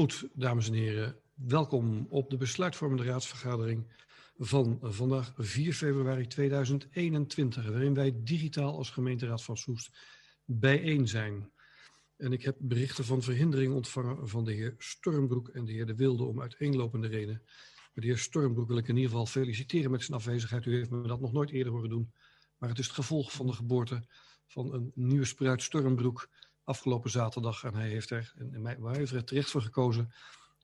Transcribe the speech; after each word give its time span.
Goed, 0.00 0.28
dames 0.32 0.68
en 0.68 0.74
heren, 0.74 1.16
welkom 1.34 2.06
op 2.08 2.30
de 2.30 2.36
besluitvormende 2.36 3.04
raadsvergadering 3.04 3.92
van 4.38 4.78
vandaag 4.82 5.32
4 5.36 5.72
februari 5.72 6.26
2021, 6.26 7.66
waarin 7.68 7.94
wij 7.94 8.14
digitaal 8.22 8.76
als 8.76 8.90
gemeenteraad 8.90 9.42
van 9.42 9.56
Soest 9.56 9.90
bijeen 10.44 11.08
zijn. 11.08 11.52
En 12.16 12.32
ik 12.32 12.42
heb 12.42 12.56
berichten 12.58 13.04
van 13.04 13.22
verhindering 13.22 13.72
ontvangen 13.72 14.28
van 14.28 14.44
de 14.44 14.52
heer 14.52 14.74
Stormbroek 14.78 15.48
en 15.48 15.64
de 15.64 15.72
heer 15.72 15.86
De 15.86 15.94
Wilde 15.94 16.24
om 16.24 16.40
uiteenlopende 16.40 17.08
redenen. 17.08 17.42
Maar 17.44 18.04
de 18.04 18.06
heer 18.06 18.18
Stormbroek 18.18 18.68
wil 18.68 18.78
ik 18.78 18.88
in 18.88 18.96
ieder 18.96 19.10
geval 19.10 19.26
feliciteren 19.26 19.90
met 19.90 20.02
zijn 20.02 20.18
afwezigheid. 20.18 20.66
U 20.66 20.74
heeft 20.76 20.90
me 20.90 21.08
dat 21.08 21.20
nog 21.20 21.32
nooit 21.32 21.50
eerder 21.50 21.72
horen 21.72 21.90
doen. 21.90 22.12
Maar 22.58 22.68
het 22.68 22.78
is 22.78 22.86
het 22.86 22.94
gevolg 22.94 23.32
van 23.32 23.46
de 23.46 23.52
geboorte 23.52 24.04
van 24.46 24.74
een 24.74 24.92
nieuwe 24.94 25.24
spruit 25.24 25.62
Stormbroek 25.62 26.28
afgelopen 26.70 27.10
zaterdag. 27.10 27.64
En 27.64 27.74
hij 27.74 27.88
heeft 27.88 28.10
er, 28.10 28.32
en 28.38 28.64
hij 28.64 28.96
heeft 28.96 29.12
er 29.12 29.24
terecht 29.24 29.50
voor 29.50 29.62
gekozen 29.62 30.12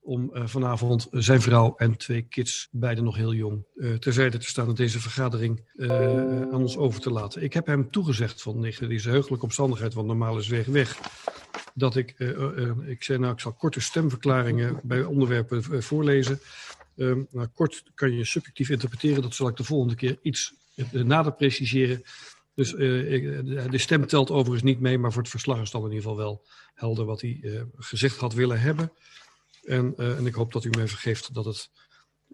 om 0.07 0.31
uh, 0.33 0.47
vanavond 0.47 1.07
zijn 1.11 1.41
vrouw 1.41 1.75
en 1.75 1.97
twee 1.97 2.21
kids, 2.21 2.67
beide 2.71 3.01
nog 3.01 3.15
heel 3.15 3.33
jong, 3.33 3.65
uh, 3.75 3.95
terzijde 3.95 4.37
te 4.37 4.47
staan 4.47 4.67
en 4.67 4.75
deze 4.75 4.99
vergadering 4.99 5.61
aan 6.51 6.61
ons 6.61 6.77
over 6.77 7.01
te 7.01 7.11
laten. 7.11 7.43
Ik 7.43 7.53
heb 7.53 7.65
hem 7.65 7.91
toegezegd 7.91 8.41
van 8.41 8.61
deze 8.61 9.09
heugelijke 9.09 9.45
omstandigheid, 9.45 9.93
want 9.93 10.07
normaal 10.07 10.37
is 10.37 10.47
weg 10.47 10.65
weg, 10.65 10.99
dat 11.73 11.95
ik, 11.95 12.19
ik 12.85 13.03
zei 13.03 13.19
nou, 13.19 13.33
ik 13.33 13.39
zal 13.39 13.53
korte 13.53 13.81
stemverklaringen 13.81 14.79
bij 14.83 15.03
onderwerpen 15.03 15.83
voorlezen. 15.83 16.39
nou, 16.95 17.47
kort 17.53 17.83
kan 17.95 18.11
je 18.11 18.25
subjectief 18.25 18.69
interpreteren, 18.69 19.21
dat 19.21 19.35
zal 19.35 19.47
ik 19.47 19.55
de 19.55 19.63
volgende 19.63 19.95
keer 19.95 20.17
iets 20.21 20.53
nader 20.91 21.33
preciseren. 21.33 22.03
Dus 22.57 22.73
uh, 22.73 23.69
de 23.69 23.77
stem 23.77 24.07
telt 24.07 24.31
overigens 24.31 24.63
niet 24.63 24.79
mee, 24.79 24.97
maar 24.97 25.11
voor 25.11 25.21
het 25.21 25.31
verslag 25.31 25.61
is 25.61 25.71
dan 25.71 25.81
in 25.81 25.87
ieder 25.87 26.01
geval 26.01 26.17
wel 26.17 26.45
helder 26.73 27.05
wat 27.05 27.21
hij 27.21 27.39
uh, 27.41 27.61
gezegd 27.75 28.17
had 28.17 28.33
willen 28.33 28.59
hebben. 28.59 28.91
En, 29.63 29.93
en, 29.97 30.25
ik 30.25 30.33
hoop 30.33 30.53
dat 30.53 30.63
u 30.63 30.69
mij 30.69 30.87
vergeeft 30.87 31.33
dat 31.33 31.45
het 31.45 31.69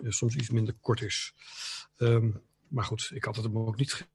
soms 0.04 0.36
iets 0.36 0.50
minder 0.50 0.73
kort 0.81 1.02
is. 1.02 1.33
Um, 1.98 2.42
maar 2.67 2.83
goed, 2.83 3.11
ik 3.14 3.23
had 3.23 3.36
het 3.36 3.45
hem 3.45 3.58
ook 3.58 3.78
niet 3.78 4.08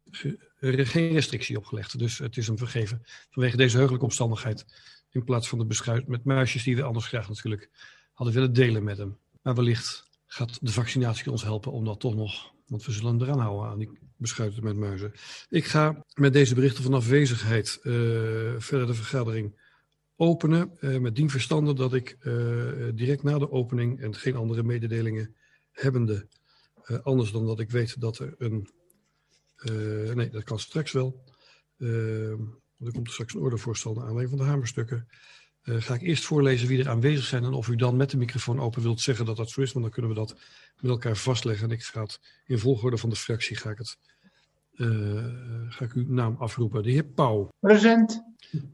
geen 0.61 1.13
restrictie 1.13 1.57
opgelegd. 1.57 1.99
Dus 1.99 2.19
het 2.19 2.37
is 2.37 2.47
hem 2.47 2.59
vergeven 2.59 3.03
vanwege 3.31 3.57
deze 3.57 3.77
heugelijke 3.77 4.07
omstandigheid. 4.07 4.67
In 5.11 5.25
plaats 5.25 5.49
van 5.49 5.59
de 5.59 5.67
beschuit 5.67 6.07
met 6.07 6.25
muisjes 6.25 6.63
die 6.63 6.77
we 6.77 6.83
anders 6.83 7.07
graag 7.07 7.29
natuurlijk 7.29 7.71
hadden 8.13 8.35
willen 8.35 8.53
delen 8.53 8.85
met 8.85 8.99
hem. 8.99 9.19
Maar 9.43 9.55
wellicht 9.55 10.11
gaat 10.27 10.59
de 10.61 10.73
vaccinatie 10.73 11.31
ons 11.31 11.43
helpen 11.43 11.73
om 11.73 11.85
dat 11.85 12.01
toch 12.01 12.15
nog 12.15 12.57
want 12.69 12.85
we 12.85 12.93
zullen 12.93 13.23
eraan 13.23 13.39
houden 13.39 13.71
aan 13.71 13.79
die 13.79 13.99
beschuiten 14.17 14.65
met 14.65 14.77
muizen. 14.77 15.13
Ik 15.49 15.65
ga 15.65 16.05
met 16.15 16.33
deze 16.33 16.55
berichten 16.55 16.83
van 16.83 16.95
afwezigheid 16.95 17.79
uh, 17.83 17.95
verder 18.59 18.87
de 18.87 18.95
vergadering 18.95 19.61
openen. 20.17 20.77
Uh, 20.81 20.99
met 20.99 21.17
dien 21.17 21.31
verstande 21.31 21.75
dat 21.75 21.95
ik 21.95 22.17
uh, 22.21 22.89
direct 22.95 23.23
na 23.23 23.39
de 23.39 23.51
opening 23.51 24.01
en 24.01 24.15
geen 24.15 24.37
andere 24.37 24.63
mededelingen 24.63 25.37
hebbende. 25.71 26.29
anders 27.03 27.31
dan 27.31 27.47
dat 27.47 27.61
ik 27.61 27.71
weet 27.71 28.01
dat 28.01 28.19
er 28.19 28.35
een. 28.39 28.69
nee, 30.15 30.31
dat 30.31 30.45
kan 30.45 30.59
straks 30.59 30.93
wel. 30.93 31.23
er 31.79 32.93
komt 32.93 33.11
straks 33.11 33.35
een 33.35 33.41
ordevoorstel 33.41 33.95
naar 33.95 34.05
aanleiding 34.05 34.37
van 34.37 34.47
de 34.47 34.53
hamerstukken. 34.53 35.09
Uh, 35.69 35.81
ga 35.81 35.95
ik 35.95 36.03
eerst 36.03 36.25
voorlezen 36.25 36.69
wie 36.69 36.79
er 36.79 36.89
aanwezig 36.89 37.25
zijn 37.25 37.45
en 37.45 37.53
of 37.53 37.69
u 37.69 37.77
dan 37.77 37.97
met 37.97 38.11
de 38.11 38.17
microfoon 38.17 38.61
open 38.61 38.83
wilt 38.83 39.01
zeggen 39.01 39.27
dat 39.27 39.37
dat 39.37 39.51
zo 39.51 39.61
is, 39.61 39.73
want 39.73 39.85
dan 39.85 39.95
kunnen 39.95 40.11
we 40.11 40.17
dat 40.17 40.37
met 40.81 40.91
elkaar 40.91 41.17
vastleggen. 41.17 41.69
En 41.69 41.75
ik 41.75 41.83
ga 41.83 42.03
het 42.03 42.21
in 42.47 42.59
volgorde 42.59 42.99
van 42.99 43.11
de 43.11 43.17
fractie 43.17 43.57
ga 43.57 43.71
ik, 43.71 43.79
het, 43.79 43.99
uh, 44.75 45.25
ga 45.69 45.85
ik 45.85 45.93
uw 45.93 46.05
naam 46.07 46.37
afroepen. 46.39 46.83
De 46.83 46.91
heer 46.91 47.05
Pauw. 47.05 47.49
Present. 47.61 48.23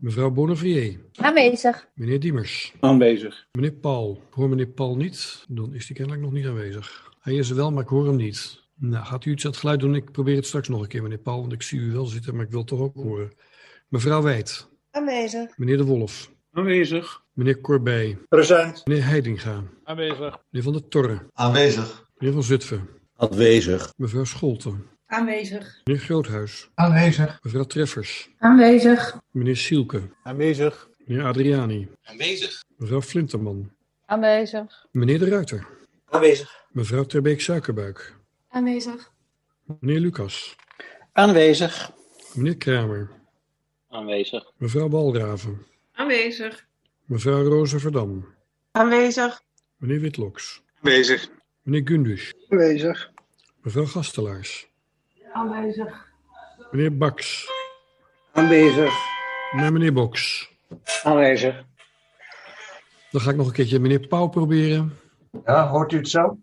Mevrouw 0.01 0.31
Bonnevier. 0.31 1.01
Aanwezig. 1.15 1.89
Meneer 1.95 2.21
Diemers. 2.21 2.75
Aanwezig. 2.81 3.47
Meneer 3.53 3.73
Paul. 3.73 4.23
Ik 4.29 4.35
hoor 4.35 4.49
meneer 4.49 4.67
Paul 4.67 4.97
niet, 4.97 5.45
dan 5.49 5.75
is 5.75 5.87
hij 5.87 5.97
kennelijk 5.97 6.25
nog 6.25 6.33
niet 6.33 6.47
aanwezig. 6.47 7.13
Hij 7.21 7.35
is 7.35 7.51
er 7.51 7.57
wel, 7.57 7.71
maar 7.73 7.83
ik 7.83 7.89
hoor 7.89 8.07
hem 8.07 8.17
niet. 8.17 8.63
Nou, 8.75 9.05
gaat 9.05 9.25
u 9.25 9.31
iets 9.31 9.45
aan 9.45 9.51
het 9.51 9.61
geluid 9.61 9.81
doen? 9.81 9.95
Ik 9.95 10.13
probeer 10.13 10.37
het 10.37 10.47
straks 10.47 10.69
nog 10.69 10.83
een 10.83 10.89
keer, 10.89 11.03
meneer 11.03 11.19
Paul, 11.19 11.41
want 11.41 11.53
ik 11.53 11.63
zie 11.63 11.81
u 11.81 11.93
wel 11.93 12.07
zitten, 12.07 12.35
maar 12.35 12.45
ik 12.45 12.51
wil 12.51 12.59
het 12.59 12.69
toch 12.69 12.81
ook 12.81 12.95
horen. 12.95 13.33
Mevrouw 13.89 14.23
Wijd. 14.23 14.69
Aanwezig. 14.91 15.59
Meneer 15.59 15.77
De 15.77 15.85
Wolf. 15.85 16.34
Aanwezig. 16.55 17.23
Meneer 17.33 17.61
Corbij. 17.61 18.19
Present. 18.29 18.87
Meneer 18.87 19.05
Heidinga. 19.05 19.63
Aanwezig. 19.85 20.19
Meneer 20.51 20.63
Van 20.63 20.73
der 20.73 20.89
Torre. 20.89 21.27
Aanwezig. 21.33 22.07
Meneer 22.17 22.35
Van 22.35 22.43
Zutphen. 22.43 22.89
Aanwezig. 23.17 23.93
Mevrouw 23.97 24.25
Scholten. 24.25 24.87
Aanwezig. 25.07 25.81
Meneer 25.85 26.03
Groothuis. 26.03 26.71
Aanwezig. 26.75 27.39
Mevrouw 27.43 27.65
Treffers. 27.65 28.31
Aanwezig. 28.39 29.21
Meneer 29.31 29.57
Sielke. 29.57 30.03
Aanwezig. 30.23 30.89
Meneer 31.05 31.25
Adriani. 31.25 31.89
Aanwezig. 32.03 32.65
Mevrouw 32.77 33.03
Flinterman. 33.03 33.71
Aanwezig. 34.07 34.87
Meneer 34.91 35.19
De 35.19 35.29
Ruiter. 35.29 35.67
Aanwezig. 36.09 36.65
Mevrouw 36.73 37.05
Terbeek 37.05 37.41
Suikerbuik. 37.41 38.17
Aanwezig. 38.49 39.13
Meneer 39.81 40.01
Lucas. 40.01 40.57
Aanwezig. 41.13 41.91
Meneer 42.35 42.57
Kramer. 42.57 43.11
Aanwezig. 43.89 44.53
Mevrouw 44.57 44.89
Balraven. 44.89 45.67
Aanwezig. 45.97 46.67
Mevrouw 47.05 47.49
Roze 47.49 47.79
Verdam. 47.79 48.35
Aanwezig. 48.73 49.43
Meneer 49.77 50.01
Witloks. 50.01 50.63
Aanwezig. 50.77 51.29
Meneer 51.63 51.89
Gundus. 51.89 52.35
Aanwezig. 52.49 53.11
Mevrouw 53.63 53.87
Gastelaars. 53.87 54.69
Aanwezig. 55.33 56.07
Meneer 56.71 56.97
Baks. 56.97 57.49
Aanwezig. 58.33 58.93
Meneer 59.53 59.93
Boks. 59.93 60.51
Aanwezig. 61.03 61.65
Dan 63.11 63.21
ga 63.21 63.31
ik 63.31 63.37
nog 63.37 63.47
een 63.47 63.53
keertje 63.53 63.79
meneer 63.79 64.07
Pauw 64.07 64.29
proberen. 64.29 64.99
Ja, 65.45 65.69
hoort 65.69 65.93
u 65.93 65.97
het 65.97 66.09
zo? 66.09 66.39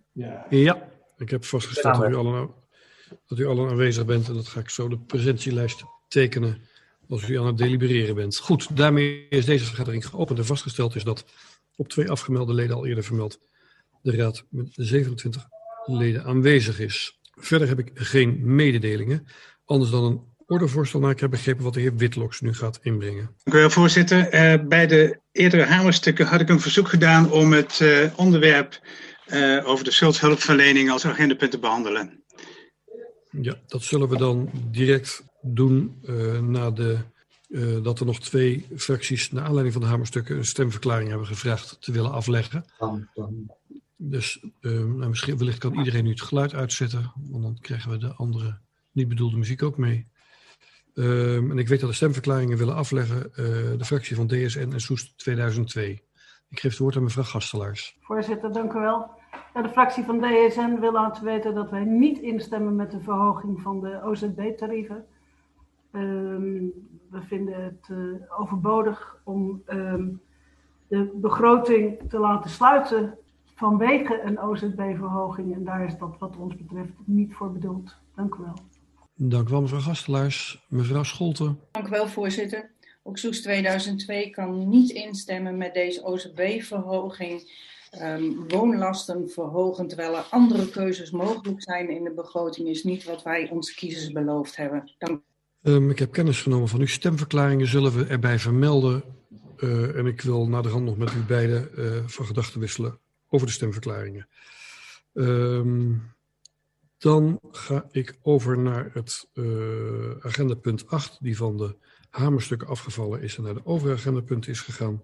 Ja, 0.50 0.90
ik 1.18 1.30
heb 1.30 1.46
vastgesteld 1.46 1.96
dat 2.02 2.10
u, 2.10 2.16
allen, 2.16 2.54
dat 3.28 3.38
u 3.38 3.46
allen 3.46 3.70
aanwezig 3.70 4.06
bent. 4.06 4.28
En 4.28 4.34
dat 4.34 4.48
ga 4.48 4.60
ik 4.60 4.70
zo 4.70 4.88
de 4.88 4.98
presentielijst 4.98 5.84
tekenen 6.08 6.70
als 7.12 7.30
u 7.30 7.40
aan 7.40 7.46
het 7.46 7.58
delibereren 7.58 8.16
bent. 8.16 8.38
Goed, 8.38 8.78
daarmee 8.78 9.28
is 9.30 9.46
deze 9.46 9.66
vergadering 9.66 10.06
geopend 10.06 10.40
en 10.40 10.46
vastgesteld 10.46 10.96
is 10.96 11.04
dat 11.04 11.26
op 11.76 11.90
twee 11.90 12.10
afgemelde 12.10 12.54
leden 12.54 12.76
al 12.76 12.86
eerder 12.86 13.04
vermeld 13.04 13.40
de 14.02 14.16
raad 14.16 14.46
met 14.50 14.68
27 14.72 15.48
leden 15.86 16.24
aanwezig 16.24 16.80
is. 16.80 17.20
Verder 17.36 17.68
heb 17.68 17.80
ik 17.80 17.92
geen 17.94 18.56
mededelingen, 18.56 19.28
anders 19.66 19.92
dan 19.92 20.04
een 20.04 20.22
ordevoorstel 20.46 21.00
naar 21.00 21.12
ik 21.12 21.20
heb 21.20 21.30
begrepen 21.30 21.64
wat 21.64 21.74
de 21.74 21.80
heer 21.80 21.96
Witloks 21.96 22.42
nu 22.42 22.54
gaat 22.54 22.80
inbrengen. 22.82 23.36
Dank 23.44 23.58
u 23.58 23.60
wel, 23.60 23.70
voorzitter. 23.70 24.34
Uh, 24.34 24.68
bij 24.68 24.88
de 24.88 25.20
eerdere 25.32 25.64
hamerstukken 25.64 26.26
had 26.26 26.42
ik 26.42 26.50
een 26.50 26.60
verzoek 26.60 26.88
gedaan 26.88 27.32
om 27.32 27.54
het 27.54 27.80
uh, 27.80 28.14
onderwerp 28.16 28.80
uh, 29.28 29.68
over 29.68 29.84
de 29.84 29.92
schuldhulpverlening 29.92 30.92
als 30.92 31.06
agendapunt 31.06 31.52
te 31.52 31.60
behandelen. 31.60 32.24
Ja, 33.42 33.56
dat 33.68 33.84
zullen 33.84 34.10
we 34.10 34.18
dan 34.18 34.50
direct 34.72 35.24
doen 35.42 36.02
na 36.42 36.72
de, 36.72 36.98
dat 37.84 38.00
er 38.00 38.06
nog 38.06 38.20
twee 38.20 38.66
fracties 38.76 39.32
naar 39.32 39.44
aanleiding 39.44 39.74
van 39.74 39.82
de 39.82 39.90
hamerstukken 39.90 40.38
een 40.38 40.46
stemverklaring 40.46 41.10
hebben 41.10 41.28
gevraagd 41.28 41.78
te 41.82 41.92
willen 41.92 42.12
afleggen. 42.12 42.66
Dus 43.96 44.46
nou, 44.62 45.08
misschien 45.08 45.38
wellicht 45.38 45.58
kan 45.60 45.78
iedereen 45.78 46.04
nu 46.04 46.10
het 46.10 46.22
geluid 46.22 46.54
uitzetten, 46.54 47.12
want 47.30 47.44
dan 47.44 47.58
krijgen 47.62 47.92
we 47.92 47.98
de 47.98 48.14
andere 48.14 48.60
niet 48.92 49.08
bedoelde 49.08 49.38
muziek 49.38 49.64
ook 49.64 49.78
mee. 49.78 50.08
Um, 50.94 51.52
en 51.52 51.58
ik 51.58 51.68
weet 51.68 51.80
dat 51.80 51.90
de 51.90 51.96
stemverklaringen 51.96 52.58
willen 52.58 52.76
afleggen 52.76 53.18
uh, 53.18 53.36
de 53.78 53.86
fractie 53.86 54.16
van 54.16 54.28
DSN 54.28 54.72
en 54.72 54.80
Soest 54.82 55.18
2002. 55.18 56.04
Ik 56.50 56.60
geef 56.60 56.72
het 56.72 56.80
woord 56.80 56.96
aan 56.96 57.04
mevrouw 57.04 57.24
Gastelaars. 57.24 57.98
Voorzitter, 58.00 58.54
dank 58.54 58.74
u 58.74 58.80
wel. 58.80 59.10
Ja, 59.54 59.62
de 59.62 59.70
fractie 59.70 60.04
van 60.04 60.20
DSN 60.20 60.80
wil 60.80 60.92
laten 60.92 61.24
weten 61.24 61.54
dat 61.54 61.70
wij 61.70 61.84
niet 61.84 62.20
instemmen 62.20 62.76
met 62.76 62.92
de 62.92 63.00
verhoging 63.00 63.62
van 63.62 63.80
de 63.82 64.02
OZB-tarieven. 64.04 65.06
Um, 65.92 66.72
we 67.10 67.22
vinden 67.22 67.64
het 67.64 67.88
uh, 67.92 68.40
overbodig 68.40 69.22
om 69.24 69.64
um, 69.68 70.22
de 70.88 71.12
begroting 71.16 72.00
te 72.10 72.20
laten 72.20 72.50
sluiten 72.50 73.18
vanwege 73.56 74.22
een 74.22 74.40
OZB-verhoging. 74.40 75.54
En 75.54 75.64
daar 75.64 75.86
is 75.86 75.98
dat 75.98 76.16
wat 76.20 76.38
ons 76.38 76.56
betreft 76.56 76.94
niet 77.06 77.34
voor 77.34 77.52
bedoeld. 77.52 77.96
Dank 78.16 78.36
u 78.36 78.44
wel. 78.44 78.54
Dank 79.16 79.48
u 79.48 79.52
wel, 79.52 79.62
mevrouw 79.62 79.80
Gastelaars. 79.80 80.66
Mevrouw 80.70 81.04
Scholten. 81.04 81.60
Dank 81.72 81.88
u 81.88 81.90
wel, 81.90 82.08
voorzitter. 82.08 82.72
Ook 83.04 83.18
Soes 83.18 83.42
2002 83.42 84.30
kan 84.30 84.70
niet 84.70 84.90
instemmen 84.90 85.58
met 85.58 85.74
deze 85.74 86.04
OZB-verhoging. 86.04 87.70
Um, 88.02 88.48
woonlasten 88.48 89.30
verhogen 89.30 89.88
terwijl 89.88 90.18
er 90.18 90.28
andere 90.30 90.70
keuzes 90.70 91.12
mogelijk 91.12 91.64
zijn 91.64 91.90
in 91.90 92.04
de 92.04 92.14
begroting 92.14 92.68
is 92.68 92.84
niet 92.84 93.04
wat 93.04 93.24
wij 93.24 93.50
onze 93.50 93.76
kiezers 93.76 94.12
beloofd 94.12 94.56
hebben. 94.56 94.92
Dank 94.98 95.22
um, 95.64 95.90
ik 95.90 96.00
heb 96.00 96.12
kennis 96.12 96.42
genomen 96.42 96.68
van 96.68 96.80
uw 96.80 96.86
stemverklaringen. 96.86 97.68
Zullen 97.68 97.98
we 97.98 98.06
erbij 98.06 98.40
vermelden. 98.40 99.04
Uh, 99.58 99.98
en 99.98 100.06
ik 100.06 100.22
wil 100.22 100.48
na 100.48 100.62
de 100.62 100.70
hand 100.70 100.86
nog 100.86 100.98
met 100.98 101.14
u 101.14 101.20
beiden 101.20 101.70
uh, 101.78 102.04
van 102.06 102.26
gedachten 102.26 102.60
wisselen 102.60 103.00
over 103.30 103.48
de 103.48 103.54
stemverklaringen. 103.54 104.28
Um, 105.14 106.14
dan 106.98 107.40
ga 107.52 107.88
ik 107.92 108.18
over 108.22 108.58
naar 108.60 108.90
het 108.94 109.30
uh, 109.34 109.46
agendapunt 110.22 110.88
8, 110.88 111.18
die 111.22 111.38
van 111.38 111.58
de 111.58 111.76
hamerstukken 112.10 112.68
afgevallen 112.68 113.22
is 113.22 113.38
en 113.38 113.44
naar 113.44 113.54
de 113.54 113.66
overige 113.66 114.00
agendapunten 114.00 114.52
is 114.52 114.62
gegaan. 114.62 115.04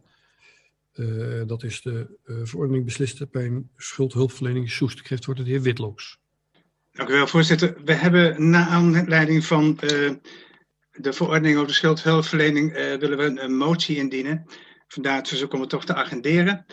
Dat 1.46 1.64
is 1.64 1.82
de 1.82 2.18
verordening 2.26 2.86
besliste 2.86 3.28
bij 3.32 3.46
een 3.46 3.70
schuldhulpverlening 3.76 4.70
Soest. 4.70 5.00
Ik 5.00 5.08
geef 5.08 5.18
het 5.18 5.26
woord 5.26 5.38
de 5.38 5.44
heer 5.44 5.62
Witloks. 5.62 6.20
Dank 6.92 7.10
u 7.10 7.14
wel, 7.14 7.28
voorzitter. 7.28 7.78
We 7.86 7.94
hebben 7.94 8.50
na 8.50 8.68
aanleiding 8.68 9.46
van 9.46 9.80
uh, 9.84 10.12
de 10.98 11.14
verordening 11.14 11.56
over 11.56 11.68
de 11.68 11.74
schuldhulpverlening 11.74 12.74
willen 12.74 13.18
we 13.18 13.24
een, 13.24 13.44
een, 13.44 13.58
motie 13.58 13.98
indienen. 13.98 14.46
Vandaar 14.88 15.16
het 15.16 15.28
verzoek 15.28 15.54
om 15.54 15.60
het 15.60 15.70
toch 15.70 15.86
te 15.86 15.96
agenderen. 15.96 16.66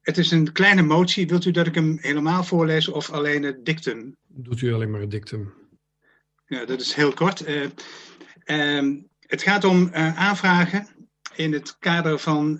Het 0.00 0.18
is 0.18 0.30
een 0.30 0.52
kleine 0.52 0.82
motie. 0.82 1.26
Wilt 1.26 1.44
u 1.44 1.50
dat 1.50 1.66
ik 1.66 1.74
hem 1.74 1.98
helemaal 2.00 2.44
voorlees 2.44 2.88
of 2.88 3.10
alleen 3.10 3.42
het 3.42 3.64
dictum? 3.64 4.16
Doet 4.26 4.60
u 4.60 4.72
alleen 4.72 4.90
maar 4.90 5.00
het 5.00 5.10
dictum. 5.10 5.52
Ja, 6.46 6.64
dat 6.64 6.80
is 6.80 6.94
heel 6.94 7.12
kort. 7.12 7.44
het 9.26 9.42
gaat 9.42 9.64
om 9.64 9.90
aanvragen 10.14 10.88
in 11.34 11.52
het 11.52 11.78
kader 11.78 12.18
van 12.18 12.58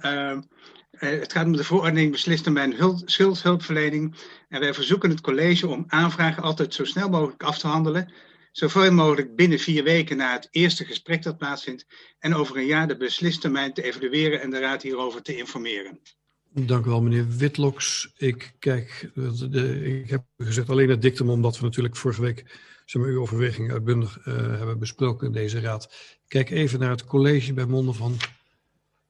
het 0.90 1.32
gaat 1.32 1.46
om 1.46 1.52
de 1.52 1.64
verordening 1.64 2.10
beslist 2.10 2.52
bij 2.52 2.64
een 2.64 3.02
schuldhulpverlening. 3.04 4.14
En 4.48 4.60
wij 4.60 4.74
verzoeken 4.74 5.10
het 5.10 5.20
college 5.20 5.68
om 5.68 5.84
aanvragen 5.88 6.42
altijd 6.42 6.74
zo 6.74 6.84
snel 6.84 7.08
mogelijk 7.08 7.42
af 7.42 7.58
te 7.58 7.66
handelen. 7.66 8.12
Zoveel 8.50 8.92
mogelijk 8.92 9.36
binnen 9.36 9.58
vier 9.58 9.84
weken 9.84 10.16
na 10.16 10.32
het 10.32 10.48
eerste 10.50 10.84
gesprek 10.84 11.22
dat 11.22 11.38
plaatsvindt. 11.38 11.86
En 12.18 12.34
over 12.34 12.56
een 12.56 12.66
jaar 12.66 12.88
de 12.88 12.96
beslistermijn 12.96 13.72
te 13.72 13.82
evalueren 13.82 14.40
en 14.40 14.50
de 14.50 14.58
raad 14.58 14.82
hierover 14.82 15.22
te 15.22 15.36
informeren. 15.36 16.00
Dank 16.52 16.86
u 16.86 16.88
wel, 16.88 17.02
meneer 17.02 17.28
Witloks. 17.28 18.12
Ik 18.16 18.54
kijk, 18.58 19.10
de, 19.50 19.84
ik 20.02 20.10
heb 20.10 20.24
gezegd 20.36 20.70
alleen 20.70 20.88
het 20.88 21.02
dictum, 21.02 21.30
omdat 21.30 21.58
we 21.58 21.64
natuurlijk 21.64 21.96
vorige 21.96 22.20
week 22.20 22.44
zeg 22.84 23.02
maar, 23.02 23.10
uw 23.10 23.20
overweging 23.20 23.72
uitbundig 23.72 24.18
uh, 24.18 24.34
hebben 24.34 24.78
besproken 24.78 25.26
in 25.26 25.32
deze 25.32 25.60
raad. 25.60 25.84
Ik 26.22 26.28
kijk 26.28 26.50
even 26.50 26.78
naar 26.78 26.90
het 26.90 27.04
college 27.04 27.52
bij 27.52 27.66
monden 27.66 27.94
van 27.94 28.16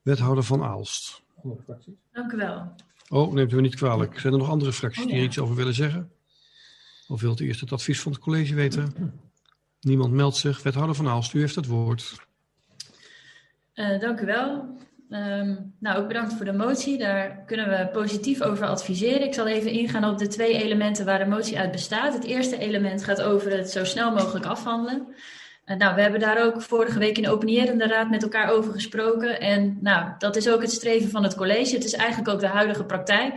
wethouder 0.03 0.45
Van 0.45 0.63
Aalst 0.63 1.23
andere 1.43 1.63
fracties. 1.63 1.95
Dank 2.13 2.33
u 2.33 2.37
wel. 2.37 2.75
Oh, 3.09 3.33
neemt 3.33 3.53
u 3.53 3.55
me 3.55 3.61
niet 3.61 3.75
kwalijk. 3.75 4.19
Zijn 4.19 4.33
er 4.33 4.39
nog 4.39 4.49
andere 4.49 4.73
fracties 4.73 5.07
die 5.07 5.15
er 5.15 5.23
iets 5.23 5.39
over 5.39 5.55
willen 5.55 5.75
zeggen? 5.75 6.13
Of 7.09 7.21
wilt 7.21 7.41
u 7.41 7.47
eerst 7.47 7.61
het 7.61 7.73
advies 7.73 8.01
van 8.01 8.13
het 8.13 8.21
college 8.21 8.55
weten? 8.55 8.93
Niemand 9.81 10.12
meldt 10.12 10.37
zich. 10.37 10.62
Wethouder 10.62 10.94
van 10.94 11.09
Aalst, 11.09 11.35
u 11.35 11.41
heeft 11.41 11.55
het 11.55 11.67
woord. 11.67 12.27
Uh, 13.75 14.00
dank 14.00 14.21
u 14.21 14.27
wel. 14.27 14.79
Um, 15.11 15.75
nou, 15.79 15.99
ook 15.99 16.09
bedankt 16.09 16.35
voor 16.35 16.44
de 16.44 16.53
motie. 16.53 16.99
Daar 16.99 17.44
kunnen 17.47 17.69
we 17.69 17.88
positief 17.93 18.43
over 18.43 18.67
adviseren. 18.67 19.27
Ik 19.27 19.35
zal 19.35 19.47
even 19.47 19.71
ingaan 19.71 20.05
op 20.05 20.19
de 20.19 20.27
twee 20.27 20.62
elementen 20.62 21.05
waar 21.05 21.19
de 21.19 21.31
motie 21.31 21.59
uit 21.59 21.71
bestaat. 21.71 22.15
Het 22.15 22.25
eerste 22.25 22.59
element 22.59 23.05
gaat 23.05 23.23
over 23.23 23.50
het 23.56 23.71
zo 23.71 23.85
snel 23.85 24.12
mogelijk 24.12 24.44
afhandelen. 24.47 25.15
Eh, 25.65 25.77
nou, 25.77 25.94
we 25.94 26.00
hebben 26.00 26.21
daar 26.21 26.44
ook 26.44 26.62
vorige 26.62 26.99
week 26.99 27.17
in 27.17 27.23
de 27.23 27.31
openierende 27.31 27.87
raad 27.87 28.11
met 28.11 28.23
elkaar 28.23 28.50
over 28.50 28.73
gesproken. 28.73 29.41
En 29.41 29.79
nou, 29.81 30.11
dat 30.19 30.37
is 30.37 30.49
ook 30.49 30.61
het 30.61 30.73
streven 30.73 31.11
van 31.11 31.23
het 31.23 31.35
college. 31.35 31.75
Het 31.75 31.85
is 31.85 31.94
eigenlijk 31.94 32.29
ook 32.29 32.41
de 32.41 32.47
huidige 32.47 32.85
praktijk. 32.85 33.35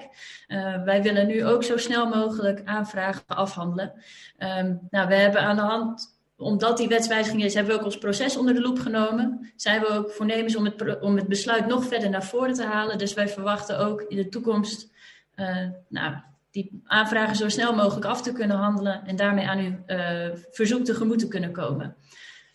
Uh, 0.48 0.84
wij 0.84 1.02
willen 1.02 1.28
nu 1.28 1.46
ook 1.46 1.64
zo 1.64 1.78
snel 1.78 2.08
mogelijk 2.08 2.62
aanvragen 2.66 3.24
afhandelen. 3.28 3.94
Um, 4.38 4.88
nou, 4.90 5.08
we 5.08 5.16
hebben 5.16 5.42
aan 5.42 5.56
de 5.56 5.62
hand, 5.62 6.13
omdat 6.44 6.78
die 6.78 6.88
wetswijziging 6.88 7.44
is, 7.44 7.54
hebben 7.54 7.74
we 7.74 7.80
ook 7.80 7.86
ons 7.86 7.98
proces 7.98 8.38
onder 8.38 8.54
de 8.54 8.62
loep 8.62 8.80
genomen. 8.80 9.52
Zijn 9.56 9.82
we 9.82 9.88
ook 9.88 10.12
voornemens 10.12 10.56
om 10.56 10.66
het, 10.66 11.00
om 11.00 11.16
het 11.16 11.28
besluit 11.28 11.68
nog 11.68 11.86
verder 11.86 12.10
naar 12.10 12.24
voren 12.24 12.54
te 12.54 12.64
halen. 12.64 12.98
Dus 12.98 13.14
wij 13.14 13.30
verwachten 13.30 13.80
ook 13.80 14.02
in 14.02 14.18
de 14.18 14.30
toekomst 14.30 14.92
uh, 15.36 15.68
nou, 15.88 16.16
die 16.52 16.82
aanvragen 16.86 17.36
zo 17.36 17.50
snel 17.50 17.76
mogelijk 17.76 18.06
af 18.06 18.22
te 18.22 18.34
kunnen 18.34 18.58
handelen 18.58 19.06
en 19.06 19.16
daarmee 19.16 19.48
aan 19.48 19.60
uw 19.60 19.96
uh, 19.96 20.30
verzoek 20.52 20.86
tegemoet 20.86 21.20
te 21.20 21.28
kunnen 21.28 21.52
komen. 21.52 21.96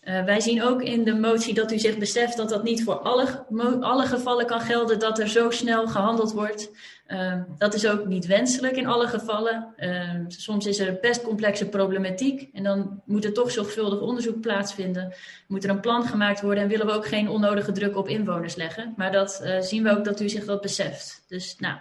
Uh, 0.09 0.25
wij 0.25 0.41
zien 0.41 0.63
ook 0.63 0.83
in 0.83 1.05
de 1.05 1.15
motie 1.15 1.55
dat 1.55 1.73
u 1.73 1.79
zich 1.79 1.99
beseft 1.99 2.37
dat 2.37 2.49
dat 2.49 2.63
niet 2.63 2.85
voor 2.85 2.99
alle, 2.99 3.45
alle 3.81 4.07
gevallen 4.07 4.47
kan 4.47 4.61
gelden 4.61 4.99
dat 4.99 5.19
er 5.19 5.29
zo 5.29 5.51
snel 5.51 5.87
gehandeld 5.87 6.33
wordt. 6.33 6.71
Uh, 7.09 7.35
dat 7.59 7.75
is 7.75 7.87
ook 7.87 8.07
niet 8.07 8.27
wenselijk 8.27 8.77
in 8.77 8.87
alle 8.87 9.07
gevallen. 9.07 9.75
Uh, 9.79 10.15
soms 10.29 10.67
is 10.67 10.79
er 10.79 10.99
best 11.01 11.23
complexe 11.23 11.69
problematiek 11.69 12.49
en 12.53 12.63
dan 12.63 13.03
moet 13.05 13.25
er 13.25 13.33
toch 13.33 13.51
zorgvuldig 13.51 14.01
onderzoek 14.01 14.41
plaatsvinden. 14.41 15.15
Moet 15.47 15.65
er 15.65 15.71
een 15.71 15.81
plan 15.81 16.05
gemaakt 16.05 16.41
worden 16.41 16.63
en 16.63 16.69
willen 16.69 16.87
we 16.87 16.93
ook 16.93 17.07
geen 17.07 17.29
onnodige 17.29 17.73
druk 17.73 17.97
op 17.97 18.09
inwoners 18.09 18.55
leggen. 18.55 18.95
Maar 18.97 19.13
dat 19.13 19.43
zien 19.61 19.83
we 19.83 19.91
ook 19.91 20.05
dat 20.05 20.21
u 20.21 20.29
zich 20.29 20.45
dat 20.45 20.61
beseft. 20.61 21.25
Dus 21.29 21.57
nou, 21.59 21.77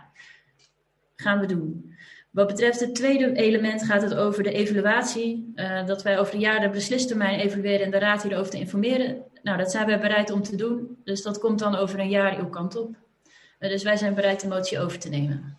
gaan 1.15 1.39
we 1.39 1.45
doen. 1.45 1.95
Wat 2.31 2.47
betreft 2.47 2.79
het 2.79 2.95
tweede 2.95 3.33
element 3.33 3.83
gaat 3.83 4.01
het 4.01 4.13
over 4.13 4.44
de 4.44 4.51
evaluatie. 4.51 5.51
Uh, 5.56 5.85
dat 5.85 6.03
wij 6.03 6.19
over 6.19 6.33
een 6.33 6.39
jaar 6.39 6.59
de 6.59 6.69
beslistermijn 6.69 7.39
evalueren 7.39 7.85
en 7.85 7.91
de 7.91 8.00
raad 8.00 8.24
hierover 8.24 8.51
te 8.51 8.59
informeren. 8.59 9.24
Nou, 9.44 9.57
dat 9.57 9.71
zijn 9.71 9.85
wij 9.85 10.00
bereid 10.00 10.31
om 10.31 10.44
te 10.44 10.56
doen. 10.56 10.97
Dus 11.03 11.21
dat 11.21 11.39
komt 11.39 11.59
dan 11.59 11.75
over 11.75 12.00
een 12.00 12.09
jaar 12.09 12.39
uw 12.39 12.50
kant 12.50 12.75
op. 12.75 12.95
Uh, 13.59 13.69
dus 13.69 13.83
wij 13.83 13.97
zijn 13.97 14.13
bereid 14.13 14.41
de 14.41 14.47
motie 14.47 14.79
over 14.79 15.00
te 15.00 15.09
nemen. 15.09 15.57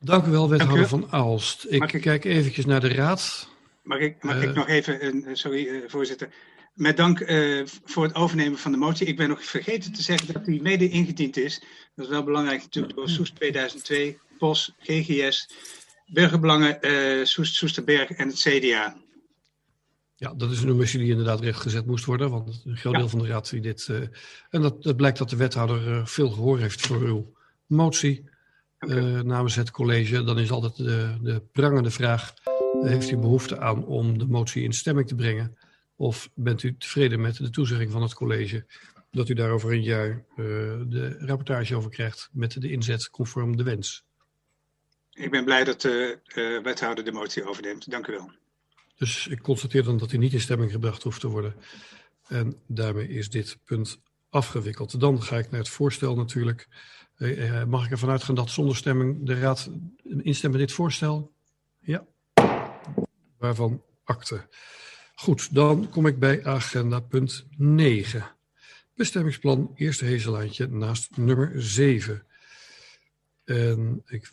Dank 0.00 0.26
u 0.26 0.30
wel, 0.30 0.48
wethouder 0.48 0.88
van 0.88 1.06
Aalst. 1.10 1.66
Ik, 1.68 1.92
ik 1.92 2.00
kijk 2.00 2.24
eventjes 2.24 2.66
naar 2.66 2.80
de 2.80 2.94
raad. 2.94 3.48
Mag 3.82 3.98
ik, 3.98 4.22
mag 4.22 4.36
uh, 4.36 4.42
ik 4.42 4.54
nog 4.54 4.68
even, 4.68 5.36
sorry 5.36 5.82
voorzitter. 5.86 6.28
Met 6.74 6.96
dank 6.96 7.18
voor 7.84 8.04
het 8.04 8.14
overnemen 8.14 8.58
van 8.58 8.72
de 8.72 8.78
motie. 8.78 9.06
Ik 9.06 9.16
ben 9.16 9.28
nog 9.28 9.44
vergeten 9.44 9.92
te 9.92 10.02
zeggen 10.02 10.32
dat 10.32 10.44
die 10.44 10.62
mede 10.62 10.88
ingediend 10.88 11.36
is. 11.36 11.62
Dat 11.94 12.04
is 12.04 12.10
wel 12.10 12.24
belangrijk 12.24 12.62
natuurlijk 12.62 12.94
door 12.94 13.08
SOES 13.08 13.30
2002 13.30 14.18
POS, 14.38 14.72
GGS, 14.78 15.48
Burgerbelangen, 16.06 16.78
uh, 16.80 17.24
Soest, 17.24 17.54
Soesterberg 17.54 18.10
en 18.10 18.28
het 18.28 18.36
CDA. 18.36 18.96
Ja, 20.16 20.34
dat 20.34 20.50
is 20.50 20.62
een 20.62 20.76
missie 20.76 20.98
die 20.98 21.10
inderdaad 21.10 21.40
rechtgezet 21.40 21.86
moest 21.86 22.04
worden, 22.04 22.30
want 22.30 22.62
een 22.64 22.76
groot 22.76 22.92
ja. 22.92 22.98
deel 22.98 23.08
van 23.08 23.18
de 23.18 23.26
raad 23.26 23.50
die 23.50 23.60
dit... 23.60 23.88
Uh, 23.90 24.00
en 24.50 24.62
dat, 24.62 24.82
dat 24.82 24.96
blijkt 24.96 25.18
dat 25.18 25.30
de 25.30 25.36
wethouder 25.36 25.88
uh, 25.88 26.06
veel 26.06 26.30
gehoor 26.30 26.58
heeft 26.58 26.86
voor 26.86 27.00
uw 27.00 27.32
motie 27.66 28.24
okay. 28.78 28.98
namens 29.20 29.54
het 29.54 29.70
college. 29.70 30.22
Dan 30.22 30.38
is 30.38 30.50
altijd 30.50 30.76
de, 30.76 31.16
de 31.22 31.42
prangende 31.52 31.90
vraag, 31.90 32.34
heeft 32.82 33.10
u 33.10 33.16
behoefte 33.16 33.58
aan 33.58 33.84
om 33.84 34.18
de 34.18 34.26
motie 34.26 34.62
in 34.62 34.72
stemming 34.72 35.08
te 35.08 35.14
brengen? 35.14 35.58
Of 35.96 36.30
bent 36.34 36.62
u 36.62 36.76
tevreden 36.76 37.20
met 37.20 37.36
de 37.36 37.50
toezegging 37.50 37.90
van 37.90 38.02
het 38.02 38.14
college 38.14 38.66
dat 39.10 39.28
u 39.28 39.34
daar 39.34 39.50
over 39.50 39.72
een 39.72 39.82
jaar 39.82 40.24
de 40.88 41.16
rapportage 41.18 41.76
over 41.76 41.90
krijgt 41.90 42.28
met 42.32 42.60
de 42.60 42.70
inzet 42.70 43.10
conform 43.10 43.56
de 43.56 43.62
wens? 43.62 44.06
Ik 45.18 45.30
ben 45.30 45.44
blij 45.44 45.64
dat 45.64 45.80
de 45.80 46.18
uh, 46.34 46.62
wethouder 46.62 47.04
de 47.04 47.12
motie 47.12 47.48
overneemt. 47.48 47.90
Dank 47.90 48.06
u 48.06 48.12
wel. 48.12 48.30
Dus 48.96 49.26
ik 49.26 49.42
constateer 49.42 49.84
dan 49.84 49.98
dat 49.98 50.10
hij 50.10 50.18
niet 50.18 50.32
in 50.32 50.40
stemming 50.40 50.70
gebracht 50.70 51.02
hoeft 51.02 51.20
te 51.20 51.28
worden. 51.28 51.54
En 52.28 52.62
daarmee 52.66 53.08
is 53.08 53.30
dit 53.30 53.58
punt 53.64 54.00
afgewikkeld. 54.30 55.00
Dan 55.00 55.22
ga 55.22 55.38
ik 55.38 55.50
naar 55.50 55.60
het 55.60 55.68
voorstel 55.68 56.16
natuurlijk. 56.16 56.68
Uh, 57.18 57.64
mag 57.64 57.84
ik 57.84 57.90
ervan 57.90 58.10
uitgaan 58.10 58.34
dat 58.34 58.50
zonder 58.50 58.76
stemming 58.76 59.26
de 59.26 59.40
raad 59.40 59.70
instemt 60.02 60.52
met 60.52 60.60
dit 60.60 60.72
voorstel? 60.72 61.32
Ja. 61.78 62.06
Waarvan 63.38 63.82
akte. 64.04 64.48
Goed, 65.14 65.54
dan 65.54 65.88
kom 65.90 66.06
ik 66.06 66.18
bij 66.18 66.44
agenda 66.44 67.00
punt 67.00 67.46
9. 67.56 68.36
Bestemmingsplan, 68.94 69.72
eerste 69.74 70.04
hezelaantje 70.04 70.66
naast 70.66 71.16
nummer 71.16 71.52
7. 71.54 72.26
En 73.44 74.02
ik 74.06 74.32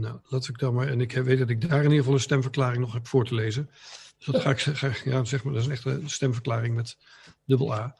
nou, 0.00 0.18
laat 0.24 0.48
ik 0.48 0.58
dan 0.58 0.74
maar. 0.74 0.88
En 0.88 1.00
ik 1.00 1.12
weet 1.12 1.38
dat 1.38 1.48
ik 1.48 1.68
daar 1.68 1.78
in 1.78 1.82
ieder 1.82 1.98
geval 1.98 2.14
een 2.14 2.20
stemverklaring 2.20 2.80
nog 2.80 2.92
heb 2.92 3.06
voor 3.06 3.24
te 3.26 3.34
lezen. 3.34 3.70
Dus 4.16 4.26
dat 4.26 4.40
ga 4.40 4.50
ik 4.50 4.58
zeggen. 4.76 5.10
Ja, 5.10 5.24
zeg 5.24 5.44
maar, 5.44 5.52
dat 5.52 5.62
is 5.62 5.68
een 5.68 5.74
echte 5.74 6.00
stemverklaring 6.04 6.74
met 6.74 6.96
dubbel 7.44 7.74
A. 7.74 7.96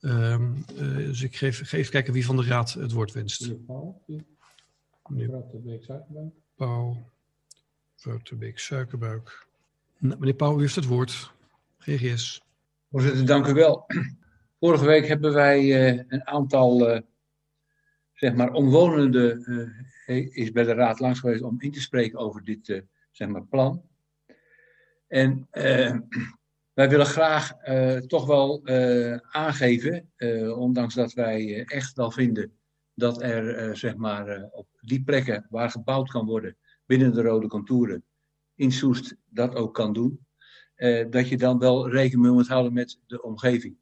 Um, 0.00 0.64
uh, 0.74 0.96
dus 0.96 1.22
ik 1.22 1.36
geef, 1.36 1.68
geef 1.68 1.88
kijken 1.88 2.12
wie 2.12 2.24
van 2.24 2.36
de 2.36 2.44
raad 2.44 2.72
het 2.72 2.92
woord 2.92 3.12
wenst. 3.12 3.40
Meneer 3.40 3.56
Pauw. 3.56 4.02
Meneer 5.06 5.30
Wouterbeek 5.30 5.84
Suikerbuik. 5.84 6.32
Pauw. 6.56 7.10
Wouterbeek 8.02 8.58
Suikerbuik. 8.58 9.46
Nou, 9.98 10.18
meneer 10.18 10.34
Pauw, 10.34 10.58
u 10.58 10.60
heeft 10.60 10.74
het 10.74 10.84
woord. 10.84 11.32
GGS. 11.78 12.42
Voorzitter, 12.90 13.26
dank 13.26 13.46
u 13.46 13.52
wel. 13.52 13.86
Vorige 14.60 14.84
week 14.84 15.06
hebben 15.06 15.32
wij 15.32 15.62
uh, 15.62 16.04
een 16.08 16.26
aantal 16.26 16.90
uh, 16.94 17.00
zeg 18.12 18.34
maar 18.34 18.52
omwonenden 18.52 19.44
is 20.08 20.52
bij 20.52 20.64
de 20.64 20.72
raad 20.72 21.00
langs 21.00 21.20
geweest 21.20 21.42
om 21.42 21.60
in 21.60 21.72
te 21.72 21.80
spreken 21.80 22.18
over 22.18 22.44
dit 22.44 22.68
uh, 22.68 22.80
zeg 23.10 23.28
maar, 23.28 23.44
plan. 23.44 23.82
En 25.06 25.48
uh, 25.52 25.96
wij 26.78 26.88
willen 26.88 27.06
graag 27.06 27.52
toch 28.06 28.26
wel 28.26 28.66
aangeven, 29.30 30.10
ondanks 30.56 30.94
dat 30.94 31.12
wij 31.12 31.64
echt 31.64 31.96
wel 31.96 32.10
vinden 32.10 32.52
dat 32.94 33.22
er 33.22 33.76
zeg 33.76 33.96
maar, 33.96 34.48
op 34.50 34.66
die 34.80 35.02
plekken 35.02 35.46
waar 35.50 35.70
gebouwd 35.70 36.10
kan 36.10 36.26
worden 36.26 36.56
binnen 36.86 37.12
de 37.12 37.22
rode 37.22 37.46
contouren 37.46 38.04
in 38.54 38.72
Soest 38.72 39.16
dat 39.24 39.54
ook 39.54 39.74
kan 39.74 39.92
doen, 39.92 40.26
dat 41.10 41.28
je 41.28 41.36
dan 41.36 41.58
wel 41.58 41.90
rekening 41.90 42.34
moet 42.34 42.48
houden 42.48 42.72
met 42.72 43.00
de 43.06 43.22
omgeving. 43.22 43.76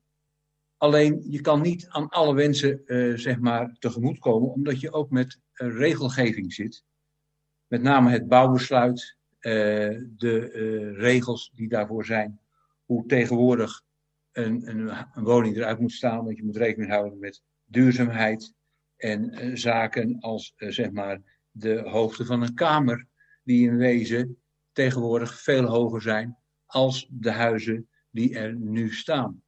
Alleen 0.76 1.23
je 1.30 1.40
kan 1.40 1.61
niet 1.61 1.88
aan 1.88 2.09
alle 2.09 2.35
wensen 2.35 2.83
uh, 2.87 3.16
zeg 3.16 3.38
maar 3.38 3.76
tegemoetkomen, 3.78 4.52
omdat 4.52 4.80
je 4.80 4.92
ook 4.92 5.11
met 5.11 5.40
uh, 5.54 5.76
regelgeving 5.76 6.52
zit. 6.52 6.85
Met 7.66 7.83
name 7.83 8.11
het 8.11 8.28
bouwbesluit, 8.28 9.16
uh, 9.40 9.52
de 10.16 10.92
regels 10.97 11.52
die 11.54 11.68
daarvoor 11.68 12.04
zijn. 12.04 12.40
Hoe 12.85 13.06
tegenwoordig 13.06 13.83
een, 14.33 14.68
een, 14.68 15.06
een, 15.14 15.25
woning 15.25 15.56
eruit 15.56 15.78
moet 15.78 15.92
staan, 15.92 16.25
want 16.25 16.37
je 16.37 16.45
moet 16.45 16.56
rekening 16.56 16.90
houden 16.90 17.18
met 17.18 17.42
duurzaamheid. 17.64 18.54
En 18.97 19.50
zaken 19.59 20.21
als 20.21 20.52
zeg 20.56 20.90
maar 20.90 21.21
de 21.50 21.80
hoogte 21.80 22.25
van 22.25 22.42
een 22.42 22.54
kamer, 22.54 23.06
die 23.42 23.68
in 23.68 23.76
wezen 23.76 24.38
tegenwoordig 24.73 25.40
veel 25.40 25.64
hoger 25.64 26.02
zijn 26.02 26.37
als 26.66 27.09
de 27.11 27.30
huizen 27.30 27.88
die 28.11 28.38
er 28.38 28.54
nu 28.54 28.92
staan. 28.92 29.42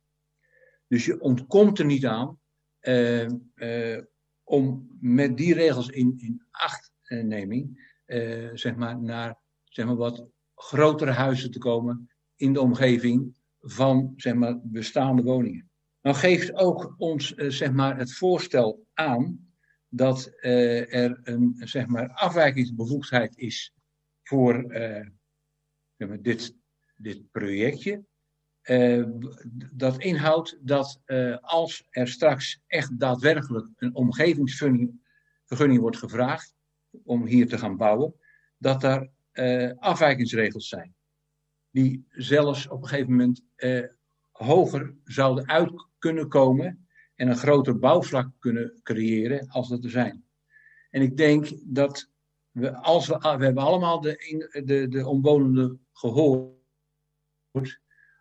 Dus 0.88 1.04
je 1.04 1.21
ontkomt 1.21 1.78
er 1.78 1.85
niet 1.85 2.07
aan 2.07 2.38
uh, 2.80 3.28
uh, 3.54 4.02
om 4.45 4.97
met 5.00 5.37
die 5.37 5.54
regels 5.54 5.88
in, 5.88 6.14
in 6.16 6.42
achtneming, 6.50 7.92
uh, 8.07 8.50
zeg 8.54 8.76
maar, 8.76 9.00
naar 9.00 9.38
zeg 9.64 9.87
maar, 9.87 9.97
wat 9.97 10.26
grotere 10.54 11.11
huizen 11.11 11.50
te 11.50 11.59
komen 11.59 12.11
in 12.37 12.52
de 12.52 12.61
omgeving 12.61 13.37
van 13.61 14.12
zeg 14.16 14.35
maar, 14.35 14.61
bestaande 14.62 15.23
woningen. 15.23 15.71
Nou 16.02 16.16
geeft 16.16 16.54
ook 16.54 16.95
ons 16.99 17.35
zeg 17.35 17.73
maar, 17.73 17.99
het 17.99 18.14
voorstel 18.14 18.87
aan 18.95 19.52
dat 19.88 20.33
er 20.40 21.21
een 21.23 21.54
zeg 21.59 21.87
maar, 21.87 22.12
afwijkingsbevoegdheid 22.12 23.37
is 23.37 23.75
voor 24.23 24.73
dit, 26.21 26.54
dit 26.97 27.30
projectje. 27.30 28.04
Uh, 28.70 29.04
dat 29.72 29.98
inhoudt 29.98 30.58
dat 30.60 31.00
uh, 31.06 31.37
als 31.40 31.87
er 31.90 32.08
straks 32.08 32.60
echt 32.66 32.98
daadwerkelijk 32.98 33.68
een 33.76 33.94
omgevingsvergunning 33.94 35.80
wordt 35.80 35.96
gevraagd 35.96 36.54
om 37.04 37.26
hier 37.26 37.48
te 37.48 37.58
gaan 37.58 37.76
bouwen, 37.76 38.14
dat 38.58 38.80
daar 38.80 39.08
uh, 39.32 39.72
afwijkingsregels 39.78 40.68
zijn. 40.68 40.94
Die 41.70 42.06
zelfs 42.10 42.68
op 42.68 42.82
een 42.82 42.88
gegeven 42.88 43.10
moment 43.10 43.42
hoger 44.30 44.94
zouden 45.04 45.48
uit 45.48 45.72
kunnen 45.98 46.28
komen 46.28 46.88
en 47.14 47.28
een 47.28 47.37
groter 47.37 47.78
bouwvlak 47.78 48.30
kunnen 48.38 48.80
creëren 48.82 49.48
als 49.48 49.68
dat 49.68 49.84
er 49.84 49.90
zijn. 49.90 50.25
En 50.90 51.02
ik 51.02 51.16
denk 51.16 51.48
dat 51.64 52.10
we, 52.50 52.75
als 52.75 53.06
we, 53.06 53.18
we 53.18 53.44
hebben 53.44 53.64
allemaal 53.64 54.00
de, 54.00 54.62
de, 54.64 54.88
de 54.88 55.06
omwonenden 55.06 55.87
gehoord 55.92 56.56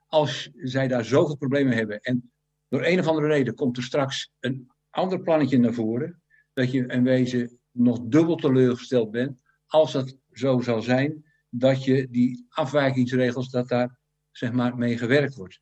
als 0.07 0.49
zij 0.53 0.87
daar 0.87 1.05
zoveel 1.05 1.37
problemen 1.37 1.77
hebben 1.77 1.99
en 1.99 2.31
door 2.67 2.85
een 2.85 2.99
of 2.99 3.07
andere 3.07 3.27
reden 3.27 3.55
komt 3.55 3.77
er 3.77 3.83
straks 3.83 4.31
een 4.39 4.71
ander 4.89 5.21
plannetje 5.21 5.57
naar 5.57 5.73
voren, 5.73 6.21
dat 6.53 6.71
je 6.71 6.85
in 6.85 7.03
wezen 7.03 7.59
nog 7.71 7.99
dubbel 8.01 8.35
teleurgesteld 8.35 9.11
bent, 9.11 9.37
als 9.65 9.91
dat 9.91 10.17
zo 10.31 10.59
zal 10.59 10.81
zijn, 10.81 11.25
dat 11.49 11.83
je 11.83 12.07
die 12.09 12.45
afwijkingsregels, 12.49 13.49
dat 13.49 13.67
daar 13.67 13.99
zeg 14.31 14.51
maar 14.51 14.77
mee 14.77 14.97
gewerkt 14.97 15.35
wordt. 15.35 15.61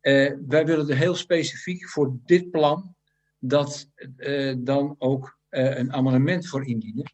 Uh, 0.00 0.32
wij 0.46 0.66
willen 0.66 0.88
er 0.88 0.96
heel 0.96 1.14
specifiek 1.14 1.88
voor 1.88 2.18
dit 2.24 2.50
plan 2.50 2.96
dat 3.38 3.90
uh, 4.16 4.54
dan 4.58 4.94
ook 4.98 5.38
uh, 5.50 5.78
een 5.78 5.92
amendement 5.92 6.48
voor 6.48 6.66
indienen. 6.66 7.12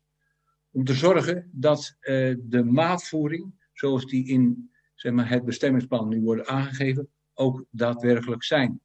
Om 0.71 0.85
te 0.85 0.95
zorgen 0.95 1.51
dat 1.53 1.97
de 2.39 2.63
maatvoering, 2.71 3.69
zoals 3.73 4.05
die 4.05 4.29
in 4.29 4.70
zeg 5.01 5.13
maar, 5.13 5.29
het 5.29 5.45
bestemmingsplan 5.45 6.09
nu 6.09 6.21
worden 6.21 6.47
aangegeven, 6.47 7.09
ook 7.35 7.65
daadwerkelijk 7.71 8.45
zijn. 8.45 8.81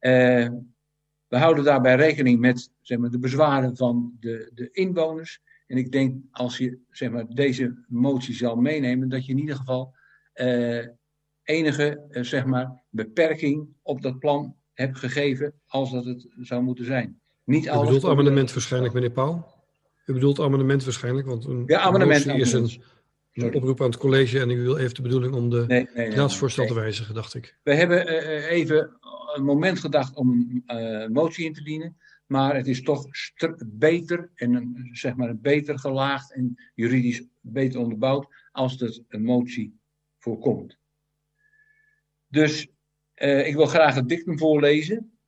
Uh, 0.00 0.48
we 1.26 1.36
houden 1.36 1.64
daarbij 1.64 1.96
rekening 1.96 2.40
met 2.40 2.70
zeg 2.80 2.98
maar, 2.98 3.10
de 3.10 3.18
bezwaren 3.18 3.76
van 3.76 4.16
de, 4.20 4.50
de 4.54 4.70
inwoners. 4.70 5.40
En 5.66 5.76
ik 5.76 5.92
denk 5.92 6.22
als 6.30 6.58
je 6.58 6.78
zeg 6.90 7.10
maar, 7.10 7.26
deze 7.28 7.84
motie 7.88 8.34
zal 8.34 8.56
meenemen, 8.56 9.08
dat 9.08 9.26
je 9.26 9.32
in 9.32 9.38
ieder 9.38 9.56
geval 9.56 9.94
uh, 10.34 10.86
enige 11.42 12.06
uh, 12.10 12.22
zeg 12.22 12.44
maar, 12.44 12.82
beperking 12.88 13.68
op 13.82 14.02
dat 14.02 14.18
plan 14.18 14.56
hebt 14.72 14.98
gegeven 14.98 15.54
als 15.66 15.92
dat 15.92 16.04
het 16.04 16.26
zou 16.40 16.62
moeten 16.62 16.84
zijn. 16.84 17.20
Niet 17.44 17.66
U 17.66 17.70
bedoelt 17.70 18.04
amendement 18.04 18.52
waarschijnlijk, 18.52 18.94
meneer 18.94 19.10
Pauw? 19.10 19.52
U 20.06 20.12
bedoelt 20.12 20.40
amendement 20.40 20.84
waarschijnlijk, 20.84 21.26
want 21.26 21.44
een 21.44 21.62
ja, 21.66 21.80
amendement, 21.80 22.26
motie 22.26 22.40
is 22.40 22.52
een 22.52 22.82
een 23.42 23.54
oproep 23.54 23.80
aan 23.80 23.90
het 23.90 23.98
college 23.98 24.40
en 24.40 24.50
u 24.50 24.62
wil 24.62 24.76
even 24.76 24.94
de 24.94 25.02
bedoeling 25.02 25.34
om 25.34 25.50
de 25.50 25.64
nee, 25.66 25.88
nee, 25.94 26.10
te 26.10 26.74
wijzigen, 26.74 27.14
dacht 27.14 27.34
ik. 27.34 27.58
We 27.62 27.74
hebben 27.74 28.08
uh, 28.08 28.50
even 28.50 28.96
een 29.34 29.44
moment 29.44 29.78
gedacht 29.78 30.16
om 30.16 30.30
een 30.30 30.80
uh, 30.80 31.08
motie 31.08 31.44
in 31.44 31.52
te 31.52 31.62
dienen, 31.62 31.96
maar 32.26 32.56
het 32.56 32.66
is 32.66 32.82
toch 32.82 33.06
beter 33.66 34.30
en 34.34 34.54
een, 34.54 34.88
zeg 34.92 35.16
maar 35.16 35.28
een 35.28 35.40
beter 35.40 35.78
gelaagd 35.78 36.32
en 36.32 36.54
juridisch 36.74 37.26
beter 37.40 37.80
onderbouwd 37.80 38.26
als 38.52 38.80
er 38.80 39.00
een 39.08 39.22
motie 39.22 39.78
voorkomt. 40.18 40.78
Dus 42.26 42.66
uh, 43.16 43.46
ik 43.46 43.54
wil 43.54 43.66
graag 43.66 43.94
het 43.94 44.08
dictum 44.08 44.38
voorlezen. 44.38 45.18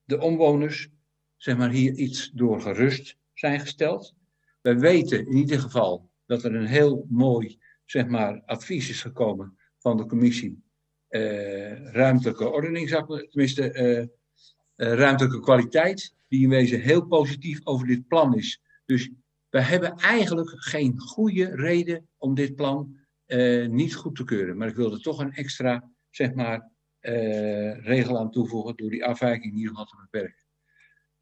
de 0.04 0.20
omwoners 0.20 0.88
zeg 1.36 1.56
maar, 1.56 1.70
hier 1.70 1.94
iets 1.94 2.30
door 2.30 2.60
gerust 2.60 3.16
zijn 3.34 3.60
gesteld. 3.60 4.14
We 4.60 4.78
weten 4.78 5.26
in 5.26 5.36
ieder 5.36 5.60
geval 5.60 6.10
dat 6.26 6.44
er 6.44 6.54
een 6.54 6.66
heel 6.66 7.06
mooi 7.08 7.58
zeg 7.84 8.06
maar, 8.06 8.42
advies 8.46 8.88
is 8.88 9.02
gekomen 9.02 9.58
van 9.78 9.96
de 9.96 10.06
commissie 10.06 10.62
ruimtelijke 11.92 12.48
ordening, 12.48 12.88
tenminste 13.30 14.08
ruimtelijke 14.76 15.40
kwaliteit, 15.40 16.14
die 16.28 16.42
in 16.42 16.48
wezen 16.48 16.80
heel 16.80 17.06
positief 17.06 17.60
over 17.64 17.86
dit 17.86 18.06
plan 18.06 18.36
is. 18.36 18.60
Dus 18.84 19.10
we 19.50 19.60
hebben 19.60 19.96
eigenlijk 19.96 20.50
geen 20.56 20.98
goede 20.98 21.54
reden 21.54 22.08
om 22.18 22.34
dit 22.34 22.54
plan 22.54 22.96
uh, 23.32 23.68
niet 23.68 23.94
goed 23.94 24.16
te 24.16 24.24
keuren. 24.24 24.56
Maar 24.56 24.68
ik 24.68 24.76
wilde 24.76 25.00
toch 25.00 25.18
een 25.18 25.32
extra, 25.32 25.90
zeg 26.10 26.34
maar, 26.34 26.70
uh, 27.00 27.84
regel 27.84 28.18
aan 28.18 28.30
toevoegen 28.30 28.76
door 28.76 28.90
die 28.90 29.04
afwijking 29.04 29.52
in 29.52 29.58
ieder 29.58 29.70
geval 29.70 29.84
te 29.84 29.96
beperken. 30.00 30.44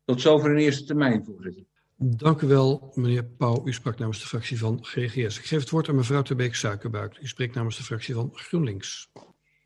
Tot 0.04 0.20
zover 0.20 0.50
een 0.50 0.58
eerste 0.58 0.84
termijn, 0.84 1.24
voorzitter. 1.24 1.64
Dank 1.96 2.40
u 2.40 2.46
wel, 2.46 2.92
meneer 2.94 3.24
Pauw. 3.24 3.62
U 3.64 3.72
sprak 3.72 3.98
namens 3.98 4.20
de 4.20 4.26
fractie 4.26 4.58
van 4.58 4.78
GGS. 4.84 5.38
Ik 5.38 5.44
geef 5.44 5.60
het 5.60 5.70
woord 5.70 5.88
aan 5.88 5.94
mevrouw 5.94 6.22
Terbeek 6.22 6.54
Suikerbuik. 6.54 7.18
U 7.20 7.26
spreekt 7.26 7.54
namens 7.54 7.76
de 7.76 7.82
fractie 7.82 8.14
van 8.14 8.30
GroenLinks. 8.32 9.10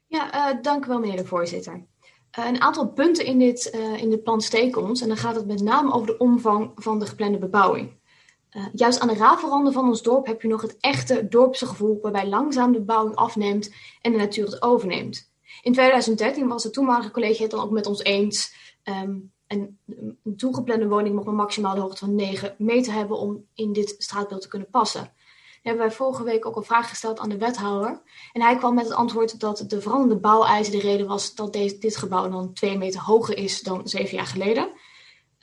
Ja, 0.06 0.54
uh, 0.54 0.62
dank 0.62 0.84
u 0.84 0.88
wel, 0.88 0.98
meneer 0.98 1.16
de 1.16 1.24
voorzitter. 1.24 1.86
Uh, 2.38 2.46
een 2.46 2.60
aantal 2.60 2.88
punten 2.88 3.24
in 3.24 3.38
dit, 3.38 3.74
uh, 3.74 4.02
in 4.02 4.10
dit 4.10 4.22
plan 4.22 4.40
steken 4.40 4.82
ons. 4.82 5.02
En 5.02 5.08
dan 5.08 5.16
gaat 5.16 5.34
het 5.34 5.46
met 5.46 5.62
name 5.62 5.92
over 5.92 6.06
de 6.06 6.18
omvang 6.18 6.72
van 6.74 6.98
de 6.98 7.06
geplande 7.06 7.38
bebouwing. 7.38 7.92
Uh, 8.56 8.66
juist 8.72 9.00
aan 9.00 9.08
de 9.08 9.14
rafelranden 9.14 9.72
van 9.72 9.88
ons 9.88 10.02
dorp 10.02 10.26
heb 10.26 10.42
je 10.42 10.48
nog 10.48 10.62
het 10.62 10.76
echte 10.80 11.28
dorpse 11.28 11.66
gevoel 11.66 11.98
waarbij 12.02 12.28
langzaam 12.28 12.72
de 12.72 12.78
bebouwing 12.78 13.14
afneemt 13.14 13.74
en 14.00 14.12
de 14.12 14.18
natuur 14.18 14.44
het 14.44 14.62
overneemt. 14.62 15.32
In 15.62 15.72
2013 15.72 16.48
was 16.48 16.64
het 16.64 16.72
toenmalige 16.72 17.10
college 17.10 17.42
het 17.42 17.50
dan 17.50 17.60
ook 17.60 17.70
met 17.70 17.86
ons 17.86 18.02
eens. 18.02 18.54
Um, 18.84 19.32
en 19.46 19.78
een 20.24 20.36
toegeplande 20.36 20.88
woning 20.88 21.14
mag 21.14 21.24
een 21.24 21.34
maximale 21.34 21.80
hoogte 21.80 22.04
van 22.04 22.14
9 22.14 22.54
meter 22.58 22.92
hebben 22.92 23.18
om 23.18 23.44
in 23.54 23.72
dit 23.72 23.94
straatbeeld 23.98 24.40
te 24.40 24.48
kunnen 24.48 24.70
passen. 24.70 25.12
Nu 25.62 25.70
hebben 25.70 25.86
wij 25.86 25.96
vorige 25.96 26.22
week 26.22 26.46
ook 26.46 26.56
een 26.56 26.64
vraag 26.64 26.88
gesteld 26.88 27.18
aan 27.18 27.28
de 27.28 27.38
wethouder. 27.38 28.02
En 28.32 28.42
hij 28.42 28.56
kwam 28.56 28.74
met 28.74 28.84
het 28.84 28.94
antwoord 28.94 29.40
dat 29.40 29.64
de 29.66 29.80
veranderende 29.80 30.20
bouweisen 30.20 30.72
de 30.72 30.80
reden 30.80 31.06
was 31.06 31.34
dat 31.34 31.52
deze, 31.52 31.78
dit 31.78 31.96
gebouw 31.96 32.28
dan 32.28 32.52
2 32.52 32.78
meter 32.78 33.00
hoger 33.00 33.36
is 33.36 33.60
dan 33.60 33.88
7 33.88 34.16
jaar 34.16 34.26
geleden. 34.26 34.72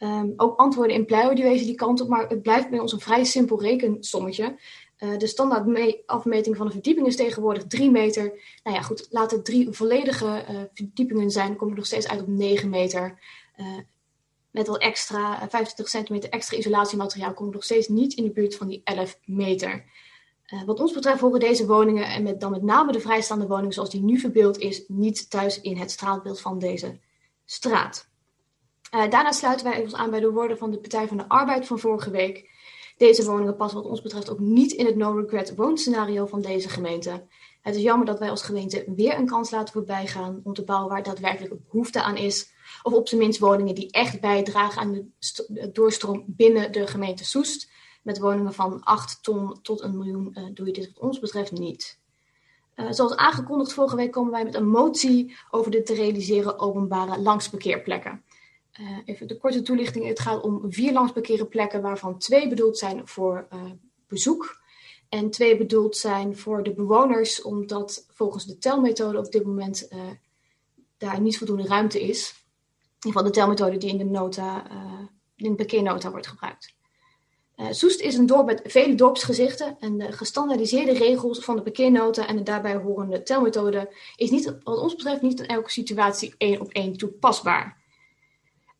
Um, 0.03 0.33
ook 0.37 0.59
antwoorden 0.59 0.95
in 0.95 1.05
Pleio 1.05 1.33
die 1.33 1.75
kant 1.75 2.01
op, 2.01 2.07
maar 2.07 2.27
het 2.27 2.41
blijft 2.41 2.69
bij 2.69 2.79
ons 2.79 2.91
een 2.91 2.99
vrij 2.99 3.23
simpel 3.23 3.61
rekensommetje. 3.61 4.57
Uh, 4.99 5.17
de 5.17 5.27
standaard 5.27 6.01
afmeting 6.05 6.57
van 6.57 6.65
de 6.65 6.71
verdieping 6.71 7.07
is 7.07 7.15
tegenwoordig 7.15 7.67
3 7.67 7.91
meter. 7.91 8.23
Nou 8.63 8.75
ja, 8.75 8.81
goed, 8.81 9.07
laat 9.09 9.31
het 9.31 9.45
drie 9.45 9.71
volledige 9.71 10.45
uh, 10.49 10.61
verdiepingen 10.73 11.31
zijn, 11.31 11.55
kom 11.55 11.69
je 11.69 11.75
nog 11.75 11.85
steeds 11.85 12.07
uit 12.07 12.21
op 12.21 12.27
9 12.27 12.69
meter. 12.69 13.19
Uh, 13.57 13.77
met 14.51 14.67
wat 14.67 14.77
extra, 14.77 15.49
25 15.49 15.89
centimeter 15.89 16.29
extra 16.29 16.57
isolatiemateriaal 16.57 17.33
kom 17.33 17.45
je 17.45 17.53
nog 17.53 17.63
steeds 17.63 17.87
niet 17.87 18.13
in 18.13 18.23
de 18.23 18.31
buurt 18.31 18.55
van 18.55 18.67
die 18.67 18.81
11 18.83 19.19
meter. 19.25 19.85
wat 20.65 20.79
ons 20.79 20.93
betreft 20.93 21.21
horen 21.21 21.39
deze 21.39 21.65
woningen, 21.65 22.05
en 22.05 22.23
met, 22.23 22.39
dan 22.39 22.51
met 22.51 22.63
name 22.63 22.91
de 22.91 22.99
vrijstaande 22.99 23.47
woningen 23.47 23.73
zoals 23.73 23.89
die 23.89 24.03
nu 24.03 24.19
verbeeld 24.19 24.57
is, 24.57 24.83
niet 24.87 25.29
thuis 25.29 25.61
in 25.61 25.77
het 25.77 25.91
straatbeeld 25.91 26.41
van 26.41 26.59
deze 26.59 26.99
straat. 27.45 28.10
Uh, 28.91 29.09
daarna 29.09 29.31
sluiten 29.31 29.65
wij 29.65 29.81
ons 29.81 29.93
aan 29.93 30.09
bij 30.09 30.19
de 30.19 30.31
woorden 30.31 30.57
van 30.57 30.71
de 30.71 30.79
Partij 30.79 31.07
van 31.07 31.17
de 31.17 31.27
Arbeid 31.27 31.67
van 31.67 31.79
vorige 31.79 32.09
week. 32.09 32.49
Deze 32.97 33.25
woningen 33.25 33.55
passen 33.55 33.81
wat 33.81 33.89
ons 33.89 34.01
betreft 34.01 34.29
ook 34.29 34.39
niet 34.39 34.71
in 34.71 34.85
het 34.85 34.95
no-regret 34.95 35.55
woonscenario 35.55 36.25
van 36.25 36.41
deze 36.41 36.69
gemeente. 36.69 37.25
Het 37.61 37.75
is 37.75 37.81
jammer 37.81 38.05
dat 38.05 38.19
wij 38.19 38.29
als 38.29 38.43
gemeente 38.43 38.83
weer 38.95 39.17
een 39.17 39.25
kans 39.25 39.51
laten 39.51 39.73
voorbijgaan 39.73 40.41
om 40.43 40.53
te 40.53 40.63
bouwen 40.63 40.89
waar 40.89 41.03
daadwerkelijk 41.03 41.53
behoefte 41.69 42.01
aan 42.01 42.17
is. 42.17 42.53
Of 42.83 42.93
op 42.93 43.07
zijn 43.07 43.21
minst 43.21 43.39
woningen 43.39 43.75
die 43.75 43.91
echt 43.91 44.21
bijdragen 44.21 44.81
aan 44.81 44.91
de 45.47 45.69
doorstroom 45.73 46.23
binnen 46.27 46.71
de 46.71 46.87
gemeente 46.87 47.25
Soest. 47.25 47.69
Met 48.03 48.19
woningen 48.19 48.53
van 48.53 48.83
8 48.83 49.23
ton 49.23 49.61
tot 49.61 49.81
een 49.81 49.97
miljoen 49.97 50.35
uh, 50.37 50.43
doe 50.53 50.65
je 50.65 50.73
dit 50.73 50.91
wat 50.93 51.03
ons 51.03 51.19
betreft 51.19 51.51
niet. 51.51 51.99
Uh, 52.75 52.85
zoals 52.89 53.15
aangekondigd 53.15 53.73
vorige 53.73 53.95
week 53.95 54.11
komen 54.11 54.31
wij 54.31 54.43
met 54.43 54.55
een 54.55 54.69
motie 54.69 55.37
over 55.49 55.71
de 55.71 55.83
te 55.83 55.93
realiseren 55.93 56.59
openbare 56.59 57.19
langsparkeerplekken. 57.19 58.23
Uh, 58.81 58.97
even 59.05 59.27
de 59.27 59.37
korte 59.37 59.61
toelichting. 59.61 60.05
Het 60.05 60.19
gaat 60.19 60.41
om 60.41 60.71
vier 60.71 60.93
langsparkeerplekken 60.93 61.81
waarvan 61.81 62.17
twee 62.17 62.47
bedoeld 62.47 62.77
zijn 62.77 63.07
voor 63.07 63.47
bezoek. 64.07 64.59
En 65.09 65.29
twee 65.29 65.57
bedoeld 65.57 65.97
zijn 65.97 66.37
voor 66.37 66.63
de 66.63 66.73
bewoners, 66.73 67.41
omdat 67.41 68.05
volgens 68.09 68.45
de 68.45 68.57
telmethode 68.57 69.17
op 69.17 69.31
dit 69.31 69.45
moment 69.45 69.89
daar 70.97 71.21
niet 71.21 71.37
voldoende 71.37 71.67
ruimte 71.67 72.01
is. 72.01 72.29
In 72.29 73.07
ieder 73.07 73.11
geval 73.11 73.23
de 73.23 73.29
telmethode 73.29 73.77
die 73.77 73.89
in 73.89 73.97
de, 73.97 74.03
nota, 74.03 74.63
in 75.35 75.49
de 75.49 75.55
parkeernota 75.55 76.11
wordt 76.11 76.27
gebruikt. 76.27 76.75
Soest 77.69 77.99
is 77.99 78.15
een 78.15 78.25
dorp 78.25 78.45
met 78.45 78.61
vele 78.63 78.95
dorpsgezichten 78.95 79.77
en 79.79 79.97
de 79.97 80.11
gestandaardiseerde 80.11 80.93
regels 80.93 81.39
van 81.39 81.55
de 81.55 81.61
parkeernota 81.61 82.27
en 82.27 82.35
de 82.35 82.43
daarbij 82.43 82.75
horende 82.75 83.23
telmethode 83.23 83.93
is 84.15 84.29
niet, 84.29 84.55
wat 84.63 84.79
ons 84.79 84.95
betreft 84.95 85.21
niet 85.21 85.39
in 85.39 85.47
elke 85.47 85.71
situatie 85.71 86.33
één 86.37 86.59
op 86.59 86.71
één 86.71 86.97
toepasbaar. 86.97 87.80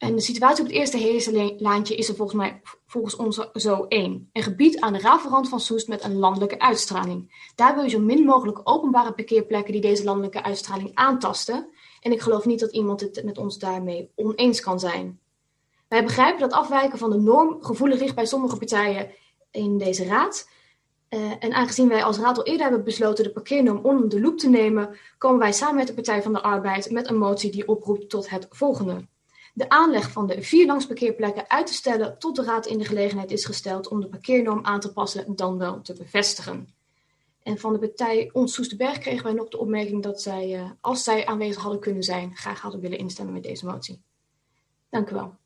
En 0.02 0.16
de 0.16 0.22
situatie 0.22 0.64
op 0.64 0.70
het 0.70 0.78
eerste 0.78 0.98
hele 0.98 1.56
laantje 1.58 1.96
is 1.96 2.10
er 2.10 2.16
volgens 2.16 2.38
mij 2.38 2.62
volgens 2.86 3.16
ons 3.16 3.50
zo 3.54 3.86
één. 3.88 4.30
Een 4.34 4.44
gebied 4.44 4.80
aan 4.80 4.94
de 4.94 5.00
rafelrand 5.00 5.50
van 5.50 5.60
Soest 5.60 5.88
met 5.88 6.04
een 6.04 6.16
landelijke 6.16 6.60
uitstraling. 6.60 7.50
Daar 7.56 7.76
wil 7.76 7.84
je 7.84 7.90
zo 7.90 8.00
min 8.00 8.26
mogelijk 8.26 8.60
openbare 8.64 9.14
parkeerplekken 9.14 9.72
die 9.72 9.82
deze 9.82 10.04
landelijke 10.04 10.44
uitstraling 10.44 10.92
aantasten. 10.94 11.70
En 12.00 12.12
ik 12.12 12.22
geloof 12.22 12.46
niet 12.46 12.60
dat 12.60 12.72
iemand 12.72 13.02
het 13.02 13.22
met 13.24 13.38
ons 13.38 13.60
daarmee 13.60 14.12
oneens 14.16 14.60
kan 14.62 14.80
zijn. 14.80 15.20
Wij 15.88 16.04
begrijpen 16.04 16.40
dat 16.40 16.52
afwijken 16.52 16.98
van 16.98 17.10
de 17.10 17.20
norm 17.20 17.64
gevoelig 17.64 18.00
ligt 18.00 18.16
bij 18.16 18.26
sommige 18.26 18.58
partijen 18.58 19.12
in 19.52 19.78
deze 19.78 20.06
raad. 20.06 20.50
Uh, 21.10 21.32
en 21.40 21.54
aangezien 21.54 21.88
wij 21.88 22.04
als 22.04 22.18
raad 22.18 22.38
al 22.38 22.44
eerder 22.44 22.62
hebben 22.62 22.84
besloten 22.84 23.24
de 23.24 23.32
parkeernorm 23.32 23.80
onder 23.86 24.10
de 24.10 24.22
loep 24.22 24.38
te 24.38 24.50
nemen, 24.50 24.98
komen 25.18 25.40
wij 25.40 25.54
samen 25.54 25.76
met 25.76 25.88
de 25.88 25.94
Partij 25.94 26.22
van 26.22 26.34
de 26.34 26.42
Arbeid 26.42 26.92
met 26.92 27.10
een 27.10 27.18
motie 27.18 27.52
die 27.52 27.68
oproept 27.68 28.10
tot 28.10 28.30
het 28.30 28.48
volgende. 28.50 29.10
De 29.54 29.70
aanleg 29.70 30.12
van 30.12 30.28
de 30.28 30.42
vier 30.42 30.66
langsparkeerplekken 30.66 31.50
uit 31.50 31.68
te 31.68 31.74
stellen 31.74 32.20
tot 32.20 32.36
de 32.36 32.44
raad 32.44 32.66
in 32.66 32.78
de 32.78 32.86
gelegenheid 32.86 33.32
is 33.32 33.46
gesteld 33.46 33.88
om 33.88 34.02
de 34.02 34.08
parkeernorm 34.08 34.66
aan 34.66 34.80
te 34.80 34.94
passen 34.94 35.36
dan 35.36 35.58
wel 35.58 35.82
te 35.82 35.94
bevestigen. 35.94 36.74
En 37.44 37.58
van 37.58 37.74
de 37.74 37.80
partij 37.80 38.30
Ons 38.34 38.54
Soesterberg 38.54 38.98
kregen 38.98 39.24
wij 39.24 39.34
nog 39.34 39.48
de 39.48 39.58
opmerking 39.58 40.04
dat 40.04 40.22
zij, 40.22 40.60
uh, 40.60 40.70
als 40.82 41.04
zij 41.04 41.26
aanwezig 41.26 41.62
hadden 41.62 41.82
kunnen 41.82 42.04
zijn, 42.04 42.36
graag 42.36 42.60
hadden 42.60 42.82
willen 42.82 42.98
instemmen 42.98 43.34
met 43.34 43.44
deze 43.44 43.66
motie. 43.66 44.02
Dank 44.90 45.10
u 45.10 45.14
wel. 45.14 45.40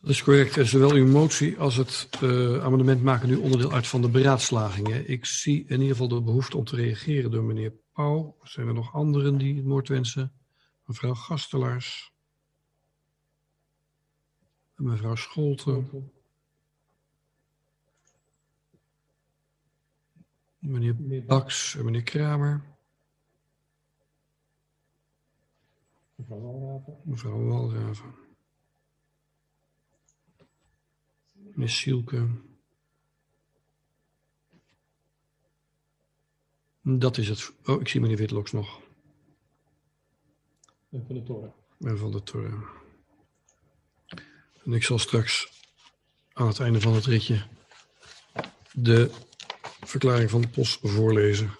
Dat 0.00 0.10
is 0.10 0.22
correct. 0.22 0.68
Zowel 0.68 0.92
uw 0.92 1.06
motie 1.06 1.58
als 1.58 1.76
het 1.76 2.08
uh, 2.22 2.64
amendement 2.64 3.02
maken 3.02 3.28
nu 3.28 3.36
onderdeel 3.36 3.72
uit 3.72 3.86
van 3.86 4.02
de 4.02 4.08
beraadslagingen. 4.08 5.08
Ik 5.08 5.24
zie 5.24 5.64
in 5.66 5.80
ieder 5.80 5.88
geval 5.88 6.08
de 6.08 6.22
behoefte 6.22 6.56
om 6.56 6.64
te 6.64 6.76
reageren 6.76 7.30
door 7.30 7.42
meneer 7.42 7.72
Pauw. 7.92 8.36
Zijn 8.42 8.66
er 8.66 8.74
nog 8.74 8.94
anderen 8.94 9.38
die 9.38 9.56
het 9.56 9.64
woord 9.64 9.88
wensen? 9.88 10.32
Mevrouw 10.84 11.14
Gastelaars. 11.14 12.15
Mevrouw 14.76 15.14
Scholten. 15.14 16.10
Meneer 20.58 21.24
Baks 21.24 21.74
en 21.74 21.84
meneer 21.84 22.02
Kramer. 22.02 22.62
Mevrouw 26.14 26.40
Walraven. 26.40 27.00
Mevrouw 27.04 27.44
Walraven. 27.44 28.14
Meneer 31.32 31.68
Sielke. 31.68 32.28
Dat 36.82 37.18
is 37.18 37.28
het. 37.28 37.52
Oh, 37.64 37.80
ik 37.80 37.88
zie 37.88 38.00
meneer 38.00 38.16
Witloks 38.16 38.52
nog. 38.52 38.80
En 40.90 41.06
van 41.06 41.14
de 41.14 41.22
toren. 41.22 41.54
En 41.78 41.98
van 41.98 42.10
de 42.10 42.22
toren. 42.22 42.85
En 44.66 44.72
ik 44.72 44.82
zal 44.82 44.98
straks 44.98 45.48
aan 46.32 46.46
het 46.46 46.60
einde 46.60 46.80
van 46.80 46.94
het 46.94 47.04
ritje 47.04 47.42
de 48.72 49.10
verklaring 49.80 50.30
van 50.30 50.40
de 50.40 50.48
POS 50.48 50.78
voorlezen. 50.82 51.50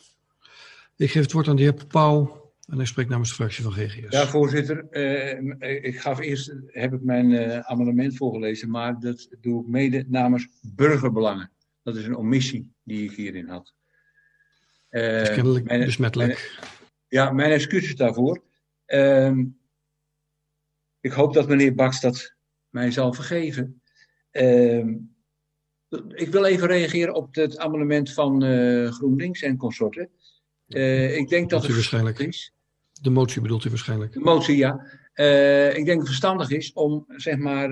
Ik 0.97 1.11
geef 1.11 1.23
het 1.23 1.33
woord 1.33 1.49
aan 1.49 1.57
de 1.57 1.63
heer 1.63 1.87
Pauw. 1.87 2.45
En 2.69 2.77
hij 2.77 2.87
spreekt 2.87 3.09
namens 3.09 3.29
de 3.29 3.35
fractie 3.35 3.63
van 3.65 3.73
GGS. 3.73 4.11
Ja, 4.11 4.27
voorzitter. 4.27 4.87
Uh, 4.91 5.85
ik 5.85 6.01
gaf 6.01 6.19
eerst, 6.19 6.53
heb 6.67 6.93
ik 6.93 7.03
mijn 7.03 7.31
uh, 7.31 7.59
amendement 7.59 8.17
voorgelezen, 8.17 8.71
maar 8.71 9.01
dat 9.01 9.29
doe 9.41 9.63
ik 9.63 9.69
mede 9.69 10.05
namens 10.09 10.49
burgerbelangen. 10.63 11.51
Dat 11.83 11.97
is 11.97 12.05
een 12.05 12.17
omissie 12.17 12.73
die 12.83 13.11
ik 13.11 13.17
hierin 13.17 13.49
had. 13.49 13.75
Dat 14.91 15.03
is 15.03 15.31
kennelijk 15.31 15.65
mijn, 15.65 15.85
besmettelijk. 15.85 16.57
Mijn, 16.59 16.71
ja, 17.09 17.31
mijn 17.31 17.51
excuses 17.51 17.97
daarvoor. 17.97 18.43
Ehm, 18.85 19.45
ik 21.01 21.13
hoop 21.13 21.35
dat 21.35 21.49
meneer 21.49 21.75
Baks 21.75 22.01
dat 22.01 22.36
mij 22.77 22.91
zal 22.91 23.13
vergeven. 23.13 23.83
Ehm, 24.31 24.95
ik 26.09 26.29
wil 26.29 26.45
even 26.45 26.69
reageren 26.69 27.15
op 27.15 27.35
het 27.35 27.59
amendement 27.59 28.13
van 28.13 28.43
GroenLinks 28.93 29.43
en 29.43 29.57
consorten. 29.57 30.11
ik 31.17 31.29
denk 31.29 31.51
dat, 31.51 31.63
het 31.63 31.73
waarschijnlijk 31.73 32.19
is. 32.19 32.55
De 33.01 33.11
motie 33.11 33.43
bedoelt 33.43 33.65
u 33.65 33.69
waarschijnlijk? 33.69 34.13
De 34.13 34.21
motie, 34.21 34.57
ja. 34.57 34.87
Uh, 35.15 35.69
ik 35.69 35.85
denk 35.85 35.87
dat 35.87 35.97
het 35.97 36.07
verstandig 36.07 36.51
is 36.51 36.73
om, 36.73 37.05
zeg 37.09 37.37
maar, 37.37 37.71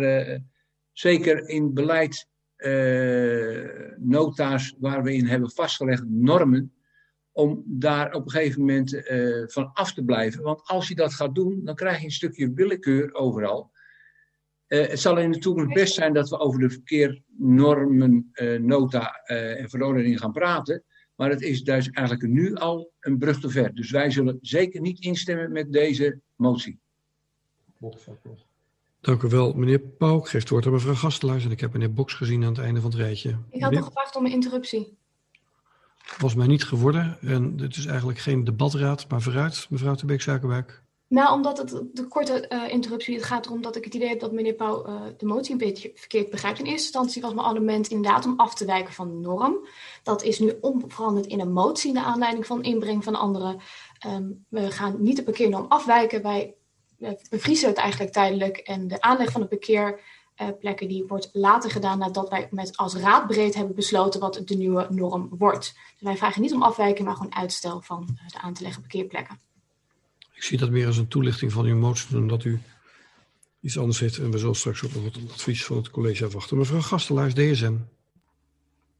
zeker 0.92 1.48
in 1.48 1.74
beleid, 1.74 2.28
uh, 2.56 3.68
nota's 3.98 4.74
waar 4.78 5.02
we 5.02 5.14
in 5.14 5.26
hebben 5.26 5.50
vastgelegd, 5.50 6.04
normen, 6.06 6.72
om 7.32 7.62
daar 7.66 8.12
op 8.12 8.24
een 8.24 8.30
gegeven 8.30 8.60
moment 8.60 9.02
van 9.52 9.70
af 9.72 9.94
te 9.94 10.04
blijven. 10.04 10.42
Want 10.42 10.62
als 10.62 10.88
je 10.88 10.94
dat 10.94 11.14
gaat 11.14 11.34
doen, 11.34 11.60
dan 11.64 11.74
krijg 11.74 11.98
je 11.98 12.04
een 12.04 12.10
stukje 12.10 12.52
willekeur 12.52 13.14
overal. 13.14 13.72
Het 14.74 15.00
zal 15.00 15.18
in 15.18 15.32
de 15.32 15.38
toekomst 15.38 15.74
best 15.74 15.94
zijn 15.94 16.12
dat 16.12 16.28
we 16.28 16.38
over 16.38 16.60
de 16.60 16.70
verkeernormen, 16.70 18.30
nota 18.60 19.12
en 19.24 19.70
verordeningen 19.70 20.18
gaan 20.18 20.32
praten. 20.32 20.82
Maar 21.14 21.30
het 21.30 21.42
is 21.42 21.62
dus 21.62 21.90
eigenlijk 21.90 22.28
nu 22.28 22.54
al 22.54 22.90
een 23.00 23.18
brug 23.18 23.40
te 23.40 23.50
ver. 23.50 23.74
Dus 23.74 23.90
wij 23.90 24.10
zullen 24.10 24.38
zeker 24.40 24.80
niet 24.80 25.00
instemmen 25.00 25.52
met 25.52 25.72
deze 25.72 26.20
motie. 26.36 26.78
Dank 29.00 29.22
u 29.22 29.28
wel, 29.28 29.52
meneer 29.52 29.78
Pauw. 29.78 30.18
Ik 30.18 30.26
geef 30.26 30.40
het 30.40 30.50
woord 30.50 30.66
aan 30.66 30.72
mevrouw 30.72 30.94
Gastelaars. 30.94 31.44
En 31.44 31.50
ik 31.50 31.60
heb 31.60 31.72
meneer 31.72 31.92
Boks 31.92 32.14
gezien 32.14 32.42
aan 32.42 32.48
het 32.48 32.58
einde 32.58 32.80
van 32.80 32.90
het 32.90 33.00
rijtje. 33.00 33.38
Ik 33.50 33.62
had 33.62 33.72
nog 33.72 33.84
gevraagd 33.84 34.16
om 34.16 34.24
een 34.24 34.32
interruptie. 34.32 34.96
Was 36.18 36.34
mij 36.34 36.46
niet 36.46 36.64
geworden. 36.64 37.16
En 37.20 37.58
het 37.58 37.76
is 37.76 37.86
eigenlijk 37.86 38.18
geen 38.18 38.44
debatraad, 38.44 39.08
maar 39.08 39.22
vooruit, 39.22 39.66
mevrouw 39.70 39.94
de 39.94 40.06
Beek-Zakenwijk. 40.06 40.82
Nou, 41.14 41.32
omdat 41.32 41.58
het 41.58 41.82
de 41.92 42.08
korte 42.08 42.46
uh, 42.48 42.68
interruptie, 42.68 43.14
het 43.14 43.24
gaat 43.24 43.46
erom 43.46 43.62
dat 43.62 43.76
ik 43.76 43.84
het 43.84 43.94
idee 43.94 44.08
heb 44.08 44.20
dat 44.20 44.32
meneer 44.32 44.54
Pauw 44.54 44.86
uh, 44.86 45.02
de 45.16 45.26
motie 45.26 45.52
een 45.52 45.58
beetje 45.58 45.90
verkeerd 45.94 46.30
begrijpt. 46.30 46.58
In 46.58 46.64
eerste 46.64 46.84
instantie 46.84 47.22
was 47.22 47.34
mijn 47.34 47.46
amendement 47.46 47.88
inderdaad 47.88 48.26
om 48.26 48.34
af 48.36 48.54
te 48.54 48.64
wijken 48.64 48.92
van 48.92 49.08
de 49.08 49.14
norm. 49.14 49.68
Dat 50.02 50.22
is 50.22 50.38
nu 50.38 50.58
omveranderd 50.60 51.26
in 51.26 51.40
een 51.40 51.52
motie 51.52 51.92
naar 51.92 52.04
aanleiding 52.04 52.46
van 52.46 52.62
inbreng 52.62 53.04
van 53.04 53.14
anderen. 53.14 53.60
Um, 54.06 54.44
we 54.48 54.70
gaan 54.70 54.96
niet 54.98 55.16
de 55.16 55.22
parkeernorm 55.22 55.66
afwijken, 55.68 56.22
wij 56.22 56.54
uh, 56.98 57.10
bevriezen 57.30 57.68
het 57.68 57.76
eigenlijk 57.76 58.12
tijdelijk. 58.12 58.56
En 58.56 58.88
de 58.88 59.00
aanleg 59.00 59.30
van 59.30 59.40
de 59.40 59.46
parkeerplekken 59.46 60.88
die 60.88 61.04
wordt 61.06 61.28
later 61.32 61.70
gedaan 61.70 61.98
nadat 61.98 62.28
wij 62.28 62.48
met 62.50 62.76
als 62.76 62.94
raad 62.94 63.26
breed 63.26 63.54
hebben 63.54 63.74
besloten 63.74 64.20
wat 64.20 64.42
de 64.44 64.56
nieuwe 64.56 64.86
norm 64.90 65.28
wordt. 65.38 65.74
Dus 65.74 66.02
wij 66.02 66.16
vragen 66.16 66.42
niet 66.42 66.54
om 66.54 66.62
afwijken, 66.62 67.04
maar 67.04 67.16
gewoon 67.16 67.34
uitstel 67.34 67.80
van 67.80 68.06
de 68.32 68.38
aan 68.40 68.54
te 68.54 68.62
leggen 68.62 68.80
parkeerplekken. 68.80 69.53
Zie 70.44 70.58
dat 70.58 70.70
meer 70.70 70.86
als 70.86 70.98
een 70.98 71.08
toelichting 71.08 71.52
van 71.52 71.64
uw 71.64 71.76
motie 71.76 72.14
dan 72.14 72.28
dat 72.28 72.44
u 72.44 72.60
iets 73.60 73.78
anders 73.78 74.00
heeft. 74.00 74.18
En 74.18 74.30
we 74.30 74.38
zullen 74.38 74.54
straks 74.54 74.84
ook 74.84 74.94
nog 74.94 75.04
het 75.04 75.32
advies 75.32 75.66
van 75.66 75.76
het 75.76 75.90
college 75.90 76.24
afwachten. 76.24 76.56
Mevrouw 76.56 76.80
Gastelaars, 76.80 77.34
DSM. 77.34 77.74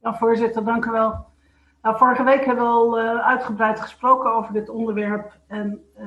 Ja, 0.01 0.17
voorzitter, 0.17 0.63
dank 0.63 0.85
u 0.85 0.91
wel. 0.91 1.25
Nou, 1.81 1.97
vorige 1.97 2.23
week 2.23 2.45
hebben 2.45 2.63
we 2.63 2.69
al 2.69 2.99
uh, 2.99 3.25
uitgebreid 3.25 3.79
gesproken 3.79 4.33
over 4.33 4.53
dit 4.53 4.69
onderwerp. 4.69 5.39
En 5.47 5.83
uh, 5.99 6.05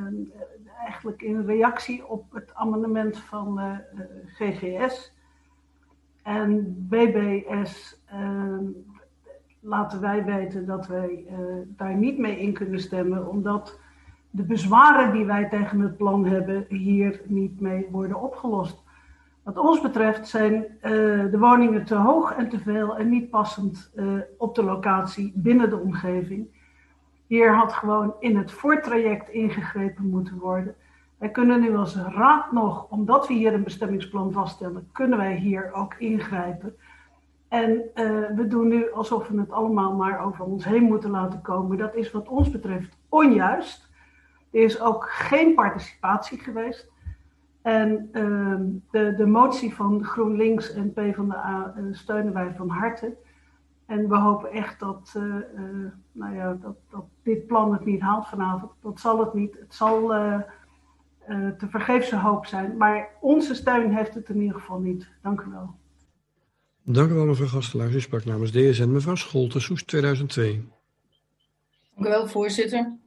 eigenlijk 0.85 1.23
in 1.23 1.47
reactie 1.47 2.07
op 2.07 2.33
het 2.33 2.55
amendement 2.55 3.19
van 3.19 3.61
uh, 3.61 3.79
GGS 4.27 5.13
en 6.23 6.77
BBS 6.89 8.01
laten 9.61 10.01
wij 10.01 10.25
weten 10.25 10.67
dat 10.67 10.87
wij 10.87 11.27
daar 11.67 11.95
niet 11.95 12.19
mee 12.19 12.41
in 12.41 12.53
kunnen 12.53 12.81
stemmen, 12.81 13.29
omdat 13.29 13.79
de 14.39 14.45
bezwaren 14.45 15.13
die 15.13 15.25
wij 15.25 15.49
tegen 15.49 15.81
het 15.81 15.97
plan 15.97 16.27
hebben 16.27 16.65
hier 16.69 17.21
niet 17.25 17.61
mee 17.61 17.89
worden 17.91 18.23
opgelost. 18.23 18.83
Wat 19.43 19.59
ons 19.59 19.81
betreft 19.81 20.29
zijn 20.29 20.53
uh, 20.55 20.91
de 21.31 21.39
woningen 21.39 21.85
te 21.85 21.95
hoog 21.95 22.33
en 22.33 22.49
te 22.49 22.59
veel 22.59 22.97
en 22.97 23.09
niet 23.09 23.31
passend 23.31 23.91
uh, 23.95 24.13
op 24.37 24.55
de 24.55 24.63
locatie 24.63 25.33
binnen 25.35 25.71
de 25.71 25.79
omgeving. 25.79 26.47
Hier 27.27 27.55
had 27.55 27.73
gewoon 27.73 28.15
in 28.21 28.37
het 28.37 28.53
voortraject 28.53 29.29
ingegrepen 29.29 30.09
moeten 30.09 30.39
worden. 30.39 30.75
Wij 31.19 31.31
kunnen 31.31 31.61
nu 31.61 31.77
als 31.77 31.97
raad 31.97 32.53
nog, 32.53 32.87
omdat 32.91 33.29
we 33.29 33.35
hier 33.35 33.55
een 33.55 33.65
bestemmingsplan 33.65 34.33
vaststellen, 34.33 34.89
kunnen 34.93 35.19
wij 35.19 35.37
hier 35.37 35.73
ook 35.73 35.95
ingrijpen. 35.95 36.77
En 37.49 37.71
uh, 37.71 37.83
we 38.37 38.47
doen 38.49 38.69
nu 38.69 38.93
alsof 38.93 39.29
we 39.29 39.41
het 39.41 39.53
allemaal 39.53 39.93
maar 39.93 40.25
over 40.25 40.45
ons 40.45 40.65
heen 40.65 40.83
moeten 40.83 41.11
laten 41.11 41.41
komen. 41.41 41.79
Dat 41.79 41.95
is 41.95 42.11
wat 42.11 42.29
ons 42.29 42.51
betreft 42.51 42.97
onjuist. 43.09 43.88
Er 44.51 44.63
is 44.63 44.81
ook 44.81 45.09
geen 45.11 45.55
participatie 45.55 46.39
geweest. 46.39 46.91
En 47.63 48.09
uh, 48.13 48.57
de, 48.91 49.15
de 49.17 49.27
motie 49.27 49.75
van 49.75 50.05
GroenLinks 50.05 50.73
en 50.73 50.93
PvdA 50.93 51.75
uh, 51.77 51.95
steunen 51.95 52.33
wij 52.33 52.55
van 52.57 52.69
harte. 52.69 53.17
En 53.87 54.09
we 54.09 54.17
hopen 54.17 54.51
echt 54.51 54.81
dat, 54.81 55.15
uh, 55.17 55.35
nou 56.13 56.35
ja, 56.35 56.55
dat, 56.55 56.77
dat 56.91 57.05
dit 57.23 57.47
plan 57.47 57.73
het 57.73 57.85
niet 57.85 58.01
haalt 58.01 58.27
vanavond. 58.27 58.73
Dat 58.83 59.01
zal 59.01 59.21
het 59.21 59.35
niet. 59.35 59.57
Het 59.59 59.75
zal 59.75 60.09
te 61.59 61.69
vergeefse 61.69 62.17
hoop 62.17 62.47
zijn. 62.47 62.77
Maar 62.77 63.09
onze 63.21 63.55
steun 63.55 63.95
heeft 63.95 64.15
het 64.15 64.29
in 64.29 64.41
ieder 64.41 64.61
geval 64.61 64.79
niet. 64.79 65.09
Dank 65.23 65.41
u 65.41 65.51
wel. 65.51 65.75
Dank 66.83 67.11
u 67.11 67.15
wel, 67.15 67.27
mevrouw 67.27 67.47
Gastelaars. 67.47 67.95
U 67.95 68.01
sprak 68.01 68.25
namens 68.25 68.51
DSN. 68.51 68.93
Mevrouw 68.93 69.15
Scholte, 69.15 69.61
Soes 69.61 69.85
2002. 69.85 70.69
Dank 71.95 72.07
u 72.07 72.11
wel, 72.11 72.27
voorzitter. 72.27 72.99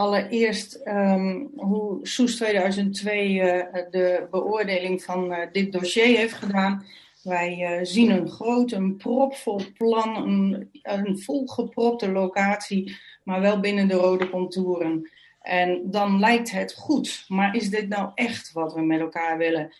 Allereerst 0.00 0.80
um, 0.84 1.50
hoe 1.56 1.98
Soes 2.02 2.36
2002 2.36 3.34
uh, 3.34 3.42
de 3.90 4.26
beoordeling 4.30 5.02
van 5.02 5.32
uh, 5.32 5.38
dit 5.52 5.72
dossier 5.72 6.16
heeft 6.16 6.34
gedaan. 6.34 6.84
Wij 7.22 7.78
uh, 7.78 7.86
zien 7.86 8.10
een 8.10 8.28
groot, 8.28 8.72
een 8.72 8.96
propvol 8.96 9.60
plan, 9.76 10.16
een, 10.16 10.70
een 10.82 11.18
volgepropte 11.18 12.12
locatie, 12.12 12.96
maar 13.24 13.40
wel 13.40 13.60
binnen 13.60 13.88
de 13.88 13.94
rode 13.94 14.30
contouren. 14.30 15.10
En 15.40 15.80
dan 15.84 16.18
lijkt 16.18 16.50
het 16.50 16.74
goed, 16.74 17.24
maar 17.28 17.56
is 17.56 17.70
dit 17.70 17.88
nou 17.88 18.10
echt 18.14 18.52
wat 18.52 18.74
we 18.74 18.82
met 18.82 19.00
elkaar 19.00 19.38
willen? 19.38 19.72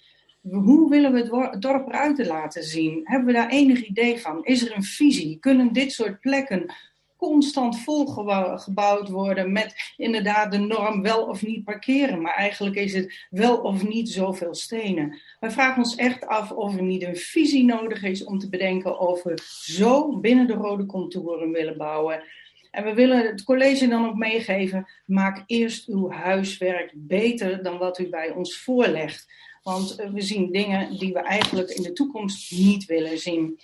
Hoe 0.43 0.91
willen 0.91 1.13
we 1.13 1.19
het 1.19 1.63
dorp 1.63 1.89
eruit 1.89 2.27
laten 2.27 2.63
zien? 2.63 3.01
Hebben 3.05 3.27
we 3.27 3.33
daar 3.33 3.51
enig 3.51 3.83
idee 3.83 4.19
van? 4.19 4.45
Is 4.45 4.67
er 4.67 4.77
een 4.77 4.83
visie? 4.83 5.39
Kunnen 5.39 5.73
dit 5.73 5.93
soort 5.93 6.21
plekken 6.21 6.75
constant 7.21 7.79
volgebouwd 7.79 9.09
worden 9.09 9.53
met 9.53 9.93
inderdaad 9.97 10.53
de 10.53 10.59
norm 10.59 11.03
wel 11.03 11.23
of 11.23 11.43
niet 11.43 11.65
parkeren. 11.65 12.21
Maar 12.21 12.35
eigenlijk 12.35 12.77
is 12.77 12.95
het 12.95 13.27
wel 13.31 13.57
of 13.57 13.89
niet 13.89 14.09
zoveel 14.09 14.55
stenen. 14.55 15.21
Wij 15.41 15.51
vragen 15.51 15.83
ons 15.83 15.95
echt 15.95 16.27
af 16.27 16.53
of 16.53 16.77
er 16.77 16.83
niet 16.83 17.03
een 17.03 17.17
visie 17.17 17.65
nodig 17.65 18.03
is 18.03 18.25
om 18.25 18.39
te 18.39 18.49
bedenken 18.49 19.01
of 19.01 19.23
we 19.23 19.39
zo 19.63 20.19
binnen 20.19 20.47
de 20.47 20.53
rode 20.53 20.87
contouren 20.87 21.51
willen 21.51 21.77
bouwen. 21.77 22.23
En 22.71 22.85
we 22.85 22.95
willen 22.95 23.27
het 23.27 23.45
college 23.45 23.89
dan 23.89 24.07
ook 24.07 24.17
meegeven, 24.17 24.89
maak 25.07 25.43
eerst 25.47 25.89
uw 25.89 26.11
huiswerk 26.11 26.93
beter 26.95 27.63
dan 27.63 27.79
wat 27.79 27.99
u 27.99 28.09
bij 28.09 28.31
ons 28.31 28.59
voorlegt. 28.59 29.33
Want 29.63 29.95
we 30.13 30.21
zien 30.21 30.53
dingen 30.53 30.99
die 30.99 31.13
we 31.13 31.21
eigenlijk 31.21 31.71
in 31.71 31.83
de 31.83 31.93
toekomst 31.93 32.53
niet 32.53 32.85
willen 32.85 33.19
zien. 33.19 33.61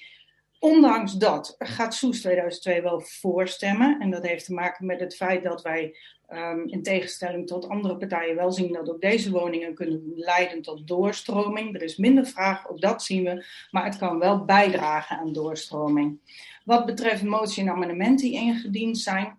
Ondanks 0.58 1.12
dat 1.12 1.54
gaat 1.58 1.94
Soes 1.94 2.20
2002 2.20 2.82
wel 2.82 3.00
voorstemmen. 3.00 4.00
En 4.00 4.10
dat 4.10 4.26
heeft 4.26 4.44
te 4.44 4.54
maken 4.54 4.86
met 4.86 5.00
het 5.00 5.16
feit 5.16 5.42
dat 5.42 5.62
wij 5.62 5.96
um, 6.32 6.68
in 6.68 6.82
tegenstelling 6.82 7.46
tot 7.46 7.68
andere 7.68 7.96
partijen 7.96 8.36
wel 8.36 8.52
zien 8.52 8.72
dat 8.72 8.90
ook 8.90 9.00
deze 9.00 9.30
woningen 9.30 9.74
kunnen 9.74 10.12
leiden 10.14 10.62
tot 10.62 10.86
doorstroming. 10.88 11.74
Er 11.74 11.82
is 11.82 11.96
minder 11.96 12.26
vraag, 12.26 12.68
ook 12.68 12.80
dat 12.80 13.02
zien 13.02 13.24
we, 13.24 13.44
maar 13.70 13.84
het 13.84 13.98
kan 13.98 14.18
wel 14.18 14.44
bijdragen 14.44 15.18
aan 15.18 15.32
doorstroming. 15.32 16.18
Wat 16.64 16.86
betreft 16.86 17.22
motie 17.22 17.62
en 17.62 17.70
amendementen 17.70 18.26
die 18.26 18.40
ingediend 18.40 18.98
zijn, 18.98 19.38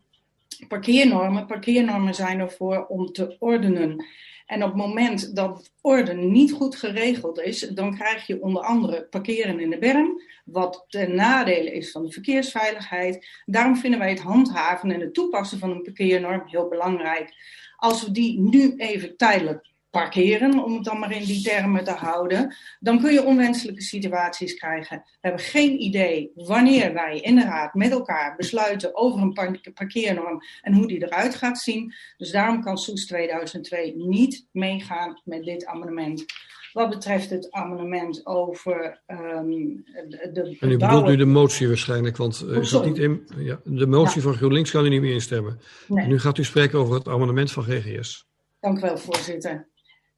parkeernormen. 0.67 1.45
Parkeernormen 1.45 2.15
zijn 2.15 2.39
ervoor 2.39 2.86
om 2.86 3.12
te 3.12 3.36
ordenen. 3.39 4.06
En 4.47 4.63
op 4.63 4.69
het 4.69 4.77
moment 4.77 5.36
dat 5.36 5.71
orde 5.81 6.13
niet 6.13 6.51
goed 6.51 6.75
geregeld 6.75 7.39
is, 7.39 7.60
dan 7.60 7.95
krijg 7.95 8.27
je 8.27 8.41
onder 8.41 8.62
andere 8.63 9.07
parkeren 9.10 9.60
in 9.60 9.69
de 9.69 9.77
berm, 9.77 10.21
wat 10.45 10.86
ten 10.88 11.15
nadele 11.15 11.71
is 11.71 11.91
van 11.91 12.05
de 12.05 12.12
verkeersveiligheid. 12.12 13.41
Daarom 13.45 13.75
vinden 13.75 13.99
wij 13.99 14.10
het 14.10 14.19
handhaven 14.19 14.91
en 14.91 14.99
het 14.99 15.13
toepassen 15.13 15.60
van 15.60 15.71
een 15.71 15.81
parkeernorm 15.81 16.43
heel 16.45 16.67
belangrijk. 16.67 17.33
Als 17.75 18.03
we 18.03 18.12
die 18.12 18.39
nu 18.39 18.75
even 18.75 19.17
tijdelijk 19.17 19.75
parkeren, 19.97 20.63
om 20.63 20.73
het 20.73 20.83
dan 20.83 20.99
maar 20.99 21.12
in 21.12 21.25
die 21.25 21.41
termen 21.41 21.83
te 21.83 21.91
houden, 21.91 22.55
dan 22.79 22.99
kun 22.99 23.13
je 23.13 23.23
onwenselijke 23.23 23.81
situaties 23.81 24.53
krijgen. 24.53 24.97
We 24.97 25.17
hebben 25.21 25.41
geen 25.41 25.81
idee 25.81 26.31
wanneer 26.36 26.93
wij 26.93 27.19
in 27.19 27.36
de 27.36 27.43
raad 27.43 27.73
met 27.73 27.91
elkaar 27.91 28.36
besluiten 28.36 28.95
over 28.95 29.21
een 29.21 29.33
parkeernorm 29.73 30.41
en 30.62 30.73
hoe 30.73 30.88
die 30.88 31.03
eruit 31.03 31.36
gaat 31.36 31.60
zien. 31.60 31.93
Dus 32.17 32.31
daarom 32.31 32.62
kan 32.62 32.77
Soes 32.77 33.05
2002 33.05 33.95
niet 33.95 34.47
meegaan 34.51 35.21
met 35.23 35.43
dit 35.43 35.65
amendement. 35.65 36.25
Wat 36.73 36.89
betreft 36.89 37.29
het 37.29 37.51
amendement 37.51 38.25
over 38.25 39.01
um, 39.07 39.83
de, 39.86 40.29
de 40.33 40.57
En 40.60 40.71
u 40.71 40.77
bedoelt 40.77 41.05
nu 41.05 41.15
de 41.15 41.25
motie 41.25 41.67
waarschijnlijk, 41.67 42.17
want 42.17 42.43
uh, 42.45 42.73
oh, 42.73 42.86
niet 42.86 42.97
in, 42.97 43.27
ja, 43.38 43.60
de 43.63 43.88
motie 43.88 44.15
ja. 44.15 44.21
van 44.21 44.33
GroenLinks 44.33 44.71
kan 44.71 44.86
u 44.86 44.89
niet 44.89 45.01
meer 45.01 45.13
instemmen. 45.13 45.60
Nee. 45.88 46.07
Nu 46.07 46.19
gaat 46.19 46.38
u 46.38 46.43
spreken 46.43 46.79
over 46.79 46.95
het 46.95 47.07
amendement 47.07 47.51
van 47.51 47.63
GGS. 47.63 48.27
Dank 48.60 48.77
u 48.77 48.81
wel, 48.81 48.97
voorzitter. 48.97 49.67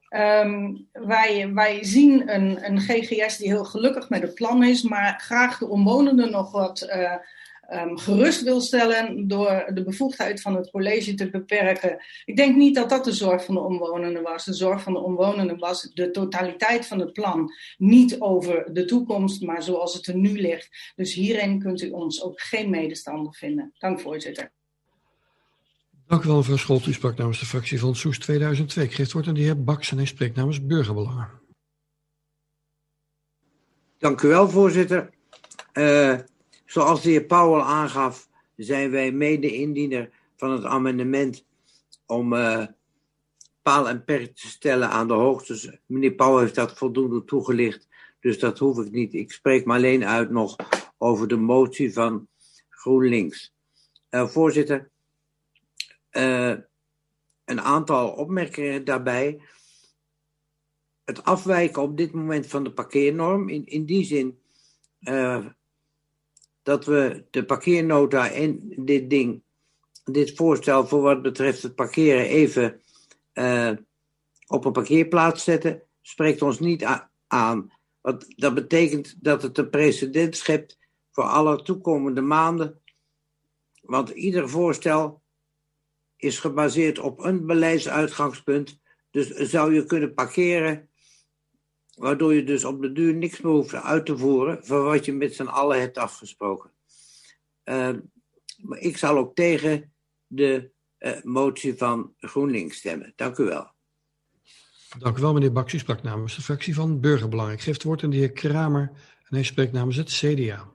Um, 0.10 0.88
wij, 0.92 1.54
wij 1.54 1.84
zien 1.84 2.34
een, 2.34 2.66
een 2.66 2.80
GGS 2.80 3.38
die 3.38 3.48
heel 3.48 3.66
gelukkig 3.66 4.10
met 4.10 4.22
het 4.22 4.34
plan 4.34 4.64
is, 4.64 4.82
maar 4.82 5.20
graag 5.20 5.58
de 5.58 5.68
omwonenden 5.68 6.32
nog 6.32 6.52
wat 6.52 6.88
uh, 6.92 7.16
gerust 7.96 8.44
wil 8.44 8.62
stellen 8.62 9.28
door 9.28 9.72
de 9.74 9.84
bevoegdheid 9.84 10.42
van 10.42 10.56
het 10.56 10.70
college 10.70 11.14
te 11.14 11.30
beperken. 11.30 11.98
Ik 12.26 12.36
denk 12.36 12.56
niet 12.56 12.76
dat 12.76 12.90
dat 12.90 13.04
de 13.04 13.12
zorg 13.12 13.46
van 13.46 13.56
de 13.56 13.62
omwonenden 13.62 14.24
was. 14.24 14.46
De 14.46 14.54
zorg 14.54 14.82
van 14.82 14.94
de 14.94 15.00
omwonenden 15.00 15.58
was 15.58 15.82
de 15.94 16.12
totaliteit 16.12 16.86
van 16.86 17.00
het 17.00 17.14
plan. 17.14 17.54
Niet 17.78 18.20
over 18.20 18.74
de 18.74 18.86
toekomst, 18.86 19.42
maar 19.42 19.64
zoals 19.64 19.94
het 19.94 20.08
er 20.08 20.16
nu 20.16 20.42
ligt. 20.42 20.94
Dus 20.96 21.14
hierin 21.14 21.60
kunt 21.60 21.82
u 21.82 21.90
ons 21.90 22.24
ook 22.24 22.42
geen 22.42 22.70
medestander 22.70 23.34
vinden. 23.34 23.74
Dank 23.78 24.00
voorzitter. 24.00 24.52
Dank 26.10 26.24
u 26.24 26.28
wel, 26.28 26.38
mevrouw 26.38 26.58
Scholt. 26.58 26.86
U 26.86 26.94
sprak 26.94 27.18
namens 27.18 27.40
de 27.40 27.46
fractie 27.46 27.80
van 27.80 27.96
Soes 27.96 28.20
2002. 28.20 28.84
Ik 28.84 28.94
geef 28.94 29.06
het 29.06 29.12
woord 29.12 29.28
aan 29.28 29.34
de 29.34 29.42
heer 29.42 29.64
Baks 29.64 29.92
en 29.92 29.98
hij 29.98 30.06
spreekt 30.06 30.36
namens 30.36 30.66
Burgerbelangen. 30.66 31.30
Dank 33.98 34.22
u 34.22 34.28
wel, 34.28 34.50
voorzitter. 34.50 35.10
Uh, 35.74 36.20
zoals 36.66 37.02
de 37.02 37.10
heer 37.10 37.24
Powell 37.24 37.62
aangaf, 37.62 38.30
zijn 38.56 38.92
wij 38.92 39.12
mede-indiener 39.12 40.10
van 40.36 40.52
het 40.52 40.64
amendement 40.64 41.46
om 42.06 42.34
uh, 42.34 42.66
paal 43.62 43.90
en 43.90 44.04
perk 44.04 44.36
te 44.36 44.48
stellen 44.48 44.90
aan 44.90 45.08
de 45.08 45.14
hoogtes. 45.14 45.70
Meneer 45.86 46.14
Powell 46.14 46.42
heeft 46.42 46.56
dat 46.56 46.78
voldoende 46.78 47.24
toegelicht, 47.24 47.88
dus 48.20 48.40
dat 48.40 48.60
hoef 48.60 48.80
ik 48.80 48.92
niet. 48.92 49.14
Ik 49.14 49.32
spreek 49.32 49.66
me 49.66 49.74
alleen 49.74 50.06
uit 50.06 50.30
nog 50.30 50.56
over 50.98 51.28
de 51.28 51.38
motie 51.38 51.94
van 51.94 52.28
GroenLinks. 52.70 53.54
Uh, 54.10 54.28
voorzitter, 54.28 54.90
uh, 56.12 56.56
een 57.46 57.62
aantal 57.62 58.10
opmerkingen 58.10 58.86
daarbij. 58.86 59.42
Het 61.04 61.24
afwijken 61.24 61.82
op 61.82 61.98
dit 61.98 62.12
moment 62.12 62.48
van 62.48 62.64
de 62.64 62.74
parkeernorm, 62.74 63.50
in, 63.50 63.66
in 63.66 63.86
die 63.86 64.06
zin 64.06 64.40
uh, 65.00 65.46
dat 66.64 66.86
we 66.86 67.26
de 67.30 67.46
parkeernota 67.46 68.32
en 68.32 68.74
dit 68.76 69.10
ding, 69.10 69.44
dit 70.04 70.36
voorstel 70.36 70.88
voor 70.88 71.02
wat 71.02 71.22
betreft 71.22 71.62
het 71.62 71.76
parkeren 71.76 72.26
even 72.26 72.82
uh, 73.34 73.72
op 74.48 74.66
een 74.66 74.72
parkeerplaats 74.72 75.44
zetten, 75.44 75.82
spreekt 76.02 76.42
ons 76.42 76.60
niet 76.60 76.86
aan. 77.28 77.72
Want 78.02 78.34
dat 78.36 78.54
betekent 78.54 79.24
dat 79.24 79.42
het 79.42 79.58
een 79.58 79.70
precedent 79.70 80.38
schept 80.38 80.78
voor 81.12 81.24
alle 81.24 81.62
toekomende 81.62 82.22
maanden. 82.22 82.82
Want 83.82 84.10
ieder 84.10 84.50
voorstel 84.50 85.19
is 86.20 86.40
gebaseerd 86.40 87.00
op 87.00 87.20
een 87.20 87.46
beleidsuitgangspunt. 87.46 88.80
Dus 89.12 89.28
zou 89.28 89.74
je 89.74 89.86
kunnen 89.86 90.14
parkeren, 90.14 90.90
waardoor 91.96 92.34
je 92.34 92.44
dus 92.44 92.64
op 92.64 92.82
de 92.82 92.92
duur 92.92 93.14
niks 93.14 93.42
meer 93.42 93.52
hoeft 93.52 93.74
uit 93.74 94.06
te 94.06 94.18
voeren 94.18 94.66
van 94.66 94.84
wat 94.84 95.06
je 95.06 95.14
met 95.14 95.36
z'n 95.36 95.44
allen 95.44 95.80
hebt 95.80 95.98
afgesproken. 95.98 96.72
Uh, 97.64 97.90
maar 98.58 98.80
ik 98.80 98.98
zal 98.98 99.18
ook 99.18 99.36
tegen 99.36 99.94
de 100.28 100.72
uh, 101.00 101.22
motie 101.24 101.78
van 101.78 102.14
GroenLinks 102.18 102.78
stemmen. 102.78 103.14
Dank 103.16 103.38
u 103.38 103.44
wel. 103.44 103.72
Dank 104.98 105.18
u 105.18 105.22
wel, 105.22 105.34
meneer 105.34 105.52
Baks. 105.52 105.74
U 105.74 105.78
sprak 105.78 106.02
namens 106.02 106.36
de 106.36 106.42
fractie 106.42 106.74
van 106.74 107.00
Burgerbelang. 107.00 107.52
Ik 107.52 107.62
geef 107.62 107.74
het 107.74 107.84
woord 107.84 108.04
aan 108.04 108.10
de 108.10 108.18
heer 108.18 108.32
Kramer 108.32 108.92
en 109.24 109.36
hij 109.36 109.44
spreekt 109.44 109.72
namens 109.72 109.96
het 109.96 110.10
CDA. 110.10 110.74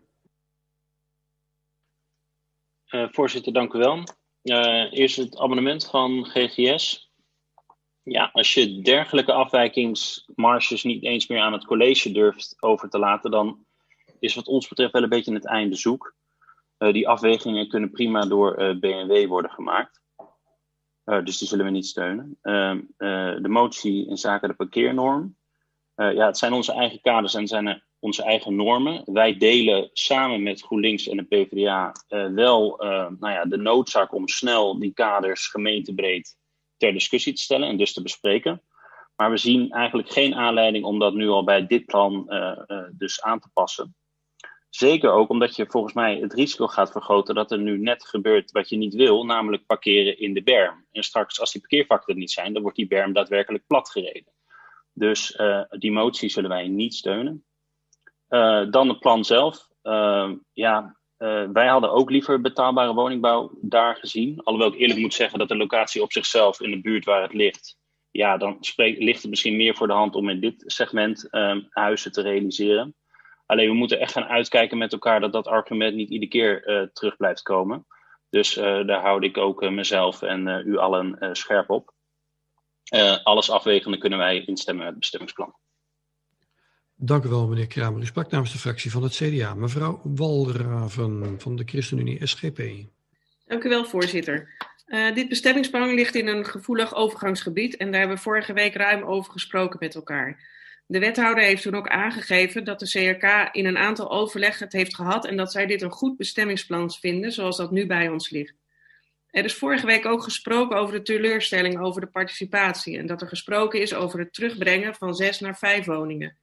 Uh, 2.91 3.09
voorzitter, 3.11 3.53
dank 3.53 3.73
u 3.73 3.79
wel. 3.79 4.05
Uh, 4.45 4.93
eerst 4.93 5.17
het 5.17 5.39
abonnement 5.39 5.87
van 5.87 6.25
GGS. 6.25 7.13
Ja, 8.03 8.31
als 8.33 8.55
je 8.55 8.81
dergelijke 8.81 9.33
afwijkingsmarges 9.33 10.83
niet 10.83 11.05
eens 11.05 11.27
meer 11.27 11.41
aan 11.41 11.53
het 11.53 11.65
college 11.65 12.13
durft 12.13 12.57
over 12.61 12.89
te 12.89 12.99
laten, 12.99 13.31
dan 13.31 13.67
is 14.19 14.35
wat 14.35 14.47
ons 14.47 14.69
betreft 14.69 14.93
wel 14.93 15.03
een 15.03 15.09
beetje 15.09 15.35
het 15.35 15.47
einde 15.47 15.77
zoek. 15.77 16.15
die 16.79 17.09
afwegingen 17.09 17.69
kunnen 17.69 17.91
prima 17.91 18.21
door 18.21 18.77
BNW 18.81 19.27
worden 19.27 19.51
gemaakt. 19.51 20.01
dus 21.05 21.39
die 21.39 21.49
zullen 21.49 21.65
we 21.65 21.71
niet 21.71 21.87
steunen. 21.87 22.39
Ehm, 22.43 22.81
de 23.43 23.49
motie 23.49 24.09
in 24.09 24.17
zaken 24.17 24.49
de 24.49 24.55
parkeernorm. 24.55 25.37
ja, 25.95 26.27
het 26.27 26.39
zijn 26.39 26.53
onze 26.53 26.73
eigen 26.73 27.01
kaders 27.01 27.35
en 27.35 27.47
zijn 27.47 27.67
er 27.67 27.87
onze 28.05 28.23
eigen 28.23 28.57
normen. 28.57 29.03
Wij 29.05 29.37
delen 29.37 29.91
samen 29.93 30.43
met 30.43 30.63
GroenLinks 30.63 31.09
en 31.09 31.17
de 31.17 31.23
PvdA 31.23 31.93
wel 32.35 32.77
nou 33.19 33.33
ja, 33.33 33.45
de 33.45 33.57
noodzaak 33.57 34.15
om 34.15 34.29
snel 34.29 34.79
die 34.79 34.93
kaders 34.93 35.47
gemeentebreed 35.47 36.37
ter 36.77 36.93
discussie 36.93 37.33
te 37.33 37.43
stellen 37.43 37.69
en 37.69 37.77
dus 37.77 37.93
te 37.93 38.03
bespreken. 38.03 38.63
Maar 39.17 39.31
we 39.31 39.37
zien 39.37 39.71
eigenlijk 39.71 40.11
geen 40.11 40.35
aanleiding 40.35 40.85
om 40.85 40.99
dat 40.99 41.15
nu 41.15 41.29
al 41.29 41.45
bij 41.45 41.67
dit 41.67 41.87
plan 41.87 42.27
uh, 42.29 42.59
dus 42.93 43.23
aan 43.23 43.41
te 43.41 43.49
passen. 43.53 43.97
Zeker 44.71 45.11
ook 45.11 45.29
omdat 45.29 45.57
je 45.57 45.67
volgens 45.69 45.95
mij 45.95 46.19
het 46.19 46.35
risico 46.35 46.67
gaat 46.67 46.93
vergroten 46.93 47.35
dat 47.35 47.51
er 47.51 47.59
nu 47.59 47.79
net 47.79 48.07
gebeurt 48.07 48.51
wat 48.51 48.69
je 48.69 48.77
niet 48.77 48.95
wil, 48.95 49.25
namelijk 49.25 49.67
parkeren 49.67 50.19
in 50.19 50.35
de 50.35 50.43
berm. 50.43 50.87
En 50.93 51.03
straks, 51.03 51.41
als 51.41 51.53
die 51.53 51.61
parkeervakken 51.61 52.15
er 52.15 52.21
niet 52.21 52.31
zijn, 52.31 52.53
dan 52.53 52.63
wordt 52.63 52.77
die 52.77 52.87
berm 52.87 53.13
daadwerkelijk 53.13 53.67
platgereden. 53.67 54.33
Dus 54.93 55.41
die 55.79 55.93
motie 55.93 56.29
zullen 56.29 56.51
wij 56.51 56.69
niet 56.69 56.95
steunen. 56.95 57.45
Dan 58.71 58.89
het 58.89 58.99
plan 58.99 59.25
zelf. 59.25 59.69
ja, 60.53 60.97
wij 61.53 61.67
hadden 61.67 61.93
ook 61.93 62.11
liever 62.11 62.41
betaalbare 62.41 62.95
woningbouw 62.95 63.59
daar 63.61 63.97
gezien. 63.97 64.41
Alhoewel 64.43 64.73
ik 64.73 64.79
eerlijk 64.79 65.01
moet 65.01 65.15
zeggen 65.15 65.39
dat 65.39 65.49
de 65.49 65.57
locatie 65.57 66.03
op 66.03 66.13
zichzelf 66.13 66.61
in 66.61 66.71
de 66.71 66.81
buurt 66.81 67.05
waar 67.05 67.23
het 67.23 67.33
ligt, 67.33 67.77
ja, 68.11 68.37
dan 68.37 68.59
ligt 68.77 69.21
het 69.21 69.31
misschien 69.31 69.57
meer 69.57 69.75
voor 69.75 69.87
de 69.87 69.93
hand 69.93 70.15
om 70.15 70.29
in 70.29 70.41
dit 70.41 70.63
segment 70.67 71.29
um, 71.31 71.67
huizen 71.71 72.13
te 72.13 72.23
realiseren. 72.23 72.95
Alleen 73.47 73.69
we 73.69 73.75
moeten 73.75 74.01
echt 74.01 74.13
gaan 74.13 74.25
uitkijken 74.25 74.79
met 74.79 74.93
elkaar 74.93 75.21
dat 75.21 75.33
dat 75.33 75.47
argument 75.47 75.95
niet 75.95 76.11
iedere 76.11 76.31
keer 76.31 76.91
terug 76.93 77.17
blijft 77.17 77.43
komen. 77.43 77.87
Dus 78.31 78.55
daar 78.55 79.01
houd 79.01 79.25
ik 79.25 79.39
ook 79.39 79.71
mezelf 79.71 80.23
en 80.23 80.49
u 80.67 80.77
allen 80.77 81.29
scherp 81.33 81.71
op. 81.71 81.93
alles 83.23 83.51
afwegende 83.51 83.99
kunnen 83.99 84.19
wij 84.19 84.45
instemmen 84.45 84.85
met 84.85 84.93
het 84.93 85.01
bestemmingsplan. 85.01 85.55
Dank 86.97 87.25
u 87.25 87.29
wel, 87.29 87.49
meneer 87.49 87.67
Kramer. 87.67 88.01
U 88.01 88.07
sprak 88.07 88.31
namens 88.31 88.53
de 88.53 88.59
fractie 88.59 88.91
van 88.91 89.03
het 89.03 89.15
CDA. 89.15 89.55
Mevrouw 89.55 90.01
Walraven 90.03 91.41
van 91.41 91.57
de 91.57 91.63
ChristenUnie 91.67 92.27
SGP. 92.27 92.63
Dank 93.47 93.65
u 93.65 93.69
wel, 93.69 93.85
voorzitter. 93.85 94.49
Uh, 94.87 95.15
dit 95.15 95.29
bestemmingsplan 95.29 95.95
ligt 95.95 96.15
in 96.15 96.27
een 96.27 96.45
gevoelig 96.45 96.95
overgangsgebied 96.95 97.77
en 97.77 97.91
daar 97.91 97.99
hebben 97.99 98.17
we 98.17 98.23
vorige 98.23 98.53
week 98.53 98.75
ruim 98.75 99.03
over 99.03 99.33
gesproken 99.33 99.79
met 99.81 99.95
elkaar. 99.95 100.53
De 100.87 100.99
wethouder 100.99 101.45
heeft 101.45 101.63
toen 101.63 101.75
ook 101.75 101.89
aangegeven 101.89 102.65
dat 102.65 102.79
de 102.79 102.89
CRK 102.89 103.49
in 103.53 103.67
een 103.67 103.79
aantal 103.79 104.11
overleggen 104.11 104.65
het 104.65 104.73
heeft 104.73 104.95
gehad 104.95 105.27
en 105.27 105.37
dat 105.37 105.53
zij 105.53 105.67
dit 105.67 105.83
een 105.83 105.91
goed 105.91 106.17
bestemmingsplan 106.17 106.91
vinden 106.91 107.33
zoals 107.33 107.57
dat 107.57 107.71
nu 107.71 107.87
bij 107.87 108.09
ons 108.09 108.31
ligt. 108.31 108.55
Er 109.31 109.45
is 109.45 109.55
vorige 109.55 109.87
week 109.87 110.07
ook 110.07 110.23
gesproken 110.23 110.77
over 110.77 110.95
de 110.95 111.03
teleurstelling 111.03 111.81
over 111.81 112.01
de 112.01 112.07
participatie 112.07 112.99
en 112.99 113.07
dat 113.07 113.21
er 113.21 113.29
gesproken 113.29 113.81
is 113.81 113.95
over 113.95 114.19
het 114.19 114.35
terugbrengen 114.35 114.95
van 114.95 115.15
zes 115.15 115.41
naar 115.41 115.59
vijf 115.59 115.85
woningen. 115.85 116.37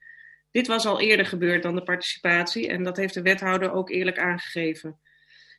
Dit 0.52 0.68
was 0.68 0.86
al 0.86 1.00
eerder 1.00 1.26
gebeurd 1.26 1.64
dan 1.64 1.76
de 1.76 1.84
participatie 1.84 2.68
en 2.68 2.84
dat 2.84 2.98
heeft 2.98 3.14
de 3.14 3.22
wethouder 3.22 3.72
ook 3.72 3.90
eerlijk 3.90 4.20
aangegeven. 4.20 5.00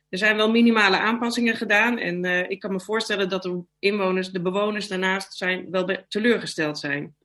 Er 0.09 0.17
zijn 0.17 0.35
wel 0.35 0.51
minimale 0.51 0.97
aanpassingen 0.97 1.55
gedaan 1.55 1.97
en 1.97 2.25
uh, 2.25 2.49
ik 2.49 2.59
kan 2.59 2.71
me 2.71 2.79
voorstellen 2.79 3.29
dat 3.29 3.43
de 3.43 3.63
inwoners, 3.79 4.29
de 4.29 4.41
bewoners 4.41 4.87
daarnaast 4.87 5.33
zijn, 5.33 5.71
wel 5.71 5.97
teleurgesteld 6.07 6.79
zijn. 6.79 7.15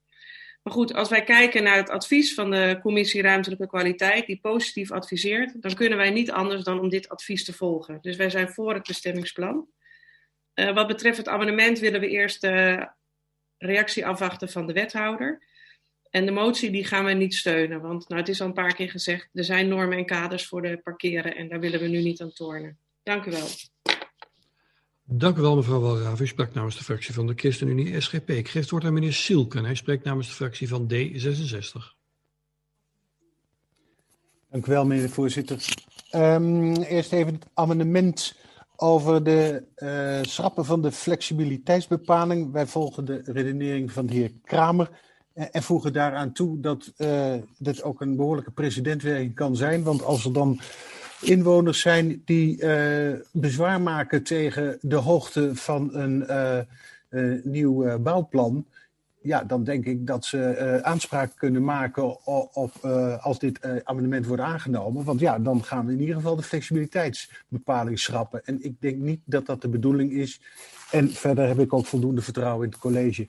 Maar 0.63 0.73
goed, 0.73 0.95
als 0.95 1.09
wij 1.09 1.25
kijken 1.25 1.63
naar 1.63 1.77
het 1.77 1.91
advies 1.91 2.35
van 2.35 2.51
de 2.51 2.79
Commissie 2.83 3.23
Ruimtelijke 3.23 3.67
Kwaliteit, 3.67 4.27
die 4.27 4.41
positief 4.41 4.91
adviseert, 4.91 5.63
dan 5.63 5.75
kunnen 5.75 5.99
wij 5.99 6.11
niet 6.11 6.31
anders 6.31 6.63
dan 6.63 6.81
om 6.81 6.89
dit 6.89 7.09
advies 7.09 7.45
te 7.45 7.53
volgen. 7.53 7.99
Dus 8.01 8.17
wij 8.17 8.31
zijn 8.31 8.49
voor 8.49 8.75
het 8.75 8.87
bestemmingsplan. 8.87 9.69
Uh, 10.55 10.75
wat 10.75 10.87
betreft 10.87 11.17
het 11.17 11.29
amendement 11.29 11.79
willen 11.79 12.01
we 12.01 12.09
eerst 12.09 12.41
de 12.41 12.89
reactie 13.59 14.07
afwachten 14.07 14.49
van 14.49 14.67
de 14.67 14.73
wethouder. 14.73 15.47
En 16.11 16.27
de 16.27 16.33
motie 16.33 16.71
die 16.71 16.85
gaan 16.85 17.05
we 17.05 17.13
niet 17.13 17.35
steunen, 17.35 17.81
want 17.81 18.09
nou, 18.09 18.21
het 18.21 18.31
is 18.31 18.41
al 18.41 18.47
een 18.47 18.53
paar 18.53 18.75
keer 18.75 18.91
gezegd, 18.91 19.29
er 19.33 19.45
zijn 19.45 19.69
normen 19.69 19.99
en 19.99 20.07
kaders 20.07 20.47
voor 20.47 20.63
de 20.63 20.81
parkeren 20.83 21.37
en 21.37 21.49
daar 21.49 21.61
willen 21.61 21.81
we 21.81 21.87
nu 21.87 22.03
niet 22.03 22.21
aan 22.21 22.33
tornen. 22.33 22.79
Dank 23.03 23.25
u 23.25 23.31
wel. 23.31 23.47
Dank 25.05 25.37
u 25.37 25.41
wel, 25.41 25.57
mevrouw 25.57 25.81
Walraven. 25.81 26.25
U 26.25 26.29
sprak 26.29 26.55
namens 26.55 26.77
de 26.77 26.85
fractie 26.85 27.15
van 27.15 27.27
de 27.27 27.33
ChristenUnie 27.37 28.01
SGP. 28.01 28.31
Ik 28.31 28.49
geef 28.49 28.63
het 28.63 28.71
woord 28.71 28.85
aan 28.85 28.93
meneer 28.93 29.13
Silken. 29.13 29.65
Hij 29.65 29.75
spreekt 29.75 30.05
namens 30.05 30.29
de 30.29 30.35
fractie 30.35 30.69
van 30.69 30.93
D66. 30.93 31.97
Dank 34.51 34.67
u 34.67 34.71
wel, 34.71 34.87
meneer 34.87 35.07
de 35.07 35.13
voorzitter. 35.13 35.65
Um, 36.15 36.77
eerst 36.77 37.13
even 37.13 37.33
het 37.33 37.47
amendement 37.55 38.35
over 38.77 39.25
de 39.25 39.65
uh, 39.77 40.23
schrappen 40.23 40.65
van 40.65 40.83
de 40.83 40.93
flexibiliteitsbepaling. 40.93 42.53
Wij 42.53 42.67
volgen 42.67 43.05
de 43.05 43.21
redenering 43.25 43.93
van 43.93 44.07
de 44.07 44.15
heer 44.15 44.33
Kramer. 44.45 44.91
En 45.39 45.63
voegen 45.63 45.93
daaraan 45.93 46.33
toe 46.33 46.61
dat 46.61 46.93
uh, 46.97 47.35
dit 47.59 47.83
ook 47.83 48.01
een 48.01 48.17
behoorlijke 48.17 48.51
precedentwerking 48.51 49.35
kan 49.35 49.57
zijn. 49.57 49.83
Want 49.83 50.03
als 50.03 50.25
er 50.25 50.33
dan 50.33 50.61
inwoners 51.21 51.81
zijn 51.81 52.23
die 52.25 52.63
uh, 52.63 53.13
bezwaar 53.33 53.81
maken 53.81 54.23
tegen 54.23 54.79
de 54.81 54.97
hoogte 54.97 55.57
van 55.57 55.95
een 55.95 56.27
nieuw 57.43 57.99
bouwplan. 57.99 58.67
Ja, 59.23 59.45
dan 59.45 59.65
denk 59.65 59.85
ik 59.85 60.07
dat 60.07 60.25
ze 60.25 60.81
aanspraak 60.83 61.33
kunnen 61.37 61.65
maken 61.65 62.27
op, 62.55 62.85
als 63.21 63.39
dit 63.39 63.83
amendement 63.85 64.27
wordt 64.27 64.43
aangenomen. 64.43 65.05
Want 65.05 65.21
ja, 65.21 65.39
dan 65.39 65.65
gaan 65.65 65.87
we 65.87 65.93
in 65.93 66.01
ieder 66.01 66.15
geval 66.15 66.37
de 66.37 66.43
flexibiliteitsbepaling 66.43 67.99
schrappen. 67.99 68.45
En 68.45 68.65
ik 68.65 68.81
denk 68.81 68.97
niet 68.97 69.21
dat 69.25 69.47
dat 69.47 69.63
de 69.63 69.69
bedoeling 69.69 70.13
is. 70.13 70.41
En 70.91 71.11
verder 71.11 71.47
heb 71.47 71.59
ik 71.59 71.73
ook 71.73 71.87
voldoende 71.87 72.23
vertrouwen 72.23 72.65
in 72.65 72.71
het 72.71 72.81
college. 72.81 73.29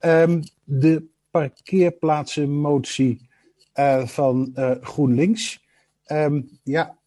Um, 0.00 0.42
de 0.64 1.12
parkeerplaatsenmotie 1.34 3.28
uh, 3.74 4.06
van 4.06 4.52
uh, 4.54 4.70
GroenLinks. 4.80 5.64
Um, 6.06 6.48
ja, 6.62 6.98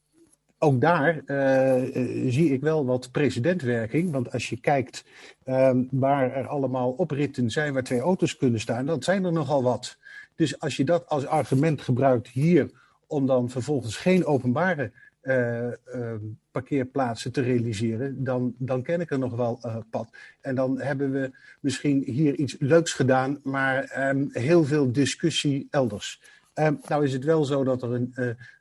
ook 0.57 0.81
daar 0.81 1.21
uh, 1.25 1.83
zie 2.31 2.53
ik 2.53 2.61
wel 2.61 2.85
wat 2.85 3.11
precedentwerking. 3.11 4.11
Want 4.11 4.31
als 4.31 4.49
je 4.49 4.59
kijkt 4.59 5.05
um, 5.45 5.87
waar 5.91 6.31
er 6.33 6.47
allemaal 6.47 6.91
opritten 6.91 7.51
zijn 7.51 7.73
waar 7.73 7.83
twee 7.83 7.99
auto's 7.99 8.37
kunnen 8.37 8.59
staan, 8.59 8.85
dan 8.85 9.03
zijn 9.03 9.25
er 9.25 9.31
nogal 9.31 9.63
wat. 9.63 9.97
Dus 10.35 10.59
als 10.59 10.75
je 10.75 10.83
dat 10.83 11.07
als 11.07 11.25
argument 11.25 11.81
gebruikt 11.81 12.27
hier 12.27 12.71
om 13.07 13.25
dan 13.25 13.49
vervolgens 13.49 13.95
geen 13.97 14.25
openbare 14.25 14.91
uh, 15.27 15.67
uh, 15.95 16.13
parkeerplaatsen 16.51 17.31
te 17.31 17.41
realiseren, 17.41 18.23
dan, 18.23 18.53
dan 18.57 18.81
ken 18.81 19.01
ik 19.01 19.11
er 19.11 19.19
nog 19.19 19.35
wel 19.35 19.59
uh, 19.65 19.77
pad. 19.89 20.09
En 20.41 20.55
dan 20.55 20.79
hebben 20.79 21.11
we 21.11 21.31
misschien 21.59 22.03
hier 22.03 22.35
iets 22.35 22.55
leuks 22.59 22.93
gedaan, 22.93 23.39
maar 23.43 24.09
um, 24.09 24.29
heel 24.31 24.63
veel 24.63 24.91
discussie 24.91 25.67
elders. 25.69 26.21
Um, 26.53 26.79
nou 26.87 27.03
is 27.03 27.13
het 27.13 27.23
wel 27.23 27.45
zo 27.45 27.63
dat 27.63 27.83
er 27.83 27.93
een, 27.93 28.13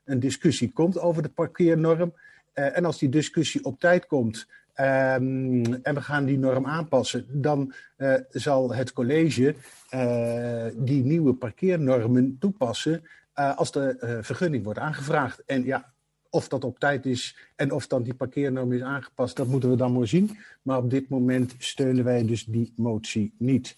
een 0.05 0.21
discussie 0.21 0.73
komt 0.73 0.99
over 0.99 1.23
de 1.23 1.29
parkeernorm. 1.29 2.15
en 2.53 2.85
als 2.85 2.99
die 2.99 3.09
discussie 3.09 3.65
op 3.65 3.81
tijd 3.81 4.07
komt, 4.07 4.47
en 4.75 5.81
we 5.83 6.01
gaan 6.01 6.25
die 6.25 6.39
norm 6.39 6.67
aanpassen, 6.67 7.27
dan 7.29 7.75
zal 8.31 8.75
het 8.75 8.93
college 8.93 9.55
die 10.77 11.05
nieuwe 11.05 11.35
parkeernormen 11.35 12.37
toepassen 12.41 13.03
als 13.35 13.73
de 13.73 14.19
vergunning 14.23 14.65
wordt 14.65 14.79
aangevraagd. 14.79 15.43
En 15.47 15.65
ja, 15.65 15.95
of 16.31 16.49
dat 16.49 16.65
op 16.65 16.79
tijd 16.79 17.07
is 17.07 17.37
en 17.57 17.73
of 17.73 17.87
dan 17.87 18.03
die 18.03 18.15
parkeernorm 18.15 18.73
is 18.73 18.81
aangepast, 18.81 19.37
dat 19.37 19.47
moeten 19.47 19.71
we 19.71 19.77
dan 19.77 19.93
maar 19.93 20.07
zien. 20.07 20.39
Maar 20.63 20.79
op 20.79 20.91
dit 20.91 21.09
moment 21.09 21.55
steunen 21.59 22.05
wij 22.05 22.27
dus 22.27 22.45
die 22.45 22.73
motie 22.77 23.33
niet. 23.39 23.77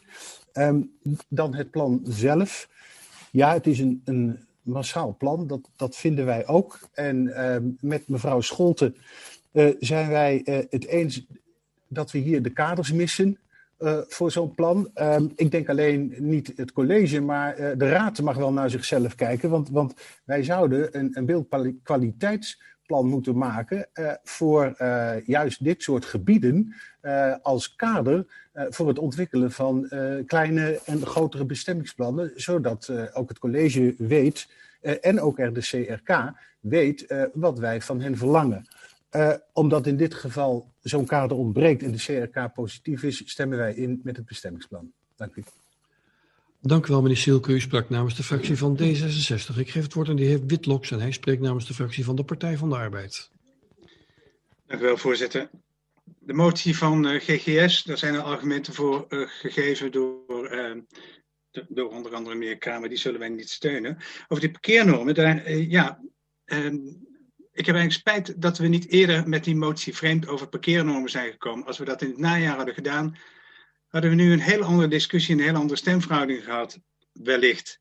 Um, 0.52 0.92
dan 1.28 1.54
het 1.54 1.70
plan 1.70 2.00
zelf. 2.04 2.68
Ja, 3.30 3.52
het 3.52 3.66
is 3.66 3.78
een, 3.78 4.02
een 4.04 4.38
massaal 4.62 5.16
plan, 5.18 5.46
dat, 5.46 5.60
dat 5.76 5.96
vinden 5.96 6.24
wij 6.24 6.46
ook. 6.46 6.88
En 6.92 7.44
um, 7.54 7.76
met 7.80 8.08
mevrouw 8.08 8.40
Scholten 8.40 8.96
uh, 9.52 9.74
zijn 9.80 10.08
wij 10.08 10.42
uh, 10.44 10.58
het 10.70 10.86
eens 10.86 11.26
dat 11.88 12.10
we 12.10 12.18
hier 12.18 12.42
de 12.42 12.50
kaders 12.50 12.92
missen. 12.92 13.38
Uh, 13.78 13.98
voor 14.08 14.30
zo'n 14.30 14.54
plan. 14.54 14.90
Um, 14.94 15.32
ik 15.34 15.50
denk 15.50 15.68
alleen 15.68 16.14
niet 16.18 16.52
het 16.56 16.72
college, 16.72 17.20
maar 17.20 17.60
uh, 17.60 17.70
de 17.76 17.88
raad 17.88 18.20
mag 18.20 18.36
wel 18.36 18.52
naar 18.52 18.70
zichzelf 18.70 19.14
kijken. 19.14 19.50
Want, 19.50 19.70
want 19.70 19.94
wij 20.24 20.42
zouden 20.42 20.98
een, 20.98 21.10
een 21.12 21.26
beeldkwaliteitsplan 21.26 23.06
moeten 23.06 23.38
maken 23.38 23.88
uh, 23.94 24.12
voor 24.22 24.74
juist 25.24 25.64
dit 25.64 25.82
soort 25.82 26.04
gebieden 26.04 26.74
als 27.42 27.74
kader 27.74 28.26
voor 28.52 28.88
het 28.88 28.98
ontwikkelen 28.98 29.50
van 29.52 29.88
kleine 30.26 30.80
en 30.84 31.06
grotere 31.06 31.44
bestemmingsplannen. 31.44 32.32
Zodat 32.34 32.92
ook 33.12 33.28
het 33.28 33.38
college 33.38 33.94
weet 33.98 34.48
en 34.80 35.20
ook 35.20 35.38
er 35.38 35.52
de 35.52 35.60
CRK 35.60 36.32
weet 36.60 37.28
wat 37.32 37.58
wij 37.58 37.80
van 37.80 38.00
hen 38.00 38.16
verlangen. 38.16 38.66
Uh, 39.10 39.34
omdat 39.52 39.86
in 39.86 39.96
dit 39.96 40.14
geval 40.14 40.72
zo'n 40.80 41.06
kader 41.06 41.36
ontbreekt 41.36 41.82
en 41.82 41.92
de 41.92 41.98
CRK 41.98 42.52
positief 42.54 43.02
is, 43.02 43.22
stemmen 43.30 43.58
wij 43.58 43.74
in 43.74 44.00
met 44.02 44.16
het 44.16 44.26
bestemmingsplan. 44.26 44.92
Dank 45.16 45.34
u. 45.34 45.44
Dank 46.60 46.86
u 46.86 46.92
wel, 46.92 47.02
meneer 47.02 47.16
Sielke. 47.16 47.52
U 47.52 47.60
sprak 47.60 47.90
namens 47.90 48.16
de 48.16 48.22
fractie 48.22 48.58
van 48.58 48.78
D66. 48.82 49.56
Ik 49.58 49.70
geef 49.70 49.82
het 49.82 49.94
woord 49.94 50.08
aan 50.08 50.16
de 50.16 50.24
heer 50.24 50.46
Witloks 50.46 50.90
en 50.90 51.00
hij 51.00 51.12
spreekt 51.12 51.42
namens 51.42 51.66
de 51.66 51.74
fractie 51.74 52.04
van 52.04 52.16
de 52.16 52.24
Partij 52.24 52.56
van 52.56 52.68
de 52.68 52.76
Arbeid. 52.76 53.30
Dank 54.66 54.80
u 54.80 54.84
wel, 54.84 54.96
voorzitter. 54.96 55.50
De 56.18 56.32
motie 56.32 56.76
van 56.76 57.06
uh, 57.06 57.20
GGS, 57.20 57.82
daar 57.82 57.98
zijn 57.98 58.14
er 58.14 58.20
argumenten 58.20 58.74
voor 58.74 59.06
uh, 59.08 59.28
gegeven 59.28 59.92
door, 59.92 60.54
uh, 60.54 60.72
door 61.68 61.90
onder 61.90 62.14
andere 62.14 62.36
meneer 62.36 62.58
Kramer, 62.58 62.88
die 62.88 62.98
zullen 62.98 63.20
wij 63.20 63.28
niet 63.28 63.50
steunen. 63.50 63.96
Over 64.28 64.42
die 64.42 64.52
parkeernormen, 64.52 65.14
daar, 65.14 65.52
ja, 65.52 66.00
ehm, 66.44 66.78
ik 67.58 67.66
heb 67.66 67.76
eigenlijk 67.76 68.08
spijt 68.08 68.42
dat 68.42 68.58
we 68.58 68.66
niet 68.66 68.88
eerder 68.88 69.28
met 69.28 69.44
die 69.44 69.56
motie 69.56 69.96
vreemd 69.96 70.28
over 70.28 70.48
parkeernormen 70.48 71.10
zijn 71.10 71.30
gekomen. 71.30 71.66
Als 71.66 71.78
we 71.78 71.84
dat 71.84 72.02
in 72.02 72.08
het 72.08 72.18
najaar 72.18 72.56
hadden 72.56 72.74
gedaan, 72.74 73.16
hadden 73.88 74.10
we 74.10 74.16
nu 74.16 74.32
een 74.32 74.40
hele 74.40 74.64
andere 74.64 74.88
discussie, 74.88 75.34
een 75.34 75.42
hele 75.42 75.58
andere 75.58 75.78
stemverhouding 75.78 76.44
gehad, 76.44 76.78
wellicht. 77.12 77.80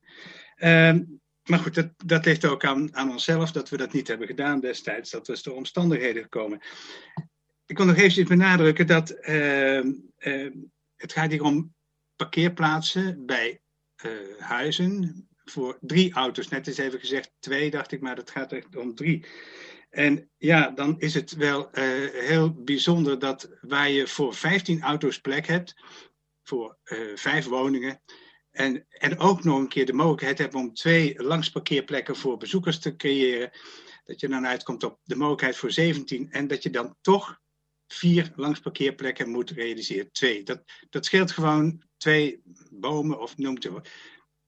Ehm, 0.54 1.04
maar 1.44 1.58
goed, 1.58 1.74
dat, 1.74 1.92
dat 2.04 2.24
ligt 2.24 2.44
ook 2.44 2.64
aan, 2.64 2.96
aan 2.96 3.10
onszelf 3.10 3.52
dat 3.52 3.68
we 3.68 3.76
dat 3.76 3.92
niet 3.92 4.08
hebben 4.08 4.26
gedaan 4.26 4.60
destijds. 4.60 5.10
Dat 5.10 5.26
was 5.26 5.42
door 5.42 5.54
omstandigheden 5.54 6.22
gekomen. 6.22 6.60
Ik 7.66 7.76
wil 7.76 7.86
nog 7.86 7.96
eventjes 7.96 8.28
benadrukken 8.28 8.86
dat 8.86 9.16
uh, 9.20 9.84
uh, 10.18 10.50
het 10.96 11.12
gaat 11.12 11.30
hier 11.30 11.42
om 11.42 11.74
parkeerplaatsen 12.16 13.26
bij 13.26 13.60
uh, 14.04 14.12
huizen 14.38 15.28
voor 15.44 15.78
drie 15.80 16.12
auto's. 16.12 16.48
Net 16.48 16.66
is 16.66 16.78
even 16.78 17.00
gezegd 17.00 17.32
twee, 17.38 17.70
dacht 17.70 17.92
ik, 17.92 18.00
maar 18.00 18.16
het 18.16 18.30
gaat 18.30 18.52
echt 18.52 18.76
om 18.76 18.94
drie. 18.94 19.24
En 19.88 20.30
ja, 20.36 20.70
dan 20.70 21.00
is 21.00 21.14
het 21.14 21.32
wel 21.32 21.68
heel 22.12 22.62
bijzonder 22.62 23.18
dat 23.18 23.50
waar 23.60 23.90
je 23.90 24.06
voor 24.06 24.34
15 24.34 24.82
auto's 24.82 25.20
plek 25.20 25.46
hebt, 25.46 25.74
voor 26.42 26.78
vijf 27.14 27.46
woningen, 27.46 28.02
en, 28.58 28.86
en 28.88 29.18
ook 29.18 29.44
nog 29.44 29.58
een 29.58 29.68
keer 29.68 29.86
de 29.86 29.92
mogelijkheid 29.92 30.38
hebt 30.38 30.54
om 30.54 30.74
twee 30.74 31.22
langsparkeerplekken 31.22 32.16
voor 32.16 32.36
bezoekers 32.36 32.78
te 32.78 32.96
creëren. 32.96 33.50
Dat 34.04 34.20
je 34.20 34.28
dan 34.28 34.46
uitkomt 34.46 34.84
op 34.84 34.98
de 35.02 35.16
mogelijkheid 35.16 35.56
voor 35.56 35.70
17 35.70 36.30
en 36.30 36.46
dat 36.46 36.62
je 36.62 36.70
dan 36.70 36.96
toch 37.00 37.40
vier 37.86 38.32
langsparkeerplekken 38.34 39.30
moet 39.30 39.50
realiseren. 39.50 40.12
Twee. 40.12 40.42
Dat, 40.42 40.62
dat 40.90 41.04
scheelt 41.04 41.30
gewoon 41.30 41.82
twee 41.96 42.42
bomen 42.70 43.20
of 43.20 43.36
noem 43.36 43.54
het. 43.54 43.90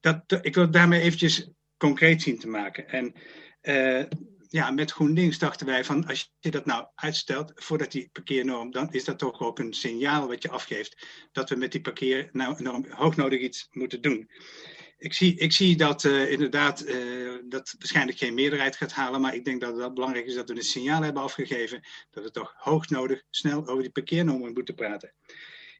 Dat, 0.00 0.44
ik 0.44 0.54
wil 0.54 0.64
het 0.64 0.72
daarmee 0.72 1.00
eventjes 1.00 1.50
concreet 1.76 2.22
zien 2.22 2.38
te 2.38 2.48
maken. 2.48 2.88
En 2.88 3.14
uh, 3.62 4.04
ja, 4.52 4.70
met 4.70 4.92
GroenLinks 4.92 5.38
dachten 5.38 5.66
wij 5.66 5.84
van 5.84 6.06
als 6.06 6.32
je 6.38 6.50
dat 6.50 6.66
nou 6.66 6.86
uitstelt 6.94 7.52
voordat 7.54 7.92
die 7.92 8.08
parkeernorm, 8.12 8.70
dan 8.70 8.92
is 8.92 9.04
dat 9.04 9.18
toch 9.18 9.40
ook 9.40 9.58
een 9.58 9.72
signaal 9.72 10.28
wat 10.28 10.42
je 10.42 10.50
afgeeft 10.50 11.06
dat 11.32 11.50
we 11.50 11.56
met 11.56 11.72
die 11.72 11.80
parkeernorm 11.80 12.86
hoognodig 12.88 13.40
iets 13.40 13.68
moeten 13.70 14.00
doen. 14.00 14.30
Ik 14.98 15.12
zie, 15.12 15.34
ik 15.36 15.52
zie 15.52 15.76
dat 15.76 16.04
uh, 16.04 16.30
inderdaad 16.30 16.86
uh, 16.86 17.32
dat 17.48 17.74
waarschijnlijk 17.78 18.18
geen 18.18 18.34
meerderheid 18.34 18.76
gaat 18.76 18.92
halen, 18.92 19.20
maar 19.20 19.34
ik 19.34 19.44
denk 19.44 19.60
dat 19.60 19.76
het 19.76 19.94
belangrijk 19.94 20.26
is 20.26 20.34
dat 20.34 20.48
we 20.48 20.56
een 20.56 20.62
signaal 20.62 21.02
hebben 21.02 21.22
afgegeven 21.22 21.80
dat 22.10 22.24
we 22.24 22.30
toch 22.30 22.54
hoognodig 22.56 23.22
snel 23.30 23.66
over 23.66 23.82
die 23.82 23.92
parkeernormen 23.92 24.52
moeten 24.52 24.74
praten. 24.74 25.12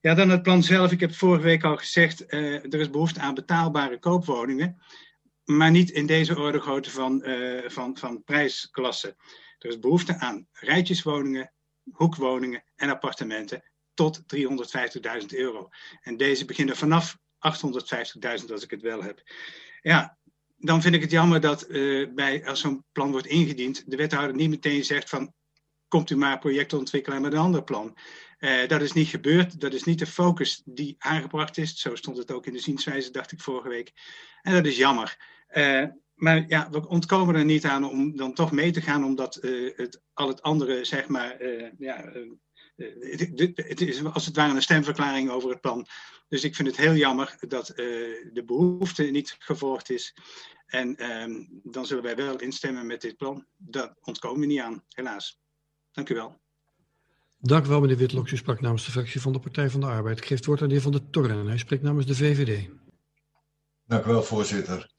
Ja, 0.01 0.15
dan 0.15 0.29
het 0.29 0.43
plan 0.43 0.63
zelf. 0.63 0.93
Ik 0.93 1.01
heb 1.01 1.15
vorige 1.15 1.43
week 1.43 1.65
al 1.65 1.77
gezegd, 1.77 2.33
uh, 2.35 2.55
er 2.55 2.81
is 2.81 2.91
behoefte 2.91 3.21
aan 3.21 3.35
betaalbare 3.35 3.99
koopwoningen 3.99 4.81
maar 5.45 5.71
niet 5.71 5.91
in 5.91 6.07
deze 6.07 6.39
orde 6.39 6.61
grootte 6.61 6.91
van, 6.91 7.29
uh, 7.29 7.69
van, 7.69 7.97
van 7.97 8.25
prijsklasse. 8.25 9.17
Er 9.59 9.69
is 9.69 9.79
behoefte 9.79 10.19
aan 10.19 10.47
rijtjeswoningen, 10.53 11.53
hoekwoningen 11.93 12.65
en 12.77 12.91
appartementen 12.91 13.63
tot 13.95 14.23
350.000 14.23 15.27
euro. 15.29 15.69
En 16.01 16.17
deze 16.17 16.45
beginnen 16.45 16.77
vanaf 16.77 17.17
850.000 17.17 18.51
als 18.51 18.63
ik 18.63 18.71
het 18.71 18.83
wel 18.83 19.03
heb. 19.03 19.23
Ja, 19.81 20.19
dan 20.57 20.83
vind 20.83 20.95
ik 20.95 21.01
het 21.01 21.11
jammer 21.11 21.41
dat 21.41 21.69
uh, 21.69 22.15
bij, 22.15 22.47
als 22.47 22.61
zo'n 22.61 22.85
plan 22.93 23.11
wordt 23.11 23.27
ingediend, 23.27 23.91
de 23.91 23.97
wethouder 23.97 24.37
niet 24.37 24.51
meteen 24.51 24.85
zegt 24.85 25.09
van 25.09 25.35
komt 25.89 26.11
u 26.11 26.17
maar 26.17 26.39
projecten 26.39 26.79
ontwikkelen 26.79 27.23
met 27.23 27.33
een 27.33 27.39
ander 27.39 27.63
plan. 27.63 27.97
Uh, 28.41 28.69
dat 28.69 28.83
is 28.83 28.93
niet 28.93 29.09
gebeurd. 29.09 29.61
Dat 29.61 29.73
is 29.73 29.85
niet 29.85 29.99
de 29.99 30.07
focus 30.07 30.63
die 30.65 30.97
aangebracht 30.99 31.57
is. 31.57 31.81
Zo 31.81 31.95
stond 31.95 32.17
het 32.17 32.33
ook 32.33 32.47
in 32.47 32.53
de 32.53 32.59
zienswijze, 32.59 33.11
dacht 33.11 33.33
ik 33.33 33.41
vorige 33.41 33.69
week. 33.69 33.93
En 34.43 34.53
dat 34.53 34.67
is 34.67 34.77
jammer. 34.77 35.17
Uh, 35.53 35.85
maar 36.15 36.45
ja, 36.49 36.71
we 36.71 36.89
ontkomen 36.89 37.35
er 37.35 37.45
niet 37.45 37.65
aan 37.65 37.85
om 37.85 38.17
dan 38.17 38.35
toch 38.35 38.53
mee 38.53 38.71
te 38.71 38.81
gaan, 38.81 39.05
omdat 39.05 39.39
uh, 39.43 39.77
het, 39.77 40.03
al 40.13 40.29
het 40.29 40.43
andere, 40.43 40.85
zeg 40.85 41.09
maar, 41.09 41.45
ja, 41.79 42.13
het, 42.77 43.31
het, 43.55 43.81
is 43.81 44.05
als 44.05 44.27
het 44.27 44.37
ware 44.37 44.55
een 44.55 44.63
stemverklaring 44.63 45.31
over 45.31 45.51
het 45.51 45.61
plan. 45.61 45.87
Dus 46.29 46.45
ik 46.45 46.55
vind 46.55 46.69
het 46.69 46.77
heel 46.77 46.95
jammer 46.95 47.37
dat 47.49 47.67
de 47.67 48.43
behoefte 48.47 49.03
niet 49.03 49.37
gevolgd 49.39 49.91
is. 49.91 50.15
En 50.67 50.97
ehm, 50.97 51.45
dan 51.49 51.87
zullen 51.87 52.03
wij 52.03 52.17
wel 52.17 52.37
instemmen 52.37 52.87
met 52.87 53.01
dit 53.01 53.17
plan. 53.17 53.47
Daar 53.57 53.97
ontkomen 54.01 54.41
we 54.41 54.47
niet 54.47 54.61
aan, 54.61 54.85
helaas. 54.89 55.41
Dank 55.93 56.09
u 56.09 56.15
wel. 56.15 56.40
Dank 57.43 57.67
u 57.67 57.69
wel, 57.69 57.81
meneer 57.81 57.97
Witloks. 57.97 58.33
U 58.33 58.37
sprak 58.37 58.61
namens 58.61 58.85
de 58.85 58.91
fractie 58.91 59.21
van 59.21 59.33
de 59.33 59.39
Partij 59.39 59.71
van 59.71 59.81
de 59.81 59.87
Arbeid. 59.87 60.19
Ik 60.19 60.25
geef 60.25 60.37
het 60.37 60.47
woord 60.47 60.63
aan 60.63 60.69
de 60.69 60.75
heer 60.75 60.83
Van 60.83 60.93
der 60.93 61.11
Torren. 61.11 61.47
Hij 61.47 61.59
spreekt 61.59 61.83
namens 61.83 62.07
de 62.07 62.15
VVD. 62.15 62.69
Dank 63.85 64.05
u 64.05 64.09
wel, 64.09 64.23
voorzitter. 64.23 64.91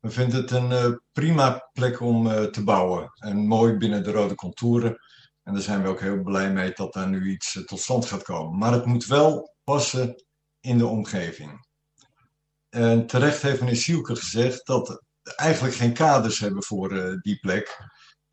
We 0.00 0.10
vinden 0.10 0.40
het 0.40 0.50
een 0.50 0.70
uh, 0.70 0.96
prima 1.12 1.70
plek 1.72 2.00
om 2.00 2.26
uh, 2.26 2.42
te 2.42 2.64
bouwen. 2.64 3.10
En 3.14 3.36
mooi 3.36 3.72
binnen 3.72 4.02
de 4.02 4.10
rode 4.10 4.34
contouren. 4.34 4.98
En 5.42 5.52
daar 5.52 5.62
zijn 5.62 5.82
we 5.82 5.88
ook 5.88 6.00
heel 6.00 6.22
blij 6.22 6.52
mee 6.52 6.72
dat 6.72 6.92
daar 6.92 7.08
nu 7.08 7.30
iets 7.30 7.54
uh, 7.54 7.64
tot 7.64 7.80
stand 7.80 8.06
gaat 8.06 8.22
komen. 8.22 8.58
Maar 8.58 8.72
het 8.72 8.84
moet 8.84 9.06
wel 9.06 9.54
passen 9.64 10.24
in 10.60 10.78
de 10.78 10.86
omgeving. 10.86 11.66
En 12.68 13.06
terecht 13.06 13.42
heeft 13.42 13.60
meneer 13.60 13.76
Sielke 13.76 14.16
gezegd 14.16 14.66
dat 14.66 14.88
we 14.88 15.02
eigenlijk 15.36 15.74
geen 15.74 15.92
kaders 15.92 16.38
hebben 16.38 16.62
voor 16.62 17.18
die 17.22 17.38
plek. 17.38 17.78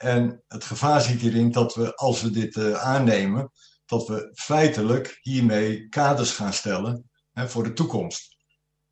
En 0.03 0.43
het 0.47 0.63
gevaar 0.63 1.01
zit 1.01 1.19
hierin 1.19 1.51
dat 1.51 1.75
we, 1.75 1.95
als 1.95 2.21
we 2.21 2.29
dit 2.29 2.55
uh, 2.55 2.73
aannemen, 2.73 3.51
dat 3.85 4.07
we 4.07 4.31
feitelijk 4.33 5.17
hiermee 5.21 5.89
kaders 5.89 6.31
gaan 6.31 6.53
stellen 6.53 7.09
hè, 7.31 7.49
voor 7.49 7.63
de 7.63 7.73
toekomst. 7.73 8.37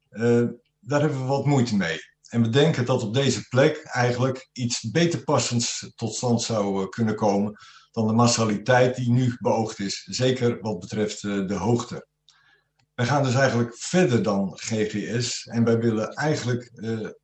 Uh, 0.10 0.47
daar 0.80 1.02
hebben 1.02 1.19
we 1.19 1.26
wat 1.26 1.45
moeite 1.45 1.76
mee. 1.76 2.00
En 2.30 2.41
we 2.41 2.50
denken 2.50 2.86
dat 2.86 3.04
op 3.04 3.13
deze 3.13 3.47
plek 3.47 3.78
eigenlijk 3.84 4.50
iets 4.52 4.91
beter 4.91 5.24
passends 5.24 5.91
tot 5.95 6.15
stand 6.15 6.41
zou 6.41 6.82
uh, 6.82 6.89
kunnen 6.89 7.15
komen 7.15 7.56
dan 7.91 8.08
de 8.08 8.13
massaliteit 8.13 8.95
die 8.95 9.10
nu 9.10 9.36
beoogd 9.39 9.80
is, 9.80 10.04
zeker 10.10 10.60
wat 10.62 10.80
betreft 10.80 11.21
de 11.21 11.56
hoogte. 11.56 12.08
Wij 12.93 13.06
gaan 13.06 13.24
dus 13.24 13.36
eigenlijk 13.36 13.78
verder 13.78 14.24
dan 14.24 14.58
GGS 14.58 15.45
en 15.45 15.63
wij 15.63 15.78
willen 15.78 16.13
eigenlijk 16.13 16.71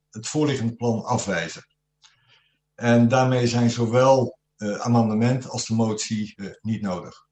het 0.09 0.27
voorliggende 0.27 0.75
plan 0.75 1.03
afwijzen. 1.03 1.76
En 2.77 3.07
daarmee 3.07 3.47
zijn 3.47 3.69
zowel 3.69 4.37
uh, 4.57 4.79
amendement 4.79 5.49
als 5.49 5.65
de 5.65 5.73
motie 5.73 6.33
uh, 6.35 6.53
niet 6.61 6.81
nodig. 6.81 7.25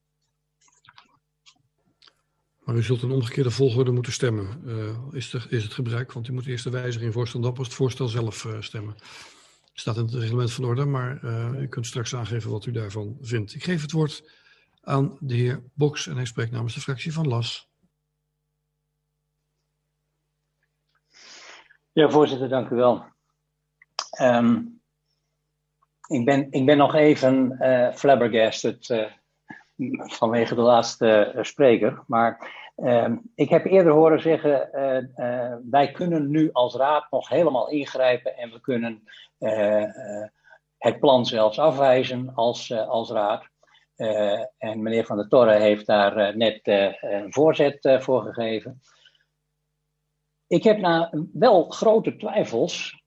Maar 2.59 2.75
u 2.75 2.83
zult 2.83 3.01
een 3.01 3.11
omgekeerde 3.11 3.51
volgorde 3.51 3.91
moeten 3.91 4.13
stemmen. 4.13 4.61
Uh, 4.65 4.97
is, 5.11 5.33
er, 5.33 5.47
is 5.49 5.63
het 5.63 5.73
gebruik? 5.73 6.11
Want 6.11 6.27
u 6.27 6.33
moet 6.33 6.45
eerst 6.45 6.63
de 6.63 6.69
wijziging 6.69 7.13
voorstellen, 7.13 7.45
dan 7.45 7.55
pas 7.55 7.65
het 7.65 7.75
voorstel 7.75 8.07
zelf 8.07 8.47
stemmen. 8.59 8.95
Staat 9.73 9.97
in 9.97 10.03
het 10.03 10.13
reglement 10.13 10.53
van 10.53 10.63
orde, 10.63 10.85
maar 10.85 11.23
u 11.61 11.67
kunt 11.67 11.85
straks 11.85 12.15
aangeven 12.15 12.51
wat 12.51 12.65
u 12.65 12.71
daarvan 12.71 13.17
vindt. 13.21 13.53
Ik 13.53 13.63
geef 13.63 13.81
het 13.81 13.91
woord 13.91 14.31
aan 14.81 15.17
de 15.19 15.35
heer 15.35 15.63
Boks 15.73 16.07
en 16.07 16.15
hij 16.15 16.25
spreekt 16.25 16.51
namens 16.51 16.73
de 16.73 16.81
fractie 16.81 17.13
van 17.13 17.27
LAS. 17.27 17.69
Ja, 21.91 22.09
voorzitter, 22.09 22.49
dank 22.49 22.69
u 22.69 22.75
wel. 22.75 23.05
Um, 24.21 24.74
ik 26.07 26.25
ben, 26.25 26.47
ik 26.49 26.65
ben 26.65 26.77
nog 26.77 26.95
even 26.95 27.57
uh, 27.59 27.91
flabbergasted 27.91 28.89
uh, 28.89 29.11
vanwege 30.19 30.55
de 30.55 30.61
laatste 30.61 31.31
uh, 31.35 31.43
spreker. 31.43 32.03
Maar 32.07 32.51
ehm, 32.75 33.17
ik 33.35 33.49
heb 33.49 33.65
eerder 33.65 33.91
horen 33.91 34.21
zeggen, 34.21 34.69
wij 35.69 35.91
kunnen 35.91 36.29
nu 36.29 36.49
als 36.51 36.75
raad 36.75 37.11
nog 37.11 37.29
helemaal 37.29 37.69
ingrijpen 37.69 38.37
en 38.37 38.51
we 38.51 38.59
kunnen 38.61 39.03
het 40.77 40.99
plan 40.99 41.25
zelfs 41.25 41.59
afwijzen 41.59 42.31
als, 42.33 42.71
als 42.71 43.09
raad. 43.11 43.43
en 44.57 44.81
meneer 44.81 45.05
Van 45.05 45.17
der 45.17 45.27
Torre 45.27 45.53
heeft 45.53 45.85
daar 45.85 46.37
net 46.37 46.59
een 46.63 47.33
voorzet 47.33 47.97
voor 47.99 48.21
gegeven. 48.21 48.81
Ik 50.47 50.63
heb 50.63 50.77
nou 50.77 51.27
wel 51.33 51.69
grote 51.69 52.15
twijfels 52.15 53.03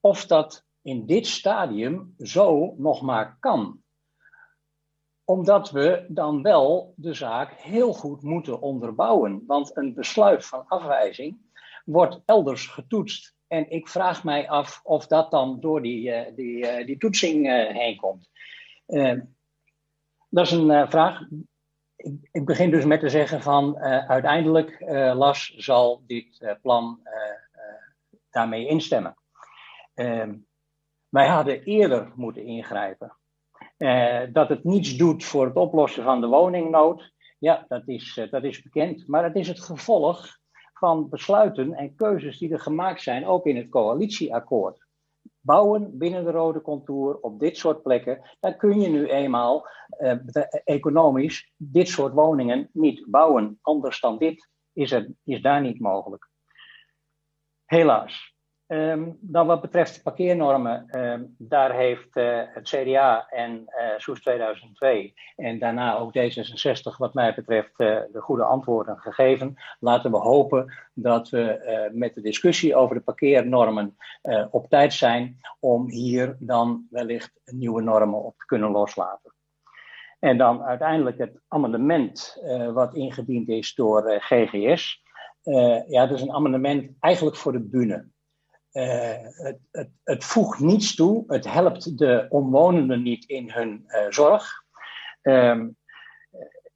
of 0.00 0.26
dat 0.26 0.64
in 0.82 1.06
dit 1.06 1.26
stadium 1.26 2.14
zo 2.18 2.74
nog 2.78 3.02
maar 3.02 3.36
kan. 3.40 3.82
Omdat 5.24 5.70
we 5.70 6.06
dan 6.08 6.42
wel 6.42 6.94
de 6.96 7.14
zaak 7.14 7.52
heel 7.52 7.92
goed 7.92 8.22
moeten 8.22 8.60
onderbouwen. 8.60 9.44
Want 9.46 9.76
een 9.76 9.94
besluit 9.94 10.46
van 10.46 10.64
afwijzing 10.68 11.38
wordt 11.84 12.20
elders 12.24 12.66
getoetst. 12.66 13.34
En 13.46 13.70
ik 13.70 13.88
vraag 13.88 14.24
mij 14.24 14.48
af 14.48 14.80
of 14.82 15.06
dat 15.06 15.30
dan 15.30 15.60
door 15.60 15.82
die, 15.82 16.08
uh, 16.08 16.36
die, 16.36 16.56
uh, 16.56 16.86
die 16.86 16.98
toetsing 16.98 17.46
uh, 17.46 17.68
heen 17.68 17.96
komt. 17.96 18.30
dat 20.28 20.46
is 20.46 20.50
een 20.50 20.90
vraag. 20.90 21.20
Ik, 21.96 22.28
ik, 22.32 22.44
begin 22.44 22.70
dus 22.70 22.84
met 22.84 23.00
te 23.00 23.08
zeggen 23.08 23.42
van 23.42 23.78
uiteindelijk, 23.78 24.80
Las, 25.14 25.54
zal 25.56 26.02
dit 26.06 26.56
plan 26.62 27.00
daarmee 28.30 28.66
instemmen. 28.66 29.16
Wij 31.10 31.28
hadden 31.28 31.62
eerder 31.62 32.12
moeten 32.14 32.44
ingrijpen. 32.44 33.16
Uh, 33.78 34.20
dat 34.32 34.48
het 34.48 34.64
niets 34.64 34.96
doet 34.96 35.24
voor 35.24 35.46
het 35.46 35.56
oplossen 35.56 36.04
van 36.04 36.20
de 36.20 36.26
woningnood, 36.26 37.12
ja, 37.38 37.64
dat 37.68 37.88
is, 37.88 38.16
uh, 38.16 38.30
dat 38.30 38.44
is 38.44 38.62
bekend. 38.62 39.06
Maar 39.06 39.24
het 39.24 39.36
is 39.36 39.48
het 39.48 39.60
gevolg 39.60 40.38
van 40.72 41.08
besluiten 41.08 41.74
en 41.74 41.94
keuzes 41.94 42.38
die 42.38 42.52
er 42.52 42.60
gemaakt 42.60 43.02
zijn, 43.02 43.26
ook 43.26 43.46
in 43.46 43.56
het 43.56 43.68
coalitieakkoord. 43.68 44.86
Bouwen 45.40 45.98
binnen 45.98 46.24
de 46.24 46.30
rode 46.30 46.62
contour 46.62 47.18
op 47.20 47.40
dit 47.40 47.56
soort 47.56 47.82
plekken, 47.82 48.36
dan 48.40 48.56
kun 48.56 48.80
je 48.80 48.88
nu 48.88 49.06
eenmaal 49.08 49.68
uh, 49.98 50.14
economisch 50.64 51.52
dit 51.56 51.88
soort 51.88 52.12
woningen 52.12 52.68
niet 52.72 53.10
bouwen. 53.10 53.58
Anders 53.62 54.00
dan 54.00 54.18
dit 54.18 54.48
is, 54.72 54.90
het, 54.90 55.12
is 55.24 55.42
daar 55.42 55.60
niet 55.60 55.80
mogelijk. 55.80 56.28
Helaas. 57.64 58.29
Um, 58.72 59.18
dan 59.20 59.46
wat 59.46 59.60
betreft 59.60 59.94
de 59.94 60.02
parkeernormen, 60.02 60.98
um, 60.98 61.34
daar 61.38 61.74
heeft 61.74 62.16
uh, 62.16 62.40
het 62.46 62.68
CDA 62.68 63.28
en 63.28 63.64
uh, 63.66 63.98
Soes 63.98 64.20
2002 64.20 65.14
en 65.36 65.58
daarna 65.58 65.96
ook 65.96 66.12
D66 66.18 66.96
wat 66.98 67.14
mij 67.14 67.34
betreft 67.34 67.80
uh, 67.80 68.00
de 68.12 68.20
goede 68.20 68.44
antwoorden 68.44 68.98
gegeven. 68.98 69.54
Laten 69.80 70.10
we 70.10 70.16
hopen 70.16 70.74
dat 70.94 71.28
we 71.28 71.90
met 71.92 72.14
de 72.14 72.20
discussie 72.20 72.76
over 72.76 72.94
de 72.94 73.02
parkeernormen 73.02 73.96
op 74.50 74.68
tijd 74.68 74.92
zijn 74.92 75.40
om 75.60 75.88
hier 75.88 76.36
dan 76.38 76.86
wellicht 76.90 77.40
nieuwe 77.44 77.82
normen 77.82 78.22
op 78.22 78.38
te 78.38 78.46
kunnen 78.46 78.70
loslaten. 78.70 79.34
En 80.18 80.38
dan 80.38 80.62
uiteindelijk 80.62 81.18
het 81.18 81.40
amendement 81.48 82.42
wat 82.72 82.94
ingediend 82.94 83.48
is 83.48 83.74
door 83.74 84.20
GGS. 84.20 85.02
ja, 85.88 86.06
dat 86.06 86.10
is 86.10 86.22
een 86.22 86.32
amendement 86.32 86.90
eigenlijk 87.00 87.36
voor 87.36 87.52
de 87.52 87.60
bühne. 87.60 88.08
Uh, 88.72 89.16
het, 89.20 89.58
het, 89.70 89.90
het, 90.04 90.24
voegt 90.24 90.58
niets 90.58 90.94
toe, 90.94 91.24
het 91.26 91.52
helpt 91.52 91.98
de 91.98 92.26
omwonenden 92.28 93.02
niet 93.02 93.24
in 93.24 93.50
hun 93.50 93.84
uh, 93.86 94.06
zorg. 94.08 94.64
Um, 95.22 95.76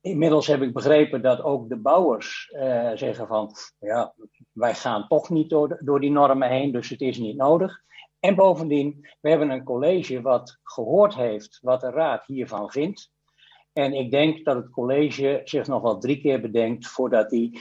inmiddels 0.01 0.47
heb 0.47 0.63
ik 0.63 0.73
begrepen 0.73 1.23
dat 1.23 1.43
ook 1.43 1.69
de 1.69 1.77
bouwers 1.77 2.53
uh, 2.57 2.91
zeggen 2.95 3.27
van, 3.27 3.53
ja, 3.79 4.15
wij 4.53 4.75
gaan 4.75 5.09
toch 5.09 5.31
niet 5.31 5.51
door, 5.51 5.79
door 5.81 6.01
die 6.01 6.11
normen 6.11 6.49
heen, 6.49 6.73
dus 6.73 6.89
het 6.89 7.01
is 7.01 7.19
niet 7.19 7.37
nodig. 7.37 7.83
En 8.21 8.35
bovendien, 8.35 9.09
we 9.21 9.29
hebben 9.29 9.51
een 9.51 9.65
college 9.65 10.21
wat 10.21 10.59
gehoord 10.63 11.15
heeft 11.15 11.59
wat 11.63 11.81
de 11.81 11.91
raad 11.91 12.27
hiervan 12.27 12.71
vindt. 12.71 13.13
En 13.73 13.93
ik 13.93 14.11
denk 14.11 14.45
dat 14.45 14.57
het 14.57 14.71
college 14.71 15.41
zich 15.45 15.67
nog 15.67 15.83
wel 15.83 15.99
drie 15.99 16.21
keer 16.21 16.41
bedenkt 16.41 16.87
voordat 16.87 17.31
hij 17.31 17.59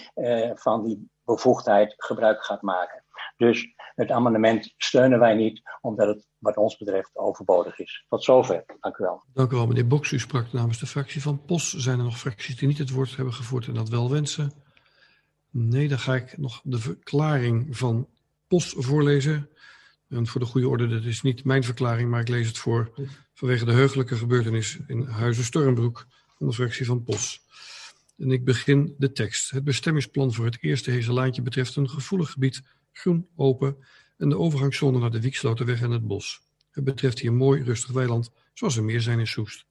van 0.55 0.83
die 0.83 1.09
bevoegdheid 1.23 1.93
gebruik 1.97 2.43
gaat 2.43 2.61
maken. 2.61 3.02
Dus 3.37 3.73
het 3.95 4.11
amendement 4.11 4.73
steunen 4.77 5.19
wij 5.19 5.35
niet, 5.35 5.61
omdat 5.81 6.07
het 6.07 6.27
wat 6.37 6.57
ons 6.57 6.77
betreft 6.77 7.17
overbodig 7.17 7.79
is. 7.79 8.05
Tot 8.09 8.23
zover. 8.23 8.63
Dank 8.79 8.97
u 8.97 9.03
wel. 9.03 9.23
Dank 9.33 9.51
u 9.51 9.55
wel, 9.55 9.67
meneer 9.67 9.87
Boks. 9.87 10.11
U 10.11 10.19
sprak 10.19 10.51
namens 10.53 10.79
de 10.79 10.85
fractie 10.85 11.21
van 11.21 11.45
POS. 11.45 11.73
Zijn 11.73 11.97
er 11.97 12.03
nog 12.03 12.19
fracties 12.19 12.57
die 12.57 12.67
niet 12.67 12.77
het 12.77 12.89
woord 12.89 13.15
hebben 13.15 13.33
gevoerd 13.33 13.67
en 13.67 13.73
dat 13.73 13.89
wel 13.89 14.11
wensen? 14.11 14.51
Nee, 15.49 15.87
dan 15.87 15.99
ga 15.99 16.15
ik 16.15 16.37
nog 16.37 16.61
de 16.63 16.79
verklaring 16.79 17.77
van 17.77 18.07
POS 18.47 18.73
voorlezen. 18.77 19.49
En 20.09 20.27
voor 20.27 20.41
de 20.41 20.47
goede 20.47 20.67
orde, 20.67 20.87
dit 20.87 21.05
is 21.05 21.21
niet 21.21 21.43
mijn 21.43 21.63
verklaring, 21.63 22.09
maar 22.09 22.21
ik 22.21 22.27
lees 22.27 22.47
het 22.47 22.57
voor 22.57 22.91
vanwege 23.33 23.65
de 23.65 23.71
heugelijke 23.71 24.15
gebeurtenis 24.15 24.79
in 24.87 25.01
Huizen 25.01 25.43
Stormbroek 25.43 26.07
van 26.37 26.47
de 26.47 26.53
fractie 26.53 26.85
van 26.85 27.03
POS. 27.03 27.41
En 28.17 28.31
ik 28.31 28.45
begin 28.45 28.95
de 28.97 29.11
tekst. 29.11 29.49
Het 29.49 29.63
bestemmingsplan 29.63 30.33
voor 30.33 30.45
het 30.45 30.57
eerste 30.61 30.91
Hezelaantje 30.91 31.41
betreft 31.41 31.75
een 31.75 31.89
gevoelig 31.89 32.31
gebied 32.31 32.61
groen, 32.93 33.27
open 33.35 33.77
en 34.17 34.29
de 34.29 34.37
overgangszone 34.37 34.99
naar 34.99 35.11
de 35.11 35.21
Wieksloterweg 35.21 35.81
en 35.81 35.91
het 35.91 36.07
bos. 36.07 36.41
Het 36.71 36.83
betreft 36.83 37.19
hier 37.19 37.33
mooi 37.33 37.63
rustig 37.63 37.91
weiland, 37.91 38.31
zoals 38.53 38.77
er 38.77 38.83
meer 38.83 39.01
zijn 39.01 39.19
in 39.19 39.27
Soest. 39.27 39.65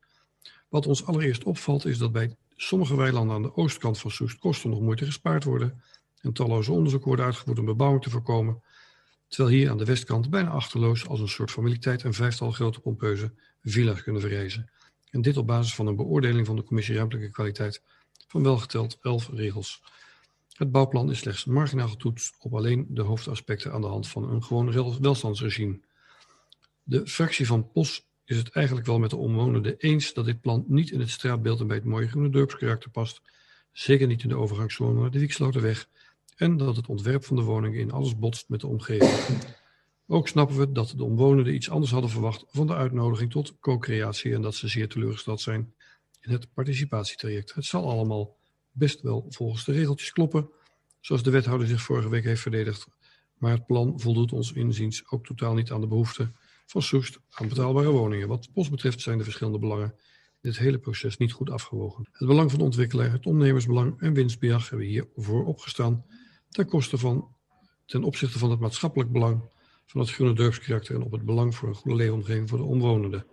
Wat 0.69 0.87
ons 0.87 1.07
allereerst 1.07 1.45
opvalt 1.45 1.85
is 1.85 1.99
dat 1.99 2.13
bij 2.13 2.37
sommige 2.57 2.97
weilanden 2.97 3.35
aan 3.35 3.43
de 3.43 3.57
oostkant 3.57 3.99
van 3.99 4.11
Soest 4.11 4.39
kosten 4.39 4.71
nog 4.71 4.81
moeite 4.81 5.05
gespaard 5.05 5.45
worden 5.45 5.83
en 6.21 6.33
talloze 6.33 6.73
onderzoeken 6.73 7.09
worden 7.09 7.27
uitgevoerd 7.27 7.59
om 7.59 7.65
bebouwing 7.65 8.03
te 8.03 8.11
voorkomen, 8.11 8.63
terwijl 9.29 9.57
hier 9.57 9.71
aan 9.71 9.79
de 9.79 9.85
westkant 9.85 10.31
bijna 10.31 10.51
achterloos 10.51 11.09
als 11.09 11.21
een 11.21 11.29
soort 11.29 11.51
familiteit 11.51 12.03
een 12.03 12.15
vijftal 12.15 12.51
grote 12.51 12.81
pompeuze 12.81 13.33
villa's 13.63 14.03
kunnen 14.03 14.21
verrijzen. 14.21 14.71
En 15.11 15.23
dit 15.23 15.37
op 15.37 15.47
basis 15.47 15.75
van 15.75 15.87
een 15.87 15.97
beoordeling 15.97 16.47
van 16.47 16.57
de 16.57 16.63
Commissie 16.63 16.95
Ruimtelijke 16.95 17.31
Kwaliteit 17.31 17.83
van 18.27 18.43
welgeteld 18.43 18.99
elf 19.03 19.29
regels. 19.33 19.83
Het 20.53 20.71
bouwplan 20.71 21.11
is 21.11 21.19
slechts 21.19 21.45
marginaal 21.45 21.89
getoetst 21.89 22.37
op 22.39 22.55
alleen 22.55 22.87
de 22.89 23.03
hoofdaspecten 23.03 23.73
aan 23.73 23.81
de 23.81 23.87
hand 23.87 24.09
van 24.09 24.31
een 24.31 24.43
gewoon 24.43 25.01
welstandsregime. 25.01 25.81
De 26.83 27.07
fractie 27.07 27.47
van 27.47 27.71
POS 27.71 28.07
is 28.25 28.37
het 28.37 28.51
eigenlijk 28.51 28.87
wel 28.87 28.99
met 28.99 29.11
de 29.11 29.17
omwonenden 29.17 29.77
eens 29.79 30.13
dat 30.13 30.25
dit 30.25 30.41
plan 30.41 30.65
niet 30.69 30.91
in 30.91 31.01
het 31.01 31.11
straatbeeld 31.11 31.61
en 31.61 31.67
bij 31.67 31.77
het 31.77 31.85
mooie 31.85 32.09
groene 32.09 32.31
dorpskarakter 32.31 32.91
past, 32.91 33.23
zeker 33.73 34.07
niet 34.07 34.23
in 34.23 34.29
de 34.29 34.37
overgangszone 34.37 35.01
naar 35.01 35.11
de 35.11 35.19
Wieksloterweg, 35.19 35.89
en 36.37 36.57
dat 36.57 36.77
het 36.77 36.87
ontwerp 36.87 37.25
van 37.25 37.37
de 37.37 37.43
woningen 37.43 37.81
in 37.81 37.91
alles 37.91 38.19
botst 38.19 38.49
met 38.49 38.61
de 38.61 38.67
omgeving. 38.67 39.39
Ook 40.07 40.29
snappen 40.29 40.59
we 40.59 40.73
dat 40.73 40.95
de 40.97 41.05
omwonenden 41.05 41.55
iets 41.55 41.71
anders 41.71 41.91
hadden 41.93 42.11
verwacht 42.11 42.45
van 42.49 42.67
de 42.67 42.75
uitnodiging 42.75 43.31
tot 43.31 43.59
co-creatie 43.61 44.35
en 44.35 44.43
dat 44.43 44.55
ze 44.55 44.69
zeer 44.69 44.89
teleurgesteld 44.89 45.41
zijn 45.41 45.75
in 46.21 46.33
het 46.33 46.53
participatietraject. 46.53 47.55
Het 47.55 47.65
zal 47.65 47.91
allemaal 47.91 48.37
best 48.73 49.01
wel 49.01 49.27
volgens 49.29 49.65
de 49.65 49.73
regeltjes 49.73 50.13
kloppen, 50.13 50.51
zoals 51.01 51.23
de 51.23 51.31
wethouder 51.31 51.67
zich 51.67 51.83
vorige 51.83 52.09
week 52.09 52.25
heeft 52.25 52.43
verdedigd. 52.43 52.87
Maar 53.39 53.53
het 53.53 53.67
plan 53.67 54.01
voldoet 54.01 54.33
ons 54.33 54.53
inziens 54.53 55.11
ook 55.11 55.27
totaal 55.27 55.55
niet 55.55 55.71
aan 55.71 55.81
de 55.81 55.87
behoeften 55.87 56.37
van 56.67 56.83
Soest 56.83 57.19
aan 57.31 57.49
betaalbare 57.49 57.91
woningen. 57.91 58.29
Wat 58.29 58.53
post 58.53 58.71
betreft 58.71 59.01
zijn 59.01 59.19
de 59.19 59.25
verschillende 59.25 59.59
belangen 59.59 59.95
in 60.41 60.51
dit 60.51 60.59
hele 60.59 60.79
proces 60.79 61.17
niet 61.17 61.33
goed 61.33 61.51
afgewogen. 61.51 62.09
Het 62.13 62.29
belang 62.29 62.51
van 62.51 62.59
de 62.59 62.65
ontwikkelaar, 62.65 63.13
het 63.13 63.27
ondernemersbelang 63.27 64.01
en 64.01 64.13
winstbejag 64.13 64.69
hebben 64.69 64.87
hier 64.87 65.09
voor 65.17 65.45
opgestaan 65.45 66.05
ten 66.49 66.67
koste 66.67 66.99
van, 66.99 67.35
ten 67.87 68.03
opzichte 68.03 68.39
van 68.39 68.51
het 68.51 68.61
maatschappelijk 68.61 69.13
belang 69.13 69.51
van 69.87 70.01
het 70.01 70.11
groene 70.11 70.35
dorpskarakter 70.35 70.95
en 70.95 71.03
op 71.03 71.13
het 71.13 71.25
belang 71.25 71.55
voor 71.55 71.69
een 71.69 71.75
goede 71.75 71.97
leefomgeving 71.97 72.49
voor 72.49 72.59
de 72.59 72.65
omwonenden. 72.65 73.27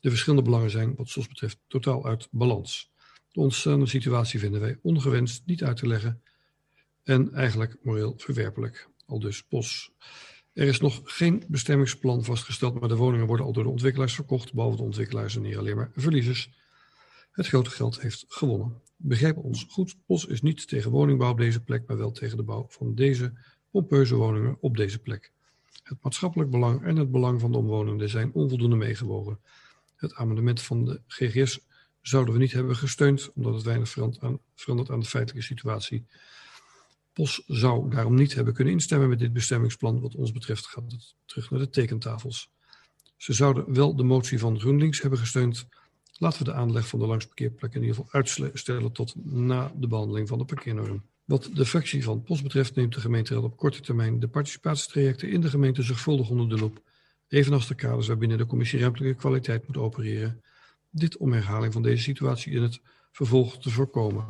De 0.00 0.08
verschillende 0.08 0.44
belangen 0.44 0.70
zijn, 0.70 0.94
wat 0.96 1.08
SOS 1.08 1.28
betreft, 1.28 1.58
totaal 1.66 2.06
uit 2.06 2.28
balans. 2.30 2.92
De 3.32 3.40
ontstaande 3.40 3.86
situatie 3.86 4.40
vinden 4.40 4.60
wij 4.60 4.78
ongewenst, 4.82 5.42
niet 5.46 5.64
uit 5.64 5.76
te 5.76 5.86
leggen 5.86 6.22
en 7.02 7.32
eigenlijk 7.32 7.76
moreel 7.82 8.14
verwerpelijk. 8.16 8.88
Al 9.06 9.18
dus 9.18 9.42
POS. 9.42 9.92
Er 10.52 10.66
is 10.66 10.80
nog 10.80 11.00
geen 11.04 11.44
bestemmingsplan 11.48 12.24
vastgesteld, 12.24 12.80
maar 12.80 12.88
de 12.88 12.96
woningen 12.96 13.26
worden 13.26 13.46
al 13.46 13.52
door 13.52 13.64
de 13.64 13.70
ontwikkelaars 13.70 14.14
verkocht, 14.14 14.52
behalve 14.52 14.76
de 14.76 14.82
ontwikkelaars 14.82 15.36
en 15.36 15.44
hier 15.44 15.58
alleen 15.58 15.76
maar 15.76 15.90
verliezers. 15.94 16.50
Het 17.30 17.46
grote 17.46 17.70
geld 17.70 18.00
heeft 18.00 18.24
gewonnen. 18.28 18.82
Begrijp 18.96 19.36
ons 19.36 19.66
goed, 19.68 19.96
POS 20.06 20.26
is 20.26 20.42
niet 20.42 20.68
tegen 20.68 20.90
woningbouw 20.90 21.30
op 21.30 21.38
deze 21.38 21.62
plek, 21.62 21.86
maar 21.86 21.96
wel 21.96 22.10
tegen 22.10 22.36
de 22.36 22.42
bouw 22.42 22.66
van 22.68 22.94
deze 22.94 23.32
pompeuze 23.70 24.14
woningen 24.14 24.56
op 24.60 24.76
deze 24.76 24.98
plek. 24.98 25.32
Het 25.82 25.98
maatschappelijk 26.02 26.50
belang 26.50 26.82
en 26.82 26.96
het 26.96 27.10
belang 27.10 27.40
van 27.40 27.52
de 27.52 27.58
omwonenden 27.58 28.08
zijn 28.08 28.32
onvoldoende 28.32 28.76
meegewogen. 28.76 29.38
Het 29.96 30.14
amendement 30.14 30.62
van 30.62 30.84
de 30.84 31.00
GGS 31.06 31.60
zouden 32.02 32.34
we 32.34 32.40
niet 32.40 32.52
hebben 32.52 32.76
gesteund, 32.76 33.32
omdat 33.34 33.54
het 33.54 33.62
weinig 33.62 33.88
verandert 33.88 34.90
aan, 34.90 35.00
de 35.00 35.06
feitelijke 35.06 35.46
situatie. 35.46 36.06
POS 37.12 37.42
zou 37.46 37.90
daarom 37.90 38.14
niet 38.14 38.34
hebben 38.34 38.54
kunnen 38.54 38.72
instemmen 38.72 39.08
met 39.08 39.18
dit 39.18 39.32
bestemmingsplan. 39.32 40.00
Wat 40.00 40.14
ons 40.14 40.32
betreft 40.32 40.66
gaat 40.66 40.92
het 40.92 41.14
terug 41.24 41.50
naar 41.50 41.60
de 41.60 41.70
tekentafels. 41.70 42.50
Ze 43.16 43.32
zouden 43.32 43.74
wel 43.74 43.96
de 43.96 44.02
motie 44.02 44.38
van 44.38 44.60
GroenLinks 44.60 45.00
hebben 45.00 45.18
gesteund. 45.18 45.66
Laten 46.12 46.38
we 46.38 46.44
de 46.44 46.52
aanleg 46.52 46.88
van 46.88 46.98
de 46.98 47.06
langsparkeerplek 47.06 47.74
in 47.74 47.80
ieder 47.80 47.96
geval 47.96 48.12
uitstellen 48.12 48.92
tot 48.92 49.14
na 49.24 49.72
de 49.76 49.86
behandeling 49.86 50.28
van 50.28 50.38
de 50.38 50.44
parkeernorm. 50.44 51.02
Wat 51.24 51.50
de 51.52 51.66
fractie 51.66 52.04
van 52.04 52.22
POS 52.22 52.42
betreft 52.42 52.74
neemt 52.74 52.94
de 52.94 53.00
gemeenteraad 53.00 53.42
op 53.42 53.56
korte 53.56 53.80
termijn 53.80 54.20
de 54.20 54.28
participatietrajecten 54.28 55.30
in 55.30 55.40
de 55.40 55.48
gemeente 55.48 55.82
zorgvuldig 55.82 56.30
onder 56.30 56.48
de 56.48 56.58
loep, 56.58 56.82
evenals 57.28 57.66
de 57.66 57.74
kaders 57.74 58.06
waarbinnen 58.06 58.38
de 58.38 58.46
commissie 58.46 58.80
ruimtelijke 58.80 59.18
kwaliteit 59.18 59.66
moet 59.66 59.76
opereren 59.76 60.42
dit 60.90 61.16
om 61.16 61.32
herhaling 61.32 61.72
van 61.72 61.82
deze 61.82 62.02
situatie 62.02 62.52
in 62.52 62.62
het 62.62 62.80
vervolg 63.12 63.58
te 63.58 63.70
voorkomen. 63.70 64.24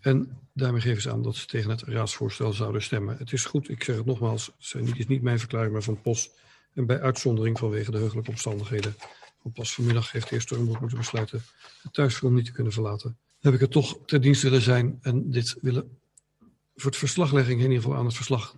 En 0.00 0.38
daarmee 0.52 0.80
geven 0.80 1.02
ze 1.02 1.10
aan 1.10 1.22
dat 1.22 1.36
ze 1.36 1.46
tegen 1.46 1.70
het 1.70 1.82
raadsvoorstel 1.82 2.52
zouden 2.52 2.82
stemmen. 2.82 3.16
Het 3.16 3.32
is 3.32 3.44
goed, 3.44 3.68
ik 3.68 3.82
zeg 3.82 3.96
het 3.96 4.06
nogmaals, 4.06 4.52
het 4.58 4.98
is 4.98 5.06
niet 5.06 5.22
mijn 5.22 5.38
verklaring, 5.38 5.72
maar 5.72 5.82
van 5.82 6.00
POS. 6.00 6.30
En 6.74 6.86
bij 6.86 7.00
uitzondering 7.00 7.58
vanwege 7.58 7.90
de 7.90 7.98
heugelijke 7.98 8.30
omstandigheden 8.30 8.94
van 9.42 9.52
pas 9.52 9.74
vanmiddag 9.74 10.12
heeft 10.12 10.24
de 10.24 10.30
heer 10.34 10.40
Stormbroek 10.40 10.80
moeten 10.80 10.98
besluiten 10.98 11.42
het 11.82 11.92
thuisfront 11.92 12.34
niet 12.34 12.44
te 12.44 12.52
kunnen 12.52 12.72
verlaten. 12.72 13.18
heb 13.40 13.54
ik 13.54 13.60
er 13.60 13.68
toch 13.68 13.98
ter 14.06 14.20
dienst 14.20 14.42
willen 14.42 14.60
zijn 14.60 14.98
en 15.02 15.30
dit 15.30 15.56
willen 15.60 15.98
voor 16.74 16.90
het 16.90 16.98
verslaglegging 16.98 17.60
in 17.60 17.66
ieder 17.66 17.82
geval 17.82 17.98
aan 17.98 18.04
het 18.04 18.14
verslag 18.14 18.54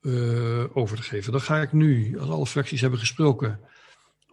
uh, 0.00 0.76
over 0.76 0.96
te 0.96 1.02
geven. 1.02 1.32
Dan 1.32 1.40
ga 1.40 1.60
ik 1.60 1.72
nu, 1.72 2.18
als 2.18 2.28
alle 2.28 2.46
fracties 2.46 2.80
hebben 2.80 2.98
gesproken, 2.98 3.60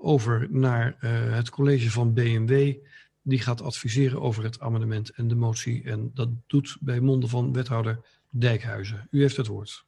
over 0.01 0.47
naar 0.49 0.97
uh, 1.01 1.35
het 1.35 1.49
college 1.49 1.91
van 1.91 2.13
BMW. 2.13 2.73
Die 3.21 3.39
gaat 3.39 3.61
adviseren 3.61 4.21
over 4.21 4.43
het 4.43 4.59
amendement 4.59 5.09
en 5.09 5.27
de 5.27 5.35
motie. 5.35 5.83
En 5.83 6.11
dat 6.13 6.29
doet 6.47 6.77
bij 6.79 6.99
monden 6.99 7.29
van 7.29 7.53
wethouder 7.53 7.99
Dijkhuizen. 8.29 9.07
U 9.11 9.21
heeft 9.21 9.37
het 9.37 9.47
woord. 9.47 9.85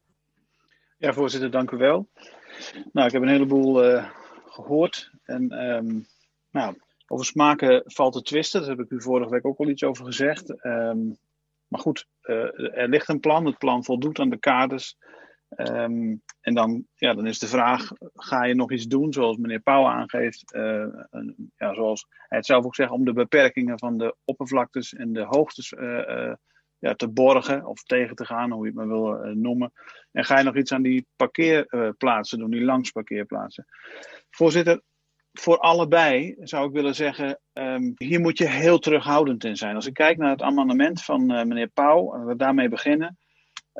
Ja, 0.97 1.13
voorzitter, 1.13 1.51
dank 1.51 1.71
u 1.71 1.77
wel. 1.77 2.09
Nou, 2.91 3.07
ik 3.07 3.13
heb 3.13 3.21
een 3.21 3.27
heleboel 3.27 3.85
uh, 3.85 4.09
gehoord. 4.45 5.11
En 5.23 5.51
um, 5.51 6.07
Nou, 6.51 6.75
over 7.07 7.25
smaken 7.25 7.81
valt 7.85 8.13
te 8.13 8.21
twisten. 8.21 8.59
Daar 8.61 8.69
heb 8.69 8.79
ik 8.79 8.91
u 8.91 9.01
vorige 9.01 9.29
week 9.29 9.45
ook 9.45 9.59
al 9.59 9.69
iets 9.69 9.83
over 9.83 10.05
gezegd. 10.05 10.61
Ehm, 10.61 10.99
maar 11.67 11.79
goed, 11.79 12.07
uh, 12.23 12.77
er 12.77 12.89
ligt 12.89 13.09
een 13.09 13.19
plan. 13.19 13.45
Het 13.45 13.57
plan 13.57 13.83
voldoet 13.83 14.19
aan 14.19 14.29
de 14.29 14.37
kaders. 14.37 14.97
Um, 15.55 16.21
en 16.41 16.53
dan, 16.53 16.85
ja, 16.95 17.13
dan 17.13 17.27
is 17.27 17.39
de 17.39 17.47
vraag: 17.47 17.91
ga 18.13 18.43
je 18.43 18.55
nog 18.55 18.71
iets 18.71 18.85
doen, 18.85 19.13
zoals 19.13 19.37
meneer 19.37 19.59
Pauw 19.59 19.85
aangeeft, 19.85 20.53
uh, 20.55 20.85
ja, 21.55 21.73
zoals 21.73 22.05
hij 22.09 22.37
het 22.37 22.45
zelf 22.45 22.65
ook 22.65 22.75
zegt, 22.75 22.91
om 22.91 23.05
de 23.05 23.13
beperkingen 23.13 23.79
van 23.79 23.97
de 23.97 24.15
oppervlaktes 24.25 24.93
en 24.93 25.13
de 25.13 25.23
hoogtes 25.23 25.71
uh, 25.71 26.33
ja, 26.77 26.93
te 26.93 27.07
borgen 27.07 27.65
of 27.65 27.83
tegen 27.83 28.15
te 28.15 28.25
gaan, 28.25 28.51
hoe 28.51 28.61
je 28.61 28.67
het 28.67 28.75
maar 28.75 28.87
wil 28.87 29.33
noemen. 29.33 29.71
En 30.11 30.25
ga 30.25 30.37
je 30.37 30.43
nog 30.43 30.55
iets 30.55 30.71
aan 30.71 30.81
die 30.81 31.07
parkeerplaatsen 31.15 32.39
doen, 32.39 32.51
die 32.51 32.63
langsparkeerplaatsen? 32.63 33.65
Voorzitter, 34.29 34.81
voor 35.31 35.57
allebei 35.57 36.35
zou 36.39 36.67
ik 36.67 36.73
willen 36.73 36.95
zeggen, 36.95 37.39
um, 37.53 37.91
hier 37.95 38.19
moet 38.19 38.37
je 38.37 38.47
heel 38.47 38.79
terughoudend 38.79 39.43
in 39.43 39.55
zijn. 39.55 39.75
Als 39.75 39.87
ik 39.87 39.93
kijk 39.93 40.17
naar 40.17 40.29
het 40.29 40.41
amendement 40.41 41.03
van 41.03 41.25
meneer 41.25 41.67
Pauw, 41.67 42.13
en 42.13 42.25
we 42.25 42.35
daarmee 42.35 42.69
beginnen. 42.69 43.17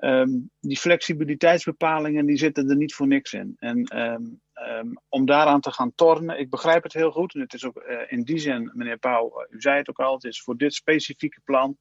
Um, 0.02 0.50
die 0.60 0.78
flexibiliteitsbepalingen 0.78 2.26
die 2.26 2.38
zitten 2.38 2.70
er 2.70 2.76
niet 2.76 2.94
voor 2.94 3.08
niks 3.08 3.34
in. 3.34 3.56
En 3.58 4.00
um, 4.00 4.41
um, 4.68 5.00
om 5.10 5.26
daaraan 5.26 5.62
te 5.62 5.72
gaan 5.72 5.96
tornen, 5.96 6.39
ik 6.39 6.50
begrijp 6.50 6.84
het 6.84 6.94
heel 6.94 7.12
goed. 7.12 7.34
En 7.34 7.41
het 7.41 7.54
is 7.54 7.66
ook 7.66 7.84
uh, 7.88 8.00
in 8.08 8.24
die 8.24 8.38
zin, 8.38 8.72
meneer 8.74 8.98
Pauw, 8.98 9.46
u 9.50 9.62
zei 9.62 9.78
het 9.78 9.89
ook 9.89 10.00
al, 10.00 10.14
het 10.14 10.24
is 10.24 10.41
voor 10.41 10.58
dit 10.58 10.74
specifieke 10.74 11.41
plan. 11.44 11.78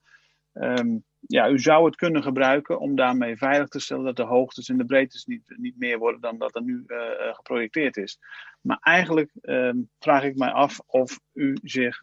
ja, 1.20 1.48
u 1.48 1.58
zou 1.58 1.84
het 1.84 1.96
kunnen 1.96 2.22
gebruiken 2.22 2.80
om 2.80 2.96
daarmee 2.96 3.36
veilig 3.36 3.68
te 3.68 3.80
stellen 3.80 4.04
dat 4.04 4.16
de 4.16 4.22
hoogtes 4.22 4.68
en 4.68 4.76
de 4.76 4.84
breedtes 4.84 5.24
niet, 5.24 5.54
niet 5.56 5.78
meer 5.78 5.98
worden 5.98 6.20
dan 6.20 6.38
dat 6.38 6.54
er 6.54 6.62
nu 6.62 6.84
uh, 6.86 6.98
geprojecteerd 7.34 7.96
is. 7.96 8.18
Maar 8.60 8.78
eigenlijk 8.80 9.30
vraag 9.98 10.22
ik 10.22 10.36
mij 10.36 10.50
af 10.50 10.80
of 10.86 11.20
u 11.32 11.56
zich 11.62 12.02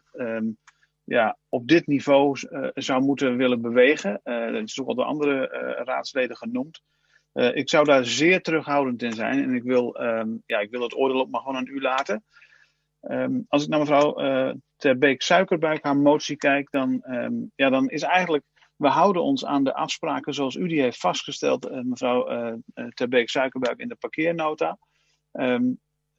ja, 1.10 1.38
op 1.50 1.68
dit 1.68 1.88
niveau 1.88 2.38
uh, 2.42 2.68
zou 2.74 3.02
moeten 3.02 3.38
willen 3.38 3.62
bewegen. 3.62 4.22
Uh, 4.24 4.52
dat 4.52 4.64
is 4.64 4.80
ook 4.80 4.88
al 4.88 4.96
door 4.96 5.06
andere 5.06 5.34
uh, 5.34 5.86
raadsleden 5.86 6.38
genoemd. 6.38 6.82
ik 7.34 7.70
zou 7.70 7.86
daar 7.86 8.06
zeer 8.06 8.42
terughoudend 8.42 9.02
in 9.02 9.14
zijn. 9.14 9.44
En 9.44 9.54
ik 9.54 9.64
wil, 9.64 10.02
um, 10.02 10.44
ja, 10.46 10.60
ik 10.60 10.70
wil 10.70 10.82
het 10.82 10.96
oordeel 10.96 11.20
ook 11.20 11.30
maar 11.30 11.42
gewoon 11.42 11.56
aan 11.56 11.68
u 11.68 11.82
laten. 11.82 12.24
Um, 13.02 13.46
als 13.48 13.64
ik 13.64 13.70
naar 13.70 13.80
mevrouw 13.80 14.14
Ter 14.76 14.98
Beek 14.98 15.22
Suikerbuik 15.22 15.84
haar 15.84 15.98
motie 15.98 16.38
kijk, 16.38 16.72
dan, 16.72 17.04
um, 17.08 17.52
ja, 17.56 17.70
dan 17.70 17.90
is 17.90 18.02
eigenlijk. 18.02 18.44
We 18.76 18.88
houden 18.88 19.24
ons 19.24 19.46
aan 19.46 19.64
de 19.64 19.74
afspraken 19.74 20.34
zoals 20.34 20.56
u 20.56 20.68
die 20.68 20.82
heeft 20.82 21.00
vastgesteld, 21.00 21.84
mevrouw 21.84 22.24
Ter 22.94 23.08
Beek 23.08 23.30
Suikerbuik, 23.30 23.80
in 23.80 23.88
de 23.88 23.96
parkeernota. 23.96 24.78
Eh, 25.32 25.60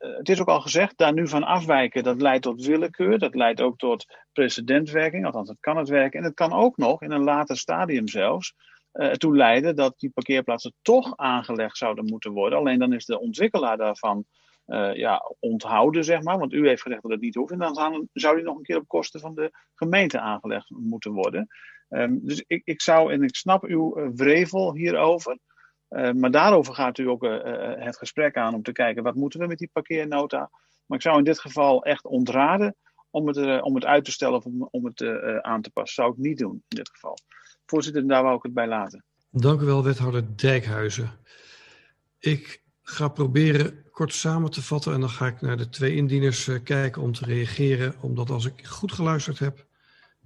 het 0.00 0.28
is 0.28 0.40
ook 0.40 0.48
al 0.48 0.60
gezegd, 0.60 0.98
daar 0.98 1.12
nu 1.12 1.28
van 1.28 1.44
afwijken, 1.44 2.02
dat 2.02 2.20
leidt 2.20 2.42
tot 2.42 2.66
willekeur. 2.66 3.18
Dat 3.18 3.34
leidt 3.34 3.60
ook 3.60 3.78
tot 3.78 4.06
precedentwerking, 4.32 5.26
althans 5.26 5.48
dat 5.48 5.56
kan 5.60 5.76
het 5.76 5.88
werken. 5.88 6.18
En 6.18 6.24
het 6.24 6.34
kan 6.34 6.52
ook 6.52 6.76
nog, 6.76 7.02
in 7.02 7.10
een 7.10 7.24
later 7.24 7.56
stadium 7.56 8.08
zelfs, 8.08 8.54
uh, 8.92 9.06
ertoe 9.06 9.36
leiden 9.36 9.76
dat 9.76 9.98
die 9.98 10.10
parkeerplaatsen 10.10 10.74
toch 10.82 11.16
aangelegd 11.16 11.76
zouden 11.76 12.04
moeten 12.04 12.32
worden. 12.32 12.58
Alleen 12.58 12.78
dan 12.78 12.92
is 12.92 13.04
de 13.04 13.20
ontwikkelaar 13.20 13.76
daarvan 13.76 14.24
uh, 14.66 14.94
ja, 14.94 15.34
onthouden, 15.38 16.04
zeg 16.04 16.22
maar. 16.22 16.38
Want 16.38 16.52
u 16.52 16.68
heeft 16.68 16.82
gezegd 16.82 17.02
dat 17.02 17.10
het 17.10 17.20
niet 17.20 17.34
hoeft. 17.34 17.52
En 17.52 17.58
dan 17.58 18.08
zou 18.12 18.36
die 18.36 18.44
nog 18.44 18.56
een 18.56 18.62
keer 18.62 18.76
op 18.76 18.88
kosten 18.88 19.20
van 19.20 19.34
de 19.34 19.50
gemeente 19.74 20.20
aangelegd 20.20 20.70
moeten 20.70 21.12
worden. 21.12 21.46
Um, 21.88 22.20
dus 22.22 22.44
ik, 22.46 22.62
ik 22.64 22.82
zou, 22.82 23.12
en 23.12 23.22
ik 23.22 23.36
snap 23.36 23.64
uw 23.64 24.12
wrevel 24.14 24.74
hierover. 24.74 25.38
Uh, 25.90 26.12
maar 26.12 26.30
daarover 26.30 26.74
gaat 26.74 26.98
u 26.98 27.08
ook 27.08 27.24
uh, 27.24 27.38
het 27.84 27.96
gesprek 27.96 28.36
aan 28.36 28.54
om 28.54 28.62
te 28.62 28.72
kijken 28.72 29.02
wat 29.02 29.14
moeten 29.14 29.40
we 29.40 29.46
met 29.46 29.58
die 29.58 29.70
parkeernota. 29.72 30.50
Maar 30.86 30.98
ik 30.98 31.04
zou 31.04 31.18
in 31.18 31.24
dit 31.24 31.38
geval 31.38 31.84
echt 31.84 32.04
ontraden 32.04 32.76
om 33.10 33.26
het, 33.26 33.62
om 33.62 33.74
het 33.74 33.84
uit 33.84 34.04
te 34.04 34.10
stellen 34.10 34.36
of 34.36 34.44
om, 34.44 34.68
om 34.70 34.84
het 34.84 35.02
aan 35.42 35.62
te 35.62 35.70
passen. 35.70 36.02
Zou 36.02 36.12
ik 36.12 36.18
niet 36.18 36.38
doen 36.38 36.52
in 36.52 36.76
dit 36.76 36.90
geval. 36.90 37.18
Voorzitter, 37.66 38.08
daar 38.08 38.22
wou 38.22 38.36
ik 38.36 38.42
het 38.42 38.54
bij 38.54 38.66
laten. 38.66 39.04
Dank 39.30 39.60
u 39.60 39.64
wel, 39.64 39.84
wethouder 39.84 40.36
Dijkhuizen. 40.36 41.10
Ik 42.18 42.62
ga 42.82 43.08
proberen 43.08 43.84
kort 43.90 44.12
samen 44.12 44.50
te 44.50 44.62
vatten 44.62 44.92
en 44.92 45.00
dan 45.00 45.10
ga 45.10 45.26
ik 45.26 45.40
naar 45.40 45.56
de 45.56 45.68
twee 45.68 45.94
indieners 45.94 46.50
kijken 46.64 47.02
om 47.02 47.12
te 47.12 47.24
reageren. 47.24 47.94
Omdat 48.00 48.30
als 48.30 48.44
ik 48.44 48.66
goed 48.66 48.92
geluisterd 48.92 49.38
heb, 49.38 49.66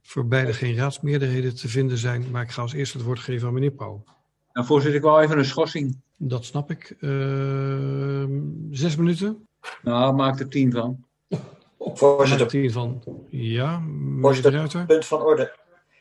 voor 0.03 0.27
beide 0.27 0.53
geen 0.53 0.77
raadsmeerderheden 0.77 1.57
te 1.57 1.69
vinden 1.69 1.99
zijn. 1.99 2.31
Maar 2.31 2.43
ik 2.43 2.51
ga 2.51 2.63
als 2.63 2.73
eerste 2.73 2.97
het 2.97 3.07
woord 3.07 3.19
geven 3.19 3.49
aan 3.49 3.55
meneer 3.55 3.71
Pauw. 3.71 4.05
Nou, 4.55 4.67
voorzitter, 4.67 5.01
ik 5.01 5.07
wou 5.07 5.23
even 5.23 5.39
een 5.39 5.45
schorsing. 5.45 6.01
Dat 6.17 6.45
snap 6.45 6.71
ik. 6.71 6.97
Uh, 7.01 8.25
zes 8.71 8.97
minuten? 8.97 9.49
Nou, 9.83 10.15
maak 10.15 10.41
er 10.41 10.49
tien 10.49 10.73
van. 10.73 11.05
Voorzitter. 11.79 12.47
Tien 12.47 12.73
van. 12.73 13.03
Ja, 13.31 13.83
Voorzitter, 14.21 14.85
punt 14.87 15.07
van 15.07 15.21
orde. 15.21 15.57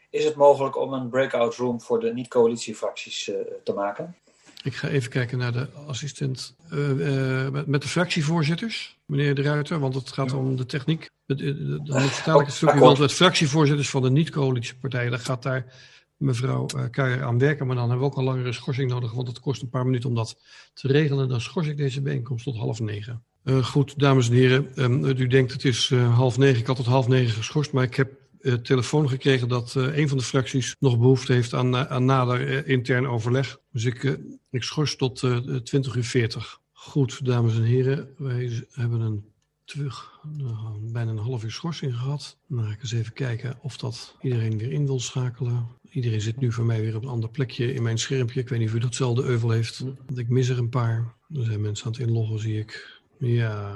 Is 0.09 0.25
het 0.25 0.35
mogelijk 0.35 0.77
om 0.77 0.93
een 0.93 1.09
breakout 1.09 1.55
room 1.55 1.81
voor 1.81 1.99
de 1.99 2.13
niet-coalitiefracties 2.13 3.27
uh, 3.27 3.35
te 3.63 3.73
maken? 3.73 4.15
Ik 4.63 4.75
ga 4.75 4.87
even 4.87 5.09
kijken 5.09 5.37
naar 5.37 5.51
de 5.51 5.67
assistent. 5.87 6.55
Uh, 6.73 6.89
uh, 6.89 7.49
met, 7.49 7.67
met, 7.67 7.81
de 7.81 7.87
fractievoorzitters, 7.87 8.99
meneer 9.05 9.35
De 9.35 9.41
Ruiter, 9.41 9.79
want 9.79 9.95
het 9.95 10.11
gaat 10.11 10.33
om 10.33 10.55
de 10.55 10.65
techniek. 10.65 11.09
Dan 11.25 12.01
vertaal 12.01 12.39
ik 12.39 12.45
het 12.45 12.55
stukje, 12.55 12.79
want 12.79 12.97
het 12.97 13.13
fractievoorzitters 13.13 13.89
van 13.89 14.01
de 14.01 14.09
niet-coalitiepartijen, 14.09 15.11
dat 15.11 15.25
gaat 15.25 15.43
daar 15.43 15.65
mevrouw 16.17 16.67
uh, 16.75 16.83
Kuijer 16.89 17.23
aan 17.23 17.37
werken. 17.37 17.67
Maar 17.67 17.75
dan 17.75 17.89
hebben 17.89 18.05
we 18.07 18.11
ook 18.11 18.17
een 18.17 18.23
langere 18.23 18.53
schorsing 18.53 18.89
nodig, 18.89 19.11
want 19.11 19.27
het 19.27 19.39
kost 19.39 19.61
een 19.61 19.69
paar 19.69 19.85
minuten 19.85 20.09
om 20.09 20.15
dat 20.15 20.37
te 20.73 20.87
regelen. 20.87 21.29
Dan 21.29 21.41
schors 21.41 21.67
ik 21.67 21.77
deze 21.77 22.01
bijeenkomst 22.01 22.43
tot 22.43 22.57
half 22.57 22.79
negen. 22.79 23.23
Uh, 23.43 23.65
goed, 23.65 23.99
dames 23.99 24.29
en 24.29 24.35
heren, 24.35 24.83
um, 24.83 25.05
u 25.05 25.27
denkt 25.27 25.51
het 25.51 25.65
is 25.65 25.89
uh, 25.89 26.15
half 26.15 26.37
negen. 26.37 26.59
Ik 26.59 26.67
had 26.67 26.75
tot 26.75 26.85
half 26.85 27.07
negen 27.07 27.33
geschorst, 27.33 27.71
maar 27.71 27.83
ik 27.83 27.95
heb 27.95 28.21
telefoon 28.63 29.09
gekregen 29.09 29.47
dat 29.47 29.73
een 29.75 30.09
van 30.09 30.17
de 30.17 30.23
fracties 30.23 30.75
nog 30.79 30.97
behoefte 30.97 31.33
heeft 31.33 31.53
aan, 31.53 31.75
aan 31.75 32.05
nader 32.05 32.67
intern 32.67 33.07
overleg. 33.07 33.59
Dus 33.71 33.85
ik, 33.85 34.19
ik 34.49 34.63
schors 34.63 34.95
tot 34.95 35.15
20 35.63 35.95
uur 35.95 36.03
40. 36.03 36.59
Goed, 36.71 37.25
dames 37.25 37.55
en 37.55 37.63
heren, 37.63 38.09
wij 38.17 38.65
hebben 38.71 38.99
een 38.99 39.23
terug, 39.65 40.19
uh, 40.39 40.69
bijna 40.79 41.11
een 41.11 41.17
half 41.17 41.43
uur 41.43 41.51
schorsing 41.51 41.95
gehad. 41.95 42.37
Ga 42.49 42.71
ik 42.71 42.81
eens 42.81 42.91
even 42.91 43.13
kijken 43.13 43.57
of 43.61 43.77
dat 43.77 44.15
iedereen 44.21 44.57
weer 44.57 44.71
in 44.71 44.85
wil 44.85 44.99
schakelen. 44.99 45.67
Iedereen 45.93 46.21
zit 46.21 46.37
nu 46.39 46.51
voor 46.51 46.65
mij 46.65 46.81
weer 46.81 46.95
op 46.95 47.03
een 47.03 47.09
ander 47.09 47.29
plekje 47.29 47.73
in 47.73 47.83
mijn 47.83 47.97
schermpje. 47.97 48.39
Ik 48.39 48.49
weet 48.49 48.59
niet 48.59 48.67
of 48.67 48.75
u 48.75 48.79
datzelfde 48.79 49.23
euvel 49.23 49.49
heeft. 49.49 49.79
Want 49.79 50.17
ik 50.17 50.29
mis 50.29 50.49
er 50.49 50.57
een 50.57 50.69
paar. 50.69 51.13
Er 51.29 51.43
zijn 51.43 51.61
mensen 51.61 51.85
aan 51.85 51.91
het 51.91 52.01
inloggen, 52.01 52.39
zie 52.39 52.59
ik. 52.59 53.01
Ja, 53.17 53.75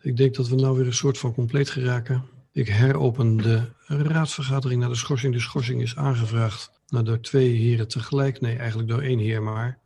ik 0.00 0.16
denk 0.16 0.34
dat 0.34 0.48
we 0.48 0.54
nou 0.54 0.76
weer 0.76 0.86
een 0.86 0.92
soort 0.94 1.18
van 1.18 1.34
compleet 1.34 1.70
geraken. 1.70 2.24
Ik 2.52 2.68
heropen 2.68 3.36
de 3.36 3.62
raadsvergadering 3.86 4.80
naar 4.80 4.88
de 4.88 4.94
schorsing. 4.94 5.32
De 5.34 5.40
schorsing 5.40 5.82
is 5.82 5.96
aangevraagd 5.96 6.70
nou, 6.88 7.04
door 7.04 7.20
twee 7.20 7.54
heren 7.54 7.88
tegelijk. 7.88 8.40
Nee, 8.40 8.56
eigenlijk 8.56 8.88
door 8.88 9.02
één 9.02 9.18
heer 9.18 9.42
maar. 9.42 9.78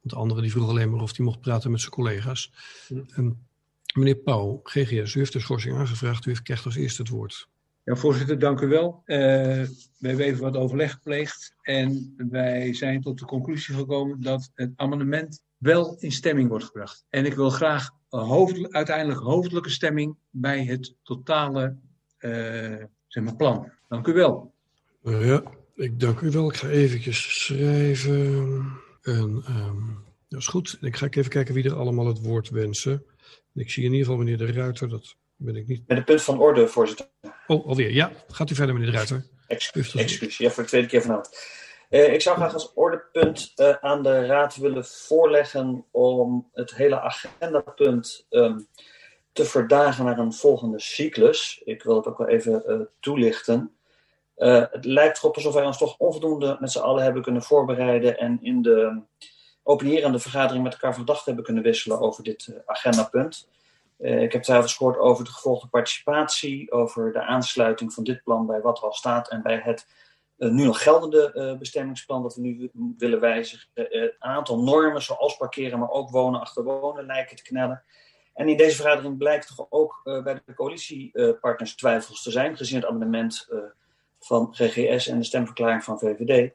De 0.00 0.16
andere 0.16 0.40
die 0.40 0.50
vroeg 0.50 0.68
alleen 0.68 0.90
maar 0.90 1.00
of 1.00 1.16
hij 1.16 1.24
mocht 1.24 1.40
praten 1.40 1.70
met 1.70 1.80
zijn 1.80 1.92
collega's. 1.92 2.52
En 3.08 3.46
Meneer 3.94 4.16
Pauw, 4.16 4.60
GGS, 4.62 5.14
u 5.14 5.18
heeft 5.18 5.32
de 5.32 5.40
schorsing 5.40 5.76
aangevraagd. 5.76 6.26
U 6.26 6.30
heeft 6.30 6.42
krijgt 6.42 6.64
als 6.64 6.76
eerste 6.76 7.02
het 7.02 7.10
woord. 7.10 7.48
Ja, 7.84 7.96
voorzitter, 7.96 8.38
dank 8.38 8.60
u 8.60 8.66
wel. 8.66 9.02
Uh, 9.06 9.18
we 9.98 10.08
hebben 10.08 10.26
even 10.26 10.42
wat 10.42 10.56
overleg 10.56 10.92
gepleegd 10.92 11.54
en 11.62 12.14
wij 12.30 12.74
zijn 12.74 13.00
tot 13.00 13.18
de 13.18 13.24
conclusie 13.24 13.74
gekomen 13.74 14.20
dat 14.20 14.50
het 14.54 14.72
amendement 14.76 15.42
wel 15.56 15.96
in 15.98 16.12
stemming 16.12 16.48
wordt 16.48 16.64
gebracht. 16.64 17.04
En 17.10 17.24
ik 17.24 17.34
wil 17.34 17.50
graag 17.50 17.90
uiteindelijk 18.70 19.20
hoofdelijke 19.20 19.70
stemming 19.70 20.16
bij 20.30 20.64
het 20.64 20.94
totale 21.02 21.76
uh, 22.18 22.84
zeg 23.06 23.24
maar 23.24 23.36
plan. 23.36 23.72
Dank 23.88 24.06
u 24.06 24.12
wel. 24.12 24.54
Uh, 25.04 25.26
ja, 25.26 25.42
ik 25.74 26.00
dank 26.00 26.20
u 26.20 26.30
wel. 26.30 26.48
Ik 26.48 26.56
ga 26.56 26.68
eventjes 26.68 27.44
schrijven. 27.44 28.62
En, 29.02 29.44
um, 29.48 30.04
dat 30.28 30.40
is 30.40 30.46
goed. 30.46 30.78
Ik 30.80 30.96
ga 30.96 31.08
even 31.08 31.30
kijken 31.30 31.54
wie 31.54 31.64
er 31.64 31.74
allemaal 31.74 32.06
het 32.06 32.20
woord 32.20 32.50
wensen. 32.50 33.04
Ik 33.54 33.70
zie 33.70 33.84
in 33.84 33.90
ieder 33.90 34.06
geval 34.06 34.22
meneer 34.22 34.38
De 34.38 34.52
Ruiter, 34.52 34.88
dat 34.88 35.16
ben 35.44 35.56
ik 35.56 35.66
niet. 35.66 35.82
Met 35.86 35.98
een 35.98 36.04
punt 36.04 36.22
van 36.22 36.40
orde, 36.40 36.68
voorzitter. 36.68 37.06
Oh, 37.46 37.66
alweer. 37.66 37.90
Ja, 37.90 38.10
gaat 38.28 38.50
u 38.50 38.54
verder, 38.54 38.74
meneer 38.74 38.90
De 38.90 38.96
Ruiter. 38.96 39.26
Excuus, 39.46 39.94
excuus. 39.94 40.38
ja, 40.38 40.50
voor 40.50 40.62
de 40.62 40.68
tweede 40.68 40.88
keer 40.88 41.02
vanavond. 41.02 41.30
Uh, 41.90 42.12
ik 42.12 42.20
zou 42.20 42.36
graag 42.36 42.52
als 42.52 42.72
ordepunt 42.74 43.52
uh, 43.56 43.74
aan 43.80 44.02
de 44.02 44.26
Raad 44.26 44.56
willen 44.56 44.84
voorleggen 44.84 45.84
om 45.90 46.48
het 46.52 46.74
hele 46.74 47.00
agendapunt 47.00 48.26
um, 48.30 48.66
te 49.32 49.44
verdagen 49.44 50.04
naar 50.04 50.18
een 50.18 50.32
volgende 50.32 50.80
cyclus. 50.80 51.60
Ik 51.64 51.82
wil 51.82 51.96
het 51.96 52.06
ook 52.06 52.18
wel 52.18 52.28
even 52.28 52.62
uh, 52.66 52.80
toelichten. 53.00 53.76
het 54.36 54.84
lijkt 54.84 55.18
erop 55.18 55.34
alsof 55.34 55.54
wij 55.54 55.64
ons 55.64 55.78
toch 55.78 55.98
onvoldoende 55.98 56.56
met 56.60 56.72
z'n 56.72 56.78
allen 56.78 57.02
hebben 57.02 57.22
kunnen 57.22 57.42
voorbereiden 57.42 58.18
en 58.18 58.38
in 58.42 58.62
de 58.62 59.00
openierende 59.62 60.18
vergadering 60.18 60.64
met 60.64 60.72
elkaar 60.72 60.92
van 60.92 61.00
gedachten 61.00 61.26
hebben 61.26 61.44
kunnen 61.44 61.62
wisselen 61.62 62.00
over 62.00 62.24
dit 62.24 62.54
agendapunt. 62.66 63.48
Uh, 64.02 64.22
ik 64.22 64.32
heb 64.32 64.42
trouwens 64.42 64.76
gehoord 64.76 64.98
over 64.98 65.24
de 65.24 65.30
gevolgde 65.30 65.68
participatie, 65.68 66.72
over 66.72 67.12
de 67.12 67.22
aansluiting 67.22 67.92
van 67.92 68.04
dit 68.04 68.22
plan 68.22 68.46
bij 68.46 68.60
wat 68.60 68.78
er 68.78 68.84
al 68.84 68.92
staat 68.92 69.30
en 69.30 69.42
bij 69.42 69.60
het 69.64 69.86
uh, 70.38 70.50
nu 70.50 70.64
nog 70.64 70.82
geldende 70.82 71.32
uh, 71.34 71.58
bestemmingsplan 71.58 72.22
dat 72.22 72.34
we 72.34 72.40
nu 72.40 72.70
willen 72.98 73.20
wijzigen. 73.20 73.68
een 73.74 74.12
aantal 74.18 74.62
normen 74.62 75.02
zoals 75.02 75.36
parkeren, 75.36 75.78
maar 75.78 75.90
ook 75.90 76.10
wonen 76.10 76.40
achter 76.40 76.64
wonen 76.64 77.06
lijken 77.06 77.36
te 77.36 77.42
knellen. 77.42 77.82
En 78.34 78.48
in 78.48 78.56
deze 78.56 78.76
vergadering 78.76 79.18
blijkt 79.18 79.56
toch 79.56 79.66
ook 79.70 80.00
bij 80.04 80.42
de 80.44 80.54
coalitiepartners 80.54 81.76
twijfels 81.76 82.22
te 82.22 82.30
zijn, 82.30 82.56
gezien 82.56 82.80
het 82.80 82.88
amendement 82.88 83.48
van 84.18 84.48
GGS 84.54 85.06
en 85.06 85.18
de 85.18 85.24
stemverklaring 85.24 85.84
van 85.84 85.98
VVD. 85.98 86.52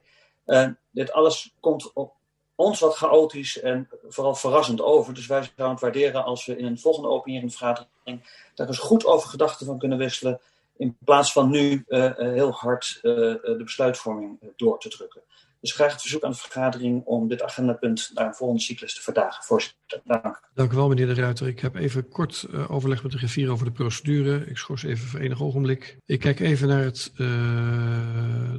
dit 0.90 1.12
alles 1.12 1.54
komt 1.60 1.92
op 1.92 2.17
ons 2.58 2.80
wat 2.80 2.96
chaotisch 2.96 3.60
en 3.60 3.88
vooral 4.08 4.34
verrassend 4.34 4.80
over. 4.80 5.14
Dus 5.14 5.26
wij 5.26 5.42
zouden 5.42 5.70
het 5.70 5.80
waarderen 5.80 6.24
als 6.24 6.46
we 6.46 6.56
in 6.56 6.64
een 6.64 6.78
volgende 6.78 7.08
openheringvergadering 7.08 8.48
daar 8.54 8.66
eens 8.66 8.78
goed 8.78 9.06
over 9.06 9.28
gedachten 9.28 9.66
van 9.66 9.78
kunnen 9.78 9.98
wisselen. 9.98 10.40
In 10.78 10.96
plaats 11.04 11.32
van 11.32 11.50
nu 11.50 11.84
uh, 11.88 12.10
heel 12.16 12.52
hard 12.52 12.98
uh, 13.02 13.12
de 13.12 13.60
besluitvorming 13.64 14.52
door 14.56 14.80
te 14.80 14.88
drukken. 14.88 15.22
Dus 15.60 15.72
graag 15.72 15.92
het 15.92 16.00
verzoek 16.00 16.22
aan 16.22 16.30
de 16.30 16.36
vergadering 16.36 17.04
om 17.04 17.28
dit 17.28 17.42
agendapunt 17.42 18.10
naar 18.14 18.26
een 18.26 18.34
volgende 18.34 18.62
cyclus 18.62 18.94
te 18.94 19.02
verdagen. 19.02 19.44
Voorzitter, 19.44 20.00
dank. 20.04 20.48
Dank 20.54 20.72
u 20.72 20.76
wel, 20.76 20.88
meneer 20.88 21.06
De 21.06 21.14
Ruiter. 21.14 21.46
Ik 21.46 21.60
heb 21.60 21.74
even 21.74 22.08
kort 22.08 22.46
overleg 22.68 23.02
met 23.02 23.12
de 23.12 23.18
griffier 23.18 23.50
over 23.50 23.64
de 23.64 23.72
procedure. 23.72 24.46
Ik 24.46 24.56
schors 24.56 24.82
even 24.82 25.08
voor 25.08 25.20
enig 25.20 25.42
ogenblik. 25.42 25.96
Ik 26.06 26.20
kijk 26.20 26.40
even 26.40 26.68
naar 26.68 26.82
het... 26.84 27.12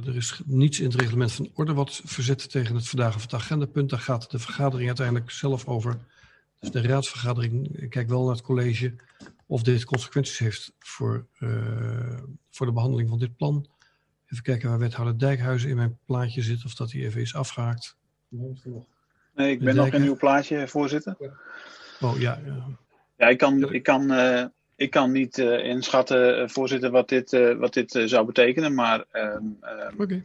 Er 0.06 0.16
is 0.16 0.40
niets 0.44 0.80
in 0.80 0.90
het 0.90 1.00
reglement 1.00 1.32
van 1.32 1.50
orde 1.54 1.74
wat 1.74 2.00
verzet 2.04 2.50
tegen 2.50 2.74
het 2.74 2.88
verdagen 2.88 3.20
van 3.20 3.30
het 3.30 3.40
agendapunt. 3.40 3.90
Daar 3.90 3.98
gaat 3.98 4.30
de 4.30 4.38
vergadering 4.38 4.86
uiteindelijk 4.86 5.30
zelf 5.30 5.66
over. 5.66 5.98
Dus 6.58 6.70
de 6.70 6.82
raadsvergadering, 6.82 7.80
ik 7.80 7.90
kijk 7.90 8.08
wel 8.08 8.24
naar 8.24 8.34
het 8.34 8.42
college 8.42 8.94
of 9.50 9.62
dit 9.62 9.84
consequenties 9.84 10.38
heeft 10.38 10.72
voor, 10.78 11.26
uh, 11.38 12.18
voor 12.50 12.66
de 12.66 12.72
behandeling 12.72 13.08
van 13.08 13.18
dit 13.18 13.36
plan. 13.36 13.66
Even 14.26 14.44
kijken 14.44 14.68
waar 14.68 14.78
wethouder 14.78 15.18
Dijkhuizen 15.18 15.68
in 15.70 15.76
mijn 15.76 15.98
plaatje 16.06 16.42
zit, 16.42 16.64
of 16.64 16.74
dat 16.74 16.92
hij 16.92 17.00
even 17.00 17.20
is 17.20 17.34
afgehaakt. 17.34 17.96
Nee, 19.34 19.50
ik 19.50 19.60
ben 19.60 19.74
nog 19.74 19.86
in 19.86 20.02
uw 20.02 20.16
plaatje, 20.16 20.68
voorzitter. 20.68 21.16
Oh 22.00 22.18
ja. 22.18 22.40
Ja, 22.44 22.66
ja 23.16 23.28
ik, 23.28 23.38
kan, 23.38 23.72
ik, 23.72 23.82
kan, 23.82 24.12
uh, 24.12 24.44
ik 24.76 24.90
kan 24.90 25.12
niet 25.12 25.38
uh, 25.38 25.64
inschatten, 25.64 26.50
voorzitter, 26.50 26.90
wat 26.90 27.08
dit, 27.08 27.32
uh, 27.32 27.58
wat 27.58 27.74
dit 27.74 28.02
zou 28.04 28.26
betekenen, 28.26 28.74
maar. 28.74 29.04
Um, 29.12 29.58
okay. 29.98 30.24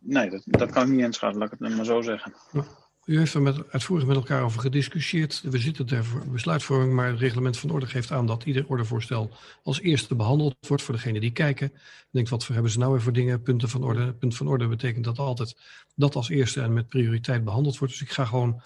Nee, 0.00 0.30
dat, 0.30 0.42
dat 0.44 0.70
kan 0.70 0.82
ik 0.82 0.88
niet 0.88 1.04
inschatten, 1.04 1.38
laat 1.40 1.52
ik 1.52 1.58
het 1.58 1.76
maar 1.76 1.84
zo 1.84 2.00
zeggen. 2.00 2.34
Ja. 2.52 2.64
U 3.10 3.18
heeft 3.18 3.34
er 3.34 3.42
met, 3.42 3.70
uitvoerig 3.70 4.06
met 4.06 4.16
elkaar 4.16 4.42
over 4.42 4.60
gediscussieerd. 4.60 5.40
We 5.40 5.58
zitten 5.58 5.86
ter 5.86 6.04
besluitvorming, 6.32 6.92
maar 6.92 7.08
het 7.08 7.18
reglement 7.18 7.58
van 7.58 7.70
orde 7.70 7.86
geeft 7.86 8.12
aan 8.12 8.26
dat 8.26 8.44
ieder 8.44 8.66
ordevoorstel 8.66 9.30
als 9.62 9.80
eerste 9.80 10.14
behandeld 10.14 10.56
wordt 10.66 10.82
voor 10.82 10.94
degene 10.94 11.20
die 11.20 11.30
kijken. 11.30 11.72
Denkt, 12.10 12.30
wat 12.30 12.44
voor 12.44 12.54
hebben 12.54 12.72
ze 12.72 12.78
nou 12.78 12.92
weer 12.92 13.02
voor 13.02 13.12
dingen? 13.12 13.42
Punten 13.42 13.68
van 13.68 13.82
orde. 13.82 14.12
Punt 14.12 14.36
van 14.36 14.48
orde 14.48 14.68
betekent 14.68 15.04
dat 15.04 15.18
altijd 15.18 15.56
dat 15.94 16.14
als 16.14 16.28
eerste 16.28 16.60
en 16.60 16.72
met 16.72 16.88
prioriteit 16.88 17.44
behandeld 17.44 17.78
wordt. 17.78 17.94
Dus 17.94 18.02
ik 18.02 18.10
ga 18.10 18.24
gewoon 18.24 18.62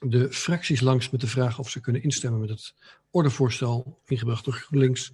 de 0.00 0.32
fracties 0.32 0.80
langs 0.80 1.10
met 1.10 1.20
de 1.20 1.26
vraag 1.26 1.58
of 1.58 1.70
ze 1.70 1.80
kunnen 1.80 2.02
instemmen 2.02 2.40
met 2.40 2.50
het 2.50 2.74
ordevoorstel 3.10 4.00
ingebracht 4.06 4.44
door 4.44 4.54
GroenLinks 4.54 5.12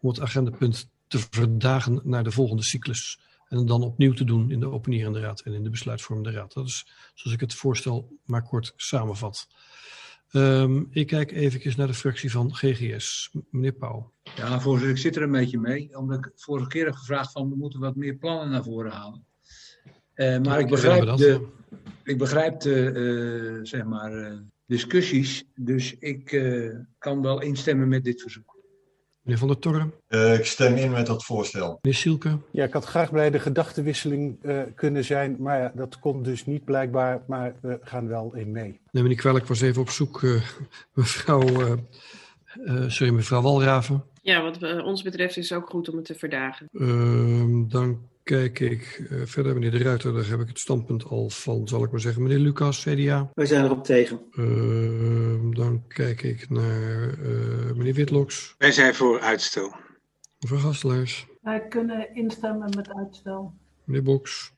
om 0.00 0.08
het 0.08 0.20
agendapunt 0.20 0.88
te 1.06 1.18
verdagen 1.30 2.00
naar 2.04 2.24
de 2.24 2.30
volgende 2.30 2.62
cyclus. 2.62 3.20
En 3.50 3.66
dan 3.66 3.82
opnieuw 3.82 4.12
te 4.12 4.24
doen 4.24 4.50
in 4.50 4.60
de 4.60 4.70
openierende 4.70 5.20
raad 5.20 5.40
en 5.40 5.52
in 5.52 5.62
de 5.62 5.70
besluitvormende 5.70 6.30
raad. 6.30 6.52
Dat 6.52 6.66
is 6.66 6.86
zoals 7.14 7.34
ik 7.34 7.40
het 7.40 7.54
voorstel 7.54 8.18
maar 8.24 8.42
kort 8.42 8.72
samenvat. 8.76 9.48
Um, 10.32 10.88
ik 10.90 11.06
kijk 11.06 11.32
even 11.32 11.72
naar 11.76 11.86
de 11.86 11.94
fractie 11.94 12.30
van 12.30 12.54
GGS. 12.54 13.30
Meneer 13.50 13.72
Pauw. 13.72 14.12
Ja, 14.36 14.60
voorzitter, 14.60 14.90
ik 14.90 15.02
zit 15.02 15.16
er 15.16 15.22
een 15.22 15.30
beetje 15.30 15.58
mee. 15.58 15.98
Omdat 15.98 16.18
ik 16.18 16.32
vorige 16.34 16.68
keer 16.68 16.84
heb 16.84 16.94
gevraagd 16.94 17.32
van 17.32 17.48
we 17.48 17.56
moeten 17.56 17.80
wat 17.80 17.96
meer 17.96 18.14
plannen 18.14 18.50
naar 18.50 18.62
voren 18.62 18.92
halen. 18.92 19.24
Uh, 20.14 20.38
maar 20.38 20.44
ja, 20.44 20.58
ik, 20.58 20.68
begrijp 20.68 21.16
de, 21.16 21.46
ik 22.04 22.18
begrijp 22.18 22.60
de 22.60 22.92
uh, 22.92 23.64
zeg 23.64 23.84
maar, 23.84 24.12
uh, 24.12 24.38
discussies. 24.66 25.44
Dus 25.54 25.96
ik 25.98 26.24
kan 26.98 27.22
wel 27.22 27.40
instemmen 27.40 27.88
met 27.88 28.04
dit 28.04 28.20
verzoek. 28.20 28.59
Meneer 29.22 29.38
Van 29.38 29.48
der 29.48 29.58
Torre. 29.58 29.90
Uh, 30.08 30.34
ik 30.34 30.44
stem 30.44 30.76
in 30.76 30.90
met 30.90 31.06
dat 31.06 31.24
voorstel. 31.24 31.78
Meneer 31.82 31.98
Sielke. 31.98 32.38
Ja, 32.50 32.64
ik 32.64 32.72
had 32.72 32.84
graag 32.84 33.10
bij 33.10 33.30
de 33.30 33.38
gedachtenwisseling 33.38 34.38
uh, 34.42 34.62
kunnen 34.74 35.04
zijn, 35.04 35.36
maar 35.38 35.58
ja, 35.58 35.72
dat 35.74 35.98
kon 35.98 36.22
dus 36.22 36.46
niet 36.46 36.64
blijkbaar, 36.64 37.20
maar 37.26 37.54
we 37.60 37.78
gaan 37.82 38.08
wel 38.08 38.34
in 38.34 38.50
mee. 38.50 38.80
Neem 38.90 39.02
me 39.02 39.08
niet 39.08 39.20
kwalijk, 39.20 39.42
ik 39.42 39.48
was 39.48 39.60
even 39.60 39.82
op 39.82 39.90
zoek, 39.90 40.22
uh, 40.22 40.42
mevrouw, 40.94 41.76
sorry, 42.86 43.12
mevrouw 43.12 43.42
Walraven. 43.42 44.04
Ja, 44.22 44.42
wat 44.42 44.82
ons 44.82 45.02
betreft 45.02 45.36
is 45.36 45.48
het 45.48 45.58
ook 45.58 45.70
goed 45.70 45.88
om 45.88 45.96
het 45.96 46.04
te 46.04 46.14
verdagen. 46.14 46.68
Ehm, 46.72 47.68
dan 47.68 47.98
kijk 48.30 48.60
ik 48.60 49.02
verder, 49.24 49.54
meneer 49.54 49.70
De 49.70 49.78
Ruiter, 49.78 50.12
daar 50.12 50.28
heb 50.28 50.40
ik 50.40 50.48
het 50.48 50.58
standpunt 50.58 51.04
al 51.04 51.30
van, 51.30 51.68
zal 51.68 51.84
ik 51.84 51.90
maar 51.90 52.00
zeggen. 52.00 52.22
Meneer 52.22 52.38
Lucas, 52.38 52.82
CDA. 52.82 53.30
Wij 53.34 53.46
zijn 53.46 53.64
erop 53.64 53.84
tegen. 53.84 54.20
Ehm, 54.32 55.50
dan 55.50 55.84
kijk 55.88 56.22
ik 56.22 56.50
naar 56.50 57.18
uh, 57.18 57.72
meneer 57.74 57.94
Witloks. 57.94 58.54
Wij 58.58 58.72
zijn 58.72 58.94
voor 58.94 59.20
uitstel. 59.20 59.74
Mevrouw 60.40 60.58
Gastelaars. 60.60 61.26
Wij 61.40 61.68
kunnen 61.68 62.14
instemmen 62.14 62.72
met 62.76 62.94
uitstel. 62.94 63.54
Meneer 63.84 64.02
Boks. 64.02 64.52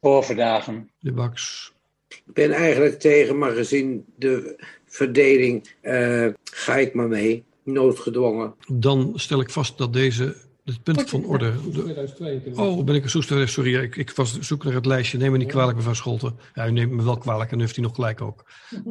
Voor 0.00 0.24
verdagen. 0.24 0.90
Meneer 1.00 1.18
Baks. 1.18 1.72
Ik 2.08 2.22
ben 2.24 2.50
eigenlijk 2.50 3.00
tegen, 3.00 3.38
maar 3.38 3.52
gezien 3.52 4.04
de 4.16 4.64
verdeling 4.84 5.74
uh, 5.82 6.28
ga 6.44 6.76
ik 6.76 6.94
maar 6.94 7.08
mee. 7.08 7.44
Noodgedwongen. 7.62 8.54
Dan 8.66 9.12
stel 9.14 9.40
ik 9.40 9.50
vast 9.50 9.78
dat 9.78 9.92
deze 9.92 10.36
het 10.68 10.82
punt 10.82 11.10
van 11.10 11.24
orde. 11.24 11.70
De, 11.70 12.52
oh, 12.54 12.84
ben 12.84 12.94
ik 12.94 13.04
een 13.04 13.10
soester? 13.10 13.48
Sorry, 13.48 13.74
ik, 13.74 13.96
ik 13.96 14.10
was 14.10 14.38
zoek 14.38 14.64
naar 14.64 14.74
het 14.74 14.86
lijstje. 14.86 15.18
Neem 15.18 15.32
me 15.32 15.38
niet 15.38 15.48
kwalijk, 15.48 15.76
mevrouw 15.76 15.94
Scholten. 15.94 16.38
Ja, 16.54 16.66
u 16.66 16.70
neemt 16.70 16.92
me 16.92 17.02
wel 17.02 17.18
kwalijk 17.18 17.52
en 17.52 17.60
heeft 17.60 17.74
hij 17.74 17.84
nog 17.84 17.94
gelijk 17.94 18.20
ook. 18.20 18.44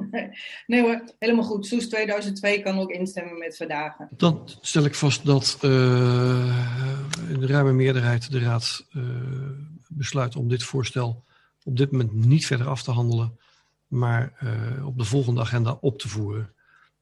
Nee 0.67 0.81
hoor, 0.81 1.03
helemaal 1.19 1.43
goed. 1.43 1.65
Soes 1.65 1.87
2002 1.89 2.61
kan 2.61 2.79
ook 2.79 2.91
instemmen 2.91 3.37
met 3.37 3.57
vandaag. 3.57 3.95
Dan 4.09 4.49
stel 4.61 4.85
ik 4.85 4.95
vast 4.95 5.25
dat 5.25 5.57
uh, 5.61 5.71
in 7.29 7.39
de 7.39 7.47
ruime 7.47 7.73
meerderheid 7.73 8.31
de 8.31 8.39
Raad 8.39 8.85
uh, 8.93 9.03
besluit 9.87 10.35
om 10.35 10.47
dit 10.47 10.63
voorstel 10.63 11.25
op 11.67 11.77
dit 11.77 11.91
moment 11.91 12.25
niet 12.25 12.45
verder 12.45 12.67
af 12.67 12.83
te 12.83 12.91
handelen, 12.91 13.39
maar 13.87 14.33
uh, 14.43 14.87
op 14.87 14.97
de 14.97 15.03
volgende 15.03 15.41
agenda 15.41 15.77
op 15.81 15.99
te 15.99 16.09
voeren. 16.09 16.53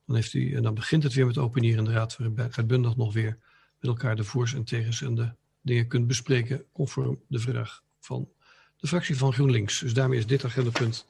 Dan, 0.05 0.15
heeft 0.15 0.33
u, 0.33 0.53
en 0.53 0.63
dan 0.63 0.73
begint 0.73 1.03
het 1.03 1.13
weer 1.13 1.25
met 1.25 1.37
openieren 1.37 1.79
in 1.79 1.85
de 1.85 1.97
Raad, 1.97 2.17
waarbij 2.17 2.47
uitbundig 2.51 2.95
nog 2.95 3.13
weer 3.13 3.37
elkaar 3.87 4.15
de 4.15 4.23
voor's 4.23 4.53
en 4.53 4.63
tegens 4.63 5.01
en 5.01 5.15
de 5.15 5.29
dingen 5.61 5.87
kunt 5.87 6.07
bespreken 6.07 6.65
conform 6.71 7.21
de 7.27 7.39
vraag 7.39 7.83
van 7.99 8.29
de 8.77 8.87
fractie 8.87 9.17
van 9.17 9.33
GroenLinks. 9.33 9.79
Dus 9.79 9.93
daarmee 9.93 10.17
is 10.17 10.27
dit 10.27 10.45
agendapunt 10.45 11.05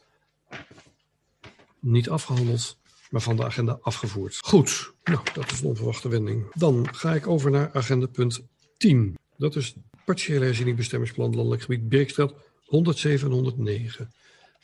niet 1.79 2.09
afgehandeld, 2.09 2.77
maar 3.09 3.21
van 3.21 3.35
de 3.35 3.45
agenda 3.45 3.77
afgevoerd. 3.81 4.37
Goed, 4.41 4.93
nou, 5.03 5.19
dat 5.33 5.51
is 5.51 5.61
een 5.61 5.67
onverwachte 5.67 6.09
wending. 6.09 6.45
Dan 6.53 6.95
ga 6.95 7.13
ik 7.13 7.27
over 7.27 7.51
naar 7.51 7.69
agendapunt 7.73 8.41
10. 8.77 9.17
Dat 9.37 9.55
is 9.55 9.75
partiële 10.05 10.45
herziening 10.45 10.77
bestemmingsplan 10.77 11.35
landelijk 11.35 11.61
gebied 11.61 11.89
Beekstraat 11.89 12.33
107 12.65 13.27
en 13.27 13.33
109. 13.33 14.13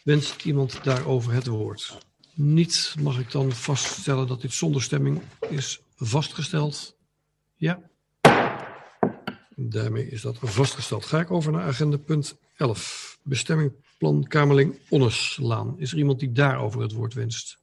Wenst 0.03 0.45
iemand 0.45 0.83
daarover 0.83 1.33
het 1.33 1.47
woord? 1.47 1.97
Niet 2.33 2.95
mag 2.99 3.19
ik 3.19 3.31
dan 3.31 3.51
vaststellen 3.51 4.27
dat 4.27 4.41
dit 4.41 4.53
zonder 4.53 4.81
stemming 4.81 5.21
is 5.49 5.81
vastgesteld. 5.95 6.97
Ja. 7.55 7.89
Daarmee 9.69 10.09
is 10.09 10.21
dat 10.21 10.37
vastgesteld. 10.41 11.05
Ga 11.05 11.19
ik 11.19 11.31
over 11.31 11.51
naar 11.51 11.67
agenda 11.67 11.97
punt 11.97 12.37
11. 12.55 13.19
Bestemmingplan 13.23 14.27
Kamerling 14.27 14.79
Onneslaan. 14.89 15.79
Is 15.79 15.91
er 15.91 15.97
iemand 15.97 16.19
die 16.19 16.31
daarover 16.31 16.81
het 16.81 16.91
woord 16.91 17.13
wenst? 17.13 17.59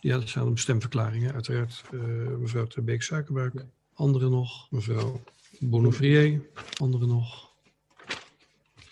Ja, 0.00 0.18
dat 0.18 0.28
zijn 0.28 0.58
stemverklaringen, 0.58 1.32
uiteraard. 1.32 1.82
Uh, 1.90 2.02
mevrouw 2.38 2.66
Terbeek 2.66 3.02
Suikerbuik. 3.02 3.64
Anderen 3.94 4.30
nog. 4.30 4.70
Mevrouw 4.70 5.22
Bonnevier. 5.58 6.40
Anderen 6.76 7.08
nog. 7.08 7.50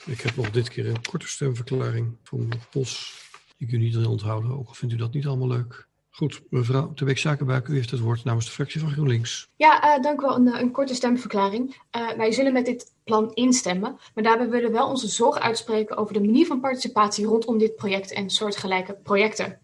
Ik 0.07 0.21
heb 0.21 0.37
nog 0.37 0.51
dit 0.51 0.69
keer 0.69 0.87
een 0.87 1.03
korte 1.03 1.29
stemverklaring 1.29 2.17
van 2.23 2.53
POS. 2.71 3.23
Die 3.57 3.69
kun 3.69 3.83
je 3.83 3.97
niet 3.97 4.07
onthouden, 4.07 4.51
ook 4.59 4.69
al 4.69 4.75
vindt 4.75 4.95
u 4.95 4.97
dat 4.97 5.13
niet 5.13 5.27
allemaal 5.27 5.49
leuk. 5.49 5.88
Goed, 6.19 6.41
mevrouw 6.51 6.93
de 6.95 7.05
Beek 7.05 7.19
Zakenbuik, 7.19 7.69
u 7.69 7.75
heeft 7.75 7.91
het 7.91 8.01
woord 8.01 8.25
namens 8.25 8.47
de 8.47 8.53
fractie 8.53 8.81
van 8.81 8.91
GroenLinks. 8.91 9.49
Ja, 9.57 9.97
uh, 9.97 10.03
dank 10.03 10.21
u 10.21 10.25
wel. 10.25 10.37
Een, 10.37 10.61
een 10.61 10.71
korte 10.71 10.95
stemverklaring. 10.95 11.77
Uh, 11.97 12.11
wij 12.17 12.33
zullen 12.33 12.53
met 12.53 12.65
dit 12.65 12.93
plan 13.05 13.35
instemmen, 13.35 13.99
maar 14.15 14.25
daarbij 14.25 14.49
willen 14.49 14.71
we 14.71 14.77
wel 14.77 14.89
onze 14.89 15.09
zorg 15.09 15.39
uitspreken 15.39 15.97
over 15.97 16.15
de 16.15 16.21
manier 16.21 16.47
van 16.47 16.61
participatie 16.61 17.27
rondom 17.27 17.59
dit 17.59 17.77
project 17.77 18.13
en 18.13 18.31
soortgelijke 18.31 18.99
projecten. 19.03 19.59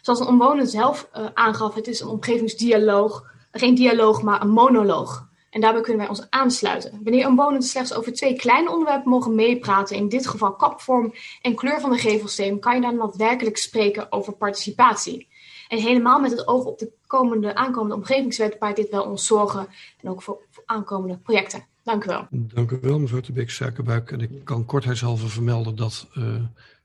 Zoals 0.00 0.20
een 0.20 0.26
omwoner 0.26 0.66
zelf 0.66 1.08
uh, 1.16 1.26
aangaf, 1.34 1.74
het 1.74 1.86
is 1.86 2.00
een 2.00 2.08
omgevingsdialoog, 2.08 3.24
geen 3.50 3.74
dialoog, 3.74 4.22
maar 4.22 4.40
een 4.40 4.50
monoloog. 4.50 5.28
En 5.50 5.60
daarbij 5.60 5.82
kunnen 5.82 6.00
wij 6.00 6.10
ons 6.10 6.30
aansluiten. 6.30 7.00
Wanneer 7.02 7.26
omwonenden 7.26 7.68
slechts 7.68 7.94
over 7.94 8.12
twee 8.12 8.36
kleine 8.36 8.70
onderwerpen 8.70 9.10
mogen 9.10 9.34
meepraten, 9.34 9.96
in 9.96 10.08
dit 10.08 10.26
geval 10.26 10.54
kapvorm 10.54 11.14
en 11.42 11.54
kleur 11.54 11.80
van 11.80 11.90
de 11.90 11.98
gevelsteen, 11.98 12.60
kan 12.60 12.74
je 12.74 12.80
dan 12.80 12.96
daadwerkelijk 12.96 13.56
spreken 13.56 14.12
over 14.12 14.32
participatie. 14.32 15.28
En 15.68 15.78
helemaal 15.78 16.20
met 16.20 16.30
het 16.30 16.48
oog 16.48 16.64
op 16.64 16.78
de 16.78 16.92
komende, 17.06 17.54
aankomende 17.54 17.94
omgevingswet 17.94 18.58
baart 18.58 18.76
dit 18.76 18.90
wel 18.90 19.04
ons 19.04 19.26
zorgen. 19.26 19.66
En 20.00 20.10
ook 20.10 20.22
voor, 20.22 20.38
voor 20.50 20.62
aankomende 20.66 21.16
projecten. 21.16 21.66
Dank 21.82 22.04
u 22.04 22.06
wel. 22.08 22.26
Dank 22.30 22.70
u 22.70 22.78
wel, 22.80 22.98
mevrouw 22.98 23.20
de 23.20 23.32
Beek 23.32 23.50
Suikerbuik. 23.50 24.10
En 24.10 24.20
ik 24.20 24.30
kan 24.44 24.64
kortheidshalve 24.64 25.28
vermelden 25.28 25.76
dat 25.76 26.08
uh, 26.14 26.34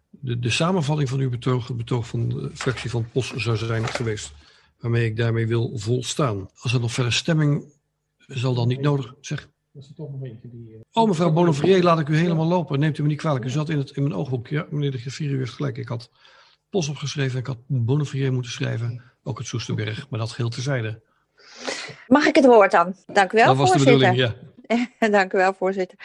de, 0.10 0.40
de 0.40 0.50
samenvatting 0.50 1.10
van 1.10 1.20
uw 1.20 1.30
betoog, 1.30 1.68
het 1.68 1.78
betoog 1.78 2.08
van 2.08 2.30
de 2.30 2.50
fractie 2.54 2.90
van 2.90 3.10
POS 3.12 3.34
zou 3.36 3.58
zijn 3.58 3.88
geweest. 3.88 4.34
waarmee 4.80 5.06
ik 5.06 5.18
daarmee 5.18 5.48
wil 5.48 5.72
volstaan. 5.76 6.50
Als 6.60 6.74
er 6.74 6.80
nog 6.80 6.92
verder 6.92 7.14
stemming 7.14 7.74
zal 8.18 8.54
dan 8.54 8.68
niet 8.68 8.82
nodig... 8.82 9.14
Zeg. 9.22 9.50
Dat 9.74 9.84
is 9.84 9.92
toch 9.96 10.14
een 10.14 10.20
beetje 10.20 10.50
die... 10.50 10.80
Oh, 10.94 11.08
mevrouw 11.08 11.32
Bonnevier, 11.32 11.84
laat 11.84 12.00
ik 12.00 12.10
u 12.10 12.16
helemaal 12.16 12.48
lopen. 12.48 12.80
Neemt 12.80 12.98
u 12.98 13.02
me 13.02 13.08
niet 13.08 13.18
kwalijk. 13.18 13.46
U 13.46 13.50
zat 13.50 13.70
in, 13.70 13.78
het, 13.78 13.92
in 13.92 14.04
mijn 14.04 14.16
oogboek. 14.16 14.48
Ja, 14.48 14.68
meneer 14.70 14.92
de 14.92 14.98
griffier, 14.98 15.32
u 15.32 15.38
heeft 15.38 15.54
gelijk. 15.54 15.78
Ik 15.78 15.88
had 15.88 16.10
Pos 16.72 16.90
opgeschreven. 16.90 17.40
Ik 17.40 17.46
had 17.46 17.58
Bonnevier 17.68 18.34
moeten 18.34 18.52
schrijven. 18.52 19.02
Ook 19.24 19.38
het 19.38 19.48
Soesterberg. 19.48 20.10
Maar 20.10 20.20
dat 20.20 20.32
geheel 20.32 20.50
terzijde. 20.50 21.02
Mag 22.08 22.26
ik 22.26 22.36
het 22.36 22.46
woord 22.46 22.72
dan? 22.72 22.96
Dank 23.08 23.32
u 23.34 23.38
wel, 23.38 23.46
Dat 23.46 23.58
was 23.58 23.72
de 23.72 23.80
voorzitter. 23.80 24.10
bedoeling, 24.10 24.38
ja. 25.00 25.10
Dank 25.18 25.34
u 25.34 25.38
wel, 25.38 25.54
voorzitter. 25.54 25.98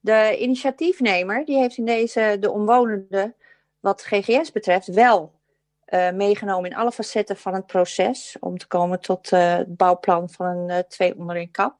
De 0.00 0.36
initiatiefnemer 0.40 1.44
die 1.44 1.58
heeft 1.58 1.76
in 1.76 1.84
deze 1.84 2.36
de 2.40 2.50
omwonenden, 2.50 3.34
wat 3.80 4.02
GGS 4.02 4.52
betreft, 4.52 4.86
wel 4.86 5.32
eh, 5.84 6.12
meegenomen 6.12 6.70
in 6.70 6.76
alle 6.76 6.92
facetten 6.92 7.36
van 7.36 7.54
het 7.54 7.66
proces 7.66 8.36
om 8.40 8.58
te 8.58 8.66
komen 8.66 9.00
tot 9.00 9.32
eh, 9.32 9.56
het 9.56 9.76
bouwplan 9.76 10.30
van 10.30 10.46
een 10.46 10.70
eh, 10.70 10.78
twee 10.78 11.18
onder 11.18 11.36
één 11.36 11.50
kap. 11.50 11.76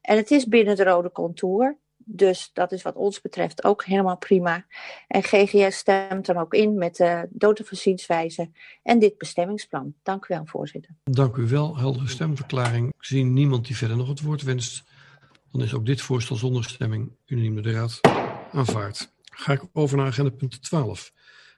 En 0.00 0.16
het 0.16 0.30
is 0.30 0.46
binnen 0.46 0.76
de 0.76 0.84
rode 0.84 1.12
contour. 1.12 1.76
Dus 2.12 2.50
dat 2.52 2.72
is 2.72 2.82
wat 2.82 2.96
ons 2.96 3.20
betreft 3.20 3.64
ook 3.64 3.84
helemaal 3.84 4.18
prima. 4.18 4.66
En 5.06 5.22
GGS 5.22 5.76
stemt 5.76 6.26
dan 6.26 6.36
ook 6.36 6.54
in 6.54 6.78
met 6.78 6.96
de 6.96 7.28
dodenvoorzienswijze 7.30 8.50
en 8.82 8.98
dit 8.98 9.18
bestemmingsplan. 9.18 9.94
Dank 10.02 10.24
u 10.24 10.34
wel, 10.34 10.46
voorzitter. 10.46 10.96
Dank 11.04 11.36
u 11.36 11.46
wel. 11.46 11.76
Heldere 11.76 12.08
stemverklaring. 12.08 12.88
Ik 12.88 13.04
zie 13.04 13.24
niemand 13.24 13.66
die 13.66 13.76
verder 13.76 13.96
nog 13.96 14.08
het 14.08 14.20
woord 14.20 14.42
wenst. 14.42 14.82
Dan 15.52 15.62
is 15.62 15.74
ook 15.74 15.86
dit 15.86 16.00
voorstel 16.00 16.36
zonder 16.36 16.64
stemming 16.64 17.12
unaniem 17.26 17.54
door 17.54 17.62
de 17.62 17.72
Raad 17.72 18.00
aanvaard. 18.52 19.12
Ga 19.24 19.52
ik 19.52 19.62
over 19.72 19.96
naar 19.96 20.06
agenda 20.06 20.30
punt 20.30 20.62
12. 20.62 21.12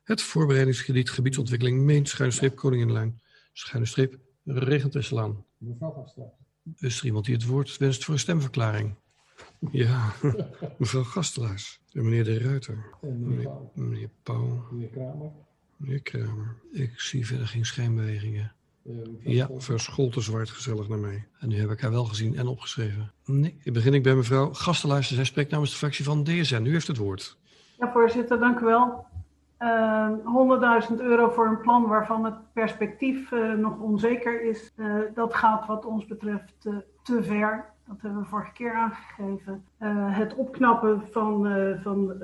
Het 0.05 0.23
voorbereidingsgebied 0.23 1.11
gebiedsontwikkeling 1.11 1.81
Meent, 1.81 2.09
schuine 2.09 2.35
streep 2.35 2.57
Koninginlijn, 2.57 3.21
schuine 3.53 3.89
streep 3.89 4.19
Regentesselaan. 4.45 5.45
Mevrouw 5.59 5.91
Gastel. 5.91 6.37
Is 6.77 6.99
er 6.99 7.05
iemand 7.05 7.25
die 7.25 7.35
het 7.35 7.47
woord 7.47 7.77
wenst 7.77 8.05
voor 8.05 8.15
een 8.15 8.21
stemverklaring? 8.21 8.95
Ja, 9.71 10.13
mevrouw 10.79 11.03
Gastelaars. 11.03 11.81
En 11.93 12.05
meneer 12.05 12.25
De 12.25 12.39
Ruiter. 12.39 12.85
En 13.03 13.21
meneer 13.29 13.45
Pauw. 13.45 13.71
Meneer 13.75 14.11
Pauw. 14.23 14.67
Meneer 14.71 14.89
Kramer. 14.89 15.31
Meneer 15.77 16.03
Kramer. 16.03 16.57
Ik 16.73 16.93
zie 17.01 17.27
verder 17.27 17.47
geen 17.47 17.65
schijnbewegingen. 17.67 18.53
Eh, 18.87 18.93
Ja, 19.35 19.49
Scholten 19.77 20.23
zwaait 20.23 20.51
gezellig 20.51 20.89
naar 20.89 20.99
mij. 20.99 21.27
En 21.39 21.49
nu 21.49 21.57
heb 21.57 21.71
ik 21.71 21.81
haar 21.81 21.91
wel 21.91 22.05
gezien 22.05 22.37
en 22.37 22.47
opgeschreven. 22.47 23.13
Nee, 23.25 23.57
ik 23.63 23.73
begin 23.73 23.95
ik 23.95 24.03
bij 24.03 24.15
mevrouw 24.15 24.53
Gastelaars. 24.53 25.15
Zij 25.15 25.25
spreekt 25.25 25.51
namens 25.51 25.71
de 25.71 25.77
fractie 25.77 26.05
van 26.05 26.25
DSN. 26.25 26.65
U 26.65 26.73
heeft 26.73 26.87
het 26.87 26.97
woord. 26.97 27.37
Ja, 27.79 27.93
voorzitter, 27.93 28.39
dank 28.39 28.59
u 28.61 28.65
wel. 28.65 29.07
Eh, 29.57 30.09
100.000 30.25 31.01
euro 31.01 31.29
voor 31.31 31.47
een 31.47 31.61
plan 31.61 31.87
waarvan 31.89 32.25
het 32.25 32.35
perspectief 32.53 33.33
eh, 33.33 33.53
nog 33.53 33.79
onzeker 33.81 34.43
is. 34.43 34.73
Eh, 34.77 34.87
dat 35.15 35.35
gaat 35.35 35.67
wat 35.67 35.85
ons 35.85 36.07
betreft 36.07 36.55
eh, 36.63 36.77
te 37.03 37.23
ver. 37.23 37.72
Dat 37.87 37.97
hebben 38.01 38.23
we 38.23 38.29
vorige 38.29 38.53
keer 38.53 38.75
aangegeven. 38.75 39.65
Eh, 39.79 40.19
het 40.19 40.35
opknappen 40.35 41.03
van, 41.11 41.47
eh, 41.47 41.83
van 41.83 42.13
eh, 42.13 42.19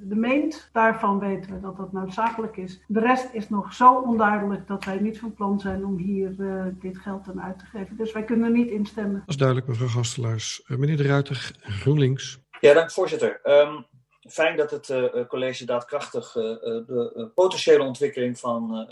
de 0.00 0.14
meent, 0.14 0.68
daarvan 0.72 1.18
weten 1.18 1.54
we 1.54 1.60
dat 1.60 1.76
dat 1.76 1.92
noodzakelijk 1.92 2.56
is. 2.56 2.80
De 2.86 3.00
rest 3.00 3.28
is 3.32 3.48
nog 3.48 3.72
zo 3.72 4.00
onduidelijk 4.00 4.66
dat 4.66 4.84
wij 4.84 4.98
niet 4.98 5.18
van 5.18 5.34
plan 5.34 5.60
zijn 5.60 5.84
om 5.84 5.96
hier 5.96 6.34
eh, 6.38 6.64
dit 6.80 6.98
geld 6.98 7.28
aan 7.28 7.42
uit 7.42 7.58
te 7.58 7.64
geven. 7.64 7.96
Dus 7.96 8.12
wij 8.12 8.24
kunnen 8.24 8.46
er 8.46 8.56
niet 8.56 8.70
instemmen. 8.70 9.18
Dat 9.18 9.28
is 9.28 9.36
duidelijk, 9.36 9.68
mevrouw 9.68 9.88
Gastelaars. 9.88 10.62
Meneer 10.66 10.96
De 10.96 11.02
Ruiter, 11.02 11.52
GroenLinks. 11.60 12.40
Ja, 12.60 12.74
dank 12.74 12.90
voorzitter. 12.90 13.40
Ehm, 13.42 13.82
fijn 14.28 14.56
dat 14.56 14.70
het 14.70 14.94
college 15.28 15.64
daadkrachtig 15.64 16.32
de 16.32 17.30
potentiële 17.34 17.82
ontwikkeling 17.82 18.38
van 18.38 18.86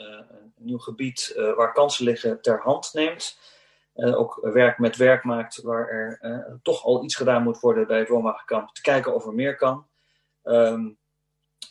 een 0.58 0.66
nieuw 0.66 0.78
gebied 0.78 1.32
eh, 1.36 1.54
waar 1.54 1.72
kansen 1.72 2.04
liggen 2.04 2.40
ter 2.40 2.60
hand 2.60 2.90
neemt. 2.92 3.38
Eh, 3.98 4.18
ook 4.18 4.38
werk 4.42 4.78
met 4.78 4.96
werk 4.96 5.24
maakt 5.24 5.62
waar 5.62 5.88
er 5.88 6.18
eh, 6.20 6.54
toch 6.62 6.84
al 6.84 7.04
iets 7.04 7.14
gedaan 7.14 7.42
moet 7.42 7.60
worden 7.60 7.86
bij 7.86 7.98
het 7.98 8.08
woonwagenkamp. 8.08 8.68
Te 8.68 8.80
kijken 8.80 9.14
of 9.14 9.26
er 9.26 9.34
meer 9.34 9.56
kan. 9.56 9.88
Ehm, 10.42 10.90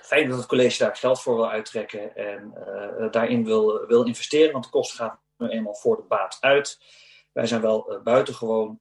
fijn 0.03 0.29
dat 0.29 0.37
het 0.37 0.47
college 0.47 0.77
daar 0.77 0.95
geld 0.95 1.21
voor 1.21 1.35
wil 1.35 1.49
uittrekken 1.49 2.15
en 2.15 2.53
eh, 2.55 3.11
daarin 3.11 3.45
wil, 3.45 3.85
wil 3.85 4.03
investeren, 4.03 4.51
want 4.51 4.63
de 4.63 4.69
kosten 4.69 4.97
gaat 4.97 5.19
nu 5.37 5.47
eenmaal 5.47 5.75
voor 5.75 5.95
de 5.95 6.03
baat 6.07 6.37
uit. 6.39 6.77
Wij 7.33 7.45
zijn 7.45 7.61
wel 7.61 7.99
buitengewoon 8.03 8.79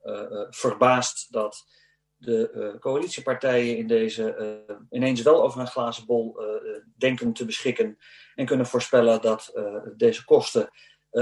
verbaasd 0.51 1.33
dat 1.33 1.65
de 2.17 2.77
coalitiepartijen 2.81 3.77
in 3.77 3.87
deze 3.87 4.65
ineens 4.91 5.23
wel 5.23 5.43
over 5.43 5.61
een 5.61 5.67
glazen 5.67 6.07
bol 6.07 6.41
denken 6.97 7.33
te 7.33 7.45
beschikken 7.45 7.99
en 8.35 8.47
kunnen 8.47 8.67
voorspellen 8.67 9.23
dat 9.23 9.53
deze 9.97 10.25
kosten 10.25 10.71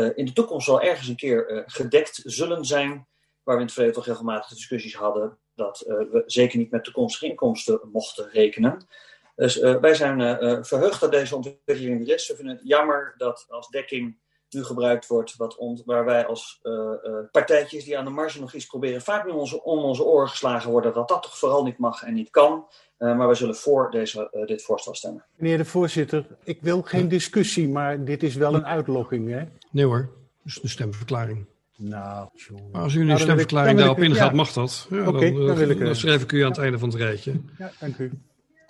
in 0.01 0.25
de 0.25 0.33
toekomst 0.33 0.67
wel 0.67 0.83
ergens 0.83 1.09
een 1.09 1.17
keer 1.17 1.49
eh, 1.49 1.63
gedekt 1.67 2.21
zullen 2.25 2.65
zijn. 2.65 3.07
Waar 3.43 3.55
we 3.55 3.61
in 3.61 3.67
het 3.67 3.73
verleden 3.73 3.97
toch 3.97 4.07
regelmatig 4.07 4.49
discussies 4.49 4.95
hadden 4.95 5.39
dat 5.55 5.81
eh, 5.81 5.97
we 5.97 6.23
zeker 6.27 6.59
niet 6.59 6.71
met 6.71 6.85
toekomstige 6.85 7.27
inkomsten 7.27 7.81
mochten 7.93 8.31
rekenen. 8.31 8.87
Dus 9.35 9.61
eh, 9.61 9.77
wij 9.81 9.95
zijn 9.95 10.21
eh, 10.21 10.53
eh, 10.53 10.65
verheugd 10.65 11.01
dat 11.01 11.11
deze 11.11 11.37
ontwikkeling 11.37 12.09
er 12.09 12.15
is. 12.15 12.29
We 12.29 12.37
vinden 12.37 12.55
het 12.55 12.67
jammer 12.67 13.15
dat 13.17 13.47
als 13.49 13.69
dekking 13.69 14.19
nu 14.55 14.65
gebruikt 14.65 15.07
wordt, 15.07 15.37
wat 15.37 15.57
waar 15.85 16.05
wij 16.05 16.27
als 16.27 16.59
eh, 16.63 16.73
eh, 16.73 17.13
partijtjes 17.31 17.85
die 17.85 17.99
aan 17.99 18.05
de 18.05 18.11
marge 18.11 18.41
nog 18.41 18.53
iets 18.55 18.67
proberen, 18.67 19.03
vaak 19.03 19.25
nu 19.27 19.31
onze, 19.31 19.63
om 19.63 19.79
onze 19.79 20.05
oren 20.05 20.29
geslagen 20.29 20.71
worden, 20.71 20.93
dat 20.93 21.09
dat 21.09 21.23
toch 21.23 21.39
vooral 21.39 21.65
niet 21.65 21.79
mag 21.79 22.03
en 22.03 22.15
niet 22.15 22.31
kan. 22.31 22.67
Eh, 22.97 23.17
maar 23.17 23.27
wij 23.27 23.37
zullen 23.37 23.55
voor 23.57 23.91
deze, 23.91 24.45
dit 24.47 24.63
voorstel 24.63 24.95
stemmen. 24.95 25.25
Meneer 25.37 25.59
de 25.59 25.65
voorzitter, 25.65 26.27
ik 26.45 26.59
wil 26.61 26.83
geen 26.83 27.09
discussie, 27.09 27.69
maar 27.69 28.05
dit 28.05 28.23
is 28.23 28.35
wel 28.35 28.55
een 28.55 28.67
uitlokking, 28.67 29.31
hè? 29.31 29.43
Nee 29.71 29.85
hoor, 29.85 30.09
dus 30.43 30.63
een 30.63 30.69
stemverklaring. 30.69 31.47
Nou, 31.77 32.29
jongen. 32.35 32.71
Maar 32.73 32.83
als 32.83 32.95
u 32.95 33.01
een 33.01 33.07
Nou, 33.07 33.19
ik- 33.19 33.25
stemverklaring 33.25 33.79
daarop 33.79 33.99
ik- 33.99 34.05
ingaat, 34.05 34.31
ja. 34.31 34.37
mag 34.37 34.53
dat. 34.53 34.87
Ja, 34.91 35.09
Oké, 35.09 35.33
dan, 35.33 35.47
dan 35.47 35.57
wil 35.57 35.69
ik, 35.69 35.79
dan 35.81 35.95
schrijf 35.95 36.23
ik 36.23 36.33
u 36.33 36.43
aan 36.43 36.49
het 36.51 36.59
einde 36.59 36.79
van 36.79 36.89
het 36.89 36.99
rijtje. 36.99 37.33
Ja, 37.59 37.71
dank 37.81 37.99
u. 37.99 38.13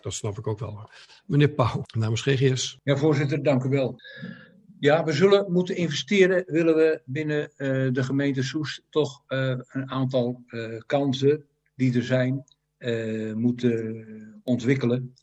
Dat 0.01 0.13
snap 0.13 0.39
ik 0.39 0.47
ook 0.47 0.59
wel. 0.59 0.71
hoor. 0.71 0.91
Meneer 1.27 1.49
Pauw, 1.49 1.83
namens 1.97 2.23
GGS. 2.23 2.79
Ja, 2.83 2.97
voorzitter, 2.97 3.43
dank 3.43 3.65
u 3.65 3.69
wel. 3.69 3.97
Ja, 4.79 5.05
we 5.05 5.13
zullen 5.13 5.53
moeten 5.53 5.77
investeren, 5.77 6.45
willen 6.47 6.75
we 6.75 7.03
binnen 7.05 7.51
eh, 7.57 7.93
de 7.93 8.03
gemeente 8.03 8.43
Soest 8.43 8.83
toch 8.91 9.23
eh, 9.27 9.59
een 9.69 9.91
aantal 9.91 10.43
eh, 10.47 10.79
kansen 10.87 11.45
die 11.75 11.97
er 11.97 12.03
zijn, 12.03 12.45
moeten 13.35 14.07
ontwikkelen. 14.43 15.15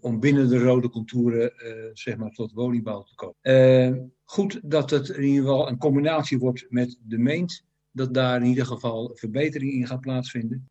om 0.00 0.20
binnen 0.20 0.48
de 0.48 0.58
rode 0.58 0.88
contouren 0.88 1.52
zeg 1.92 2.16
maar 2.16 2.30
tot 2.30 2.52
woningbouw 2.52 3.02
te 3.02 3.14
komen. 3.14 4.12
Goed 4.24 4.60
dat 4.62 4.90
het 4.90 5.08
in 5.08 5.22
ieder 5.22 5.42
geval 5.42 5.68
een 5.68 5.78
combinatie 5.78 6.38
wordt 6.38 6.66
met 6.68 6.98
de 7.02 7.18
meent, 7.18 7.64
dat 7.90 8.14
daar 8.14 8.40
in 8.40 8.46
ieder 8.46 8.66
geval 8.66 9.10
verbetering 9.14 9.72
in 9.72 9.86
gaat 9.86 10.00
plaatsvinden. 10.00 10.68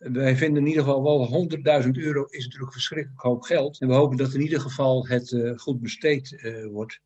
Wij 0.00 0.36
vinden 0.36 0.62
in 0.62 0.68
ieder 0.68 0.84
geval 0.84 1.02
wel 1.02 1.48
100.000 1.84 1.90
euro 1.90 2.24
is 2.24 2.44
natuurlijk 2.44 2.72
verschrikkelijk 2.72 3.20
hoop 3.20 3.42
geld. 3.42 3.80
En 3.80 3.88
we 3.88 3.94
hopen 3.94 4.16
dat 4.16 4.34
in 4.34 4.40
ieder 4.40 4.60
geval 4.60 5.06
het 5.06 5.32
eh, 5.32 5.58
goed 5.58 5.80
besteed 5.80 6.42
eh, 6.42 6.66
wordt. 6.66 7.00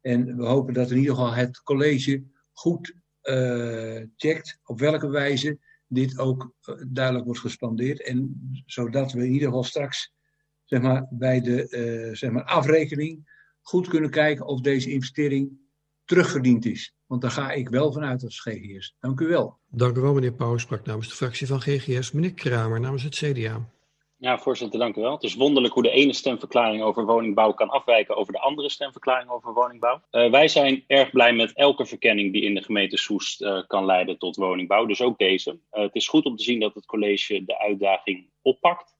En 0.00 0.36
we 0.36 0.46
hopen 0.46 0.74
dat 0.74 0.90
in 0.90 0.96
ieder 0.96 1.14
geval 1.14 1.34
het 1.34 1.62
college 1.62 2.22
goed 2.52 2.94
eh, 3.20 4.02
checkt 4.16 4.58
op 4.64 4.80
welke 4.80 5.08
wijze 5.08 5.58
dit 5.86 6.18
ook 6.18 6.52
duidelijk 6.88 7.24
wordt 7.24 7.40
gespandeerd. 7.40 8.02
En 8.02 8.40
zodat 8.66 9.12
we 9.12 9.24
in 9.24 9.32
ieder 9.32 9.48
geval 9.48 9.64
straks 9.64 10.12
zeg 10.64 10.82
maar, 10.82 11.06
bij 11.10 11.40
de 11.40 12.10
zeg 12.12 12.30
maar, 12.30 12.44
afrekening 12.44 13.30
goed 13.60 13.88
kunnen 13.88 14.10
kijken 14.10 14.46
of 14.46 14.60
deze 14.60 14.90
investering 14.90 15.65
terugverdiend 16.06 16.64
is. 16.66 16.94
Want 17.06 17.22
daar 17.22 17.30
ga 17.30 17.50
ik 17.50 17.68
wel 17.68 17.92
vanuit 17.92 18.22
als 18.22 18.40
GGS. 18.40 18.96
Dank 19.00 19.20
u 19.20 19.26
wel. 19.26 19.58
Dank 19.70 19.96
u 19.96 20.00
wel, 20.00 20.14
meneer 20.14 20.32
Pauw. 20.32 20.56
Sprak 20.56 20.86
namens 20.86 21.08
de 21.08 21.14
fractie 21.14 21.46
van 21.46 21.60
GGS. 21.60 22.12
Meneer 22.12 22.34
Kramer, 22.34 22.80
namens 22.80 23.02
het 23.02 23.14
CDA. 23.14 23.68
Ja, 24.18 24.38
voorzitter, 24.38 24.78
dank 24.78 24.96
u 24.96 25.00
wel. 25.00 25.12
Het 25.12 25.22
is 25.22 25.34
wonderlijk 25.34 25.74
hoe 25.74 25.82
de 25.82 25.90
ene 25.90 26.12
stemverklaring 26.12 26.82
over 26.82 27.04
woningbouw 27.04 27.52
kan 27.52 27.68
afwijken 27.68 28.16
over 28.16 28.32
de 28.32 28.38
andere 28.38 28.70
stemverklaring 28.70 29.30
over 29.30 29.52
woningbouw. 29.52 30.02
Eh, 30.10 30.30
wij 30.30 30.48
zijn 30.48 30.84
erg 30.86 31.10
blij 31.10 31.32
met 31.32 31.52
elke 31.52 31.86
verkenning 31.86 32.32
die 32.32 32.42
in 32.42 32.54
de 32.54 32.62
gemeente 32.62 32.96
Soest 32.96 33.42
eh, 33.42 33.62
kan 33.66 33.84
leiden 33.84 34.18
tot 34.18 34.36
woningbouw, 34.36 34.86
dus 34.86 35.00
ook 35.00 35.18
deze. 35.18 35.58
Eh, 35.70 35.82
het 35.82 35.94
is 35.94 36.08
goed 36.08 36.24
om 36.24 36.36
te 36.36 36.42
zien 36.42 36.60
dat 36.60 36.74
het 36.74 36.86
college 36.86 37.44
de 37.44 37.58
uitdaging 37.58 38.30
oppakt. 38.42 38.95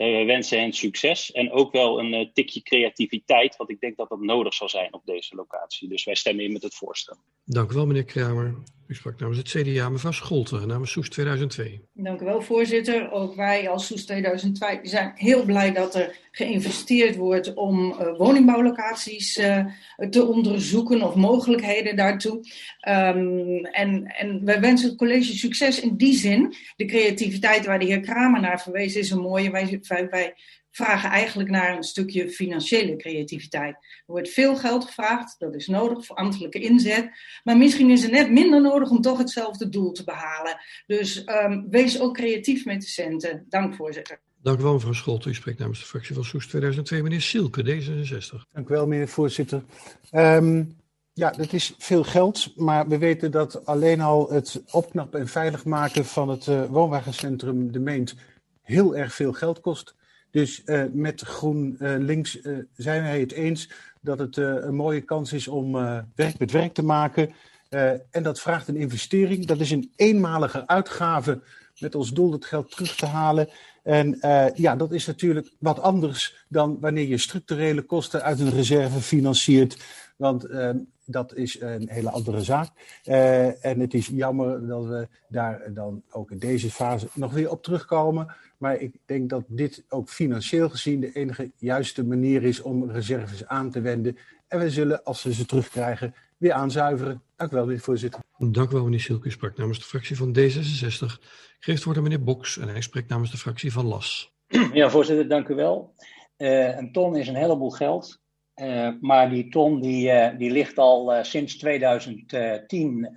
Eh, 0.00 0.16
we 0.16 0.24
wensen 0.24 0.60
hen 0.60 0.72
succes 0.72 1.32
en 1.32 1.52
ook 1.52 1.72
wel 1.72 2.00
een 2.00 2.14
eh, 2.14 2.26
tikje 2.32 2.62
creativiteit, 2.62 3.56
want 3.56 3.70
ik 3.70 3.80
denk 3.80 3.96
dat 3.96 4.08
dat 4.08 4.20
nodig 4.20 4.54
zal 4.54 4.68
zijn 4.68 4.94
op 4.94 5.04
deze 5.04 5.34
locatie. 5.34 5.88
Dus 5.88 6.04
wij 6.04 6.14
stemmen 6.14 6.44
in 6.44 6.52
met 6.52 6.62
het 6.62 6.74
voorstel. 6.74 7.16
Dank 7.44 7.70
u 7.70 7.74
wel, 7.74 7.86
meneer 7.86 8.04
Kramer. 8.04 8.54
U 8.90 8.94
sprak 8.94 9.20
namens 9.20 9.38
het 9.38 9.48
CDA. 9.48 9.88
Mevrouw 9.88 10.12
Scholten, 10.12 10.68
namens 10.68 10.90
Soest 10.90 11.10
2002. 11.12 11.80
Dank 11.94 12.20
u 12.20 12.24
wel, 12.24 12.42
voorzitter. 12.42 13.10
Ook 13.10 13.34
wij 13.34 13.68
als 13.68 13.86
Soes 13.86 14.04
2002 14.04 14.78
zijn 14.82 15.12
heel 15.14 15.44
blij 15.44 15.72
dat 15.72 15.94
er 15.94 16.16
geïnvesteerd 16.30 17.16
wordt 17.16 17.54
om 17.54 17.90
uh, 17.90 18.16
woningbouwlocaties 18.16 19.38
uh, 19.38 19.64
te 20.10 20.24
onderzoeken 20.24 21.02
of 21.02 21.14
mogelijkheden 21.14 21.96
daartoe. 21.96 22.34
Um, 22.88 23.64
en, 23.64 24.06
en 24.06 24.44
wij 24.44 24.60
wensen 24.60 24.88
het 24.88 24.98
college 24.98 25.36
succes 25.36 25.80
in 25.80 25.96
die 25.96 26.14
zin. 26.14 26.54
De 26.76 26.84
creativiteit 26.84 27.66
waar 27.66 27.78
de 27.78 27.84
heer 27.84 28.00
Kramer 28.00 28.40
naar 28.40 28.60
verwezen 28.60 29.00
is 29.00 29.10
een 29.10 29.20
mooie. 29.20 29.50
Wij, 29.50 29.80
wij, 29.82 30.08
wij 30.08 30.34
vragen 30.70 31.10
eigenlijk 31.10 31.50
naar 31.50 31.76
een 31.76 31.82
stukje 31.82 32.28
financiële 32.28 32.96
creativiteit. 32.96 33.74
Er 33.74 34.02
wordt 34.06 34.28
veel 34.28 34.56
geld 34.56 34.84
gevraagd, 34.84 35.34
dat 35.38 35.54
is 35.54 35.66
nodig 35.66 36.06
voor 36.06 36.16
ambtelijke 36.16 36.60
inzet. 36.60 37.10
Maar 37.44 37.56
misschien 37.56 37.90
is 37.90 38.02
het 38.02 38.10
net 38.10 38.30
minder 38.30 38.60
nodig 38.60 38.90
om 38.90 39.00
toch 39.00 39.18
hetzelfde 39.18 39.68
doel 39.68 39.92
te 39.92 40.04
behalen. 40.04 40.56
Dus 40.86 41.24
um, 41.26 41.66
wees 41.70 42.00
ook 42.00 42.14
creatief 42.14 42.64
met 42.64 42.80
de 42.80 42.86
centen. 42.86 43.46
Dank, 43.48 43.74
voorzitter. 43.74 44.20
Dank 44.42 44.58
u 44.58 44.62
wel, 44.62 44.72
mevrouw 44.72 44.92
Scholte. 44.92 45.28
U 45.28 45.34
spreekt 45.34 45.58
namens 45.58 45.80
de 45.80 45.86
fractie 45.86 46.14
van 46.14 46.24
Soest 46.24 46.48
2002. 46.48 47.02
Meneer 47.02 47.20
Silke, 47.20 47.64
D66. 47.64 48.52
Dank 48.52 48.68
u 48.68 48.72
wel, 48.72 48.86
meneer 48.86 49.08
voorzitter. 49.08 49.62
Um, 50.12 50.78
ja, 51.12 51.30
dat 51.30 51.52
is 51.52 51.74
veel 51.78 52.04
geld, 52.04 52.52
maar 52.56 52.88
we 52.88 52.98
weten 52.98 53.30
dat 53.30 53.66
alleen 53.66 54.00
al 54.00 54.30
het 54.30 54.62
opknappen 54.70 55.20
en 55.20 55.28
veilig 55.28 55.64
maken 55.64 56.04
van 56.04 56.28
het 56.28 56.46
uh, 56.46 56.64
woonwagencentrum 56.64 57.72
De 57.72 57.78
Meent 57.78 58.14
heel 58.62 58.96
erg 58.96 59.14
veel 59.14 59.32
geld 59.32 59.60
kost. 59.60 59.94
Dus 60.30 60.62
uh, 60.64 60.82
met 60.92 61.20
GroenLinks 61.20 62.42
uh, 62.42 62.58
zijn 62.76 63.02
wij 63.02 63.20
het 63.20 63.32
eens 63.32 63.70
dat 64.00 64.18
het 64.18 64.36
een 64.36 64.74
mooie 64.74 65.00
kans 65.00 65.32
is 65.32 65.48
om 65.48 65.72
werk 66.14 66.38
met 66.38 66.50
werk 66.50 66.74
te 66.74 66.82
maken. 66.82 67.32
en 68.10 68.22
dat 68.22 68.40
vraagt 68.40 68.68
een 68.68 68.76
investering. 68.76 69.46
Dat 69.46 69.60
is 69.60 69.70
een 69.70 69.92
eenmalige 69.96 70.66
uitgave 70.66 71.40
met 71.78 71.94
als 71.94 72.12
doel 72.12 72.32
het 72.32 72.44
geld 72.44 72.70
terug 72.70 72.96
te 72.96 73.06
halen. 73.06 73.48
En 73.82 74.18
ja, 74.54 74.76
dat 74.76 74.92
is 74.92 75.06
natuurlijk 75.06 75.52
wat 75.58 75.80
anders 75.80 76.44
dan 76.48 76.80
wanneer 76.80 77.08
je 77.08 77.18
structurele 77.18 77.82
kosten 77.82 78.22
uit 78.22 78.40
een 78.40 78.50
reserve 78.50 79.00
financiert. 79.00 79.76
Want 80.16 80.46
uh, 80.46 80.70
dat 81.10 81.34
is 81.34 81.60
een 81.60 81.88
hele 81.88 82.10
andere 82.10 82.42
zaak. 82.42 82.68
Uh, 83.04 83.64
en 83.64 83.80
het 83.80 83.94
is 83.94 84.06
jammer 84.06 84.66
dat 84.66 84.84
we 84.84 85.08
daar 85.28 85.72
dan 85.72 86.02
ook 86.10 86.30
in 86.30 86.38
deze 86.38 86.70
fase 86.70 87.08
nog 87.14 87.32
weer 87.32 87.50
op 87.50 87.62
terugkomen. 87.62 88.34
Maar 88.58 88.76
ik 88.76 88.94
denk 89.06 89.30
dat 89.30 89.44
dit 89.46 89.84
ook 89.88 90.08
financieel 90.08 90.68
gezien 90.68 91.00
de 91.00 91.12
enige 91.12 91.50
juiste 91.56 92.04
manier 92.04 92.42
is 92.42 92.62
om 92.62 92.90
reserves 92.90 93.46
aan 93.46 93.70
te 93.70 93.80
wenden. 93.80 94.16
En 94.48 94.58
we 94.58 94.70
zullen, 94.70 95.04
als 95.04 95.22
we 95.22 95.32
ze 95.32 95.46
terugkrijgen, 95.46 96.14
weer 96.36 96.52
aanzuiveren. 96.52 97.22
Dank 97.36 97.52
u 97.52 97.54
wel, 97.54 97.64
meneer 97.64 97.80
voorzitter. 97.80 98.20
Dank 98.38 98.70
u 98.70 98.74
wel, 98.74 98.84
meneer 98.84 99.00
Silke. 99.00 99.26
U 99.26 99.30
sprak 99.30 99.56
namens 99.56 99.78
de 99.78 99.84
fractie 99.84 100.16
van 100.16 100.36
D66. 100.38 101.18
Geeft 101.58 101.78
het 101.78 101.84
woord 101.84 101.96
aan 101.96 102.02
meneer 102.02 102.24
Boks 102.24 102.58
en 102.58 102.68
hij 102.68 102.80
spreekt 102.80 103.08
namens 103.08 103.30
de 103.30 103.38
fractie 103.38 103.72
van 103.72 103.86
LAS. 103.86 104.34
Ja, 104.72 104.90
voorzitter, 104.90 105.28
dank 105.28 105.48
u 105.48 105.54
wel. 105.54 105.94
Uh, 106.38 106.76
een 106.76 106.92
ton 106.92 107.16
is 107.16 107.28
een 107.28 107.34
heleboel 107.34 107.70
geld. 107.70 108.19
Uh, 108.60 108.90
maar 109.00 109.30
die 109.30 109.48
ton 109.48 109.80
die, 109.80 110.10
uh, 110.12 110.38
die 110.38 110.50
ligt 110.50 110.78
al 110.78 111.24
sinds 111.24 111.56
2010 111.56 113.08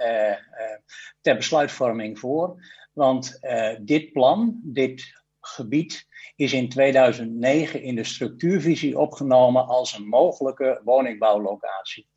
ter 1.22 1.36
besluitvorming 1.36 2.20
voor. 2.20 2.56
Want 2.94 3.40
dit 3.82 4.12
plan, 4.12 4.60
dit 4.64 5.24
gebied, 5.40 6.08
is 6.36 6.54
in 6.54 6.70
2009 6.70 7.82
in 7.82 7.96
de 7.96 8.04
structuurvisie 8.04 9.00
opgenomen 9.00 9.68
als 9.68 9.98
een 9.98 10.08
mogelijke 10.08 10.82
woningbouwlocatie. 10.84 12.08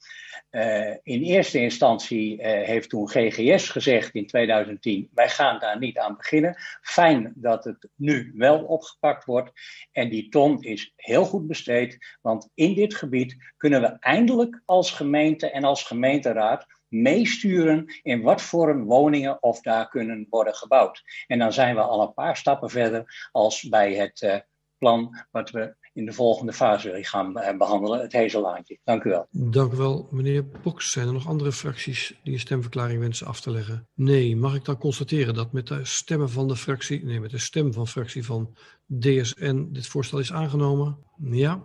Uh, 0.51 0.91
in 1.03 1.23
eerste 1.23 1.61
instantie 1.61 2.39
uh, 2.39 2.45
heeft 2.45 2.89
toen 2.89 3.09
GGS 3.09 3.69
gezegd 3.69 4.15
in 4.15 4.27
2010: 4.27 5.11
wij 5.15 5.29
gaan 5.29 5.59
daar 5.59 5.79
niet 5.79 5.99
aan 5.99 6.17
beginnen. 6.17 6.57
Fijn 6.83 7.33
dat 7.37 7.65
het 7.65 7.89
nu 7.95 8.33
wel 8.35 8.65
opgepakt 8.65 9.25
wordt. 9.25 9.51
En 9.93 10.09
die 10.09 10.29
ton 10.29 10.63
is 10.63 10.93
heel 10.97 11.25
goed 11.25 11.47
besteed, 11.47 12.17
want 12.21 12.51
in 12.55 12.75
dit 12.75 12.95
gebied 12.95 13.37
kunnen 13.57 13.81
we 13.81 13.97
eindelijk 14.01 14.63
als 14.65 14.91
gemeente 14.91 15.51
en 15.51 15.65
als 15.65 15.83
gemeenteraad 15.83 16.67
meesturen 16.89 17.85
in 18.03 18.23
wat 18.23 18.43
voor 18.43 18.85
woningen 18.85 19.43
of 19.43 19.61
daar 19.61 19.89
kunnen 19.89 20.27
worden 20.31 20.55
gebouwd. 20.55 21.03
En 21.27 21.39
dan 21.39 21.53
zijn 21.53 21.75
we 21.75 21.81
al 21.81 22.03
een 22.03 22.15
paar 22.15 22.37
stappen 22.37 22.71
verder 22.71 23.29
als 23.33 23.69
bij 23.69 23.95
het 23.95 24.23
uh, 24.23 24.37
plan 24.79 25.27
wat 25.31 25.51
we 25.51 25.77
in 25.97 26.05
de 26.05 26.13
volgende 26.13 26.53
fase 26.53 26.99
gaan 27.01 27.33
behandelen, 27.59 28.01
het 28.01 28.13
Hezelaantje. 28.13 28.79
Dank 28.85 29.05
u 29.05 29.11
wel. 29.11 29.27
Dank 29.31 29.73
u 29.73 29.77
wel, 29.77 30.09
meneer 30.11 30.47
Boks. 30.63 30.91
Zijn 30.93 31.07
er 31.07 31.13
nog 31.13 31.27
andere 31.27 31.53
fracties 31.53 32.15
die 32.23 32.33
een 32.33 32.41
stemverklaring 32.41 33.01
wensen 33.01 33.27
af 33.27 33.41
te 33.41 33.51
leggen? 33.51 33.87
Nee, 33.95 34.37
mag 34.37 34.55
ik 34.55 34.65
dan 34.65 34.79
constateren 34.79 35.35
dat 35.35 35.53
met 35.53 35.67
de 35.67 35.85
stemmen 35.85 36.31
van 36.31 36.49
de 36.49 36.57
fractie, 36.57 37.05
nee, 37.05 37.21
met 37.21 37.31
de 37.31 37.39
stem 37.39 37.73
van 37.73 37.89
fractie 37.89 38.25
van 38.25 38.57
DSN 39.01 39.69
dit 39.71 39.87
voorstel 39.87 40.19
is 40.19 40.33
aangenomen? 40.33 40.99
Ja. 41.23 41.63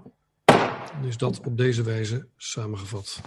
Is 1.06 1.18
dat 1.18 1.40
op 1.46 1.58
deze 1.58 1.84
wijze 1.84 2.28
samengevat. 2.38 3.22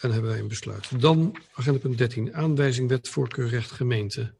En 0.00 0.10
hebben 0.10 0.30
wij 0.30 0.40
een 0.40 0.48
besluit. 0.48 1.00
Dan 1.00 1.36
agenda 1.54 1.78
punt 1.78 1.98
13, 1.98 2.34
aanwijzing 2.34 2.88
wet 2.88 3.08
voorkeurrecht 3.08 3.70
gemeente. 3.70 4.34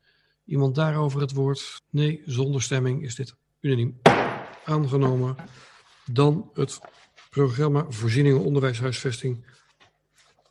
Iemand 0.44 0.74
daarover 0.74 1.20
het 1.20 1.32
woord? 1.32 1.82
Nee, 1.90 2.22
zonder 2.26 2.62
stemming 2.62 3.02
is 3.02 3.14
dit 3.14 3.34
unaniem 3.60 4.00
aangenomen. 4.66 5.36
Dan 6.12 6.50
het 6.54 6.80
programma 7.30 7.86
Voorzieningen 7.88 8.40
Onderwijshuisvesting 8.40 9.44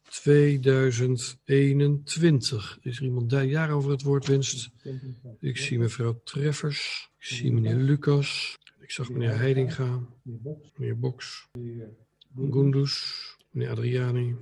2021. 0.10 2.78
Is 2.82 2.98
er 2.98 3.04
iemand 3.04 3.30
die 3.30 3.52
daarover 3.52 3.92
het 3.92 4.02
woord 4.02 4.28
wenst? 4.28 4.70
Ik 5.40 5.58
zie 5.58 5.80
mevrouw 5.80 6.22
Treffers. 6.24 7.10
Ik 7.20 7.26
zie 7.26 7.54
meneer 7.54 7.76
Lucas. 7.76 8.58
Ik 8.80 8.92
zag 8.92 9.10
meneer 9.10 9.38
Heidinga. 9.38 10.00
Meneer 10.76 11.00
Boks. 11.00 11.48
Gundus. 12.36 13.35
Meneer 13.56 13.72
Adriani. 13.72 14.36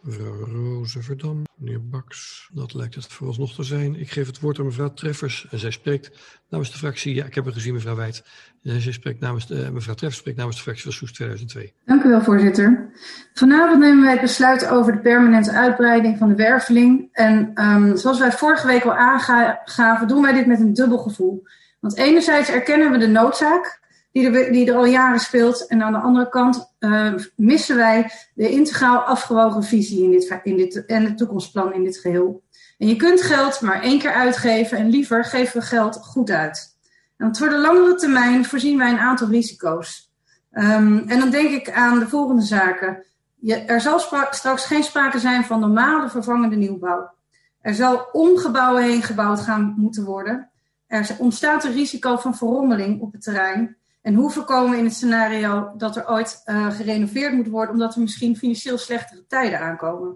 Mevrouw 0.00 0.44
Rozeverdam, 0.44 1.42
meneer 1.56 1.88
Baks. 1.88 2.50
Dat 2.52 2.74
lijkt 2.74 2.94
het 2.94 3.06
vooralsnog 3.06 3.54
te 3.54 3.62
zijn. 3.62 4.00
Ik 4.00 4.10
geef 4.10 4.26
het 4.26 4.40
woord 4.40 4.58
aan 4.58 4.64
mevrouw 4.64 4.92
Treffers. 4.92 5.46
En 5.50 5.58
zij 5.58 5.70
spreekt 5.70 6.10
namens 6.48 6.72
de 6.72 6.78
fractie. 6.78 7.14
Ja, 7.14 7.24
ik 7.24 7.34
heb 7.34 7.44
haar 7.44 7.52
gezien, 7.52 7.74
mevrouw 7.74 7.96
Wijd. 7.96 8.24
En 8.62 8.80
zij 8.80 8.92
spreekt 8.92 9.20
namens 9.20 9.46
de, 9.46 9.68
mevrouw 9.72 9.94
Treffers 9.94 10.20
spreekt 10.20 10.38
namens 10.38 10.56
de 10.56 10.62
fractie 10.62 10.84
van 10.84 10.92
Soest 10.92 11.14
2002. 11.14 11.74
Dank 11.84 12.02
u 12.04 12.08
wel, 12.08 12.22
voorzitter. 12.22 12.90
Vanavond 13.34 13.80
nemen 13.80 14.02
wij 14.02 14.12
het 14.12 14.20
besluit 14.20 14.68
over 14.68 14.92
de 14.92 15.00
permanente 15.00 15.52
uitbreiding 15.52 16.18
van 16.18 16.28
de 16.28 16.34
werveling. 16.34 17.08
En 17.12 17.64
um, 17.64 17.96
zoals 17.96 18.18
wij 18.18 18.32
vorige 18.32 18.66
week 18.66 18.84
al 18.84 18.94
aangaven, 18.94 20.08
doen 20.08 20.22
wij 20.22 20.32
dit 20.32 20.46
met 20.46 20.60
een 20.60 20.74
dubbel 20.74 20.98
gevoel. 20.98 21.46
Want 21.80 21.96
enerzijds 21.96 22.50
erkennen 22.50 22.90
we 22.90 22.98
de 22.98 23.08
noodzaak 23.08 23.81
die 24.12 24.30
er, 24.30 24.52
die 24.52 24.70
er 24.70 24.76
al 24.76 24.84
jaren 24.84 25.20
speelt. 25.20 25.66
En 25.66 25.82
aan 25.82 25.92
de 25.92 25.98
andere 25.98 26.28
kant 26.28 26.74
uh, 26.80 27.14
missen 27.36 27.76
wij 27.76 28.10
de 28.34 28.50
integraal 28.50 28.98
afgewogen 28.98 29.62
visie 29.62 30.04
in 30.04 30.10
dit, 30.10 30.40
in 30.42 30.56
dit, 30.56 30.86
en 30.86 31.04
het 31.04 31.18
toekomstplan 31.18 31.74
in 31.74 31.84
dit 31.84 31.98
geheel. 31.98 32.42
En 32.78 32.88
je 32.88 32.96
kunt 32.96 33.22
geld 33.22 33.60
maar 33.60 33.82
één 33.82 33.98
keer 33.98 34.12
uitgeven 34.12 34.78
en 34.78 34.88
liever 34.88 35.24
geven 35.24 35.60
we 35.60 35.66
geld 35.66 35.96
goed 35.96 36.30
uit. 36.30 36.76
En 37.16 37.36
voor 37.36 37.48
de 37.48 37.58
langere 37.58 37.94
termijn 37.94 38.44
voorzien 38.44 38.78
wij 38.78 38.90
een 38.90 38.98
aantal 38.98 39.28
risico's. 39.28 40.10
Um, 40.52 40.98
en 41.08 41.18
dan 41.18 41.30
denk 41.30 41.50
ik 41.50 41.70
aan 41.70 41.98
de 41.98 42.08
volgende 42.08 42.42
zaken. 42.42 43.04
Er 43.66 43.80
zal 43.80 43.98
straks 44.30 44.64
geen 44.64 44.82
sprake 44.82 45.18
zijn 45.18 45.44
van 45.44 45.60
normale 45.60 46.08
vervangende 46.08 46.56
nieuwbouw. 46.56 47.10
Er 47.60 47.74
zal 47.74 48.08
om 48.12 48.36
gebouwen 48.36 48.82
heen 48.82 49.02
gebouwd 49.02 49.40
gaan 49.40 49.74
moeten 49.76 50.04
worden. 50.04 50.50
Er 50.86 51.16
ontstaat 51.18 51.64
een 51.64 51.72
risico 51.72 52.16
van 52.16 52.36
verrommeling 52.36 53.00
op 53.00 53.12
het 53.12 53.22
terrein. 53.22 53.76
En 54.02 54.14
hoe 54.14 54.30
voorkomen 54.30 54.70
we 54.70 54.76
in 54.76 54.84
het 54.84 54.94
scenario 54.94 55.72
dat 55.76 55.96
er 55.96 56.08
ooit 56.08 56.42
uh, 56.46 56.70
gerenoveerd 56.70 57.32
moet 57.32 57.48
worden, 57.48 57.72
omdat 57.72 57.94
er 57.94 58.00
misschien 58.00 58.36
financieel 58.36 58.78
slechtere 58.78 59.26
tijden 59.26 59.60
aankomen? 59.60 60.08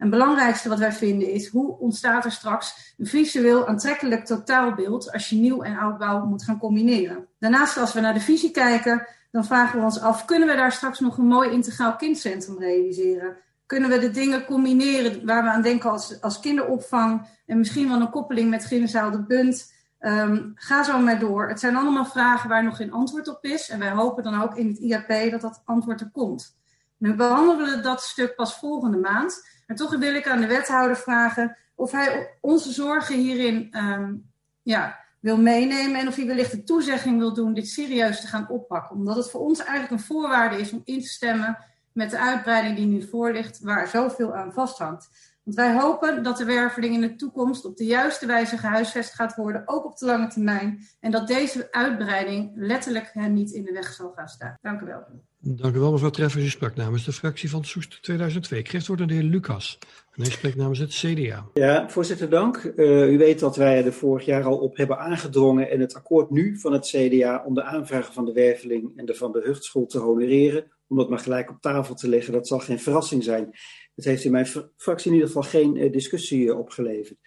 En 0.00 0.06
het 0.06 0.18
belangrijkste 0.18 0.68
wat 0.68 0.78
wij 0.78 0.92
vinden 0.92 1.32
is 1.32 1.48
hoe 1.48 1.78
ontstaat 1.78 2.24
er 2.24 2.32
straks 2.32 2.94
een 2.98 3.06
visueel 3.06 3.66
aantrekkelijk 3.66 4.24
totaalbeeld 4.24 5.12
als 5.12 5.28
je 5.28 5.36
nieuw 5.36 5.62
en 5.62 5.78
oudbouw 5.78 6.24
moet 6.24 6.42
gaan 6.42 6.58
combineren. 6.58 7.26
Daarnaast, 7.38 7.76
als 7.76 7.92
we 7.92 8.00
naar 8.00 8.14
de 8.14 8.20
visie 8.20 8.50
kijken, 8.50 9.06
dan 9.30 9.44
vragen 9.44 9.78
we 9.78 9.84
ons 9.84 10.00
af: 10.00 10.24
kunnen 10.24 10.48
we 10.48 10.54
daar 10.54 10.72
straks 10.72 11.00
nog 11.00 11.18
een 11.18 11.26
mooi 11.26 11.50
integraal 11.50 11.96
kindcentrum 11.96 12.58
realiseren? 12.58 13.36
Kunnen 13.66 13.90
we 13.90 13.98
de 13.98 14.10
dingen 14.10 14.44
combineren 14.44 15.26
waar 15.26 15.42
we 15.42 15.50
aan 15.50 15.62
denken 15.62 15.90
als, 15.90 16.20
als 16.20 16.40
kinderopvang 16.40 17.28
en 17.46 17.58
misschien 17.58 17.88
wel 17.88 18.00
een 18.00 18.10
koppeling 18.10 18.50
met 18.50 18.64
Gymzaal 18.64 19.10
de 19.10 19.22
Bunt? 19.22 19.72
Um, 20.00 20.52
ga 20.54 20.82
zo 20.82 20.98
maar 20.98 21.18
door. 21.18 21.48
Het 21.48 21.60
zijn 21.60 21.76
allemaal 21.76 22.04
vragen 22.04 22.48
waar 22.48 22.64
nog 22.64 22.76
geen 22.76 22.92
antwoord 22.92 23.28
op 23.28 23.44
is. 23.44 23.68
En 23.68 23.78
wij 23.78 23.90
hopen 23.90 24.22
dan 24.22 24.42
ook 24.42 24.56
in 24.56 24.68
het 24.68 24.78
IAP 24.78 25.30
dat 25.30 25.40
dat 25.40 25.62
antwoord 25.64 26.00
er 26.00 26.10
komt. 26.10 26.58
Nu 26.96 27.14
behandelen 27.14 27.76
we 27.76 27.82
dat 27.82 28.02
stuk 28.02 28.34
pas 28.34 28.58
volgende 28.58 28.96
maand. 28.96 29.48
Maar 29.66 29.76
toch 29.76 29.96
wil 29.96 30.14
ik 30.14 30.28
aan 30.28 30.40
de 30.40 30.46
wethouder 30.46 30.96
vragen 30.96 31.56
of 31.74 31.92
hij 31.92 32.36
onze 32.40 32.72
zorgen 32.72 33.16
hierin 33.16 33.76
um, 33.76 34.30
ja, 34.62 34.98
wil 35.20 35.36
meenemen. 35.36 36.00
En 36.00 36.08
of 36.08 36.16
hij 36.16 36.26
wellicht 36.26 36.50
de 36.50 36.62
toezegging 36.62 37.18
wil 37.18 37.34
doen 37.34 37.54
dit 37.54 37.68
serieus 37.68 38.20
te 38.20 38.26
gaan 38.26 38.48
oppakken. 38.48 38.96
Omdat 38.96 39.16
het 39.16 39.30
voor 39.30 39.40
ons 39.40 39.58
eigenlijk 39.58 39.90
een 39.90 40.06
voorwaarde 40.06 40.56
is 40.56 40.72
om 40.72 40.80
in 40.84 41.00
te 41.00 41.08
stemmen 41.08 41.58
met 41.92 42.10
de 42.10 42.18
uitbreiding 42.18 42.76
die 42.76 42.86
nu 42.86 43.02
voor 43.02 43.32
ligt, 43.32 43.60
waar 43.60 43.88
zoveel 43.88 44.34
aan 44.34 44.52
vasthangt. 44.52 45.08
Want 45.50 45.62
wij 45.62 45.80
hopen 45.80 46.22
dat 46.22 46.36
de 46.36 46.44
werveling 46.44 46.94
in 46.94 47.00
de 47.00 47.16
toekomst 47.16 47.64
op 47.64 47.76
de 47.76 47.84
juiste 47.84 48.26
wijze 48.26 48.56
gehuisvest 48.56 49.14
gaat 49.14 49.36
worden, 49.36 49.62
ook 49.64 49.84
op 49.84 49.98
de 49.98 50.06
lange 50.06 50.28
termijn. 50.28 50.86
En 51.00 51.10
dat 51.10 51.26
deze 51.26 51.68
uitbreiding 51.70 52.52
letterlijk 52.54 53.10
hen 53.12 53.32
niet 53.32 53.50
in 53.50 53.64
de 53.64 53.72
weg 53.72 53.92
zal 53.92 54.12
gaan 54.16 54.28
staan. 54.28 54.58
Dank 54.62 54.80
u 54.80 54.86
wel. 54.86 55.02
Dank 55.38 55.74
u 55.74 55.78
wel, 55.78 55.92
mevrouw 55.92 56.10
Treffers. 56.10 56.44
U 56.44 56.48
sprak 56.48 56.76
namens 56.76 57.04
de 57.04 57.12
fractie 57.12 57.50
van 57.50 57.64
Soest 57.64 58.02
2002. 58.02 58.58
Ik 58.58 58.68
geef 58.68 58.78
het 58.78 58.88
woord 58.88 59.00
aan 59.00 59.06
de 59.06 59.14
heer 59.14 59.22
Lucas. 59.22 59.78
En 60.12 60.22
hij 60.22 60.30
spreekt 60.30 60.56
namens 60.56 60.78
het 60.78 60.90
CDA. 60.90 61.46
Ja, 61.54 61.88
voorzitter, 61.88 62.30
dank. 62.30 62.72
Uh, 62.76 63.12
u 63.12 63.18
weet 63.18 63.40
dat 63.40 63.56
wij 63.56 63.84
er 63.84 63.92
vorig 63.92 64.24
jaar 64.24 64.44
al 64.44 64.58
op 64.58 64.76
hebben 64.76 64.98
aangedrongen 64.98 65.70
en 65.70 65.80
het 65.80 65.94
akkoord 65.94 66.30
nu 66.30 66.58
van 66.58 66.72
het 66.72 66.86
CDA 66.86 67.42
om 67.46 67.54
de 67.54 67.62
aanvragen 67.62 68.12
van 68.12 68.24
de 68.24 68.32
Werveling 68.32 68.92
en 68.96 69.06
de 69.06 69.14
van 69.14 69.32
de 69.32 69.40
Huchtschool 69.44 69.86
te 69.86 69.98
honoreren, 69.98 70.64
om 70.88 70.96
dat 70.96 71.08
maar 71.08 71.18
gelijk 71.18 71.50
op 71.50 71.60
tafel 71.60 71.94
te 71.94 72.08
leggen, 72.08 72.32
dat 72.32 72.48
zal 72.48 72.58
geen 72.58 72.80
verrassing 72.80 73.24
zijn. 73.24 73.50
Het 73.94 74.04
heeft 74.04 74.24
in 74.24 74.32
mijn 74.32 74.46
fractie 74.76 75.10
in 75.10 75.12
ieder 75.12 75.26
geval 75.26 75.50
geen 75.50 75.76
uh, 75.76 75.92
discussie 75.92 76.44
uh, 76.44 76.58
opgeleverd. 76.58 77.18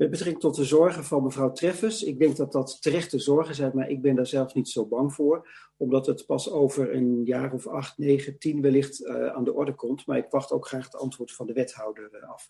Met 0.00 0.10
betrekking 0.10 0.40
tot 0.40 0.56
de 0.56 0.64
zorgen 0.64 1.04
van 1.04 1.22
mevrouw 1.22 1.52
Treffers, 1.52 2.02
ik 2.02 2.18
denk 2.18 2.36
dat 2.36 2.52
dat 2.52 2.82
terechte 2.82 3.18
zorgen 3.18 3.54
zijn, 3.54 3.70
maar 3.74 3.90
ik 3.90 4.02
ben 4.02 4.14
daar 4.14 4.26
zelf 4.26 4.54
niet 4.54 4.68
zo 4.68 4.86
bang 4.86 5.14
voor, 5.14 5.48
omdat 5.76 6.06
het 6.06 6.26
pas 6.26 6.50
over 6.50 6.94
een 6.94 7.24
jaar 7.24 7.52
of 7.52 7.66
acht, 7.66 7.98
negen, 7.98 8.38
tien 8.38 8.60
wellicht 8.60 9.00
uh, 9.00 9.26
aan 9.26 9.44
de 9.44 9.52
orde 9.52 9.74
komt. 9.74 10.06
Maar 10.06 10.18
ik 10.18 10.30
wacht 10.30 10.52
ook 10.52 10.66
graag 10.66 10.84
het 10.84 10.96
antwoord 10.96 11.32
van 11.32 11.46
de 11.46 11.52
wethouder 11.52 12.24
af. 12.26 12.48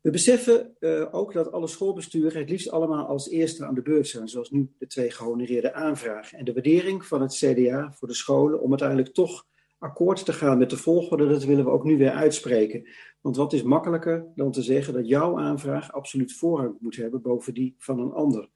We 0.00 0.10
beseffen 0.10 0.76
uh, 0.80 1.14
ook 1.14 1.32
dat 1.32 1.52
alle 1.52 1.66
schoolbesturen 1.66 2.40
het 2.40 2.50
liefst 2.50 2.70
allemaal 2.70 3.06
als 3.06 3.28
eerste 3.28 3.64
aan 3.64 3.74
de 3.74 3.82
beurt 3.82 4.08
zijn, 4.08 4.28
zoals 4.28 4.50
nu 4.50 4.74
de 4.78 4.86
twee 4.86 5.10
gehonoreerde 5.10 5.72
aanvragen. 5.72 6.38
En 6.38 6.44
de 6.44 6.52
waardering 6.52 7.06
van 7.06 7.22
het 7.22 7.34
CDA 7.34 7.92
voor 7.92 8.08
de 8.08 8.14
scholen 8.14 8.60
om 8.60 8.70
uiteindelijk 8.70 9.14
toch 9.14 9.46
akkoord 9.84 10.24
te 10.24 10.32
gaan 10.32 10.58
met 10.58 10.70
de 10.70 10.76
volgorde, 10.76 11.28
dat 11.28 11.44
willen 11.44 11.64
we 11.64 11.70
ook 11.70 11.84
nu 11.84 11.98
weer 11.98 12.10
uitspreken. 12.10 12.88
Want 13.20 13.36
wat 13.36 13.52
is 13.52 13.62
makkelijker 13.62 14.26
dan 14.34 14.52
te 14.52 14.62
zeggen 14.62 14.92
dat 14.94 15.08
jouw 15.08 15.38
aanvraag 15.38 15.92
absoluut 15.92 16.32
voorrang 16.32 16.76
moet 16.80 16.96
hebben 16.96 17.22
boven 17.22 17.54
die 17.54 17.74
van 17.78 17.98
een 17.98 18.12
ander. 18.12 18.48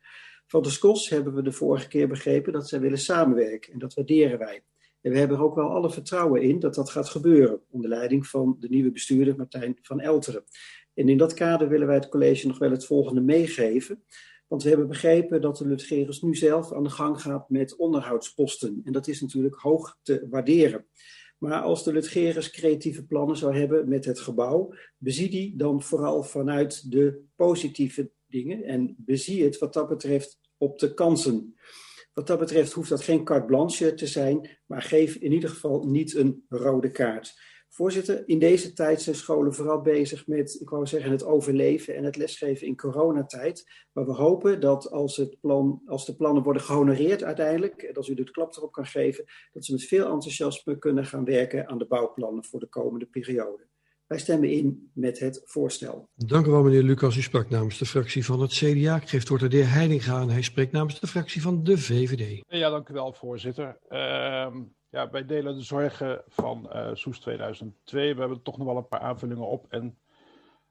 Van 0.47 0.62
de 0.62 0.70
SCOS 0.70 1.09
hebben 1.09 1.35
we 1.35 1.43
de 1.43 1.53
vorige 1.53 1.89
keer 1.89 2.09
begrepen 2.09 2.53
dat 2.53 2.68
zij 2.68 2.81
willen 2.81 2.99
samenwerken 2.99 3.72
en 3.72 3.79
dat 3.79 3.95
waarderen 3.95 4.39
wij. 4.39 4.62
En 5.01 5.12
we 5.12 5.18
hebben 5.18 5.37
er 5.37 5.43
ook 5.43 5.55
wel 5.55 5.70
alle 5.70 5.91
vertrouwen 5.91 6.43
in 6.43 6.59
dat 6.59 6.74
dat 6.74 6.91
gaat 6.91 7.09
gebeuren 7.09 7.61
onder 7.70 7.91
leiding 7.91 8.26
van 8.26 8.57
de 8.61 8.68
nieuwe 8.68 8.91
bestuurder 8.91 9.37
Martijn 9.37 9.79
van 9.83 10.01
Elteren. 10.01 10.45
En 10.95 11.09
in 11.09 11.16
dat 11.16 11.35
kader 11.35 11.68
willen 11.68 11.87
wij 11.87 11.97
het 11.97 12.09
college 12.09 12.47
nog 12.47 12.59
wel 12.59 12.70
het 12.70 12.87
volgende 12.87 13.20
meegeven. 13.20 14.03
Want 14.49 14.62
we 14.62 14.68
hebben 14.68 14.88
begrepen 14.88 15.40
dat 15.40 15.57
de 15.57 15.66
Lutgerus 15.66 16.22
nu 16.22 16.34
zelf 16.34 16.72
aan 16.72 16.82
de 16.82 16.90
gang 16.90 17.20
gaat 17.20 17.51
met 17.51 17.76
onderhoudsposten. 17.76 18.80
En 18.84 18.92
dat 18.92 19.09
is 19.09 19.20
natuurlijk 19.20 19.55
hoog 19.55 19.99
te 20.03 20.26
waarderen. 20.30 20.86
Maar 21.38 21.62
als 21.62 21.84
de 21.84 21.92
Lutgerus 21.92 22.51
creatieve 22.51 23.07
plannen 23.07 23.36
zou 23.36 23.57
hebben 23.57 23.88
met 23.88 24.05
het 24.05 24.20
gebouw, 24.20 24.74
bezie 24.96 25.30
die 25.30 25.57
dan 25.57 25.82
vooral 25.82 26.22
vanuit 26.22 26.90
de 26.90 27.22
positieve 27.36 28.11
dingen 28.26 28.62
en 28.62 28.94
bezie 28.99 29.44
het 29.44 29.59
wat 29.59 29.72
dat 29.72 29.88
betreft 29.88 30.38
op 30.57 30.78
de 30.78 30.94
kansen. 30.94 31.55
Wat 32.12 32.26
dat 32.26 32.38
betreft 32.38 32.72
hoeft 32.72 32.88
dat 32.88 33.03
geen 33.03 33.24
carte 33.24 33.46
blanche 33.46 33.94
te 33.94 34.07
zijn, 34.07 34.59
maar 34.66 34.82
geef 34.82 35.14
in 35.14 35.32
ieder 35.32 35.51
geval 35.51 35.84
niet 35.84 36.14
een 36.14 36.44
rode 36.49 36.90
kaart. 36.90 37.40
Voorzitter, 37.79 38.22
in 38.26 38.39
deze 38.39 38.72
tijd 38.72 39.03
zijn 39.03 39.16
scholen 39.16 39.55
vooral 39.55 39.81
bezig 39.81 40.26
met, 40.26 40.61
ik 40.61 40.68
wou 40.68 40.87
zeggen, 40.87 41.11
het 41.11 41.24
overleven 41.24 41.97
en 41.97 42.05
het 42.05 42.16
lesgeven 42.16 42.66
in 42.66 42.76
coronatijd. 42.76 43.64
Maar 43.93 44.05
we 44.05 44.12
hopen 44.12 44.61
dat 44.61 44.91
als, 44.91 45.16
het 45.16 45.41
plan, 45.41 45.83
als 45.87 46.07
de 46.07 46.16
plannen 46.16 46.43
worden 46.43 46.62
gehonoreerd 46.62 47.24
uiteindelijk, 47.24 47.83
en 47.83 47.95
als 47.95 48.09
u 48.09 48.14
de 48.14 48.31
klap 48.31 48.57
erop 48.57 48.72
kan 48.72 48.87
geven, 48.87 49.24
dat 49.53 49.64
ze 49.64 49.72
met 49.72 49.85
veel 49.85 50.11
enthousiasme 50.11 50.79
kunnen 50.79 51.07
gaan 51.07 51.24
werken 51.24 51.68
aan 51.68 51.79
de 51.79 51.87
bouwplannen 51.87 52.45
voor 52.45 52.61
de 52.61 52.68
komende 52.68 53.07
periode. 53.07 53.66
Wij 54.07 54.18
stemmen 54.18 54.51
in 54.51 54.91
met 54.95 55.18
het 55.18 55.43
voorstel. 55.45 56.09
Dank 56.14 56.47
u 56.47 56.51
wel, 56.51 56.62
meneer 56.62 56.83
Lucas. 56.83 57.16
U 57.16 57.22
sprak 57.22 57.51
namens 57.51 57.79
de 57.79 57.87
fractie 57.87 58.24
van 58.24 58.41
het 58.41 58.53
CDA. 58.53 58.97
Ik 58.97 59.09
geef 59.09 59.20
het 59.20 59.29
woord 59.29 59.43
aan 59.43 59.49
de 59.49 59.57
heer 59.57 59.72
Heidinga 59.72 60.20
en 60.20 60.31
hij 60.31 60.43
spreekt 60.43 60.72
namens 60.72 61.01
de 61.01 61.07
fractie 61.07 61.43
van 61.43 61.64
de 61.64 61.79
VVD. 61.79 62.43
Ja, 62.47 62.70
dank 62.70 62.89
u 62.89 62.95
wel, 62.95 63.12
voorzitter. 63.12 63.79
Uh, 63.89 64.55
ja, 64.99 65.11
wij 65.11 65.26
delen 65.26 65.57
de 65.57 65.62
zorgen 65.62 66.22
van 66.28 66.70
uh, 66.72 66.90
Soes 66.92 67.18
2002. 67.18 68.14
We 68.14 68.20
hebben 68.20 68.42
toch 68.42 68.59
nog 68.59 68.66
wel 68.66 68.76
een 68.76 68.88
paar 68.88 69.01
aanvullingen 69.01 69.46
op. 69.46 69.66
En 69.68 69.99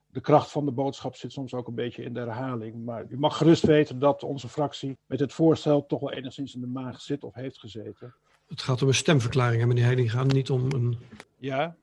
de 0.08 0.22
kracht 0.22 0.52
van 0.52 0.66
de 0.66 0.72
boodschap 0.72 1.16
zit 1.16 1.32
soms 1.32 1.54
ook 1.54 1.68
een 1.68 1.76
beetje 1.76 2.04
in 2.04 2.14
de 2.14 2.20
herhaling. 2.20 2.86
Maar 2.86 3.06
u 3.10 3.18
mag 3.18 3.38
gerust 3.38 3.66
weten 3.66 4.00
dat 4.00 4.24
onze 4.24 4.50
fractie 4.50 4.98
met 5.06 5.20
het 5.20 5.34
voorstel 5.34 5.86
toch 5.86 6.00
wel 6.00 6.12
enigszins 6.12 6.56
in 6.56 6.62
de 6.62 6.68
maag 6.68 7.02
zit 7.02 7.24
of 7.24 7.34
heeft 7.34 7.60
gezeten. 7.60 8.16
Het 8.48 8.62
gaat 8.62 8.82
om 8.82 8.88
een 8.88 8.94
stemverklaring, 8.94 9.62
hè, 9.62 9.68
meneer 9.68 9.84
Heidinga, 9.84 10.24
niet 10.24 10.50
om 10.50 10.72
een... 10.72 10.98
Ja? 11.38 11.76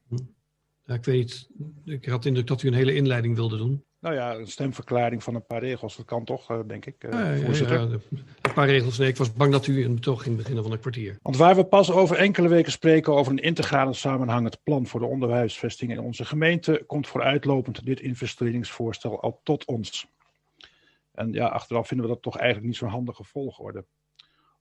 Ja, 0.85 0.95
ik 0.95 1.05
weet 1.05 1.17
niet, 1.17 1.49
ik 1.85 2.05
had 2.05 2.23
de 2.23 2.29
indruk 2.29 2.47
dat 2.47 2.63
u 2.63 2.69
een 2.69 2.75
hele 2.75 2.95
inleiding 2.95 3.35
wilde 3.35 3.57
doen. 3.57 3.85
Nou 4.05 4.17
ja, 4.17 4.35
een 4.35 4.47
stemverklaring 4.47 5.23
van 5.23 5.35
een 5.35 5.47
paar 5.47 5.61
regels, 5.61 5.97
dat 5.97 6.07
kan 6.07 6.25
toch, 6.25 6.63
denk 6.67 6.87
ik, 6.87 7.05
uh, 7.05 7.11
ja, 7.11 7.45
voorzitter. 7.45 7.81
Ja, 7.81 7.99
een 8.41 8.53
paar 8.55 8.67
regels, 8.67 8.99
nee, 8.99 9.09
ik 9.09 9.17
was 9.17 9.33
bang 9.33 9.53
dat 9.53 9.67
u 9.67 9.85
een 9.85 9.95
betoog 9.95 10.23
ging 10.23 10.37
beginnen 10.37 10.63
van 10.63 10.73
een 10.73 10.81
kwartier. 10.81 11.19
Want 11.23 11.37
waar 11.37 11.57
we 11.57 11.65
pas 11.65 11.91
over 11.91 12.17
enkele 12.17 12.49
weken 12.49 12.73
spreken 12.73 13.13
over 13.15 13.33
een 13.33 13.39
integrale 13.39 13.93
samenhangend 13.93 14.63
plan 14.63 14.87
voor 14.87 15.01
de 15.01 15.07
onderwijsvesting 15.07 15.91
in 15.91 16.01
onze 16.01 16.25
gemeente, 16.25 16.85
komt 16.87 17.07
vooruitlopend 17.07 17.85
dit 17.85 18.01
investeringsvoorstel 18.01 19.21
al 19.23 19.41
tot 19.43 19.65
ons. 19.65 20.07
En 21.13 21.33
ja, 21.33 21.47
achteraf 21.47 21.87
vinden 21.87 22.07
we 22.07 22.13
dat 22.13 22.23
toch 22.23 22.37
eigenlijk 22.37 22.67
niet 22.67 22.77
zo'n 22.77 22.89
handige 22.89 23.25
volgorde. 23.25 23.85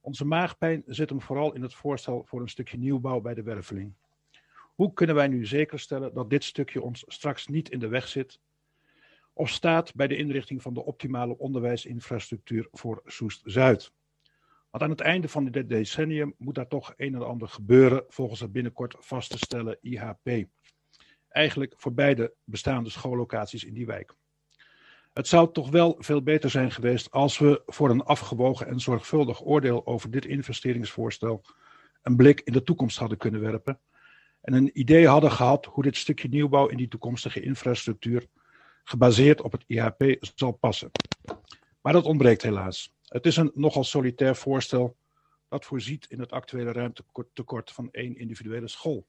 Onze 0.02 0.26
maagpijn 0.26 0.84
zit 0.86 1.10
hem 1.10 1.22
vooral 1.22 1.54
in 1.54 1.62
het 1.62 1.74
voorstel 1.74 2.24
voor 2.26 2.42
een 2.42 2.50
stukje 2.50 2.78
nieuwbouw 2.78 3.22
bij 3.22 3.34
de 3.34 3.44
werveling. 3.44 3.94
Hoe 4.76 4.94
kunnen 4.94 5.16
wij 5.16 5.28
nu 5.28 5.46
zeker 5.46 5.80
stellen 5.80 6.14
dat 6.14 6.30
dit 6.30 6.44
stukje 6.44 6.82
ons 6.82 7.04
straks 7.08 7.48
niet 7.48 7.70
in 7.70 7.80
de 7.80 7.88
weg 7.88 8.08
zit 8.08 8.40
of 9.34 9.50
staat 9.50 9.96
bij 9.96 10.08
de 10.08 10.18
inrichting 10.18 10.62
van 10.62 10.74
de 10.74 10.86
optimale 10.86 11.38
onderwijsinfrastructuur 11.38 12.68
voor 12.72 13.02
Soest-Zuid? 13.06 13.92
Want 14.70 14.84
aan 14.84 14.90
het 14.90 15.02
einde 15.02 15.30
van 15.30 15.46
dit 15.46 15.70
decennium 15.70 16.34
moet 16.38 16.56
daar 16.56 16.68
toch 16.68 16.94
een 16.98 17.16
en 17.16 17.28
ander 17.28 17.48
gebeuren 17.48 18.04
volgens 18.08 18.40
het 18.40 18.52
binnenkort 18.52 18.96
vast 19.00 19.30
te 19.30 19.38
stellen 19.38 19.78
IHP. 19.82 20.46
Eigenlijk 21.30 21.74
voor 21.78 21.94
beide 21.94 22.34
bestaande 22.44 22.90
schoollocaties 22.90 23.64
in 23.64 23.74
die 23.74 23.86
wijk. 23.86 24.16
Het 25.14 25.28
zou 25.28 25.52
toch 25.52 25.70
wel 25.70 25.96
veel 26.00 26.24
beter 26.24 26.50
zijn 26.50 26.72
geweest 26.72 27.12
als 27.12 27.38
we 27.38 27.62
voor 27.66 27.90
een 27.90 28.04
afgewogen 28.04 28.68
en 28.68 28.80
zorgvuldig 28.80 29.44
oordeel 29.44 29.86
over 29.86 30.12
dit 30.12 30.26
investeringsvoorstel 30.26 31.44
een 32.02 32.16
blik 32.16 32.42
in 32.42 32.54
de 32.54 32.64
toekomst 32.64 32.98
hadden 32.98 33.18
kunnen 33.18 33.42
werpen 33.42 33.80
en 34.42 34.54
een 34.54 34.80
idee 34.80 35.08
hadden 35.08 35.32
gehad 35.32 35.66
hoe 35.66 35.84
dit 35.84 35.98
stukje 35.98 36.28
nieuwbouw 36.28 36.68
in 36.68 36.78
die 36.78 36.88
toekomstige 36.88 37.42
infrastructuur 37.42 38.28
gebaseerd 38.84 39.42
op 39.42 39.52
het 39.52 39.64
IHP 39.68 40.16
zal 40.36 40.52
passen. 40.52 40.92
Maar 41.82 41.94
dat 41.94 42.06
ontbreekt 42.06 42.42
helaas. 42.42 42.94
Het 43.08 43.26
is 43.26 43.38
een 43.38 43.52
nogal 43.54 43.84
solitair 43.84 44.36
voorstel 44.36 44.96
dat 45.50 45.66
voorziet 45.66 46.06
in 46.10 46.20
het 46.20 46.32
actuele 46.32 46.72
ruimtetekort 46.72 47.72
van 47.72 47.90
één 47.92 48.18
individuele 48.18 48.68
school. 48.68 49.08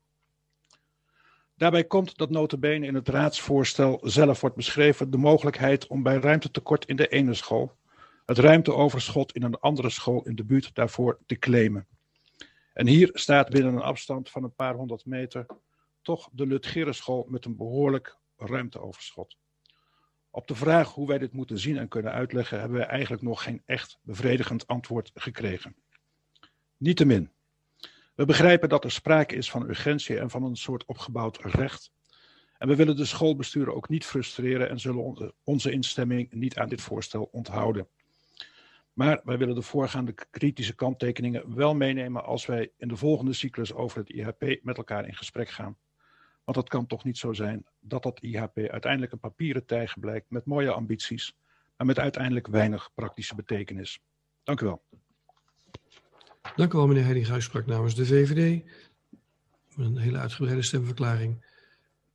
Daarbij 1.57 1.85
komt 1.85 2.17
dat 2.17 2.31
notabene 2.31 2.87
in 2.87 2.95
het 2.95 3.09
raadsvoorstel 3.09 4.01
zelf 4.03 4.41
wordt 4.41 4.57
beschreven 4.57 5.11
de 5.11 5.17
mogelijkheid 5.17 5.87
om 5.87 6.03
bij 6.03 6.17
ruimtetekort 6.17 6.85
in 6.85 6.97
de 6.97 7.09
ene 7.09 7.35
school 7.35 7.77
het 8.27 8.39
ruimteoverschot 8.39 9.33
in 9.33 9.43
een 9.43 9.59
andere 9.61 9.91
school 9.91 10.23
in 10.27 10.35
de 10.35 10.45
buurt 10.45 10.75
daarvoor 10.75 11.19
te 11.27 11.39
claimen. 11.39 11.87
En 12.73 12.87
hier 12.87 13.11
staat 13.13 13.49
binnen 13.49 13.75
een 13.75 13.83
afstand 13.83 14.31
van 14.31 14.45
een 14.45 14.55
paar 14.55 14.75
honderd 14.75 15.05
meter 15.05 15.47
toch 16.03 16.29
de 16.33 16.47
Lutgerenschool 16.47 17.27
met 17.29 17.45
een 17.45 17.57
behoorlijk 17.57 18.19
ruimteoverschot. 18.37 19.37
Op 20.35 20.47
de 20.47 20.55
vraag 20.55 20.93
hoe 20.93 21.07
wij 21.07 21.19
dit 21.19 21.33
moeten 21.33 21.59
zien 21.59 21.79
en 21.79 21.89
kunnen 21.89 22.13
uitleggen, 22.13 22.59
hebben 22.61 22.79
wij 22.79 22.87
eigenlijk 22.87 23.23
nog 23.23 23.43
geen 23.43 23.63
echt 23.67 23.99
bevredigend 24.03 24.67
antwoord 24.67 25.11
gekregen. 25.15 25.77
Niettemin, 26.77 27.31
we 28.15 28.25
begrijpen 28.25 28.69
dat 28.69 28.85
er 28.85 28.91
sprake 28.91 29.35
is 29.35 29.51
van 29.51 29.69
urgentie 29.69 30.19
en 30.19 30.31
van 30.31 30.43
een 30.43 30.57
soort 30.57 30.85
opgebouwd 30.85 31.39
recht. 31.41 31.93
En 32.59 32.69
we 32.69 32.77
willen 32.77 32.97
de 32.97 33.05
schoolbesturen 33.05 33.75
ook 33.75 33.89
niet 33.89 34.05
frustreren 34.05 34.69
en 34.69 34.81
zullen 34.81 35.35
onze 35.45 35.71
instemming 35.71 36.33
niet 36.33 36.59
aan 36.59 36.69
dit 36.69 36.81
voorstel 36.81 37.29
onthouden. 37.33 37.89
Maar 38.93 39.21
wij 39.25 39.39
willen 39.39 39.55
de 39.55 39.63
voorgaande 39.63 40.15
kritische 40.31 40.75
kanttekeningen 40.75 41.55
wel 41.55 41.75
meenemen 41.75 42.25
als 42.25 42.47
wij 42.47 42.73
in 42.77 42.89
de 42.89 42.97
volgende 42.97 43.33
cyclus 43.33 43.73
over 43.73 43.99
het 43.99 44.11
IHP 44.11 44.59
met 44.63 44.77
elkaar 44.77 45.07
in 45.07 45.15
gesprek 45.15 45.49
gaan. 45.49 45.77
Want 46.45 46.57
het 46.57 46.69
kan 46.69 46.87
toch 46.87 47.05
niet 47.05 47.19
zo 47.19 47.33
zijn 47.33 47.67
dat 47.81 48.03
dat 48.03 48.21
IHP 48.23 48.57
uiteindelijk 48.57 49.13
een 49.13 49.19
papieren 49.19 49.67
tijger 49.67 50.01
blijkt 50.01 50.31
met 50.31 50.45
mooie 50.45 50.73
ambities, 50.73 51.37
maar 51.77 51.87
met 51.87 51.99
uiteindelijk 51.99 52.47
weinig 52.47 52.91
praktische 52.95 53.35
betekenis. 53.35 54.01
Dank 54.43 54.61
u 54.61 54.65
wel. 54.65 54.83
Dank 56.57 56.73
u 56.73 56.77
wel, 56.77 56.87
meneer 56.87 57.03
Heiding 57.05 57.43
sprak 57.43 57.67
namens 57.67 57.95
de 57.95 58.07
VVD. 58.07 58.65
Een 59.77 59.97
hele 59.97 60.19
uitgebreide 60.19 60.63
stemverklaring. 60.63 61.45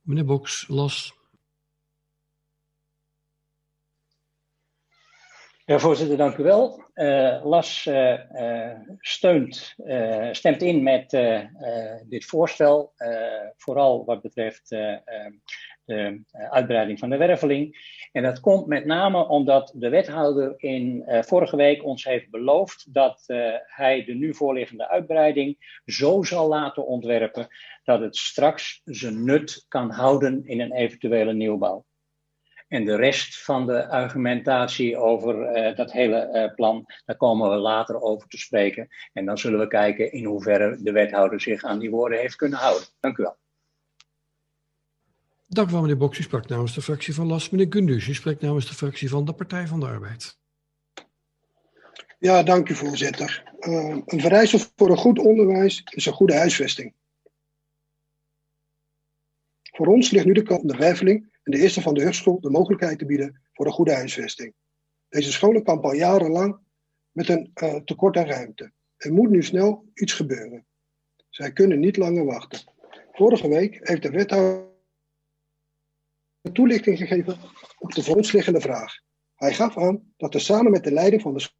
Meneer 0.00 0.24
Boks, 0.24 0.68
las. 0.68 1.19
Ja, 5.70 5.78
voorzitter, 5.78 6.16
dank 6.16 6.36
u 6.36 6.42
wel. 6.42 6.84
Uh, 6.94 7.44
Las 7.44 7.86
uh, 7.86 8.18
uh, 8.32 8.70
steunt, 8.98 9.74
stemt 10.32 10.62
in 10.62 10.82
met 10.82 11.10
dit 12.08 12.24
voorstel, 12.24 12.92
vooral 13.56 14.04
wat 14.04 14.22
betreft 14.22 14.68
de 14.68 15.02
de 15.84 16.22
uitbreiding 16.50 16.98
van 16.98 17.10
de 17.10 17.16
werveling. 17.16 17.78
En 18.12 18.22
dat 18.22 18.40
komt 18.40 18.66
met 18.66 18.84
name 18.84 19.28
omdat 19.28 19.72
de 19.76 19.88
wethouder 19.88 20.54
in 20.56 21.04
vorige 21.06 21.56
week 21.56 21.84
ons 21.84 22.04
heeft 22.04 22.30
beloofd 22.30 22.94
dat 22.94 23.24
hij 23.66 24.04
de 24.04 24.14
nu 24.14 24.34
voorliggende 24.34 24.88
uitbreiding 24.88 25.80
zo 25.84 26.22
zal 26.22 26.48
laten 26.48 26.86
ontwerpen 26.86 27.48
dat 27.84 28.00
het 28.00 28.16
straks 28.16 28.80
zijn 28.84 29.24
nut 29.24 29.64
kan 29.68 29.90
houden 29.90 30.42
in 30.44 30.60
een 30.60 30.72
eventuele 30.72 31.32
nieuwbouw. 31.32 31.84
En 32.70 32.84
de 32.84 32.96
rest 32.96 33.42
van 33.42 33.66
de 33.66 33.88
argumentatie 33.88 34.96
over 34.96 35.56
uh, 35.56 35.76
dat 35.76 35.92
hele 35.92 36.30
uh, 36.32 36.54
plan, 36.54 36.86
daar 37.04 37.16
komen 37.16 37.50
we 37.50 37.56
later 37.56 38.00
over 38.00 38.28
te 38.28 38.38
spreken. 38.38 38.88
En 39.12 39.24
dan 39.24 39.38
zullen 39.38 39.58
we 39.58 39.66
kijken 39.66 40.12
in 40.12 40.24
hoeverre 40.24 40.82
de 40.82 40.92
wethouder 40.92 41.40
zich 41.40 41.62
aan 41.62 41.78
die 41.78 41.90
woorden 41.90 42.18
heeft 42.18 42.36
kunnen 42.36 42.58
houden. 42.58 42.88
Dank 43.00 43.18
u 43.18 43.22
wel. 43.22 43.36
Dank 45.46 45.68
u 45.68 45.72
wel, 45.72 45.80
meneer 45.80 45.96
Boks. 45.96 46.18
U 46.18 46.22
sprak 46.22 46.48
namens 46.48 46.74
de 46.74 46.82
fractie 46.82 47.14
van 47.14 47.26
LAS. 47.26 47.50
Meneer 47.50 47.66
Gundus, 47.70 48.08
u 48.08 48.14
spreekt 48.14 48.40
namens 48.40 48.68
de 48.68 48.74
fractie 48.74 49.08
van 49.08 49.24
de 49.24 49.32
Partij 49.32 49.66
van 49.66 49.80
de 49.80 49.86
Arbeid. 49.86 50.38
Ja, 52.18 52.42
dank 52.42 52.68
u, 52.68 52.74
voorzitter. 52.74 53.52
Uh, 53.60 53.96
een 54.06 54.20
vereiste 54.20 54.58
voor 54.76 54.90
een 54.90 54.96
goed 54.96 55.18
onderwijs 55.18 55.82
is 55.84 56.06
een 56.06 56.12
goede 56.12 56.34
huisvesting. 56.34 56.94
Voor 59.62 59.86
ons 59.86 60.10
ligt 60.10 60.24
nu 60.24 60.32
de 60.32 60.42
kant 60.42 60.68
de 60.68 60.76
werveling 60.76 61.29
de 61.50 61.58
eerste 61.58 61.80
van 61.80 61.94
de 61.94 62.02
Hugschool 62.02 62.40
de 62.40 62.50
mogelijkheid 62.50 62.98
te 62.98 63.06
bieden 63.06 63.40
voor 63.52 63.66
een 63.66 63.72
goede 63.72 63.94
huisvesting. 63.94 64.54
Deze 65.08 65.32
scholen 65.32 65.62
kampen 65.62 65.90
al 65.90 65.96
jarenlang 65.96 66.58
met 67.10 67.28
een 67.28 67.50
uh, 67.62 67.74
tekort 67.74 68.16
aan 68.16 68.26
ruimte. 68.26 68.72
Er 68.96 69.12
moet 69.12 69.30
nu 69.30 69.42
snel 69.42 69.90
iets 69.94 70.12
gebeuren. 70.12 70.66
Zij 71.28 71.52
kunnen 71.52 71.80
niet 71.80 71.96
langer 71.96 72.24
wachten. 72.24 72.60
Vorige 73.12 73.48
week 73.48 73.88
heeft 73.88 74.02
de 74.02 74.10
wethouder 74.10 74.68
toelichting 76.52 76.98
gegeven 76.98 77.38
op 77.78 77.92
de 77.94 78.02
voor 78.02 78.60
vraag. 78.60 78.94
Hij 79.34 79.54
gaf 79.54 79.78
aan 79.78 80.12
dat 80.16 80.34
er 80.34 80.40
samen 80.40 80.70
met 80.70 80.84
de 80.84 80.92
leiding 80.92 81.22
van 81.22 81.34
de 81.34 81.50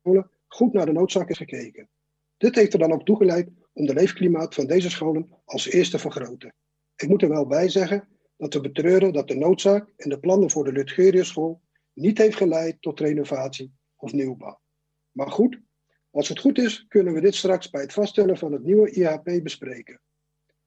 scholen 0.00 0.30
goed 0.46 0.72
naar 0.72 0.86
de 0.86 0.92
noodzaak 0.92 1.28
is 1.28 1.36
gekeken. 1.36 1.88
Dit 2.36 2.54
heeft 2.54 2.72
er 2.72 2.78
dan 2.78 2.92
ook 2.92 3.04
toegeleid 3.04 3.48
om 3.72 3.86
de 3.86 3.94
leefklimaat 3.94 4.54
van 4.54 4.66
deze 4.66 4.90
scholen 4.90 5.42
als 5.44 5.66
eerste 5.66 5.96
te 5.96 6.02
vergroten. 6.02 6.54
Ik 6.96 7.08
moet 7.08 7.22
er 7.22 7.28
wel 7.28 7.46
bij 7.46 7.68
zeggen 7.68 8.08
dat 8.42 8.54
we 8.54 8.60
betreuren 8.60 9.12
dat 9.12 9.28
de 9.28 9.34
noodzaak 9.34 9.88
en 9.96 10.08
de 10.08 10.18
plannen 10.18 10.50
voor 10.50 10.64
de 10.64 10.72
Lutgeriuschool 10.72 11.62
niet 11.92 12.18
heeft 12.18 12.36
geleid 12.36 12.82
tot 12.82 13.00
renovatie 13.00 13.74
of 13.96 14.12
nieuwbouw. 14.12 14.60
Maar 15.10 15.30
goed, 15.30 15.60
als 16.10 16.28
het 16.28 16.38
goed 16.38 16.58
is, 16.58 16.86
kunnen 16.88 17.14
we 17.14 17.20
dit 17.20 17.34
straks 17.34 17.70
bij 17.70 17.80
het 17.80 17.92
vaststellen 17.92 18.36
van 18.36 18.52
het 18.52 18.62
nieuwe 18.62 18.90
IHP 18.90 19.42
bespreken. 19.42 20.00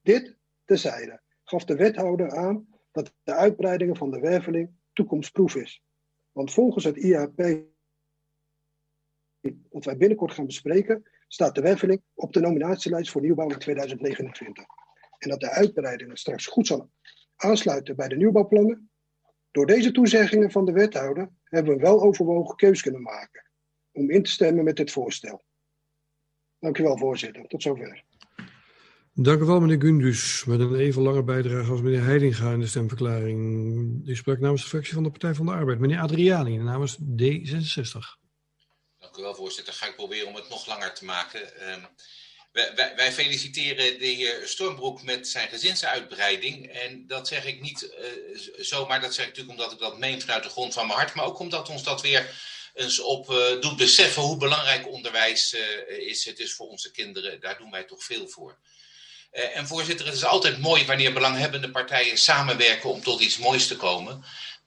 Dit 0.01 0.37
tezijde 0.65 1.21
gaf 1.43 1.65
de 1.65 1.75
wethouder 1.75 2.31
aan 2.31 2.67
dat 2.91 3.13
de 3.23 3.33
uitbreidingen 3.33 3.95
van 3.95 4.11
de 4.11 4.19
werveling 4.19 4.69
toekomstproef 4.93 5.55
is. 5.55 5.83
Want 6.31 6.53
volgens 6.53 6.83
het 6.83 6.97
IHP 6.97 7.63
dat 9.69 9.85
wij 9.85 9.97
binnenkort 9.97 10.31
gaan 10.31 10.45
bespreken, 10.45 11.11
staat 11.27 11.55
de 11.55 11.61
werveling 11.61 12.01
op 12.13 12.33
de 12.33 12.39
nominatielijst 12.39 13.11
voor 13.11 13.21
nieuwbouw 13.21 13.49
in 13.49 13.59
2029. 13.59 14.65
En 15.17 15.29
dat 15.29 15.39
de 15.39 15.49
uitbreidingen 15.49 16.17
straks 16.17 16.45
goed 16.45 16.67
zal 16.67 16.91
aansluiten 17.35 17.95
bij 17.95 18.07
de 18.07 18.15
nieuwbouwplannen. 18.15 18.89
Door 19.51 19.65
deze 19.65 19.91
toezeggingen 19.91 20.51
van 20.51 20.65
de 20.65 20.71
wethouder 20.71 21.29
hebben 21.43 21.75
we 21.75 21.81
wel 21.81 22.01
overwogen 22.01 22.55
keus 22.55 22.81
kunnen 22.81 23.01
maken 23.01 23.49
om 23.91 24.09
in 24.09 24.23
te 24.23 24.31
stemmen 24.31 24.63
met 24.63 24.75
dit 24.75 24.91
voorstel. 24.91 25.43
Dank 26.59 26.77
u 26.77 26.83
wel, 26.83 26.97
voorzitter. 26.97 27.47
Tot 27.47 27.61
zover. 27.61 28.03
Dank 29.13 29.41
u 29.41 29.45
wel, 29.45 29.59
meneer 29.59 29.81
Gundus. 29.81 30.45
Met 30.45 30.59
een 30.59 30.75
even 30.75 31.01
lange 31.01 31.23
bijdrage 31.23 31.71
als 31.71 31.81
meneer 31.81 32.03
Heidinga 32.03 32.51
in 32.51 32.59
de 32.59 32.67
stemverklaring. 32.67 34.05
Die 34.05 34.15
sprak 34.15 34.39
namens 34.39 34.61
de 34.61 34.67
fractie 34.67 34.93
van 34.93 35.03
de 35.03 35.09
Partij 35.09 35.33
van 35.33 35.45
de 35.45 35.51
Arbeid. 35.51 35.79
Meneer 35.79 35.99
Adriani, 35.99 36.57
namens 36.57 36.97
D66. 36.97 38.23
Dank 38.97 39.17
u 39.17 39.21
wel, 39.21 39.35
voorzitter. 39.35 39.73
Ga 39.73 39.87
ik 39.87 39.95
proberen 39.95 40.27
om 40.27 40.35
het 40.35 40.49
nog 40.49 40.67
langer 40.67 40.93
te 40.93 41.05
maken. 41.05 41.41
Uh, 41.41 41.85
wij, 42.55 42.93
wij, 42.95 43.11
feliciteren 43.11 43.99
de 43.99 44.05
heer 44.05 44.41
Stormbroek 44.45 45.03
met 45.03 45.27
zijn 45.27 45.49
gezinsuitbreiding. 45.49 46.67
En 46.71 47.07
dat 47.07 47.27
zeg 47.27 47.45
ik 47.45 47.61
niet 47.61 47.83
uh, 47.83 48.39
zomaar, 48.57 49.01
dat 49.01 49.13
zeg 49.13 49.25
ik 49.25 49.31
natuurlijk 49.31 49.59
omdat 49.59 49.71
ik 49.71 49.79
dat 49.79 49.97
meen 49.97 50.21
vanuit 50.21 50.43
de 50.43 50.49
grond 50.49 50.73
van 50.73 50.87
mijn 50.87 50.99
hart. 50.99 51.13
Maar 51.13 51.25
ook 51.25 51.39
omdat 51.39 51.69
ons 51.69 51.83
dat 51.83 52.01
weer 52.01 52.29
eens 52.73 52.99
op 52.99 53.29
uh, 53.29 53.61
doet 53.61 53.77
beseffen 53.77 54.21
hoe 54.21 54.37
belangrijk 54.37 54.87
onderwijs 54.87 55.53
uh, 55.53 56.07
is. 56.07 56.25
Het 56.25 56.39
is 56.39 56.53
voor 56.53 56.67
onze 56.67 56.91
kinderen, 56.91 57.39
daar 57.39 57.57
doen 57.57 57.71
wij 57.71 57.83
toch 57.83 58.03
veel 58.03 58.27
voor. 58.27 58.57
en 59.31 59.67
voorzitter, 59.67 60.05
het 60.05 60.15
is 60.15 60.25
altijd 60.25 60.59
mooi 60.59 60.85
wanneer 60.85 61.13
belanghebbende 61.13 61.71
partijen 61.71 62.17
samenwerken 62.17 62.89
om 62.89 63.03
tot 63.03 63.21
iets 63.21 63.37
moois 63.37 63.67
te 63.67 63.75
komen. 63.75 64.25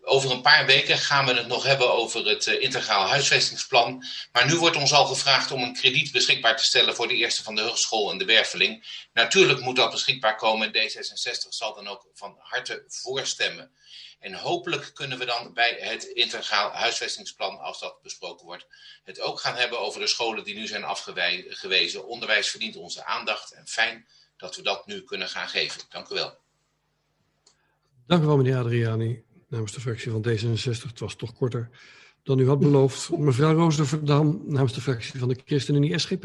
Over 0.09 0.31
een 0.31 0.43
paar 0.43 0.67
weken 0.67 0.99
gaan 0.99 1.27
we 1.27 1.35
het 1.35 1.47
nog 1.47 1.65
hebben 1.65 1.93
over 1.93 2.27
het 2.27 2.47
uh, 2.47 2.63
integraal 2.63 3.09
huisvestingsplan. 3.09 4.05
Maar 4.33 4.47
nu 4.47 4.57
wordt 4.57 4.77
ons 4.77 4.93
al 4.93 5.07
gevraagd 5.07 5.51
om 5.51 5.63
een 5.63 5.75
krediet 5.75 6.13
beschikbaar 6.13 6.57
te 6.57 6.65
stellen 6.65 6.95
voor 6.95 7.09
de 7.09 7.15
eerste 7.15 7.43
van 7.43 7.55
de 7.55 7.61
hogeschool 7.61 8.11
en 8.11 8.19
de 8.19 8.25
werveling. 8.25 9.07
Natuurlijk 9.13 9.61
moet 9.61 9.77
dat 9.77 9.91
beschikbaar 9.91 10.37
komen 10.37 10.73
en 10.73 10.91
D66 10.91 11.49
zal 11.49 11.75
dan 11.75 11.89
ook 11.89 12.07
van 12.15 12.37
harte 12.39 12.85
voorstemmen. 12.87 13.71
En 14.19 14.35
hopelijk 14.35 14.91
kunnen 14.95 15.19
we 15.19 15.25
dan 15.25 15.53
bij 15.55 15.77
het 15.81 16.05
integraal 16.05 16.71
huisvestingsplan, 16.71 17.59
als 17.59 17.81
dat 17.81 18.03
besproken 18.03 18.47
wordt, 18.47 18.67
het 19.05 19.21
ook 19.21 19.41
gaan 19.41 19.57
hebben 19.57 19.81
over 19.81 20.01
de 20.01 20.07
scholen 20.07 20.45
die 20.45 20.55
nu 20.55 20.67
zijn 20.67 20.85
afgewezen. 20.85 22.07
Onderwijs 22.07 22.49
verdient 22.49 22.77
onze 22.77 23.05
aandacht 23.05 23.53
en 23.53 23.67
fijn 23.67 24.07
dat 24.37 24.57
we 24.57 24.63
dat 24.63 24.87
nu 24.87 25.05
kunnen 25.05 25.29
gaan 25.29 25.49
geven. 25.49 25.81
Dank 25.89 26.09
u 26.09 26.15
wel. 26.15 26.39
Dank 28.07 28.23
u 28.23 28.27
wel, 28.27 28.37
meneer 28.37 28.57
Adriani 28.57 29.27
namens 29.49 29.72
de 29.72 29.80
fractie 29.80 30.11
van 30.11 30.24
D66. 30.28 30.82
Het 30.82 30.99
was 30.99 31.16
toch 31.16 31.34
korter 31.34 31.70
dan 32.22 32.38
u 32.38 32.49
had 32.49 32.59
beloofd. 32.59 33.18
Mevrouw 33.18 33.55
Roosdorf-Dam 33.55 34.42
namens 34.46 34.74
de 34.74 34.80
fractie 34.80 35.18
van 35.18 35.28
de 35.28 35.40
ChristenUnie 35.44 35.99
SGP. 35.99 36.24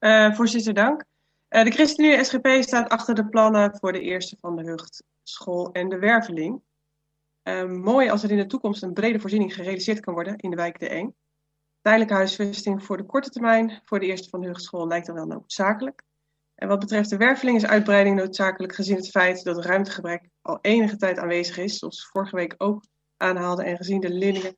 Uh, 0.00 0.34
voorzitter, 0.34 0.74
dank. 0.74 1.04
Uh, 1.50 1.64
de 1.64 1.70
ChristenUnie 1.70 2.24
SGP 2.24 2.46
staat 2.60 2.88
achter 2.88 3.14
de 3.14 3.28
plannen 3.28 3.76
voor 3.78 3.92
de 3.92 4.00
eerste 4.00 4.36
van 4.40 4.56
de 4.56 4.62
Hughtschool 4.62 5.72
en 5.72 5.88
de 5.88 5.98
Werveling. 5.98 6.60
Uh, 7.42 7.64
mooi 7.64 8.08
als 8.08 8.22
er 8.22 8.30
in 8.30 8.36
de 8.36 8.46
toekomst 8.46 8.82
een 8.82 8.92
brede 8.92 9.20
voorziening 9.20 9.54
gerealiseerd 9.54 10.00
kan 10.00 10.14
worden 10.14 10.36
in 10.36 10.50
de 10.50 10.56
wijk 10.56 10.78
De 10.78 10.88
Eng. 10.88 11.14
Tijdelijke 11.80 12.14
huisvesting 12.14 12.84
voor 12.84 12.96
de 12.96 13.06
korte 13.06 13.30
termijn 13.30 13.80
voor 13.84 14.00
de 14.00 14.06
eerste 14.06 14.28
van 14.28 14.40
de 14.40 14.46
Hughtschool 14.46 14.86
lijkt 14.86 15.06
dan 15.06 15.14
wel 15.14 15.26
noodzakelijk. 15.26 16.02
En 16.56 16.68
wat 16.68 16.78
betreft 16.78 17.10
de 17.10 17.16
werveling 17.16 17.56
is 17.56 17.66
uitbreiding 17.66 18.16
noodzakelijk 18.16 18.74
gezien 18.74 18.96
het 18.96 19.10
feit 19.10 19.44
dat 19.44 19.64
ruimtegebrek 19.64 20.28
al 20.42 20.58
enige 20.60 20.96
tijd 20.96 21.18
aanwezig 21.18 21.58
is, 21.58 21.78
zoals 21.78 22.08
vorige 22.12 22.36
week 22.36 22.54
ook 22.58 22.84
aanhaalde 23.16 23.62
en 23.62 23.76
gezien 23.76 24.00
de 24.00 24.10
leerlingen 24.10 24.54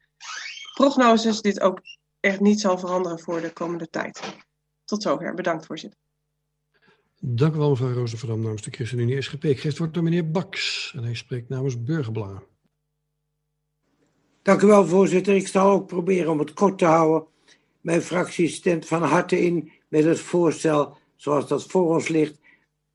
prognoses 0.74 1.40
dit 1.40 1.60
ook 1.60 1.80
echt 2.20 2.40
niet 2.40 2.60
zal 2.60 2.78
veranderen 2.78 3.20
voor 3.20 3.40
de 3.40 3.52
komende 3.52 3.88
tijd. 3.88 4.36
Tot 4.84 5.02
zover. 5.02 5.34
Bedankt, 5.34 5.66
voorzitter. 5.66 5.98
Dank 7.20 7.54
u 7.54 7.58
wel, 7.58 7.70
mevrouw 7.70 7.92
Roosevelt 7.92 8.38
namens 8.38 8.62
de 8.62 8.70
ChristenUnie 8.70 9.22
SGP. 9.22 9.44
Ik 9.44 9.60
geef 9.60 9.70
het 9.70 9.78
woord 9.78 9.96
aan 9.96 10.04
meneer 10.04 10.30
Baks 10.30 10.92
en 10.96 11.02
hij 11.02 11.14
spreekt 11.14 11.48
namens 11.48 11.82
Burgerbelangen. 11.82 12.42
Dank 14.42 14.62
u 14.62 14.66
wel, 14.66 14.86
voorzitter. 14.86 15.34
Ik 15.34 15.48
zal 15.48 15.70
ook 15.70 15.86
proberen 15.86 16.30
om 16.30 16.38
het 16.38 16.52
kort 16.52 16.78
te 16.78 16.84
houden. 16.84 17.28
Mijn 17.80 18.02
fractie 18.02 18.48
stemt 18.48 18.86
van 18.86 19.02
harte 19.02 19.40
in 19.40 19.72
met 19.88 20.04
het 20.04 20.20
voorstel 20.20 20.96
zoals 21.18 21.48
dat 21.48 21.66
voor 21.66 21.94
ons 21.94 22.08
ligt. 22.08 22.40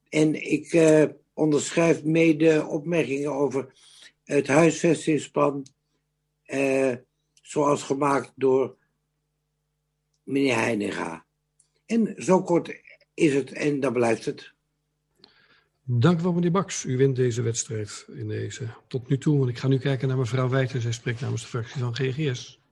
En 0.09 0.51
ik 0.51 0.73
uh, 0.73 1.03
onderschrijf 1.33 2.03
mede 2.03 2.65
opmerkingen 2.65 3.33
over 3.33 3.73
het 4.23 4.47
huisvestingsplan, 4.47 5.65
uh, 6.45 6.95
zoals 7.41 7.83
gemaakt 7.83 8.31
door 8.35 8.75
meneer 10.23 10.55
Heininga. 10.55 11.25
En 11.85 12.15
zo 12.17 12.43
kort 12.43 12.81
is 13.13 13.33
het 13.33 13.51
en 13.51 13.79
dan 13.79 13.93
blijft 13.93 14.25
het. 14.25 14.51
Dank 15.83 16.19
u 16.19 16.23
wel, 16.23 16.33
meneer 16.33 16.51
Baks. 16.51 16.85
U 16.85 16.97
wint 16.97 17.15
deze 17.15 17.41
wedstrijd 17.41 18.05
in 18.07 18.27
deze 18.27 18.67
tot 18.87 19.09
nu 19.09 19.17
toe. 19.17 19.37
Want 19.37 19.49
ik 19.49 19.57
ga 19.57 19.67
nu 19.67 19.77
kijken 19.77 20.07
naar 20.07 20.17
mevrouw 20.17 20.49
Wijter. 20.49 20.81
Zij 20.81 20.91
spreekt 20.91 21.21
namens 21.21 21.41
de 21.41 21.47
fractie 21.47 21.79
van 21.79 21.95
GGS. 21.95 22.62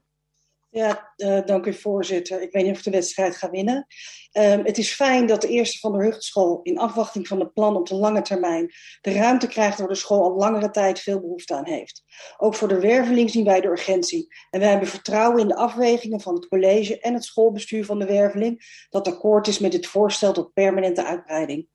Ja, 0.74 1.12
uh, 1.16 1.40
dank 1.44 1.66
u 1.66 1.74
voorzitter. 1.74 2.42
Ik 2.42 2.52
weet 2.52 2.62
niet 2.62 2.72
of 2.72 2.78
ik 2.78 2.84
de 2.84 2.90
wedstrijd 2.90 3.36
ga 3.36 3.50
winnen. 3.50 3.86
Um, 4.32 4.64
het 4.64 4.78
is 4.78 4.94
fijn 4.94 5.26
dat 5.26 5.40
de 5.40 5.48
eerste 5.48 5.78
van 5.78 5.92
de 5.92 6.04
Hughtschool 6.04 6.60
in 6.62 6.78
afwachting 6.78 7.28
van 7.28 7.40
het 7.40 7.52
plan 7.52 7.76
op 7.76 7.86
de 7.86 7.94
lange 7.94 8.22
termijn 8.22 8.72
de 9.00 9.12
ruimte 9.12 9.46
krijgt 9.46 9.78
waar 9.78 9.88
de 9.88 9.94
school 9.94 10.22
al 10.22 10.36
langere 10.36 10.70
tijd 10.70 11.00
veel 11.00 11.20
behoefte 11.20 11.54
aan 11.54 11.66
heeft. 11.66 12.02
Ook 12.36 12.54
voor 12.54 12.68
de 12.68 12.80
werveling 12.80 13.30
zien 13.30 13.44
wij 13.44 13.60
de 13.60 13.68
urgentie. 13.68 14.26
En 14.50 14.60
wij 14.60 14.70
hebben 14.70 14.88
vertrouwen 14.88 15.40
in 15.40 15.48
de 15.48 15.56
afwegingen 15.56 16.20
van 16.20 16.34
het 16.34 16.48
college 16.48 17.00
en 17.00 17.14
het 17.14 17.24
schoolbestuur 17.24 17.84
van 17.84 17.98
de 17.98 18.06
werveling 18.06 18.86
dat 18.90 19.08
akkoord 19.08 19.46
is 19.46 19.58
met 19.58 19.72
dit 19.72 19.86
voorstel 19.86 20.32
tot 20.32 20.52
permanente 20.52 21.04
uitbreiding. 21.04 21.68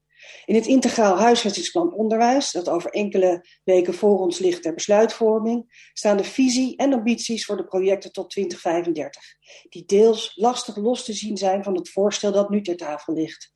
In 0.46 0.56
het 0.56 0.68
integraal 0.68 1.18
huisvestingsplan 1.18 1.94
onderwijs, 1.94 2.52
dat 2.52 2.70
over 2.70 2.90
enkele 2.90 3.46
weken 3.64 3.94
voor 3.94 4.20
ons 4.20 4.40
ligt 4.40 4.62
ter 4.62 4.74
besluitvorming, 4.74 5.90
staan 5.94 6.18
de 6.18 6.24
visie 6.24 6.78
en 6.78 6.94
ambities 6.94 7.46
voor 7.46 7.58
de 7.58 7.66
projecten 7.66 8.12
tot 8.12 8.30
2035, 8.30 9.24
die 9.70 9.86
deels 9.86 10.32
lastig 10.36 10.76
los 10.76 11.06
te 11.06 11.14
zien 11.14 11.38
zijn 11.38 11.64
van 11.64 11.76
het 11.76 11.90
voorstel 11.90 12.32
dat 12.32 12.50
nu 12.50 12.62
ter 12.62 12.78
tafel 12.78 13.14
ligt. 13.14 13.52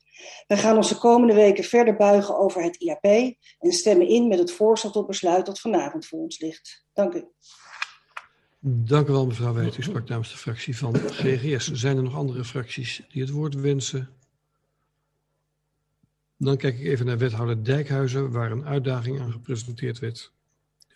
Wij 0.46 0.58
gaan 0.58 0.76
ons 0.76 0.88
de 0.88 0.98
komende 0.98 1.34
weken 1.34 1.64
verder 1.64 1.96
buigen 1.96 2.38
over 2.38 2.62
het 2.62 2.76
IAP 2.76 3.04
en 3.58 3.72
stemmen 3.72 4.08
in 4.08 4.28
met 4.28 4.38
het 4.38 4.52
voorstel 4.52 4.90
tot 4.90 5.06
besluit 5.06 5.46
dat 5.46 5.60
vanavond 5.60 6.06
voor 6.06 6.18
ons 6.18 6.40
ligt. 6.40 6.84
Dank 6.92 7.14
u. 7.14 7.24
Dank 8.64 9.08
u 9.08 9.12
wel, 9.12 9.26
mevrouw 9.26 9.52
Wijt. 9.52 9.78
U 9.78 9.82
sprak 9.82 10.08
namens 10.08 10.30
de 10.30 10.36
fractie 10.36 10.76
van 10.76 10.94
GGS. 10.96 11.72
Zijn 11.72 11.96
er 11.96 12.02
nog 12.02 12.16
andere 12.16 12.44
fracties 12.44 13.02
die 13.08 13.22
het 13.22 13.30
woord 13.30 13.54
wensen? 13.54 14.21
Dan 16.44 16.56
kijk 16.56 16.78
ik 16.78 16.86
even 16.86 17.06
naar 17.06 17.18
wethouder 17.18 17.64
Dijkhuizen, 17.64 18.30
waar 18.30 18.50
een 18.50 18.64
uitdaging 18.64 19.20
aan 19.20 19.32
gepresenteerd 19.32 19.98
werd. 19.98 20.32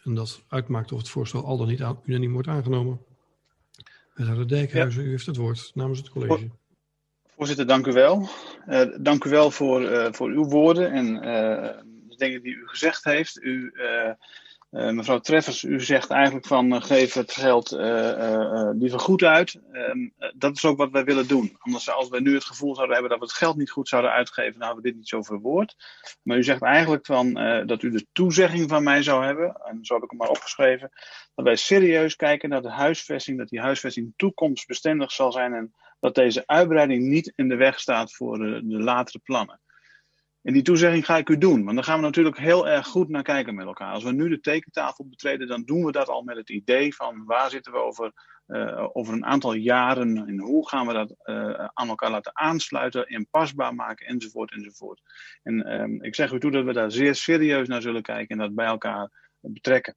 En 0.05 0.15
dat 0.15 0.43
uitmaakt 0.49 0.93
of 0.93 0.99
het 0.99 1.09
voorstel 1.09 1.45
al 1.45 1.57
dan 1.57 1.67
niet 1.67 1.83
aan, 1.83 2.01
unaniem 2.05 2.33
wordt 2.33 2.49
aangenomen. 2.49 3.01
Wethouder 4.15 4.49
Dijkhuizen, 4.49 5.05
u 5.05 5.11
heeft 5.11 5.27
het 5.27 5.37
woord 5.37 5.71
namens 5.75 5.99
het 5.99 6.09
college. 6.09 6.49
Voorzitter, 7.37 7.67
dank 7.67 7.87
u 7.87 7.93
wel. 7.93 8.29
Uh, 8.69 8.83
dank 9.01 9.25
u 9.25 9.31
wel 9.31 9.51
voor, 9.51 9.83
uh, 9.83 10.13
voor 10.13 10.29
uw 10.29 10.45
woorden 10.45 10.93
en 10.93 11.15
uh, 11.15 11.23
de 12.09 12.17
dingen 12.17 12.43
die 12.43 12.55
u 12.55 12.69
gezegd 12.69 13.05
heeft. 13.05 13.43
U, 13.43 13.73
mevrouw 14.71 15.19
Treffers, 15.19 15.63
u 15.63 15.81
zegt 15.81 16.11
eigenlijk 16.11 16.47
van 16.47 16.83
geef 16.83 17.15
het 17.15 17.33
geld 17.33 17.71
liever 18.79 19.01
goed 19.01 19.23
uit. 19.23 19.61
Ehm, 19.73 20.09
dat 20.35 20.57
is 20.57 20.65
ook 20.65 20.77
wat 20.77 20.91
wij 20.91 21.05
willen 21.05 21.29
doen. 21.29 21.57
Anders 21.59 21.91
als 21.91 22.09
wij 22.09 22.21
nu 22.21 22.35
het 22.35 22.45
gevoel 22.45 22.75
zouden 22.75 22.95
hebben 22.95 23.11
dat 23.11 23.21
we 23.21 23.27
het 23.27 23.43
geld 23.43 23.57
niet 23.57 23.71
goed 23.71 23.89
zouden 23.89 24.11
uitgeven, 24.11 24.53
dan 24.53 24.63
hadden 24.63 24.83
we 24.83 24.89
dit 24.89 24.99
niet 24.99 25.09
zo 25.09 25.23
verwoord. 25.23 25.77
Maar 26.23 26.37
u 26.37 26.43
zegt 26.43 26.63
eigenlijk 26.63 27.07
van, 27.07 27.35
dat 27.67 27.83
u 27.83 27.91
de 27.91 28.07
toezegging 28.13 28.69
van 28.69 28.83
mij 28.83 29.03
zou 29.03 29.25
hebben, 29.25 29.61
en 29.65 29.79
zo 29.85 29.95
heb 29.95 30.03
ik 30.03 30.11
hem 30.11 30.19
maar 30.19 30.29
opgeschreven, 30.29 30.91
dat 31.35 31.45
wij 31.45 31.57
serieus 31.57 32.17
kijken 32.17 32.49
naar 32.49 32.63
de 32.63 32.71
huisvesting, 32.71 33.39
dat 33.39 33.49
die 33.49 33.61
huisvesting 33.61 34.13
toekomstbestendig 34.17 35.13
zal 35.13 35.33
zijn 35.33 35.55
en 35.55 35.75
dat 36.01 36.15
deze 36.15 36.43
uitbreiding 36.47 37.03
niet 37.03 37.33
in 37.37 37.49
de 37.49 37.57
weg 37.57 37.81
staat 37.81 38.13
voor 38.13 38.39
de 38.39 38.63
latere 38.65 39.19
plannen. 39.19 39.61
En 40.47 40.53
die 40.53 40.63
toezegging 40.63 41.05
ga 41.05 41.17
ik 41.17 41.29
u 41.29 41.39
doen, 41.39 41.65
want 41.65 41.75
dan 41.75 41.85
gaan 41.85 41.99
we 41.99 42.05
natuurlijk 42.05 42.39
heel 42.39 42.69
erg 42.69 42.87
goed 42.87 43.09
naar 43.09 43.23
kijken 43.23 43.55
met 43.55 43.67
elkaar. 43.67 43.93
Als 43.93 44.05
we 44.05 44.13
nu 44.13 44.29
de 44.29 44.41
tekentafel 44.41 45.09
betreden, 45.09 45.47
dan 45.47 45.65
doen 45.65 45.85
we 45.85 45.93
dat 45.93 46.09
al 46.09 46.23
met 46.23 46.37
het 46.37 46.51
idee 46.51 46.95
van 46.95 47.25
waar 47.25 47.51
zitten 47.51 47.73
we 47.73 47.79
over, 47.79 48.13
uh, 48.47 48.89
over 48.93 49.15
een 49.15 49.25
aantal 49.25 49.53
jaren 49.53 50.17
en 50.27 50.39
hoe 50.39 50.69
gaan 50.69 50.87
we 50.87 50.93
dat 50.93 51.15
uh, 51.25 51.69
aan 51.73 51.89
elkaar 51.89 52.11
laten 52.11 52.37
aansluiten, 52.37 53.09
inpasbaar 53.09 53.75
maken 53.75 54.07
enzovoort 54.07 54.53
enzovoort. 54.53 55.01
En 55.43 55.81
um, 55.81 56.03
ik 56.03 56.15
zeg 56.15 56.33
u 56.33 56.41
toe 56.41 56.51
dat 56.51 56.65
we 56.65 56.73
daar 56.73 56.91
zeer 56.91 57.15
serieus 57.15 57.69
naar 57.69 57.83
zullen 57.83 58.03
kijken 58.03 58.29
en 58.29 58.39
dat 58.39 58.55
bij 58.55 58.67
elkaar 58.67 59.11
betrekken. 59.41 59.95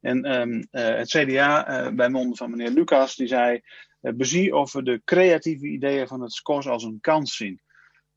En 0.00 0.40
um, 0.40 0.52
uh, 0.54 0.62
het 0.70 1.08
CDA 1.08 1.92
bij 1.92 2.08
monden 2.08 2.36
van 2.36 2.50
meneer 2.50 2.70
Lucas, 2.70 3.16
die 3.16 3.26
zei 3.26 3.60
bezie 4.00 4.56
of 4.56 4.72
we 4.72 4.82
de 4.82 5.00
creatieve 5.04 5.66
ideeën 5.66 6.06
van 6.06 6.20
het 6.20 6.32
SCOS 6.32 6.66
als 6.66 6.84
een 6.84 6.98
kans 7.00 7.36
zien. 7.36 7.60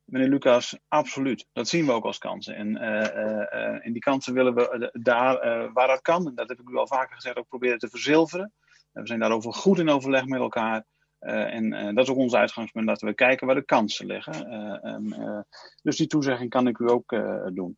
Meneer 0.04 0.30
Lucas, 0.30 0.78
absoluut. 0.88 1.48
Dat 1.54 1.68
zien 1.68 1.86
we 1.86 1.92
ook 1.92 2.06
als 2.06 2.18
kansen. 2.18 2.56
En, 2.56 2.68
uh, 2.84 3.84
uh, 3.84 3.94
die 3.94 4.02
kansen 4.02 4.34
willen 4.34 4.56
we 4.56 4.90
daar 4.94 5.72
waar 5.74 5.88
dat 5.88 6.02
kan, 6.02 6.28
en 6.28 6.36
dat 6.36 6.50
heb 6.50 6.60
ik 6.60 6.70
u 6.70 6.76
al 6.76 6.88
vaker 6.88 7.16
gezegd, 7.16 7.38
ook 7.38 7.48
proberen 7.48 7.78
te 7.78 7.90
verzilveren. 7.90 8.54
we 8.92 9.08
zijn 9.08 9.20
daarover 9.20 9.54
goed 9.54 9.80
in 9.80 9.90
overleg 9.90 10.26
met 10.26 10.40
elkaar. 10.40 10.86
en 11.20 11.96
dat 11.96 12.04
is 12.04 12.10
ook 12.10 12.18
ons 12.18 12.36
uitgangspunt, 12.36 12.88
dat 12.88 13.02
we 13.02 13.14
kijken 13.14 13.48
waar 13.48 13.56
de 13.56 13.66
kansen 13.66 14.06
liggen. 14.06 14.54
Um, 14.88 15.46
dus 15.82 15.98
die 15.98 16.08
toezegging 16.08 16.50
kan 16.50 16.68
ik 16.68 16.80
u 16.80 16.90
ook 16.90 17.16
doen. 17.54 17.78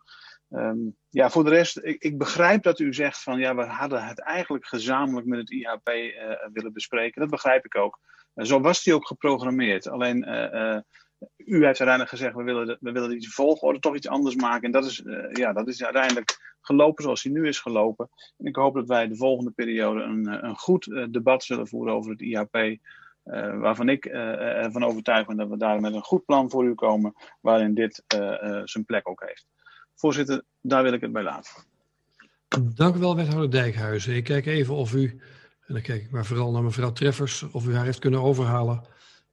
Um, 0.49 0.95
ja, 1.09 1.29
voor 1.29 1.43
de 1.43 1.49
rest, 1.49 1.77
ik, 1.77 2.03
ik, 2.03 2.17
begrijp 2.17 2.63
dat 2.63 2.79
u 2.79 2.93
zegt 2.93 3.23
van 3.23 3.39
ja, 3.39 3.55
we 3.55 3.63
hadden 3.63 4.05
het 4.05 4.19
eigenlijk 4.19 4.65
gezamenlijk 4.65 5.27
met 5.27 5.39
het 5.39 5.51
IHP 5.51 5.89
uh, 5.89 6.13
willen 6.53 6.73
bespreken. 6.73 7.21
Dat 7.21 7.29
begrijp 7.29 7.65
ik 7.65 7.77
ook. 7.77 7.99
Uh, 8.35 8.45
zo 8.45 8.61
was 8.61 8.83
die 8.83 8.93
ook 8.93 9.07
geprogrammeerd. 9.07 9.87
Alleen 9.87 10.29
uh, 10.29 10.79
u 11.37 11.53
heeft 11.53 11.79
uiteindelijk 11.79 12.09
gezegd, 12.09 12.35
we 12.35 12.43
willen, 12.43 12.77
we 12.79 12.91
willen 12.91 13.09
die 13.09 13.33
volgorde 13.33 13.79
toch 13.79 13.95
iets 13.95 14.07
anders 14.07 14.35
maken. 14.35 14.63
En 14.63 14.71
dat 14.71 14.85
is, 14.85 15.03
ja, 15.31 15.53
dat 15.53 15.67
is 15.67 15.83
uiteindelijk 15.83 16.55
gelopen 16.61 17.03
zoals 17.03 17.21
die 17.21 17.31
nu 17.31 17.47
is 17.47 17.59
gelopen. 17.59 18.09
En 18.37 18.45
ik 18.45 18.55
hoop 18.55 18.73
dat 18.73 18.87
wij 18.87 19.07
de 19.07 19.15
volgende 19.15 19.51
periode 19.51 20.01
een, 20.01 20.45
een 20.45 20.57
goed 20.57 21.07
debat 21.09 21.43
zullen 21.43 21.67
voeren 21.67 21.93
over 21.93 22.11
het 22.11 22.21
IHP. 22.21 22.77
waarvan 23.59 23.89
ik 23.89 24.05
ervan 24.05 24.83
overtuigd 24.83 25.27
ben 25.27 25.37
dat 25.37 25.49
we 25.49 25.57
daar 25.57 25.81
met 25.81 25.93
een 25.93 26.01
goed 26.01 26.25
plan 26.25 26.49
voor 26.49 26.65
u 26.65 26.73
komen, 26.73 27.13
waarin 27.41 27.73
dit 27.73 28.03
zijn 28.63 28.85
plek 28.85 29.09
ook 29.09 29.23
heeft. 29.25 29.47
Voorzitter, 29.95 30.43
daar 30.61 30.83
wil 30.83 30.93
ik 30.93 31.01
het 31.01 31.11
bij 31.11 31.23
laten. 31.23 31.51
Dank 32.75 32.95
u 32.95 32.99
wel, 32.99 33.15
wethouder 33.15 33.51
Dijkhuizen. 33.51 34.15
Ik 34.15 34.23
kijk 34.23 34.45
even 34.45 34.75
of 34.75 34.93
u, 34.93 35.21
en 35.65 35.73
dan 35.73 35.81
kijk 35.81 36.03
ik 36.03 36.11
maar 36.11 36.25
vooral 36.25 36.51
naar 36.51 36.63
mevrouw 36.63 36.91
Treffers, 36.91 37.43
of 37.51 37.67
u 37.67 37.75
haar 37.75 37.85
heeft 37.85 37.99
kunnen 37.99 38.21
overhalen 38.21 38.81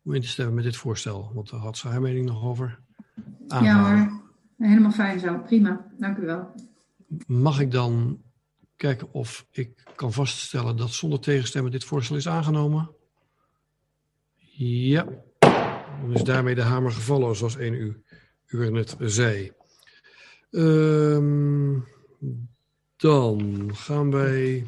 om 0.04 0.14
in 0.14 0.20
te 0.20 0.28
stemmen 0.28 0.54
met 0.54 0.64
dit 0.64 0.76
voorstel. 0.76 1.30
Want 1.34 1.50
daar 1.50 1.60
had 1.60 1.76
ze 1.76 1.88
haar 1.88 2.00
mening 2.00 2.26
nog 2.26 2.44
over. 2.44 2.78
Ja 3.48 3.90
hoor, 3.90 4.22
helemaal 4.58 4.90
fijn 4.90 5.20
zo. 5.20 5.38
Prima, 5.38 5.90
dank 5.98 6.18
u 6.18 6.24
wel. 6.24 6.54
Mag 7.26 7.60
ik 7.60 7.70
dan 7.70 8.22
kijken 8.76 9.12
of 9.12 9.46
ik 9.50 9.84
kan 9.94 10.12
vaststellen 10.12 10.76
dat 10.76 10.90
zonder 10.90 11.20
tegenstemmen 11.20 11.72
dit 11.72 11.84
voorstel 11.84 12.16
is 12.16 12.28
aangenomen? 12.28 12.90
Ja, 14.54 15.06
dan 16.00 16.12
is 16.12 16.22
daarmee 16.22 16.54
de 16.54 16.62
hamer 16.62 16.92
gevallen, 16.92 17.36
zoals 17.36 17.56
een 17.56 17.74
u, 17.74 18.02
u 18.46 18.64
er 18.64 18.72
net 18.72 18.96
zei. 18.98 19.52
Um, 20.50 21.84
dan 22.96 23.70
gaan 23.74 24.10
wij 24.10 24.66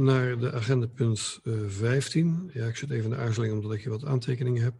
naar 0.00 0.38
de 0.38 0.52
agenda 0.52 0.86
punt 0.86 1.40
uh, 1.44 1.68
15. 1.68 2.50
Ja, 2.54 2.66
ik 2.66 2.76
zit 2.76 2.90
even 2.90 3.04
in 3.04 3.10
de 3.10 3.16
aarzeling 3.16 3.52
omdat 3.52 3.72
ik 3.72 3.80
hier 3.80 3.90
wat 3.90 4.04
aantekeningen 4.04 4.62
heb. 4.62 4.74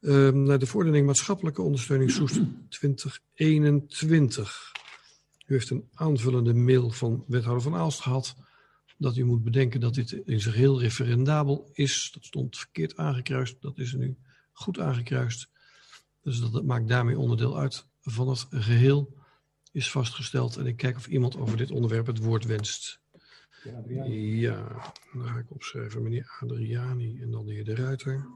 Um, 0.00 0.42
naar 0.42 0.58
de 0.58 0.66
verordening 0.66 1.06
maatschappelijke 1.06 1.62
ondersteuning 1.62 2.10
Soest 2.10 2.40
2021. 2.68 4.72
U 5.46 5.54
heeft 5.54 5.70
een 5.70 5.88
aanvullende 5.94 6.54
mail 6.54 6.90
van 6.90 7.24
wethouder 7.26 7.62
van 7.62 7.74
Aalst 7.74 8.00
gehad. 8.00 8.36
Dat 8.98 9.16
u 9.16 9.24
moet 9.24 9.44
bedenken 9.44 9.80
dat 9.80 9.94
dit 9.94 10.12
in 10.12 10.40
zijn 10.40 10.54
geheel 10.54 10.80
referendabel 10.80 11.70
is. 11.72 12.10
Dat 12.14 12.24
stond 12.24 12.58
verkeerd 12.58 12.96
aangekruist. 12.96 13.56
Dat 13.60 13.78
is 13.78 13.92
er 13.92 13.98
nu 13.98 14.16
goed 14.52 14.78
aangekruist. 14.78 15.48
Dus 16.22 16.40
dat 16.40 16.64
maakt 16.64 16.88
daarmee 16.88 17.18
onderdeel 17.18 17.58
uit 17.58 17.86
van 18.00 18.28
het 18.28 18.46
geheel, 18.50 19.14
is 19.72 19.90
vastgesteld. 19.90 20.56
En 20.56 20.66
ik 20.66 20.76
kijk 20.76 20.96
of 20.96 21.06
iemand 21.06 21.36
over 21.36 21.56
dit 21.56 21.70
onderwerp 21.70 22.06
het 22.06 22.18
woord 22.18 22.44
wenst. 22.44 23.01
Ja, 24.04 24.92
dan 25.12 25.26
ga 25.26 25.38
ik 25.38 25.50
opschrijven 25.50 26.02
meneer 26.02 26.36
Adriani 26.40 27.18
en 27.22 27.30
dan 27.30 27.46
de 27.46 27.52
heer 27.52 27.64
De 27.64 27.74
Ruiter. 27.74 28.26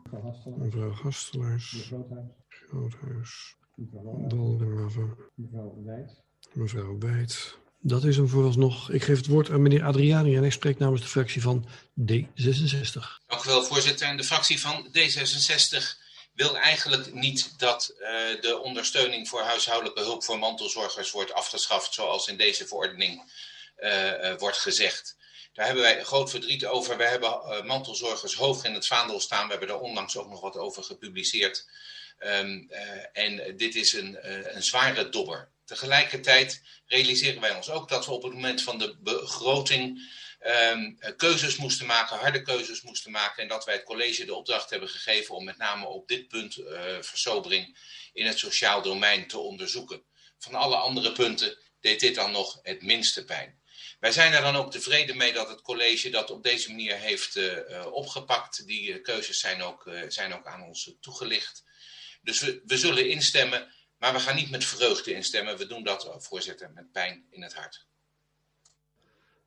Mevrouw 0.56 0.92
Gastelaars. 0.92 1.92
Groothuis. 2.48 3.56
Walderhaven. 4.28 5.16
Mevrouw 5.34 5.82
Wijt. 5.84 6.22
Mevrouw 6.52 6.98
Wijt. 6.98 7.58
Dat 7.80 8.04
is 8.04 8.16
hem 8.16 8.28
vooralsnog. 8.28 8.90
Ik 8.90 9.02
geef 9.02 9.16
het 9.16 9.26
woord 9.26 9.50
aan 9.50 9.62
meneer 9.62 9.84
Adriani 9.84 10.36
en 10.36 10.40
hij 10.40 10.50
spreekt 10.50 10.78
namens 10.78 11.02
de 11.02 11.08
fractie 11.08 11.42
van 11.42 11.66
D66. 12.00 13.00
Dank 13.26 13.44
u 13.44 13.48
wel, 13.48 13.62
voorzitter. 13.62 14.06
En 14.06 14.16
de 14.16 14.24
fractie 14.24 14.60
van 14.60 14.88
D66 14.88 16.04
wil 16.32 16.56
eigenlijk 16.56 17.14
niet 17.14 17.58
dat 17.58 17.94
uh, 17.98 18.06
de 18.40 18.60
ondersteuning 18.62 19.28
voor 19.28 19.40
huishoudelijke 19.40 20.00
hulp 20.00 20.24
voor 20.24 20.38
mantelzorgers 20.38 21.10
wordt 21.10 21.32
afgeschaft, 21.32 21.94
zoals 21.94 22.28
in 22.28 22.36
deze 22.36 22.66
verordening 22.66 23.22
wordt 24.38 24.56
gezegd. 24.56 25.16
Daar 25.52 25.66
hebben 25.66 25.84
wij 25.84 26.04
groot 26.04 26.30
verdriet 26.30 26.66
over. 26.66 26.96
We 26.96 27.04
hebben 27.04 27.66
mantelzorgers 27.66 28.34
hoog 28.34 28.64
in 28.64 28.74
het 28.74 28.86
vaandel 28.86 29.20
staan. 29.20 29.44
We 29.44 29.50
hebben 29.50 29.68
daar 29.68 29.80
onlangs 29.80 30.16
ook 30.16 30.28
nog 30.28 30.40
wat 30.40 30.56
over 30.56 30.82
gepubliceerd. 30.82 31.68
Um, 32.18 32.70
en 33.12 33.56
dit 33.56 33.74
is 33.74 33.92
een, 33.92 34.18
een 34.56 34.62
zware 34.62 35.08
dobber. 35.08 35.50
Tegelijkertijd 35.64 36.62
realiseren 36.86 37.40
wij 37.40 37.56
ons 37.56 37.70
ook 37.70 37.88
dat 37.88 38.06
we 38.06 38.12
op 38.12 38.22
het 38.22 38.32
moment 38.32 38.62
van 38.62 38.78
de 38.78 38.96
begroting 38.98 40.10
um, 40.72 40.98
keuzes 41.16 41.56
moesten 41.56 41.86
maken, 41.86 42.16
harde 42.16 42.42
keuzes 42.42 42.82
moesten 42.82 43.10
maken. 43.10 43.42
En 43.42 43.48
dat 43.48 43.64
wij 43.64 43.74
het 43.74 43.84
college 43.84 44.24
de 44.24 44.34
opdracht 44.34 44.70
hebben 44.70 44.88
gegeven 44.88 45.34
om 45.34 45.44
met 45.44 45.56
name 45.56 45.86
op 45.86 46.08
dit 46.08 46.28
punt 46.28 46.56
uh, 46.56 46.98
in 48.12 48.26
het 48.26 48.38
sociaal 48.38 48.82
domein 48.82 49.26
te 49.28 49.38
onderzoeken. 49.38 50.02
Van 50.38 50.54
alle 50.54 50.76
andere 50.76 51.12
punten 51.12 51.58
deed 51.80 52.00
dit 52.00 52.14
dan 52.14 52.32
nog 52.32 52.58
het 52.62 52.82
minste 52.82 53.24
pijn. 53.24 53.60
Wij 54.06 54.14
zijn 54.14 54.32
er 54.32 54.42
dan 54.42 54.56
ook 54.56 54.70
tevreden 54.70 55.16
mee 55.16 55.32
dat 55.32 55.48
het 55.48 55.62
college 55.62 56.10
dat 56.10 56.30
op 56.30 56.42
deze 56.42 56.70
manier 56.70 56.96
heeft 56.96 57.36
uh, 57.36 57.86
opgepakt. 57.92 58.66
Die 58.66 58.88
uh, 58.88 59.02
keuzes 59.02 59.40
zijn 59.40 59.62
ook, 59.62 59.90
zijn 60.08 60.34
ook 60.34 60.46
aan 60.46 60.62
ons 60.62 60.96
toegelicht. 61.00 61.64
Dus 62.22 62.40
we, 62.40 62.62
we 62.66 62.76
zullen 62.76 63.08
instemmen, 63.08 63.72
maar 63.98 64.12
we 64.12 64.18
gaan 64.18 64.36
niet 64.36 64.50
met 64.50 64.64
vreugde 64.64 65.12
instemmen. 65.12 65.58
We 65.58 65.66
doen 65.66 65.84
dat, 65.84 66.16
voorzitter, 66.18 66.70
met 66.74 66.92
pijn 66.92 67.24
in 67.30 67.42
het 67.42 67.54
hart. 67.54 67.86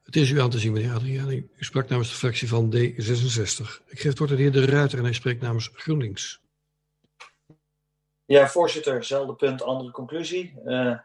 Het 0.03 0.15
is 0.15 0.30
u 0.30 0.41
aan 0.41 0.49
te 0.49 0.60
zien, 0.60 0.73
meneer 0.73 0.94
Adriani. 0.94 1.48
U 1.56 1.64
sprak 1.64 1.90
namens 1.90 2.10
de 2.10 2.15
fractie 2.15 2.48
van 2.48 2.76
D66. 2.76 3.86
Ik 3.88 3.99
geef 3.99 4.03
het 4.03 4.18
woord 4.18 4.30
aan 4.30 4.36
de 4.36 4.41
heer 4.41 4.52
De 4.52 4.65
Ruiter 4.65 4.98
en 4.98 5.03
hij 5.03 5.14
spreekt 5.14 5.41
namens 5.41 5.69
GroenLinks. 5.73 6.40
Ja, 8.30 8.47
voorzitter, 8.47 9.03
zelfde 9.03 9.35
punt, 9.35 9.61
andere 9.61 9.91
conclusie. 9.91 10.61
Uh, 10.65 10.99
75% 10.99 11.03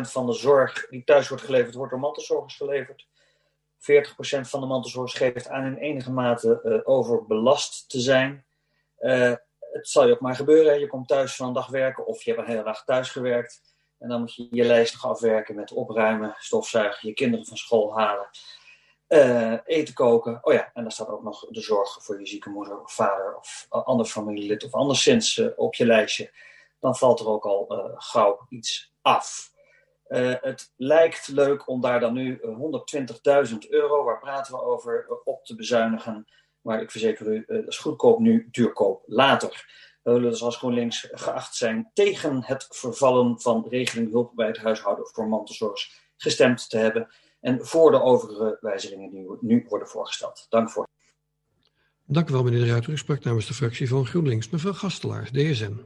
van 0.00 0.26
de 0.26 0.32
zorg 0.32 0.86
die 0.88 1.04
thuis 1.04 1.28
wordt 1.28 1.44
geleverd, 1.44 1.74
wordt 1.74 1.90
door 1.90 2.00
mantelzorgers 2.00 2.56
geleverd. 2.56 3.06
40% 3.78 4.40
van 4.40 4.60
de 4.60 4.66
mantelzorgers 4.66 5.14
geeft 5.14 5.48
aan 5.48 5.64
in 5.64 5.76
enige 5.76 6.12
mate 6.12 6.60
uh, 6.64 6.80
overbelast 6.84 7.90
te 7.90 8.00
zijn. 8.00 8.46
Uh, 9.00 9.34
het 9.58 9.88
zal 9.88 10.06
je 10.06 10.12
ook 10.12 10.20
maar 10.20 10.36
gebeuren. 10.36 10.80
Je 10.80 10.86
komt 10.86 11.08
thuis 11.08 11.36
van 11.36 11.46
een 11.46 11.52
dag 11.52 11.68
werken 11.68 12.06
of 12.06 12.22
je 12.22 12.30
hebt 12.30 12.42
een 12.42 12.50
hele 12.50 12.64
dag 12.64 12.84
thuis 12.84 13.10
gewerkt. 13.10 13.62
En 13.98 14.08
dan 14.08 14.20
moet 14.20 14.34
je 14.34 14.46
je 14.50 14.64
lijst 14.64 14.92
nog 14.92 15.06
afwerken 15.06 15.54
met 15.54 15.72
opruimen, 15.72 16.34
stofzuigen, 16.38 17.08
je 17.08 17.14
kinderen 17.14 17.46
van 17.46 17.56
school 17.56 17.98
halen, 17.98 18.28
eh, 19.06 19.54
eten 19.64 19.94
koken. 19.94 20.38
Oh 20.42 20.52
ja, 20.52 20.70
en 20.74 20.82
dan 20.82 20.90
staat 20.90 21.08
ook 21.08 21.22
nog 21.22 21.46
de 21.48 21.60
zorg 21.60 22.04
voor 22.04 22.20
je 22.20 22.26
zieke 22.26 22.50
moeder 22.50 22.82
of 22.82 22.92
vader 22.92 23.36
of 23.36 23.66
ander 23.68 24.06
familielid 24.06 24.64
of 24.64 24.72
anderszins 24.72 25.42
op 25.56 25.74
je 25.74 25.86
lijstje. 25.86 26.30
Dan 26.80 26.96
valt 26.96 27.20
er 27.20 27.28
ook 27.28 27.44
al 27.44 27.66
uh, 27.70 27.94
gauw 27.94 28.46
iets 28.48 28.92
af. 29.02 29.54
het 30.40 30.72
lijkt 30.76 31.28
leuk 31.28 31.68
om 31.68 31.80
daar 31.80 32.00
dan 32.00 32.12
nu 32.12 32.40
120.000 32.42 33.56
euro, 33.68 34.04
waar 34.04 34.18
praten 34.18 34.52
we 34.52 34.62
over, 34.62 35.20
op 35.24 35.44
te 35.44 35.54
bezuinigen. 35.54 36.26
Maar 36.60 36.82
ik 36.82 36.90
verzeker 36.90 37.26
u, 37.26 37.44
dat 37.46 37.66
is 37.66 37.78
goedkoop 37.78 38.18
nu, 38.18 38.48
duurkoop 38.50 39.02
later. 39.06 39.64
We 40.02 40.12
willen 40.12 40.30
dus 40.30 40.42
als 40.42 40.56
GroenLinks 40.56 41.08
geacht 41.12 41.54
zijn 41.54 41.90
tegen 41.92 42.44
het 42.44 42.66
vervallen 42.70 43.40
van 43.40 43.66
regeling 43.68 44.10
hulp 44.10 44.32
bij 44.34 44.46
het 44.46 44.58
huishouden 44.58 45.06
voor 45.06 45.28
mantelzorgers 45.28 46.00
gestemd 46.16 46.70
te 46.70 46.78
hebben. 46.78 47.08
En 47.46 47.66
voor 47.66 47.90
de 47.90 48.02
overige 48.02 48.58
wijzigingen 48.60 49.10
die 49.10 49.36
nu 49.40 49.66
worden 49.68 49.88
voorgesteld. 49.88 50.46
Dank 50.48 50.70
voor. 50.70 50.86
Dank 52.04 52.28
u 52.28 52.32
wel, 52.32 52.42
meneer 52.42 52.60
de 52.60 52.66
Ruiter. 52.66 52.92
U 52.92 52.96
sprak 52.96 53.24
namens 53.24 53.46
de 53.46 53.54
fractie 53.54 53.88
van 53.88 54.06
GroenLinks. 54.06 54.50
Mevrouw 54.50 54.72
Gastelaar, 54.72 55.24
DSN. 55.32 55.80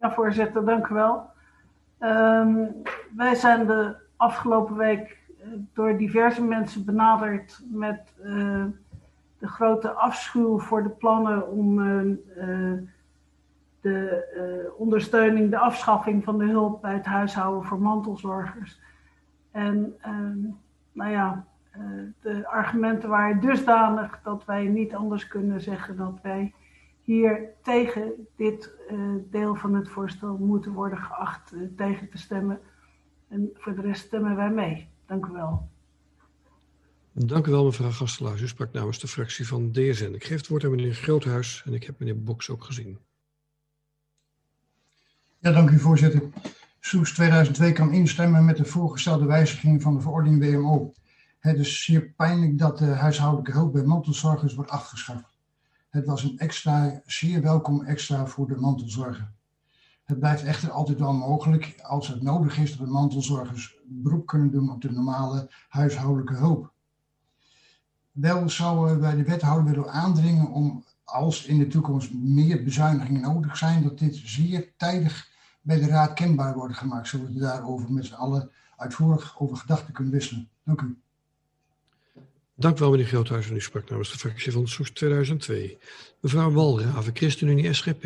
Ja, 0.00 0.12
voorzitter, 0.12 0.64
dank 0.64 0.86
u 0.86 0.94
wel. 0.94 1.30
Um, 2.00 2.82
wij 3.16 3.34
zijn 3.34 3.66
de 3.66 3.96
afgelopen 4.16 4.76
week 4.76 5.18
door 5.74 5.96
diverse 5.96 6.42
mensen 6.42 6.84
benaderd 6.84 7.60
met 7.70 8.12
uh, 8.24 8.64
de 9.38 9.48
grote 9.48 9.90
afschuw 9.90 10.58
voor 10.58 10.82
de 10.82 10.90
plannen 10.90 11.48
om 11.48 11.78
uh, 11.78 12.16
uh, 12.36 12.78
de 13.80 14.26
uh, 14.36 14.80
ondersteuning, 14.80 15.50
de 15.50 15.58
afschaffing 15.58 16.24
van 16.24 16.38
de 16.38 16.46
hulp 16.46 16.82
bij 16.82 16.94
het 16.94 17.06
huishouden 17.06 17.64
voor 17.64 17.80
mantelzorgers. 17.80 18.80
En 19.50 19.94
uh, 20.06 20.52
nou 20.92 21.10
ja, 21.10 21.46
uh, 21.76 21.82
de 22.20 22.48
argumenten 22.48 23.08
waren 23.08 23.40
dusdanig 23.40 24.20
dat 24.22 24.44
wij 24.44 24.64
niet 24.64 24.94
anders 24.94 25.26
kunnen 25.26 25.60
zeggen 25.60 25.96
dat 25.96 26.18
wij 26.22 26.54
hier 27.02 27.48
tegen 27.62 28.12
dit 28.36 28.70
deel 29.30 29.54
van 29.54 29.74
het 29.74 29.88
voorstel 29.88 30.36
moeten 30.36 30.72
worden 30.72 30.98
geacht 30.98 31.54
tegen 31.76 32.10
te 32.10 32.18
stemmen. 32.18 32.60
En 33.28 33.50
voor 33.54 33.74
de 33.74 33.80
rest 33.80 34.06
stemmen 34.06 34.36
wij 34.36 34.50
mee. 34.50 34.88
Dank 35.06 35.26
u 35.26 35.32
wel. 35.32 35.68
Dank 37.12 37.46
u 37.46 37.50
wel, 37.50 37.64
mevrouw 37.64 37.90
Gastelaars. 37.90 38.40
U 38.40 38.48
sprak 38.48 38.72
namens 38.72 38.98
de 38.98 39.08
fractie 39.08 39.46
van 39.46 39.72
DSN. 39.72 40.12
Ik 40.14 40.24
geef 40.24 40.36
het 40.36 40.48
woord 40.48 40.64
aan 40.64 40.70
meneer 40.70 40.94
Groothuis 40.94 41.62
en 41.66 41.74
ik 41.74 41.84
heb 41.84 41.98
meneer 41.98 42.22
Boks 42.22 42.50
ook 42.50 42.64
gezien. 42.64 42.98
Ja, 45.38 45.52
dank 45.52 45.70
u 45.70 45.78
voorzitter. 45.78 46.22
Soes 46.80 47.12
2002 47.12 47.72
kan 47.72 47.92
instemmen 47.92 48.44
met 48.44 48.56
de 48.56 48.64
voorgestelde 48.64 49.24
wijziging 49.24 49.82
van 49.82 49.94
de 49.94 50.00
verordening 50.00 50.44
WMO. 50.44 50.92
Het 51.38 51.58
is 51.58 51.84
zeer 51.84 52.02
pijnlijk 52.02 52.58
dat 52.58 52.78
de 52.78 52.84
huishoudelijke 52.84 53.52
hulp 53.52 53.72
bij 53.72 53.82
mantelzorgers 53.82 54.54
wordt 54.54 54.70
afgeschaft. 54.70 55.36
Het 55.90 56.06
was 56.06 56.22
een 56.22 56.38
extra, 56.38 57.02
zeer 57.06 57.42
welkom 57.42 57.84
extra 57.84 58.26
voor 58.26 58.48
de 58.48 58.56
mantelzorger. 58.56 59.30
Het 60.04 60.18
blijft 60.18 60.44
echter 60.44 60.70
altijd 60.70 60.98
wel 60.98 61.12
mogelijk, 61.12 61.80
als 61.82 62.08
het 62.08 62.22
nodig 62.22 62.58
is, 62.58 62.76
dat 62.76 62.86
de 62.86 62.92
mantelzorgers 62.92 63.76
beroep 63.84 64.26
kunnen 64.26 64.50
doen 64.50 64.70
op 64.70 64.80
de 64.80 64.92
normale 64.92 65.50
huishoudelijke 65.68 66.34
hulp. 66.34 66.72
Wel 68.12 68.48
zouden 68.48 69.00
wij 69.00 69.14
de 69.14 69.24
wethouder 69.24 69.64
willen 69.64 69.92
aandringen 69.92 70.50
om, 70.50 70.84
als 71.04 71.44
in 71.44 71.58
de 71.58 71.66
toekomst 71.66 72.14
meer 72.14 72.62
bezuinigingen 72.62 73.20
nodig 73.20 73.56
zijn, 73.56 73.82
dat 73.82 73.98
dit 73.98 74.20
zeer 74.24 74.72
tijdig 74.76 75.36
bij 75.68 75.78
de 75.78 75.86
Raad 75.86 76.12
kenbaar 76.12 76.54
worden 76.54 76.76
gemaakt, 76.76 77.08
zodat 77.08 77.28
we 77.28 77.40
daarover 77.40 77.92
met 77.92 78.06
z'n 78.06 78.14
allen 78.14 78.50
uitvoerig 78.76 79.40
over 79.40 79.56
gedachten 79.56 79.94
kunnen 79.94 80.12
wisselen. 80.12 80.48
Dank 80.64 80.80
u. 80.80 80.96
Dank 82.54 82.76
u 82.76 82.80
wel, 82.80 82.90
meneer 82.90 83.06
Groothuis. 83.06 83.48
En 83.48 83.56
u 83.56 83.60
sprak 83.60 83.90
namens 83.90 84.12
de 84.12 84.18
fractie 84.18 84.52
van 84.52 84.68
Soest 84.68 84.94
2002. 84.94 85.78
Mevrouw 86.20 86.50
Walraven, 86.50 87.16
ChristenUnie 87.16 87.72
SGP. 87.72 88.04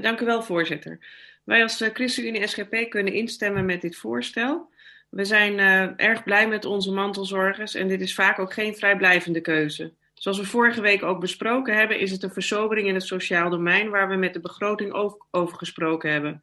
Dank 0.00 0.20
u 0.20 0.24
wel, 0.24 0.42
voorzitter. 0.42 0.98
Wij 1.44 1.62
als 1.62 1.76
ChristenUnie 1.76 2.46
SGP 2.46 2.90
kunnen 2.90 3.12
instemmen 3.12 3.64
met 3.64 3.80
dit 3.80 3.96
voorstel. 3.96 4.70
We 5.08 5.24
zijn 5.24 5.52
uh, 5.58 6.06
erg 6.06 6.24
blij 6.24 6.48
met 6.48 6.64
onze 6.64 6.90
mantelzorgers 6.90 7.74
en 7.74 7.88
dit 7.88 8.00
is 8.00 8.14
vaak 8.14 8.38
ook 8.38 8.52
geen 8.52 8.74
vrijblijvende 8.74 9.40
keuze. 9.40 9.92
Zoals 10.24 10.38
we 10.38 10.44
vorige 10.44 10.80
week 10.80 11.02
ook 11.02 11.20
besproken 11.20 11.76
hebben, 11.76 11.98
is 11.98 12.10
het 12.10 12.22
een 12.22 12.32
versobering 12.32 12.88
in 12.88 12.94
het 12.94 13.02
sociaal 13.02 13.50
domein 13.50 13.90
waar 13.90 14.08
we 14.08 14.16
met 14.16 14.32
de 14.32 14.40
begroting 14.40 14.92
ook 14.92 15.26
over 15.30 15.58
gesproken 15.58 16.12
hebben. 16.12 16.42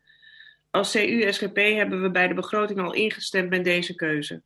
Als 0.69 0.91
CU-SGP 0.91 1.55
hebben 1.55 2.01
we 2.01 2.11
bij 2.11 2.27
de 2.27 2.33
begroting 2.33 2.79
al 2.79 2.93
ingestemd 2.93 3.49
met 3.49 3.63
deze 3.63 3.95
keuze. 3.95 4.41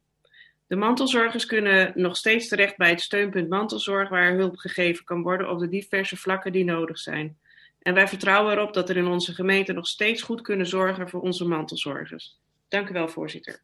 De 0.68 0.76
mantelzorgers 0.76 1.46
kunnen 1.46 1.92
nog 1.96 2.18
steeds 2.18 2.48
terecht 2.48 2.78
bij 2.78 2.90
het 2.90 3.02
steunpunt 3.02 3.50
mantelzorg 3.50 4.10
waar 4.10 4.34
hulp 4.34 4.58
gegeven 4.58 5.06
kan 5.06 5.22
worden 5.22 5.50
op 5.50 5.60
de 5.60 5.70
diverse 5.70 6.18
vlakken 6.18 6.52
die 6.52 6.64
nodig 6.64 7.00
zijn. 7.00 7.38
En 7.82 7.94
wij 7.94 8.08
vertrouwen 8.08 8.54
erop 8.54 8.74
dat 8.74 8.90
er 8.90 8.98
in 8.98 9.08
onze 9.08 9.34
gemeente 9.34 9.74
nog 9.74 9.88
steeds 9.88 10.22
goed 10.22 10.42
kunnen 10.42 10.68
zorgen 10.68 11.10
voor 11.10 11.22
onze 11.22 11.46
mantelzorgers. 11.46 12.38
Dank 12.68 12.90
u 12.90 12.94
wel, 12.94 13.08
voorzitter. 13.08 13.62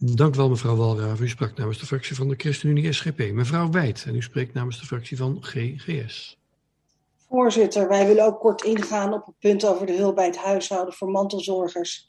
Dank 0.00 0.34
wel, 0.34 0.48
mevrouw 0.48 0.76
Walraven. 0.76 1.24
U 1.24 1.28
sprak 1.28 1.56
namens 1.56 1.78
de 1.78 1.86
fractie 1.86 2.16
van 2.16 2.28
de 2.28 2.34
ChristenUnie 2.36 2.92
SGP. 2.92 3.18
Mevrouw 3.32 3.70
Wijd, 3.70 4.04
en 4.06 4.14
u 4.14 4.22
spreekt 4.22 4.54
namens 4.54 4.80
de 4.80 4.86
fractie 4.86 5.16
van 5.16 5.38
GGS. 5.40 6.38
Voorzitter, 7.28 7.88
wij 7.88 8.06
willen 8.06 8.24
ook 8.24 8.40
kort 8.40 8.62
ingaan 8.62 9.12
op 9.12 9.26
het 9.26 9.38
punt 9.38 9.66
over 9.66 9.86
de 9.86 9.96
hulp 9.96 10.14
bij 10.14 10.26
het 10.26 10.36
huishouden 10.36 10.94
voor 10.94 11.10
mantelzorgers. 11.10 12.08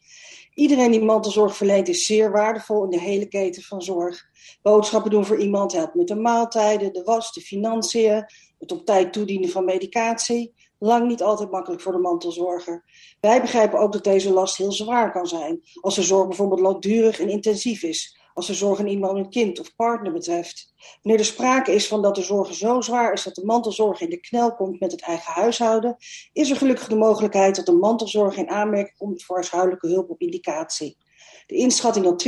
Iedereen 0.53 0.91
die 0.91 1.03
mantelzorg 1.03 1.55
verleent 1.55 1.87
is 1.87 2.05
zeer 2.05 2.31
waardevol 2.31 2.83
in 2.83 2.89
de 2.89 2.99
hele 2.99 3.27
keten 3.27 3.63
van 3.63 3.81
zorg. 3.81 4.25
Boodschappen 4.61 5.11
doen 5.11 5.25
voor 5.25 5.39
iemand 5.39 5.71
helpt 5.71 5.95
met 5.95 6.07
de 6.07 6.15
maaltijden, 6.15 6.93
de 6.93 7.03
was, 7.03 7.33
de 7.33 7.41
financiën, 7.41 8.25
het 8.59 8.71
op 8.71 8.85
tijd 8.85 9.13
toedienen 9.13 9.49
van 9.49 9.65
medicatie 9.65 10.53
lang 10.79 11.07
niet 11.07 11.23
altijd 11.23 11.51
makkelijk 11.51 11.81
voor 11.81 11.91
de 11.91 11.97
mantelzorger. 11.97 12.83
Wij 13.19 13.41
begrijpen 13.41 13.79
ook 13.79 13.91
dat 13.91 14.03
deze 14.03 14.31
last 14.31 14.57
heel 14.57 14.71
zwaar 14.71 15.11
kan 15.11 15.27
zijn. 15.27 15.61
Als 15.81 15.95
de 15.95 16.03
zorg 16.03 16.27
bijvoorbeeld 16.27 16.59
langdurig 16.59 17.19
en 17.19 17.29
intensief 17.29 17.83
is. 17.83 18.17
Als 18.33 18.47
de 18.47 18.53
zorg 18.53 18.79
aan 18.79 18.87
iemand 18.87 19.17
een 19.17 19.29
kind 19.29 19.59
of 19.59 19.75
partner 19.75 20.13
betreft. 20.13 20.73
Wanneer 21.01 21.21
er 21.21 21.27
sprake 21.27 21.71
is 21.71 21.87
van 21.87 22.01
dat 22.01 22.15
de 22.15 22.21
zorg 22.21 22.53
zo 22.53 22.81
zwaar 22.81 23.13
is 23.13 23.23
dat 23.23 23.35
de 23.35 23.45
mantelzorg 23.45 24.01
in 24.01 24.09
de 24.09 24.19
knel 24.19 24.55
komt 24.55 24.79
met 24.79 24.91
het 24.91 25.01
eigen 25.01 25.33
huishouden, 25.33 25.95
is 26.33 26.49
er 26.49 26.55
gelukkig 26.55 26.87
de 26.87 26.95
mogelijkheid 26.95 27.55
dat 27.55 27.65
de 27.65 27.71
mantelzorg 27.71 28.37
in 28.37 28.49
aanmerking 28.49 28.97
komt 28.97 29.23
voor 29.23 29.35
huishoudelijke 29.35 29.87
hulp 29.87 30.09
op 30.09 30.21
indicatie. 30.21 30.97
De 31.45 31.55
inschatting 31.55 32.05
dat 32.05 32.27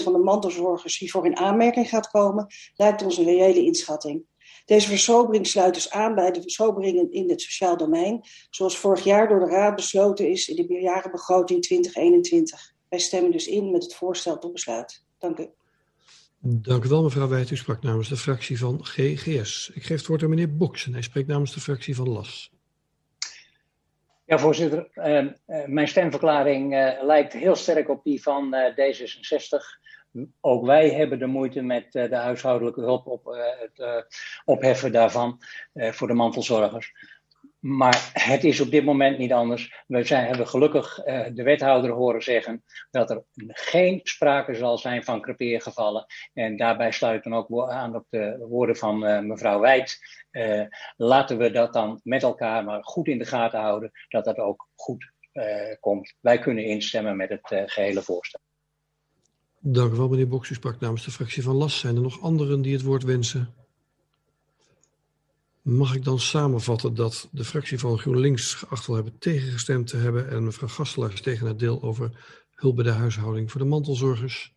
20% 0.00 0.02
van 0.02 0.12
de 0.12 0.18
mantelzorgers 0.18 0.98
hiervoor 0.98 1.26
in 1.26 1.36
aanmerking 1.36 1.88
gaat 1.88 2.10
komen, 2.10 2.46
lijkt 2.76 3.02
ons 3.02 3.16
een 3.16 3.24
reële 3.24 3.64
inschatting. 3.64 4.24
Deze 4.70 4.88
versobering 4.88 5.46
sluit 5.46 5.74
dus 5.74 5.90
aan 5.90 6.14
bij 6.14 6.30
de 6.30 6.42
versoberingen 6.42 7.12
in 7.12 7.30
het 7.30 7.40
sociaal 7.40 7.76
domein, 7.76 8.20
zoals 8.50 8.78
vorig 8.78 9.04
jaar 9.04 9.28
door 9.28 9.38
de 9.38 9.46
Raad 9.46 9.76
besloten 9.76 10.30
is 10.30 10.48
in 10.48 10.56
de 10.56 10.66
meerjarenbegroting 10.68 11.62
2021. 11.62 12.72
Wij 12.88 12.98
stemmen 12.98 13.30
dus 13.30 13.46
in 13.46 13.70
met 13.70 13.82
het 13.82 13.94
voorstel 13.94 14.38
tot 14.38 14.52
besluit. 14.52 15.04
Dank 15.18 15.38
u. 15.38 15.48
Dank 16.40 16.84
u 16.84 16.88
wel, 16.88 17.02
mevrouw 17.02 17.28
Wijt. 17.28 17.50
U 17.50 17.56
sprak 17.56 17.82
namens 17.82 18.08
de 18.08 18.16
fractie 18.16 18.58
van 18.58 18.84
GGS. 18.84 19.70
Ik 19.74 19.82
geef 19.82 19.98
het 19.98 20.06
woord 20.06 20.22
aan 20.22 20.28
meneer 20.28 20.56
Boks 20.56 20.86
en 20.86 20.92
hij 20.92 21.02
spreekt 21.02 21.28
namens 21.28 21.54
de 21.54 21.60
fractie 21.60 21.94
van 21.94 22.08
LAS. 22.08 22.52
Ja, 24.24 24.38
voorzitter. 24.38 24.88
Uh, 24.94 25.22
uh, 25.22 25.30
mijn 25.66 25.88
stemverklaring 25.88 26.74
uh, 26.74 27.02
lijkt 27.02 27.32
heel 27.32 27.56
sterk 27.56 27.88
op 27.88 28.04
die 28.04 28.22
van 28.22 28.54
D66. 28.54 29.80
Ook 30.40 30.66
wij 30.66 30.90
hebben 30.90 31.18
de 31.18 31.26
moeite 31.26 31.62
met 31.62 31.92
de 31.92 32.16
huishoudelijke 32.16 32.80
hulp 32.80 33.06
op 33.06 33.24
het 33.58 34.06
opheffen 34.44 34.92
daarvan 34.92 35.38
voor 35.74 36.06
de 36.06 36.14
mantelzorgers. 36.14 36.92
Maar 37.58 38.10
het 38.12 38.44
is 38.44 38.60
op 38.60 38.70
dit 38.70 38.84
moment 38.84 39.18
niet 39.18 39.32
anders. 39.32 39.84
We 39.86 40.04
zijn, 40.04 40.26
hebben 40.26 40.48
gelukkig 40.48 40.94
de 41.34 41.42
wethouder 41.42 41.90
horen 41.90 42.22
zeggen 42.22 42.64
dat 42.90 43.10
er 43.10 43.24
geen 43.46 44.00
sprake 44.02 44.54
zal 44.54 44.78
zijn 44.78 45.04
van 45.04 45.20
crepeergevallen. 45.20 46.06
En 46.34 46.56
daarbij 46.56 46.92
sluiten 46.92 47.32
ook 47.32 47.68
aan 47.70 47.94
op 47.94 48.06
de 48.08 48.46
woorden 48.48 48.76
van 48.76 49.26
mevrouw 49.26 49.60
Wijt. 49.60 49.98
Uh, 50.30 50.64
laten 50.96 51.38
we 51.38 51.50
dat 51.50 51.72
dan 51.72 52.00
met 52.04 52.22
elkaar 52.22 52.64
maar 52.64 52.84
goed 52.84 53.08
in 53.08 53.18
de 53.18 53.24
gaten 53.24 53.60
houden, 53.60 53.90
dat 54.08 54.24
dat 54.24 54.38
ook 54.38 54.68
goed 54.74 55.12
komt. 55.80 56.14
Wij 56.20 56.38
kunnen 56.38 56.64
instemmen 56.64 57.16
met 57.16 57.28
het 57.28 57.70
gehele 57.70 58.02
voorstel. 58.02 58.40
Dank 59.62 59.92
u 59.92 59.96
wel, 59.96 60.08
meneer 60.08 60.28
Boks. 60.28 60.50
U 60.50 60.54
sprak 60.54 60.80
namens 60.80 61.04
de 61.04 61.10
fractie 61.10 61.42
van 61.42 61.56
LAS. 61.56 61.78
Zijn 61.78 61.96
er 61.96 62.02
nog 62.02 62.20
anderen 62.20 62.62
die 62.62 62.72
het 62.72 62.82
woord 62.82 63.02
wensen? 63.02 63.54
Mag 65.62 65.94
ik 65.94 66.04
dan 66.04 66.18
samenvatten 66.18 66.94
dat 66.94 67.28
de 67.32 67.44
fractie 67.44 67.78
van 67.78 67.98
GroenLinks 67.98 68.54
geacht 68.54 68.86
wil 68.86 68.94
hebben 68.94 69.18
tegengestemd 69.18 69.86
te 69.86 69.96
hebben 69.96 70.30
en 70.30 70.44
mevrouw 70.44 70.68
Gastelaar 70.68 71.12
is 71.12 71.20
tegen 71.20 71.46
het 71.46 71.58
deel 71.58 71.82
over 71.82 72.10
hulp 72.54 72.76
bij 72.76 72.84
de 72.84 72.90
huishouding 72.90 73.50
voor 73.50 73.60
de 73.60 73.66
mantelzorgers? 73.66 74.54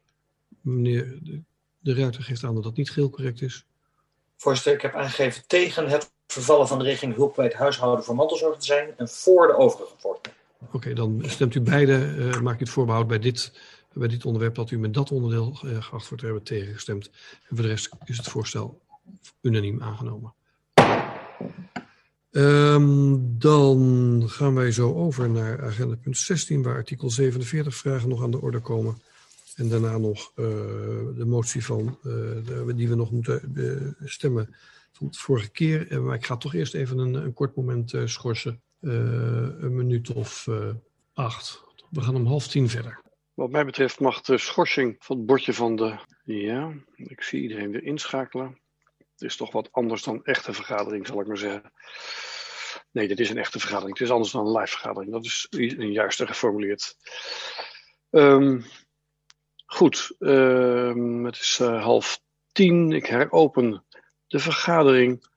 Meneer 0.61 1.19
de, 1.79 1.93
Ruiter 1.93 2.23
geeft 2.23 2.43
aan 2.43 2.53
dat 2.53 2.63
dat 2.63 2.75
niet 2.75 2.91
geheel 2.91 3.09
correct 3.09 3.41
is. 3.41 3.65
Voorzitter, 4.37 4.73
ik 4.73 4.81
heb 4.81 4.93
aangegeven 4.93 5.47
tegen 5.47 5.87
het 5.87 6.11
vervallen 6.27 6.67
van 6.67 6.79
de 6.79 6.83
richting 6.83 7.15
hulp 7.15 7.35
bij 7.35 7.45
het 7.45 7.53
huishouden 7.53 8.05
voor 8.05 8.15
mantelzorg 8.15 8.57
te 8.57 8.65
zijn 8.65 8.97
en 8.97 9.09
voor 9.09 9.47
de 9.47 9.57
overige 9.57 9.93
voorstellen. 9.97 10.37
Oké, 10.71 10.93
dan 10.93 11.23
stemt 11.25 11.55
u 11.55 11.61
beide, 11.61 12.15
uh, 12.17 12.39
maakt 12.39 12.59
u 12.59 12.63
het 12.63 12.73
voorbehoud 12.73 13.07
bij 13.07 13.19
dit, 13.19 13.51
bij 13.93 14.07
dit 14.07 14.25
onderwerp 14.25 14.55
dat 14.55 14.71
u 14.71 14.79
met 14.79 14.93
dat 14.93 15.11
onderdeel 15.11 15.59
uh, 15.65 15.83
geacht 15.83 16.07
wordt 16.07 16.17
te 16.17 16.25
hebben 16.25 16.43
tegengestemd. 16.43 17.09
En 17.49 17.55
voor 17.55 17.61
de 17.61 17.67
rest 17.67 17.89
is 18.05 18.17
het 18.17 18.27
voorstel 18.27 18.81
unaniem 19.41 19.81
aangenomen. 19.81 20.33
Um, 22.31 23.39
dan 23.39 24.23
gaan 24.25 24.53
wij 24.53 24.71
zo 24.71 24.93
over 24.93 25.29
naar 25.29 25.63
agenda 25.63 25.95
punt 25.95 26.17
16, 26.17 26.63
waar 26.63 26.75
artikel 26.75 27.09
47 27.09 27.75
vragen 27.75 28.09
nog 28.09 28.23
aan 28.23 28.31
de 28.31 28.41
orde 28.41 28.59
komen. 28.59 29.01
En 29.55 29.69
daarna 29.69 29.97
nog 29.97 30.31
uh, 30.35 30.45
de 31.15 31.25
motie 31.25 31.65
van, 31.65 31.97
de, 32.01 32.73
die 32.75 32.89
we 32.89 32.95
nog 32.95 33.11
moeten 33.11 33.95
stemmen 34.03 34.55
van 34.91 35.07
de 35.07 35.17
vorige 35.17 35.49
keer. 35.49 36.01
maar 36.01 36.15
ik 36.15 36.25
ga 36.25 36.37
toch 36.37 36.53
eerst 36.53 36.73
even 36.73 36.97
een, 36.97 37.13
een 37.13 37.33
kort 37.33 37.55
moment 37.55 37.93
schorsen. 38.05 38.61
een 38.79 39.75
minuut 39.75 40.11
of 40.11 40.47
acht. 41.13 41.61
We 41.89 42.01
gaan 42.01 42.15
om 42.15 42.25
half 42.25 42.47
tien 42.47 42.69
verder. 42.69 43.02
Wat 43.33 43.51
mij 43.51 43.65
betreft 43.65 43.99
mag 43.99 44.21
de 44.21 44.37
schorsing 44.37 44.95
van 44.99 45.17
het 45.17 45.25
bordje 45.25 45.53
van 45.53 45.75
de... 45.75 45.97
Ja, 46.23 46.73
ik 46.95 47.21
zie 47.21 47.41
iedereen 47.41 47.71
weer 47.71 47.83
inschakelen. 47.83 48.61
Het 48.97 49.21
is 49.21 49.35
toch 49.35 49.51
wat 49.51 49.71
anders 49.71 50.03
dan 50.03 50.23
echte 50.23 50.53
vergadering, 50.53 51.07
zal 51.07 51.21
ik 51.21 51.27
maar 51.27 51.37
zeggen. 51.37 51.71
Nee, 52.91 53.07
dit 53.07 53.19
is 53.19 53.29
een 53.29 53.37
echte 53.37 53.59
vergadering. 53.59 53.97
Het 53.97 54.07
is 54.07 54.13
anders 54.13 54.31
dan 54.31 54.45
een 54.45 54.57
live 54.57 54.71
vergadering. 54.71 55.11
Dat 55.11 55.25
is 55.25 55.47
juist 55.77 56.23
geformuleerd. 56.23 56.95
Um, 58.09 58.65
goed, 59.65 60.15
um, 60.19 61.25
het 61.25 61.35
is 61.35 61.59
uh, 61.61 61.83
half 61.83 62.21
tien. 62.51 62.91
Ik 62.91 63.05
heropen 63.05 63.85
de 64.27 64.39
vergadering. 64.39 65.31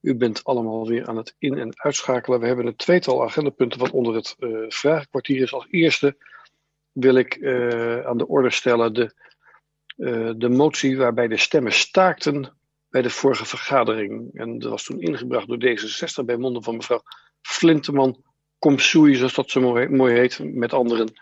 U 0.00 0.14
bent 0.14 0.44
allemaal 0.44 0.88
weer 0.88 1.06
aan 1.06 1.16
het 1.16 1.34
in- 1.38 1.58
en 1.58 1.80
uitschakelen. 1.80 2.40
We 2.40 2.46
hebben 2.46 2.66
een 2.66 2.76
tweetal 2.76 3.22
agendapunten 3.22 3.78
wat 3.78 3.90
onder 3.90 4.14
het 4.14 4.36
uh, 4.38 4.64
vragenkwartier 4.68 5.42
is. 5.42 5.52
Als 5.52 5.66
eerste 5.70 6.16
wil 6.94 7.14
ik 7.14 7.36
uh, 7.36 8.06
aan 8.06 8.18
de 8.18 8.26
orde 8.26 8.50
stellen 8.50 8.94
de, 8.94 9.14
de 10.36 10.48
motie 10.48 10.96
waarbij 10.96 11.28
de 11.28 11.36
stemmen 11.36 11.72
staakten 11.72 12.56
bij 12.94 13.02
de 13.02 13.10
vorige 13.10 13.44
vergadering. 13.44 14.30
En 14.34 14.58
dat 14.58 14.70
was 14.70 14.84
toen 14.84 15.00
ingebracht 15.00 15.48
door 15.48 15.58
D66 15.64 16.24
bij 16.24 16.36
monden 16.36 16.62
van 16.62 16.76
mevrouw 16.76 17.02
Flinteman. 17.40 18.22
Komsoei, 18.58 19.14
zoals 19.14 19.34
dat 19.34 19.50
zo 19.50 19.60
mooi, 19.60 19.88
mooi 19.88 20.14
heet, 20.14 20.38
met 20.42 20.72
anderen. 20.72 21.12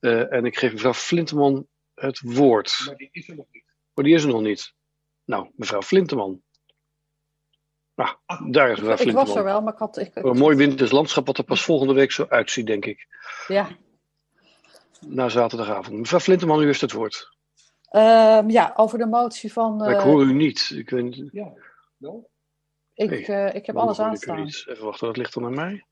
Uh, 0.00 0.32
en 0.32 0.44
ik 0.44 0.58
geef 0.58 0.72
mevrouw 0.72 0.94
Flinteman 0.94 1.66
het 1.94 2.20
woord. 2.20 2.82
Maar 2.86 2.96
die 2.96 3.08
is 3.12 3.28
er 3.28 3.36
nog 3.36 3.46
niet. 3.50 3.64
Maar 3.94 4.04
die 4.04 4.14
is 4.14 4.22
er 4.22 4.28
nog 4.28 4.42
niet. 4.42 4.74
Nou, 5.24 5.50
mevrouw 5.54 5.82
Flinteman. 5.82 6.42
Nou, 7.94 8.16
daar 8.50 8.70
is 8.70 8.76
mevrouw 8.76 8.92
ik 8.92 9.00
Flinteman. 9.00 9.26
was 9.26 9.36
er 9.36 9.44
wel, 9.44 9.60
maar 9.60 9.72
ik 9.72 9.78
had... 9.78 9.98
Ik... 9.98 10.14
Een 10.14 10.36
mooi 10.36 10.56
winters 10.56 10.90
landschap 10.90 11.26
wat 11.26 11.38
er 11.38 11.44
pas 11.44 11.62
volgende 11.62 11.94
week 11.94 12.12
zo 12.12 12.26
uitziet, 12.28 12.66
denk 12.66 12.84
ik. 12.84 13.06
Ja. 13.48 13.68
Na 15.00 15.28
zaterdagavond. 15.28 15.98
Mevrouw 15.98 16.20
Flinteman, 16.20 16.62
u 16.62 16.64
heeft 16.64 16.80
het 16.80 16.92
woord. 16.92 17.34
Um, 17.90 18.50
ja, 18.50 18.72
over 18.76 18.98
de 18.98 19.06
motie 19.06 19.52
van. 19.52 19.84
Uh, 19.84 19.90
ik 19.90 20.00
hoor 20.00 20.22
u 20.22 20.32
niet. 20.32 20.70
Ik, 20.74 20.90
weet. 20.90 21.28
Ja, 21.32 21.52
wel. 21.96 22.30
Ik, 22.94 23.26
hey, 23.26 23.46
uh, 23.46 23.54
ik 23.54 23.66
heb 23.66 23.76
alles 23.76 24.00
aanstaan. 24.00 24.44
Even 24.44 24.84
wachten, 24.84 25.06
dat 25.06 25.16
ligt 25.16 25.34
dan 25.34 25.44
aan 25.44 25.54
mij. 25.54 25.84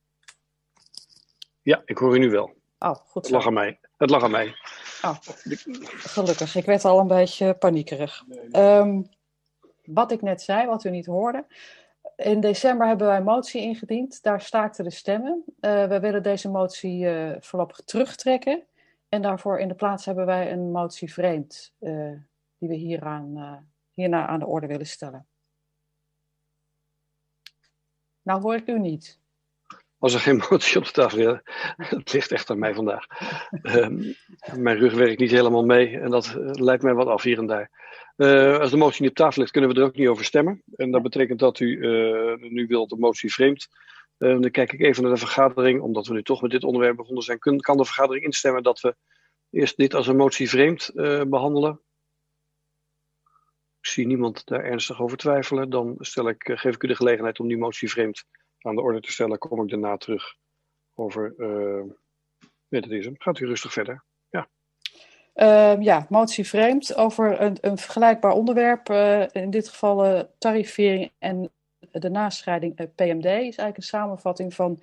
Ja, 1.62 1.82
ik 1.84 1.98
hoor 1.98 2.16
u 2.16 2.18
nu 2.18 2.30
wel. 2.30 2.54
Oh, 2.78 2.94
goed. 2.94 3.22
Het 3.22 3.30
lag 3.30 3.46
aan 3.46 3.52
mij. 3.52 3.80
Het 3.96 4.10
lag 4.10 4.22
aan 4.22 4.30
mij. 4.30 4.54
Oh, 5.02 5.16
gelukkig. 5.88 6.56
Ik 6.56 6.64
werd 6.64 6.84
al 6.84 6.98
een 6.98 7.06
beetje 7.06 7.54
paniekerig. 7.54 8.24
Um, 8.52 9.08
wat 9.84 10.12
ik 10.12 10.22
net 10.22 10.42
zei, 10.42 10.66
wat 10.66 10.84
u 10.84 10.90
niet 10.90 11.06
hoorde. 11.06 11.46
In 12.16 12.40
december 12.40 12.86
hebben 12.86 13.06
wij 13.06 13.16
een 13.16 13.24
motie 13.24 13.60
ingediend. 13.60 14.22
Daar 14.22 14.40
staakten 14.40 14.84
de 14.84 14.90
stemmen. 14.90 15.44
Uh, 15.60 15.86
we 15.86 16.00
willen 16.00 16.22
deze 16.22 16.50
motie 16.50 17.08
voorlopig 17.40 17.80
terugtrekken. 17.84 18.62
En 19.14 19.22
daarvoor 19.22 19.58
in 19.58 19.68
de 19.68 19.74
plaats 19.74 20.04
hebben 20.04 20.26
wij 20.26 20.52
een 20.52 20.70
motie 20.70 21.12
vreemd, 21.12 21.74
uh, 21.80 22.12
die 22.58 22.68
we 22.68 22.74
hieraan, 22.74 23.36
uh, 23.36 23.56
hierna 23.92 24.26
aan 24.26 24.38
de 24.38 24.46
orde 24.46 24.66
willen 24.66 24.86
stellen. 24.86 25.26
Nou 28.22 28.40
hoor 28.40 28.54
ik 28.54 28.66
u 28.66 28.78
niet. 28.78 29.18
Als 29.98 30.14
er 30.14 30.20
geen 30.20 30.42
motie 30.50 30.78
op 30.78 30.84
de 30.84 30.90
tafel 30.90 31.18
is, 31.18 31.40
het 31.76 32.12
ligt 32.12 32.32
echt 32.32 32.50
aan 32.50 32.58
mij 32.58 32.74
vandaag. 32.74 33.06
Uh, 33.62 33.88
mijn 34.56 34.78
rug 34.78 34.94
werkt 34.94 35.20
niet 35.20 35.30
helemaal 35.30 35.64
mee 35.64 36.00
en 36.00 36.10
dat 36.10 36.34
uh, 36.38 36.50
leidt 36.50 36.82
mij 36.82 36.94
wat 36.94 37.06
af 37.06 37.22
hier 37.22 37.38
en 37.38 37.46
daar. 37.46 37.70
Uh, 38.16 38.58
als 38.58 38.70
de 38.70 38.76
motie 38.76 39.02
niet 39.02 39.10
op 39.10 39.16
tafel 39.16 39.40
ligt, 39.40 39.52
kunnen 39.52 39.70
we 39.70 39.80
er 39.80 39.86
ook 39.86 39.96
niet 39.96 40.08
over 40.08 40.24
stemmen. 40.24 40.62
En 40.74 40.90
dat 40.90 41.02
betekent 41.02 41.38
dat 41.38 41.60
u 41.60 41.76
nu 42.50 42.66
wilt 42.66 42.90
de 42.90 42.96
motie 42.96 43.32
vreemd 43.32 43.68
Uh, 44.18 44.40
dan 44.40 44.50
kijk 44.50 44.72
ik 44.72 44.80
even 44.80 45.02
naar 45.02 45.12
de 45.12 45.18
vergadering, 45.18 45.80
omdat 45.80 46.06
we 46.06 46.14
nu 46.14 46.22
toch 46.22 46.42
met 46.42 46.50
dit 46.50 46.64
onderwerp 46.64 46.96
begonnen 46.96 47.22
zijn. 47.22 47.38
Kan 47.38 47.76
de 47.76 47.84
vergadering 47.84 48.24
instemmen 48.24 48.62
dat 48.62 48.80
we 48.80 48.96
eerst 49.50 49.76
dit 49.76 49.94
als 49.94 50.06
een 50.06 50.16
motie 50.16 50.48
vreemd 50.48 50.90
uh, 50.94 51.22
behandelen? 51.22 51.80
Ik 53.80 53.90
zie 53.90 54.06
niemand 54.06 54.46
daar 54.46 54.64
ernstig 54.64 55.00
over 55.00 55.16
twijfelen. 55.16 55.70
Dan 55.70 55.96
stel 55.98 56.28
ik, 56.28 56.48
uh, 56.48 56.56
geef 56.56 56.74
ik 56.74 56.82
u 56.82 56.88
de 56.88 56.96
gelegenheid 56.96 57.40
om 57.40 57.48
die 57.48 57.58
motie 57.58 57.90
vreemd 57.90 58.24
aan 58.58 58.74
de 58.74 58.82
orde 58.82 59.00
te 59.00 59.12
stellen. 59.12 59.38
Kom 59.38 59.62
ik 59.62 59.68
daarna 59.68 59.96
terug 59.96 60.34
over. 60.94 61.34
nee, 62.68 62.80
dat 62.80 62.90
is 62.90 63.04
hem. 63.04 63.14
Gaat 63.18 63.38
u 63.38 63.46
rustig 63.46 63.72
verder. 63.72 64.04
Ja. 64.28 64.48
Uh, 65.34 65.82
ja, 65.82 66.06
motie 66.08 66.46
vreemd 66.46 66.94
over 66.94 67.40
een, 67.40 67.56
een 67.60 67.78
vergelijkbaar 67.78 68.32
onderwerp. 68.32 68.88
in 69.32 69.50
dit 69.50 69.68
geval 69.68 70.28
tarivering 70.38 71.12
en 71.18 71.50
de 72.00 72.10
nascheiding 72.10 72.80
uh, 72.80 72.86
PMD 72.94 73.24
is 73.24 73.30
eigenlijk 73.30 73.76
een 73.76 73.82
samenvatting 73.82 74.54
van 74.54 74.80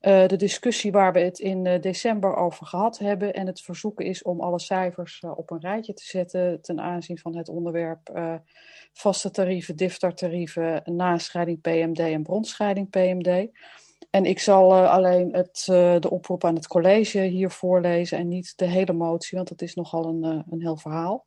uh, 0.00 0.26
de 0.26 0.36
discussie 0.36 0.92
waar 0.92 1.12
we 1.12 1.20
het 1.20 1.38
in 1.38 1.64
uh, 1.64 1.80
december 1.80 2.36
over 2.36 2.66
gehad 2.66 2.98
hebben. 2.98 3.34
En 3.34 3.46
het 3.46 3.60
verzoeken 3.60 4.04
is 4.04 4.22
om 4.22 4.40
alle 4.40 4.60
cijfers 4.60 5.22
op 5.36 5.50
een 5.50 5.60
rijtje 5.60 5.94
te 5.94 6.04
zetten 6.04 6.60
ten 6.60 6.80
aanzien 6.80 7.18
van 7.18 7.36
het 7.36 7.48
onderwerp 7.48 8.10
vaste 8.92 9.30
tarieven, 9.30 9.76
DIFTAR-tarieven, 9.76 10.82
nascheiding 10.84 11.60
PMD 11.60 11.98
en 11.98 12.22
bronscheiding 12.22 12.90
PMD. 12.90 13.48
En 14.10 14.24
ik 14.24 14.38
zal 14.38 14.86
alleen 14.86 15.34
het, 15.34 15.62
de 16.02 16.10
oproep 16.10 16.44
aan 16.44 16.54
het 16.54 16.66
college 16.66 17.20
hier 17.20 17.50
voorlezen 17.50 18.18
en 18.18 18.28
niet 18.28 18.52
de 18.56 18.66
hele 18.66 18.92
motie, 18.92 19.36
want 19.36 19.48
het 19.48 19.62
is 19.62 19.74
nogal 19.74 20.04
een, 20.04 20.44
een 20.50 20.60
heel 20.60 20.76
verhaal. 20.76 21.26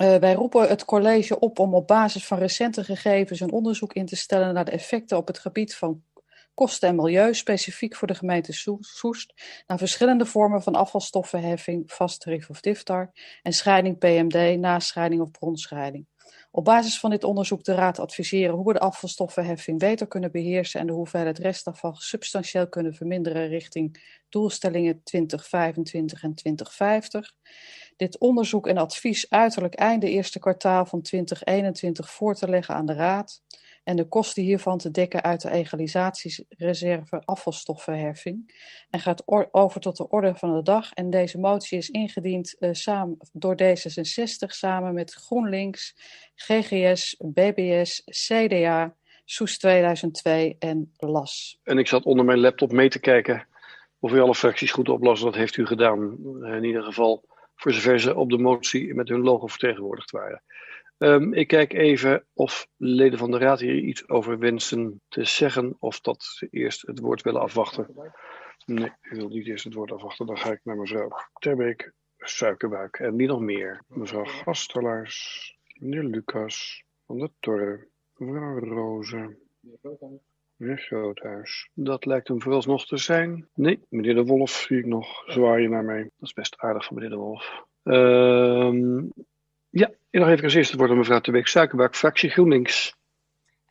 Uh, 0.00 0.16
wij 0.16 0.34
roepen 0.34 0.68
het 0.68 0.84
college 0.84 1.38
op 1.38 1.58
om 1.58 1.74
op 1.74 1.86
basis 1.86 2.26
van 2.26 2.38
recente 2.38 2.84
gegevens 2.84 3.40
een 3.40 3.52
onderzoek 3.52 3.92
in 3.92 4.06
te 4.06 4.16
stellen 4.16 4.54
naar 4.54 4.64
de 4.64 4.70
effecten 4.70 5.16
op 5.16 5.26
het 5.26 5.38
gebied 5.38 5.74
van 5.74 6.02
kosten 6.54 6.88
en 6.88 6.96
milieu, 6.96 7.34
specifiek 7.34 7.96
voor 7.96 8.08
de 8.08 8.14
gemeente 8.14 8.52
Soest, 8.80 9.34
naar 9.66 9.78
verschillende 9.78 10.26
vormen 10.26 10.62
van 10.62 10.74
afvalstoffenheffing, 10.74 11.92
vasttarief 11.92 12.50
of 12.50 12.60
DIFTAR, 12.60 13.12
en 13.42 13.52
scheiding 13.52 13.98
PMD, 13.98 14.58
nascheiding 14.58 15.20
of 15.22 15.30
bronscheiding. 15.30 16.06
Op 16.50 16.64
basis 16.64 16.98
van 16.98 17.10
dit 17.10 17.24
onderzoek 17.24 17.64
de 17.64 17.74
Raad 17.74 17.98
adviseren 17.98 18.54
hoe 18.54 18.66
we 18.66 18.72
de 18.72 18.78
afvalstoffenheffing 18.78 19.78
beter 19.78 20.06
kunnen 20.06 20.32
beheersen 20.32 20.80
en 20.80 20.86
de 20.86 20.92
hoeveelheid 20.92 21.38
restafval 21.38 21.94
substantieel 21.94 22.68
kunnen 22.68 22.94
verminderen 22.94 23.48
richting 23.48 24.18
doelstellingen 24.28 25.02
2025 25.02 26.22
en 26.22 26.34
2050 26.34 27.32
dit 27.96 28.18
onderzoek 28.18 28.66
en 28.66 28.76
advies 28.76 29.30
uiterlijk 29.30 29.74
einde 29.74 30.10
eerste 30.10 30.38
kwartaal 30.38 30.86
van 30.86 31.02
2021 31.02 32.10
voor 32.10 32.34
te 32.34 32.48
leggen 32.48 32.74
aan 32.74 32.86
de 32.86 32.94
Raad 32.94 33.42
en 33.84 33.96
de 33.96 34.08
kosten 34.08 34.42
hiervan 34.42 34.78
te 34.78 34.90
dekken 34.90 35.22
uit 35.22 35.40
de 35.40 35.50
egalisatiereserve 35.50 37.22
afvalstoffenheffing 37.24 38.54
en 38.90 39.00
gaat 39.00 39.22
over 39.50 39.80
tot 39.80 39.96
de 39.96 40.08
orde 40.08 40.34
van 40.34 40.54
de 40.54 40.62
dag. 40.62 40.92
En 40.92 41.10
deze 41.10 41.38
motie 41.38 41.78
is 41.78 41.90
ingediend 41.90 42.56
uh, 42.58 42.68
samen, 42.72 43.16
door 43.32 43.56
D66 43.62 44.46
samen 44.46 44.94
met 44.94 45.14
GroenLinks, 45.14 45.96
GGS, 46.34 47.16
BBS, 47.18 48.02
CDA, 48.04 48.94
Soes 49.24 49.58
2002 49.58 50.56
en 50.58 50.92
LAS. 50.96 51.60
En 51.62 51.78
ik 51.78 51.88
zat 51.88 52.04
onder 52.04 52.24
mijn 52.24 52.38
laptop 52.38 52.72
mee 52.72 52.88
te 52.88 53.00
kijken 53.00 53.46
of 53.98 54.12
u 54.12 54.20
alle 54.20 54.34
fracties 54.34 54.72
goed 54.72 54.88
oplossen. 54.88 55.26
Dat 55.26 55.36
heeft 55.36 55.56
u 55.56 55.66
gedaan. 55.66 56.18
In 56.44 56.64
ieder 56.64 56.82
geval 56.82 57.24
voor 57.54 57.72
zover 57.72 58.00
ze 58.00 58.14
op 58.14 58.30
de 58.30 58.38
motie 58.38 58.94
met 58.94 59.08
hun 59.08 59.20
logo 59.20 59.46
vertegenwoordigd 59.46 60.10
waren. 60.10 60.42
Um, 60.98 61.32
ik 61.32 61.46
kijk 61.46 61.72
even 61.72 62.26
of 62.32 62.68
leden 62.76 63.18
van 63.18 63.30
de 63.30 63.38
raad 63.38 63.60
hier 63.60 63.76
iets 63.76 64.08
over 64.08 64.38
wensen 64.38 65.00
te 65.08 65.24
zeggen, 65.24 65.76
of 65.78 66.00
dat 66.00 66.22
ze 66.22 66.48
eerst 66.50 66.86
het 66.86 66.98
woord 66.98 67.22
willen 67.22 67.40
afwachten. 67.40 68.12
Nee, 68.66 68.92
ik 69.00 69.10
wil 69.10 69.28
niet 69.28 69.46
eerst 69.46 69.64
het 69.64 69.74
woord 69.74 69.92
afwachten. 69.92 70.26
Dan 70.26 70.38
ga 70.38 70.52
ik 70.52 70.60
naar 70.62 70.76
mevrouw 70.76 71.10
Terbeek, 71.38 71.92
Suikerbuik 72.16 72.98
en 72.98 73.16
wie 73.16 73.26
nog 73.26 73.40
meer. 73.40 73.82
Mevrouw 73.86 74.24
Gastelaars, 74.24 75.58
meneer 75.78 76.04
Lucas, 76.04 76.84
van 77.06 77.18
der 77.18 77.30
Torre, 77.40 77.88
mevrouw 78.14 78.58
Rozen. 78.58 79.38
Groothuis. 80.58 81.70
Dat 81.74 82.04
lijkt 82.04 82.28
hem 82.28 82.42
vooralsnog 82.42 82.86
te 82.86 82.96
zijn. 82.96 83.48
Nee, 83.54 83.80
meneer 83.88 84.14
De 84.14 84.24
Wolf 84.24 84.50
zie 84.50 84.78
ik 84.78 84.86
nog 84.86 85.22
zwaaien 85.26 85.70
naar 85.70 85.84
mij. 85.84 86.02
Dat 86.02 86.28
is 86.28 86.32
best 86.32 86.58
aardig 86.58 86.84
van 86.84 86.94
meneer 86.94 87.10
De 87.10 87.16
Wolf. 87.16 87.64
Ja, 89.70 89.90
en 90.10 90.20
nog 90.20 90.28
even 90.28 90.44
als 90.44 90.54
eerste 90.54 90.70
het 90.70 90.80
woord 90.80 90.90
aan 90.90 90.98
mevrouw 90.98 91.20
Tebeek 91.20 91.46
Suikerbuik, 91.46 91.96
fractie 91.96 92.30
GroenLinks. 92.30 92.96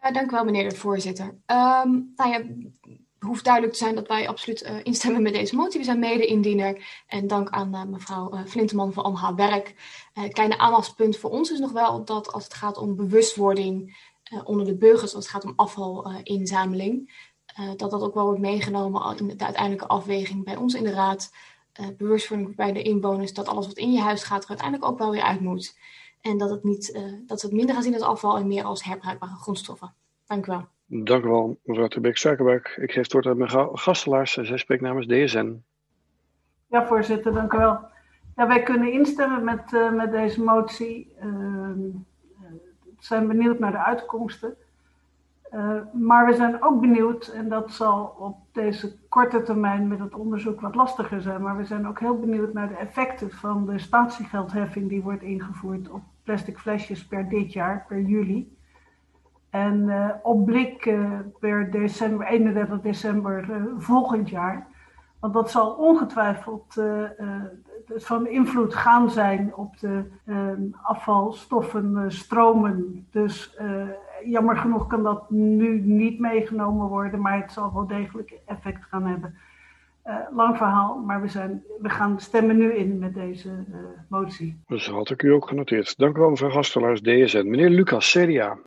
Ja, 0.02 0.12
dank 0.12 0.32
u 0.32 0.36
wel, 0.36 0.44
meneer 0.44 0.70
de 0.70 0.76
voorzitter. 0.76 1.26
Um, 1.26 2.14
nou 2.16 2.30
ja, 2.30 2.42
het 2.42 3.32
hoeft 3.32 3.44
duidelijk 3.44 3.74
te 3.74 3.80
zijn 3.80 3.96
dat 3.96 4.08
wij 4.08 4.28
absoluut 4.28 4.64
uh, 4.64 4.76
instemmen 4.84 5.22
met 5.22 5.34
deze 5.34 5.56
motie. 5.56 5.80
We 5.80 5.86
zijn 5.86 6.00
mede-indiener 6.00 7.04
en 7.08 7.28
dank 7.28 7.50
aan 7.50 7.76
uh, 7.76 7.84
mevrouw 7.84 8.34
uh, 8.34 8.46
Flinteman 8.46 8.94
voor 8.94 9.04
al 9.04 9.20
haar 9.20 9.36
werk. 9.36 9.76
Het 10.14 10.34
kleine 10.34 10.58
aandachtspunt 10.58 11.18
voor 11.18 11.30
ons 11.30 11.52
is 11.52 11.60
nog 11.60 11.72
wel 11.72 12.06
dat 12.06 12.34
als 12.34 12.44
het 12.44 12.54
gaat 12.54 12.78
om 12.78 12.96
bewustwording 12.96 14.12
onder 14.44 14.66
de 14.66 14.78
burgers, 14.78 15.16
als 15.16 15.24
het 15.24 15.34
gaat 15.34 15.46
om 15.46 15.54
afvalinzameling, 15.56 17.12
dat 17.78 17.92
dat 17.92 18.02
ook 18.02 18.14
wel 18.14 18.26
wordt 18.26 18.40
meegenomen 18.40 19.18
in 19.18 19.28
de 19.28 19.44
uiteindelijke 19.44 19.88
afweging 19.88 20.44
bij 20.44 20.56
ons 20.56 20.74
in 20.74 20.84
de 20.84 20.92
raad. 20.92 21.34
bewustwording 21.98 22.56
bij 22.56 22.72
de 22.72 22.82
inwoners 22.82 23.34
dat 23.34 23.48
alles 23.48 23.68
wat 23.68 23.78
in 23.78 23.92
je 23.92 24.00
huis 24.00 24.24
gaat 24.24 24.44
er 24.44 24.50
uiteindelijk 24.50 24.92
ook 24.92 24.98
wel 24.98 25.12
weer 25.12 25.22
uit 25.22 25.40
moet. 25.40 25.78
En 26.22 26.38
dat, 26.38 26.50
het 26.50 26.64
niet, 26.64 27.00
dat 27.26 27.40
ze 27.40 27.46
het 27.46 27.56
minder 27.56 27.76
gaan 27.76 27.84
zien 27.84 27.94
als 27.94 28.02
afval 28.02 28.38
en 28.38 28.48
meer 28.48 28.64
als 28.64 28.84
herbruikbare 28.84 29.36
grondstoffen. 29.36 29.94
Dank 30.26 30.46
u 30.46 30.52
wel. 30.52 30.68
Dank 30.86 31.24
u 31.24 31.28
wel, 31.28 31.60
mevrouw 31.64 31.88
Terbeek-Suikerbuik. 31.88 32.78
Ik 32.82 32.92
geef 32.92 33.04
het 33.04 33.14
woord 33.14 33.26
aan 33.26 33.38
mijn 33.38 33.78
gastelaars. 33.78 34.34
Zij 34.34 34.58
spreekt 34.58 34.82
namens 34.82 35.08
DSN. 35.08 35.64
Ja, 36.68 36.88
voorzitter, 36.88 37.34
dank 37.34 37.54
u 37.54 37.58
wel. 37.58 37.80
Ja, 38.36 38.48
wij 38.48 38.64
kunnen 38.64 38.92
instemmen 38.92 39.44
met, 39.44 39.72
uh, 39.72 39.92
met 39.92 40.12
deze 40.12 40.44
motie. 40.44 41.16
Uh, 41.24 41.70
zijn 43.06 43.28
benieuwd 43.28 43.60
naar 43.60 43.72
de 43.72 43.84
uitkomsten. 43.84 44.56
Uh, 45.54 45.76
maar 45.94 46.26
we 46.26 46.34
zijn 46.34 46.64
ook 46.64 46.82
benieuwd, 46.82 47.28
en 47.28 47.50
dat 47.50 47.72
zal 47.72 48.16
op 48.18 48.38
deze 48.52 48.96
korte 49.10 49.42
termijn 49.42 49.88
met 49.88 50.00
het 50.00 50.14
onderzoek 50.14 50.62
wat 50.62 50.76
lastiger 50.76 51.22
zijn, 51.22 51.42
maar 51.42 51.58
we 51.58 51.66
zijn 51.66 51.88
ook 51.88 52.00
heel 52.00 52.20
benieuwd 52.20 52.54
naar 52.54 52.68
de 52.68 52.76
effecten 52.76 53.32
van 53.32 53.66
de 53.66 53.80
statiegeldheffing 53.80 54.90
die 54.90 55.02
wordt 55.02 55.22
ingevoerd 55.22 55.90
op 55.90 56.02
plastic 56.24 56.58
flesjes 56.58 57.06
per 57.06 57.30
dit 57.30 57.54
jaar, 57.54 57.86
per 57.88 58.02
juli. 58.02 58.58
En 59.50 59.84
uh, 59.84 60.10
op 60.22 60.46
blik 60.46 60.86
uh, 60.86 61.20
per 61.40 61.72
december, 61.72 62.28
31 62.28 62.82
december 62.82 63.46
volgend 63.78 64.30
jaar. 64.30 64.68
Want 65.20 65.34
dat 65.34 65.52
zal 65.52 65.72
ongetwijfeld 65.72 66.82
van 67.88 68.28
invloed 68.28 68.76
gaan 68.76 69.10
zijn 69.10 69.56
op 69.56 69.80
de 69.80 70.04
afvalstoffenstromen. 70.82 73.08
Dus 73.12 73.58
jammer 74.26 74.58
genoeg 74.58 74.88
kan 74.88 75.04
dat 75.04 75.30
nu 75.30 75.80
niet 75.80 76.20
meegenomen 76.20 76.88
worden, 76.88 77.22
maar 77.22 77.42
het 77.42 77.52
zal 77.52 77.74
wel 77.74 77.88
degelijk 77.88 78.40
effect 78.46 78.84
gaan 78.90 79.06
hebben. 79.06 79.36
lang 80.32 80.58
verhaal, 80.58 81.04
maar 81.06 81.22
we, 81.22 81.28
zijn, 81.28 81.64
we 81.82 81.90
gaan 81.90 82.20
stemmen 82.20 82.58
nu 82.58 82.74
in 82.74 83.00
met 83.00 83.14
deze 83.14 83.50
motie. 84.10 84.60
Dus 84.68 84.88
had 84.88 85.10
ik 85.10 85.24
u 85.24 85.34
ook 85.34 85.48
genoteerd. 85.48 85.98
Dank 85.98 86.18
u 86.18 86.20
wel, 86.20 86.30
mevrouw 86.30 86.50
Gastelaars, 86.50 87.02
DSN. 87.02 87.50
Meneer 87.50 87.70
Lucas, 87.70 88.12
CDA. 88.12 88.58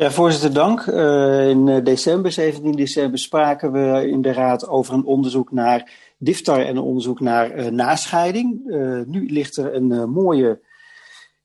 Ja, 0.00 0.10
voorzitter, 0.10 0.52
dank. 0.52 0.86
Uh, 0.86 1.48
in 1.48 1.84
december, 1.84 2.32
17 2.32 2.72
december, 2.72 3.18
spraken 3.18 3.72
we 3.72 4.08
in 4.08 4.22
de 4.22 4.32
Raad 4.32 4.68
over 4.68 4.94
een 4.94 5.04
onderzoek 5.04 5.52
naar 5.52 5.90
diftar 6.22 6.60
en 6.60 6.76
een 6.76 6.82
onderzoek 6.82 7.20
naar 7.20 7.58
uh, 7.58 7.66
nascheiding. 7.66 8.62
Uh, 8.66 9.02
nu 9.06 9.30
ligt 9.30 9.56
er 9.56 9.74
een 9.74 10.10
mooie 10.10 10.60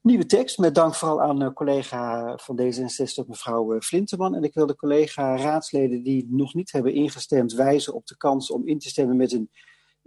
nieuwe 0.02 0.26
tekst, 0.26 0.57
met 0.57 0.76
dank 0.76 0.95
vooral 0.95 1.22
aan 1.22 1.53
collega 1.53 2.34
van 2.38 2.60
D66, 2.61 3.27
mevrouw 3.27 3.81
Flinteman. 3.81 4.35
En 4.35 4.43
ik 4.43 4.53
wil 4.53 4.65
de 4.65 4.76
collega 4.76 5.38
raadsleden 5.38 6.03
die 6.03 6.27
nog 6.30 6.53
niet 6.53 6.72
hebben 6.72 6.93
ingestemd 6.93 7.53
wijzen 7.53 7.93
op 7.93 8.06
de 8.06 8.18
kans 8.18 8.52
om 8.52 8.68
in 8.68 8.80
te 8.80 8.89
stemmen 8.89 9.18
met 9.18 9.31
een 9.31 9.49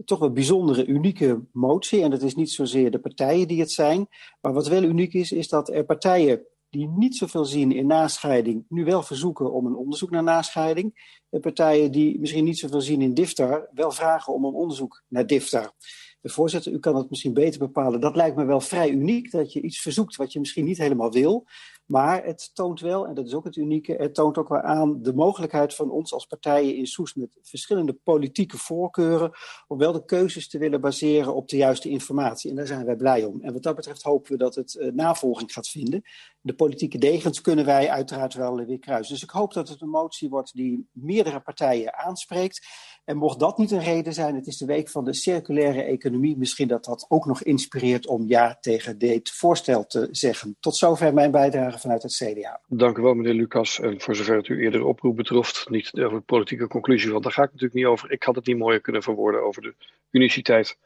toch 0.04 0.18
wel 0.18 0.32
bijzondere, 0.32 0.86
unieke 0.86 1.44
motie. 1.52 2.02
En 2.02 2.10
dat 2.10 2.22
is 2.22 2.34
niet 2.34 2.50
zozeer 2.50 2.90
de 2.90 2.98
partijen 2.98 3.48
die 3.48 3.60
het 3.60 3.70
zijn, 3.70 4.08
maar 4.40 4.52
wat 4.52 4.68
wel 4.68 4.82
uniek 4.82 5.14
is, 5.14 5.32
is 5.32 5.48
dat 5.48 5.68
er 5.68 5.84
partijen 5.84 6.46
die 6.70 6.88
niet 6.88 7.16
zoveel 7.16 7.44
zien 7.44 7.72
in 7.72 7.86
nascheiding, 7.86 8.64
nu 8.68 8.84
wel 8.84 9.02
verzoeken 9.02 9.52
om 9.52 9.66
een 9.66 9.76
onderzoek 9.76 10.10
naar 10.10 10.22
nascheiding. 10.22 11.16
En 11.30 11.40
partijen 11.40 11.92
die 11.92 12.20
misschien 12.20 12.44
niet 12.44 12.58
zoveel 12.58 12.80
zien 12.80 13.02
in 13.02 13.14
DIFTAR, 13.14 13.68
wel 13.74 13.90
vragen 13.90 14.34
om 14.34 14.44
een 14.44 14.54
onderzoek 14.54 15.02
naar 15.08 15.26
DIFTAR. 15.26 15.72
De 16.20 16.28
voorzitter, 16.28 16.72
u 16.72 16.78
kan 16.78 16.96
het 16.96 17.10
misschien 17.10 17.34
beter 17.34 17.58
bepalen. 17.58 18.00
Dat 18.00 18.16
lijkt 18.16 18.36
me 18.36 18.44
wel 18.44 18.60
vrij 18.60 18.90
uniek, 18.90 19.30
dat 19.30 19.52
je 19.52 19.60
iets 19.60 19.80
verzoekt 19.80 20.16
wat 20.16 20.32
je 20.32 20.38
misschien 20.38 20.64
niet 20.64 20.78
helemaal 20.78 21.12
wil. 21.12 21.46
Maar 21.88 22.24
het 22.24 22.50
toont 22.54 22.80
wel, 22.80 23.06
en 23.06 23.14
dat 23.14 23.26
is 23.26 23.34
ook 23.34 23.44
het 23.44 23.56
unieke, 23.56 23.92
het 23.92 24.14
toont 24.14 24.38
ook 24.38 24.48
wel 24.48 24.60
aan 24.60 25.02
de 25.02 25.14
mogelijkheid 25.14 25.74
van 25.74 25.90
ons 25.90 26.12
als 26.12 26.26
partijen 26.26 26.76
in 26.76 26.86
Soes 26.86 27.14
met 27.14 27.38
verschillende 27.42 27.92
politieke 27.92 28.58
voorkeuren 28.58 29.30
om 29.66 29.78
wel 29.78 29.92
de 29.92 30.04
keuzes 30.04 30.48
te 30.48 30.58
willen 30.58 30.80
baseren 30.80 31.34
op 31.34 31.48
de 31.48 31.56
juiste 31.56 31.88
informatie. 31.88 32.50
En 32.50 32.56
daar 32.56 32.66
zijn 32.66 32.84
wij 32.84 32.96
blij 32.96 33.24
om. 33.24 33.40
En 33.40 33.52
wat 33.52 33.62
dat 33.62 33.76
betreft 33.76 34.02
hopen 34.02 34.32
we 34.32 34.38
dat 34.38 34.54
het 34.54 34.74
uh, 34.74 34.92
navolging 34.92 35.52
gaat 35.52 35.68
vinden. 35.68 36.02
De 36.40 36.54
politieke 36.54 36.98
degens 36.98 37.40
kunnen 37.40 37.64
wij 37.64 37.90
uiteraard 37.90 38.34
wel 38.34 38.56
weer 38.56 38.78
kruisen. 38.78 39.14
Dus 39.14 39.22
ik 39.22 39.30
hoop 39.30 39.52
dat 39.52 39.68
het 39.68 39.80
een 39.80 39.88
motie 39.88 40.28
wordt 40.28 40.54
die 40.54 40.88
meerdere 40.92 41.40
partijen 41.40 41.98
aanspreekt. 41.98 42.66
En 43.08 43.16
mocht 43.16 43.38
dat 43.38 43.58
niet 43.58 43.70
een 43.70 43.82
reden 43.82 44.12
zijn, 44.12 44.34
het 44.34 44.46
is 44.46 44.56
de 44.56 44.66
week 44.66 44.88
van 44.88 45.04
de 45.04 45.14
circulaire 45.14 45.82
economie, 45.82 46.36
misschien 46.36 46.68
dat 46.68 46.84
dat 46.84 47.06
ook 47.08 47.26
nog 47.26 47.42
inspireert 47.42 48.06
om 48.06 48.24
ja 48.26 48.58
tegen 48.60 48.98
dit 48.98 49.30
voorstel 49.30 49.86
te 49.86 50.08
zeggen. 50.10 50.56
Tot 50.60 50.76
zover 50.76 51.14
mijn 51.14 51.30
bijdrage 51.30 51.78
vanuit 51.78 52.02
het 52.02 52.12
CDA. 52.12 52.60
Dank 52.66 52.98
u 52.98 53.02
wel, 53.02 53.14
meneer 53.14 53.34
Lucas. 53.34 53.80
En 53.80 54.00
voor 54.00 54.16
zover 54.16 54.36
het 54.36 54.46
uw 54.46 54.56
eerdere 54.56 54.84
oproep 54.84 55.16
betreft, 55.16 55.66
niet 55.70 55.90
over 55.92 56.18
de 56.18 56.24
politieke 56.24 56.66
conclusie, 56.66 57.10
want 57.10 57.22
daar 57.22 57.32
ga 57.32 57.42
ik 57.42 57.48
natuurlijk 57.48 57.80
niet 57.80 57.86
over. 57.86 58.12
Ik 58.12 58.22
had 58.22 58.34
het 58.34 58.46
niet 58.46 58.58
mooier 58.58 58.80
kunnen 58.80 59.02
verwoorden 59.02 59.42
over 59.42 59.62
de 59.62 59.74
uniciteit 60.10 60.76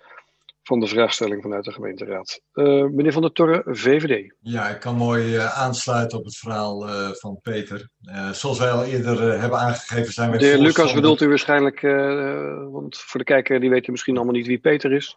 van 0.63 0.81
de 0.81 0.87
vraagstelling 0.87 1.43
vanuit 1.43 1.65
de 1.65 1.73
gemeenteraad. 1.73 2.41
Uh, 2.55 2.85
meneer 2.85 3.13
Van 3.13 3.23
der 3.23 3.33
Torre, 3.33 3.63
VVD. 3.67 4.35
Ja, 4.41 4.69
ik 4.69 4.81
kan 4.81 4.97
mooi 4.97 5.35
uh, 5.35 5.59
aansluiten 5.59 6.19
op 6.19 6.25
het 6.25 6.37
verhaal 6.37 6.89
uh, 6.89 7.11
van 7.13 7.39
Peter. 7.43 7.89
zoals 8.33 8.59
wij 8.59 8.71
al 8.71 8.85
eerder 8.85 9.41
hebben 9.41 9.59
aangegeven 9.59 10.13
zijn 10.13 10.31
wij 10.31 10.39
De 10.39 10.45
heer 10.45 10.59
Lucas 10.59 10.95
bedoelt 10.95 11.21
u 11.21 11.29
waarschijnlijk, 11.29 11.81
want 12.71 12.99
voor 12.99 13.21
de 13.21 13.27
kijker 13.27 13.61
die 13.61 13.71
weet 13.71 13.89
misschien 13.89 14.17
allemaal 14.17 14.35
niet 14.35 14.47
wie 14.47 14.59
Peter 14.59 14.93
is. 14.93 15.17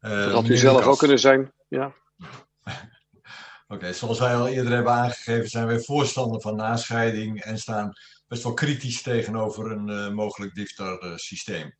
dat 0.00 0.32
had 0.32 0.48
u 0.48 0.56
zelf 0.56 0.76
Lucas. 0.76 0.92
ook 0.92 0.98
kunnen 0.98 1.18
zijn, 1.18 1.52
ja. 1.68 1.84
Oké, 3.70 3.80
okay, 3.80 3.92
zoals 3.92 4.18
wij 4.18 4.34
al 4.34 4.48
eerder 4.48 4.72
hebben 4.72 4.92
aangegeven 4.92 5.48
zijn 5.48 5.66
wij 5.66 5.80
voorstander 5.80 6.40
van 6.40 6.56
nascheiding 6.56 7.40
en 7.40 7.58
staan 7.58 7.92
best 8.26 8.42
wel 8.42 8.54
kritisch 8.54 9.02
tegenover 9.02 9.70
een 9.70 10.14
mogelijk 10.14 10.54
DIFTAR 10.54 11.12
systeem. 11.14 11.76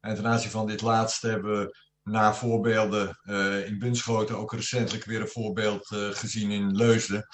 En 0.00 0.14
ten 0.14 0.26
aanzien 0.26 0.50
van 0.50 0.66
dit 0.66 0.82
laatste 0.82 1.28
hebben 1.28 1.58
we 1.58 1.76
na 2.06 2.34
voorbeelden 2.34 3.18
uh, 3.22 3.66
in 3.66 3.78
Bunschoten 3.78 4.36
ook 4.36 4.52
recentelijk 4.52 5.04
weer 5.04 5.20
een 5.20 5.28
voorbeeld 5.28 5.90
uh, 5.90 6.08
gezien 6.10 6.50
in 6.50 6.76
Leusden. 6.76 7.26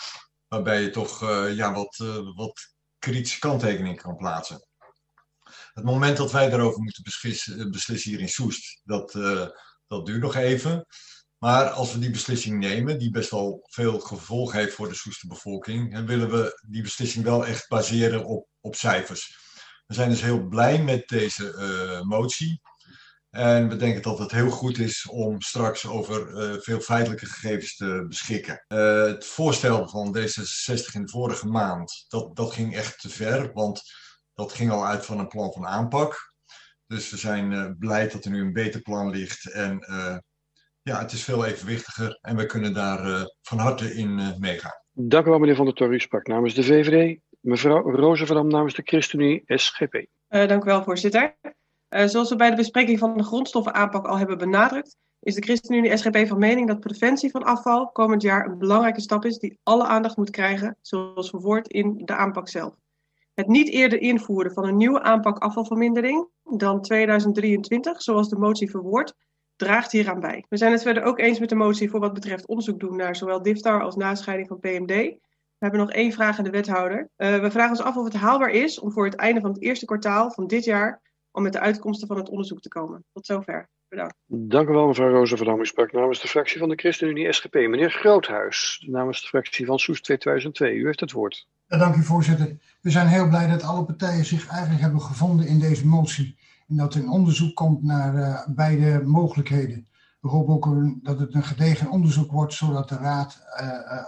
Waarbij 0.48 0.82
je 0.82 0.90
toch 0.90 1.22
uh, 1.22 1.56
ja, 1.56 1.72
wat, 1.72 1.96
wat 2.34 2.74
kritische 2.98 3.38
kanttekeningen 3.38 3.96
kan 3.96 4.16
plaatsen. 4.16 4.66
Het 5.72 5.84
moment 5.84 6.16
dat 6.16 6.32
wij 6.32 6.48
daarover 6.50 6.82
moeten 6.82 7.02
beslissen, 7.02 7.70
beslissen 7.70 8.10
hier 8.10 8.20
in 8.20 8.28
Soest, 8.28 8.80
dat, 8.84 9.12
dat 9.86 10.06
duurt 10.06 10.22
nog 10.22 10.34
even. 10.34 10.86
Maar 11.38 11.70
als 11.70 11.92
we 11.92 11.98
die 11.98 12.10
beslissing 12.10 12.58
nemen, 12.58 12.98
die 12.98 13.10
best 13.10 13.30
wel 13.30 13.66
veel 13.70 14.00
gevolg 14.00 14.52
heeft 14.52 14.74
voor 14.74 14.88
de 14.88 14.94
Soester 14.94 15.28
bevolking, 15.28 16.06
willen 16.06 16.30
we 16.30 16.62
die 16.68 16.82
beslissing 16.82 17.24
wel 17.24 17.46
echt 17.46 17.68
baseren 17.68 18.24
op, 18.24 18.48
op 18.60 18.74
cijfers. 18.74 19.38
We 19.86 19.94
zijn 19.94 20.10
dus 20.10 20.22
heel 20.22 20.46
blij 20.48 20.82
met 20.82 21.08
deze 21.08 22.02
motie. 22.06 22.60
En 23.32 23.68
we 23.68 23.76
denken 23.76 24.02
dat 24.02 24.18
het 24.18 24.30
heel 24.30 24.50
goed 24.50 24.78
is 24.78 25.08
om 25.08 25.40
straks 25.40 25.86
over 25.86 26.28
uh, 26.28 26.60
veel 26.60 26.80
feitelijke 26.80 27.26
gegevens 27.26 27.76
te 27.76 28.04
beschikken. 28.08 28.64
Uh, 28.68 29.02
het 29.02 29.26
voorstel 29.26 29.88
van 29.88 30.16
D66 30.18 30.92
in 30.92 31.02
de 31.02 31.10
vorige 31.10 31.46
maand, 31.46 32.04
dat, 32.08 32.36
dat 32.36 32.52
ging 32.52 32.76
echt 32.76 33.00
te 33.00 33.08
ver, 33.08 33.52
want 33.52 33.82
dat 34.34 34.52
ging 34.52 34.70
al 34.70 34.86
uit 34.86 35.06
van 35.06 35.18
een 35.18 35.28
plan 35.28 35.52
van 35.52 35.66
aanpak. 35.66 36.34
Dus 36.86 37.10
we 37.10 37.16
zijn 37.16 37.52
uh, 37.52 37.70
blij 37.78 38.08
dat 38.08 38.24
er 38.24 38.30
nu 38.30 38.40
een 38.40 38.52
beter 38.52 38.80
plan 38.80 39.10
ligt 39.10 39.50
en 39.50 39.86
ja, 40.82 40.98
het 40.98 41.12
is 41.12 41.24
veel 41.24 41.44
evenwichtiger 41.44 42.18
en 42.20 42.36
we 42.36 42.46
kunnen 42.46 42.74
daar 42.74 43.28
van 43.42 43.58
harte 43.58 43.94
in 43.94 44.34
meegaan. 44.38 44.80
Dank 44.90 45.26
u 45.26 45.30
wel 45.30 45.38
meneer 45.38 45.56
Van 45.56 45.64
der 45.64 45.74
Torre, 45.74 45.94
u 45.94 46.00
sprak 46.00 46.26
namens 46.26 46.54
de 46.54 46.62
VVD. 46.62 47.18
Mevrouw 47.40 47.90
Rozenverdam 47.90 48.48
namens 48.48 48.74
de 48.74 48.82
ChristenUnie 48.84 49.42
SGP. 49.46 50.06
dank 50.28 50.62
u 50.62 50.66
wel 50.66 50.82
voorzitter. 50.82 51.36
Uh, 51.94 52.06
zoals 52.06 52.28
we 52.28 52.36
bij 52.36 52.50
de 52.50 52.56
bespreking 52.56 52.98
van 52.98 53.16
de 53.16 53.22
grondstoffenaanpak 53.24 54.06
al 54.06 54.18
hebben 54.18 54.38
benadrukt, 54.38 54.96
is 55.20 55.34
de 55.34 55.42
ChristenUnie 55.42 55.96
SGP 55.96 56.26
van 56.28 56.38
mening 56.38 56.66
dat 56.66 56.80
preventie 56.80 57.30
van 57.30 57.42
afval 57.42 57.90
komend 57.90 58.22
jaar 58.22 58.46
een 58.46 58.58
belangrijke 58.58 59.00
stap 59.00 59.24
is 59.24 59.38
die 59.38 59.58
alle 59.62 59.84
aandacht 59.84 60.16
moet 60.16 60.30
krijgen, 60.30 60.76
zoals 60.80 61.30
verwoord 61.30 61.68
in 61.68 62.02
de 62.04 62.14
aanpak 62.14 62.48
zelf. 62.48 62.74
Het 63.34 63.46
niet 63.46 63.68
eerder 63.68 64.00
invoeren 64.00 64.52
van 64.52 64.64
een 64.64 64.76
nieuwe 64.76 65.02
aanpak 65.02 65.38
afvalvermindering 65.38 66.28
dan 66.42 66.82
2023, 66.82 68.02
zoals 68.02 68.28
de 68.28 68.38
motie 68.38 68.70
verwoordt, 68.70 69.14
draagt 69.56 69.92
hieraan 69.92 70.20
bij. 70.20 70.44
We 70.48 70.56
zijn 70.56 70.72
het 70.72 70.82
verder 70.82 71.02
ook 71.02 71.18
eens 71.18 71.38
met 71.38 71.48
de 71.48 71.54
motie 71.54 71.90
voor 71.90 72.00
wat 72.00 72.12
betreft 72.12 72.46
onderzoek 72.46 72.80
doen 72.80 72.96
naar 72.96 73.16
zowel 73.16 73.42
DIFTAR 73.42 73.82
als 73.82 73.96
nascheiding 73.96 74.48
van 74.48 74.58
PMD. 74.58 74.86
We 74.86 75.68
hebben 75.68 75.80
nog 75.80 75.90
één 75.90 76.12
vraag 76.12 76.38
aan 76.38 76.44
de 76.44 76.50
wethouder. 76.50 77.10
Uh, 77.16 77.40
we 77.40 77.50
vragen 77.50 77.70
ons 77.70 77.82
af 77.82 77.96
of 77.96 78.04
het 78.04 78.14
haalbaar 78.14 78.50
is 78.50 78.78
om 78.78 78.92
voor 78.92 79.04
het 79.04 79.14
einde 79.14 79.40
van 79.40 79.50
het 79.50 79.62
eerste 79.62 79.84
kwartaal 79.84 80.30
van 80.30 80.46
dit 80.46 80.64
jaar 80.64 81.11
om 81.32 81.42
met 81.42 81.52
de 81.52 81.60
uitkomsten 81.60 82.08
van 82.08 82.16
het 82.16 82.28
onderzoek 82.28 82.60
te 82.60 82.68
komen. 82.68 83.04
Tot 83.12 83.26
zover. 83.26 83.68
Bedankt. 83.88 84.14
Dank 84.26 84.68
u 84.68 84.72
wel, 84.72 84.86
mevrouw 84.86 85.10
Roosevelt. 85.10 85.60
U 85.60 85.66
sprak 85.66 85.92
namens 85.92 86.20
de 86.20 86.28
fractie 86.28 86.58
van 86.58 86.68
de 86.68 86.76
ChristenUnie 86.76 87.32
SGP. 87.32 87.54
Meneer 87.54 87.90
Groothuis, 87.90 88.86
namens 88.88 89.20
de 89.20 89.26
fractie 89.26 89.66
van 89.66 89.78
Soes 89.78 90.00
2002. 90.00 90.74
U 90.74 90.86
heeft 90.86 91.00
het 91.00 91.12
woord. 91.12 91.46
Ja, 91.66 91.78
dank 91.78 91.94
u 91.94 92.02
voorzitter. 92.02 92.58
We 92.80 92.90
zijn 92.90 93.06
heel 93.06 93.28
blij 93.28 93.48
dat 93.48 93.62
alle 93.62 93.84
partijen 93.84 94.24
zich 94.24 94.48
eigenlijk 94.48 94.80
hebben 94.80 95.00
gevonden 95.00 95.46
in 95.46 95.58
deze 95.58 95.86
motie. 95.86 96.36
En 96.68 96.76
dat 96.76 96.94
er 96.94 97.00
een 97.00 97.08
onderzoek 97.08 97.54
komt 97.54 97.82
naar 97.82 98.14
uh, 98.14 98.46
beide 98.48 99.02
mogelijkheden. 99.04 99.86
We 100.20 100.28
hopen 100.28 100.54
ook 100.54 100.66
een, 100.66 101.00
dat 101.02 101.18
het 101.18 101.34
een 101.34 101.44
gedegen 101.44 101.90
onderzoek 101.90 102.30
wordt, 102.30 102.52
zodat 102.52 102.88
de 102.88 102.96
Raad 102.96 103.42
uh, 103.60 103.66
uh, 103.66 104.02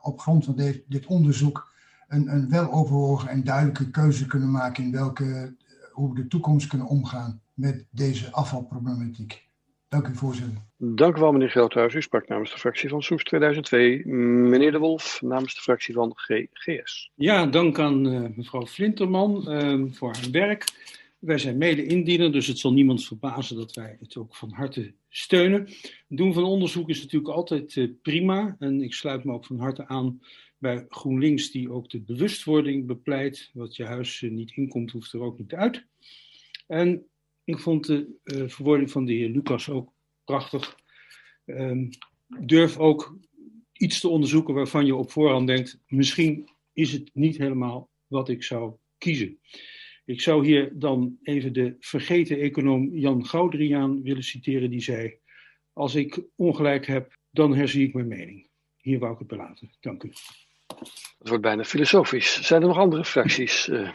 op 0.00 0.20
grond 0.20 0.44
van 0.44 0.56
de, 0.56 0.84
dit 0.88 1.06
onderzoek 1.06 1.72
een, 2.08 2.28
een 2.28 2.48
weloverwogen 2.48 3.28
en 3.28 3.44
duidelijke 3.44 3.90
keuze 3.90 4.26
kunnen 4.26 4.50
maken 4.50 4.84
in 4.84 4.92
welke, 4.92 5.56
hoe 5.94 6.08
we 6.08 6.22
de 6.22 6.26
toekomst 6.26 6.66
kunnen 6.66 6.86
omgaan 6.86 7.40
met 7.52 7.86
deze 7.90 8.32
afvalproblematiek. 8.32 9.48
Dank 9.88 10.08
u, 10.08 10.14
voorzitter. 10.14 10.62
Dank 10.76 11.16
u 11.16 11.20
wel, 11.20 11.32
meneer 11.32 11.50
Groothuis. 11.50 11.94
U 11.94 12.02
sprak 12.02 12.28
namens 12.28 12.50
de 12.50 12.58
fractie 12.58 12.88
van 12.88 13.02
Soes 13.02 13.24
2002. 13.24 14.06
Meneer 14.06 14.72
De 14.72 14.78
Wolf, 14.78 15.20
namens 15.22 15.54
de 15.54 15.60
fractie 15.60 15.94
van 15.94 16.12
GGS. 16.14 17.10
Ja, 17.14 17.46
dank 17.46 17.78
aan 17.78 18.06
uh, 18.06 18.28
mevrouw 18.34 18.66
Flinterman 18.66 19.44
uh, 19.48 19.92
voor 19.92 20.12
haar 20.12 20.30
werk. 20.30 20.64
Wij 21.18 21.38
zijn 21.38 21.58
mede-indiener, 21.58 22.32
dus 22.32 22.46
het 22.46 22.58
zal 22.58 22.72
niemand 22.72 23.04
verbazen 23.04 23.56
dat 23.56 23.74
wij 23.74 23.96
het 24.00 24.16
ook 24.16 24.34
van 24.34 24.50
harte 24.52 24.94
steunen. 25.08 25.60
Het 26.08 26.18
doen 26.18 26.34
van 26.34 26.44
onderzoek 26.44 26.88
is 26.88 27.02
natuurlijk 27.02 27.34
altijd 27.34 27.76
uh, 27.76 27.90
prima. 28.02 28.56
En 28.58 28.82
ik 28.82 28.94
sluit 28.94 29.24
me 29.24 29.32
ook 29.32 29.46
van 29.46 29.58
harte 29.58 29.86
aan 29.86 30.20
bij 30.58 30.86
GroenLinks, 30.88 31.50
die 31.50 31.70
ook 31.70 31.90
de 31.90 32.00
bewustwording 32.00 32.86
bepleit. 32.86 33.50
Wat 33.52 33.76
je 33.76 33.84
huis 33.84 34.20
niet 34.20 34.52
inkomt, 34.54 34.90
hoeft 34.90 35.12
er 35.12 35.20
ook 35.20 35.38
niet 35.38 35.54
uit. 35.54 35.86
En 36.66 37.06
ik 37.44 37.58
vond 37.58 37.86
de 37.86 38.16
uh, 38.24 38.48
verwoording 38.48 38.90
van 38.90 39.04
de 39.04 39.12
heer 39.12 39.28
Lucas 39.28 39.68
ook 39.68 39.92
prachtig. 40.24 40.76
Um, 41.46 41.88
durf 42.40 42.78
ook 42.78 43.18
iets 43.72 44.00
te 44.00 44.08
onderzoeken 44.08 44.54
waarvan 44.54 44.86
je 44.86 44.94
op 44.94 45.10
voorhand 45.10 45.46
denkt: 45.46 45.80
misschien 45.86 46.48
is 46.72 46.92
het 46.92 47.10
niet 47.12 47.38
helemaal 47.38 47.90
wat 48.06 48.28
ik 48.28 48.42
zou 48.42 48.74
kiezen. 48.98 49.38
Ik 50.04 50.20
zou 50.20 50.46
hier 50.46 50.78
dan 50.78 51.18
even 51.22 51.52
de 51.52 51.76
vergeten 51.80 52.38
econoom 52.38 52.96
Jan 52.96 53.26
Goudriaan 53.26 54.02
willen 54.02 54.24
citeren, 54.24 54.70
die 54.70 54.82
zei: 54.82 55.18
Als 55.72 55.94
ik 55.94 56.22
ongelijk 56.36 56.86
heb, 56.86 57.18
dan 57.30 57.54
herzie 57.54 57.86
ik 57.86 57.94
mijn 57.94 58.08
mening. 58.08 58.48
Hier 58.76 58.98
wou 58.98 59.12
ik 59.12 59.18
het 59.18 59.28
belaten. 59.28 59.70
Dank 59.80 60.02
u. 60.02 60.12
Het 61.18 61.28
wordt 61.28 61.42
bijna 61.42 61.64
filosofisch. 61.64 62.42
Zijn 62.42 62.62
er 62.62 62.68
nog 62.68 62.78
andere 62.78 63.04
fracties? 63.04 63.68
Uh, 63.68 63.92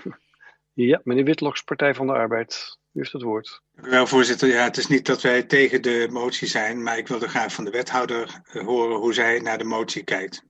ja, 0.74 1.02
meneer 1.04 1.24
Witloks, 1.24 1.62
Partij 1.62 1.94
van 1.94 2.08
de 2.08 2.14
Arbeid. 2.14 2.78
U 2.94 3.00
heeft 3.00 3.12
het 3.12 3.22
woord. 3.22 3.62
Dank 3.74 3.88
u 3.88 3.90
wel, 3.90 4.08
voorzitter. 4.08 4.48
Ja, 4.48 4.64
het 4.64 4.78
is 4.78 4.88
niet 4.88 5.06
dat 5.06 5.22
wij 5.22 5.44
tegen 5.44 5.82
de 5.82 6.08
motie 6.10 6.48
zijn, 6.48 6.84
maar 6.84 6.98
ik 6.98 7.08
wilde 7.08 7.28
graag 7.28 7.54
van 7.54 7.64
de 7.64 7.72
wethouder 7.72 8.42
horen 8.52 8.98
hoe 8.98 9.14
zij 9.14 9.40
naar 9.40 9.58
de 9.58 9.64
motie 9.64 10.04
kijkt. 10.04 10.46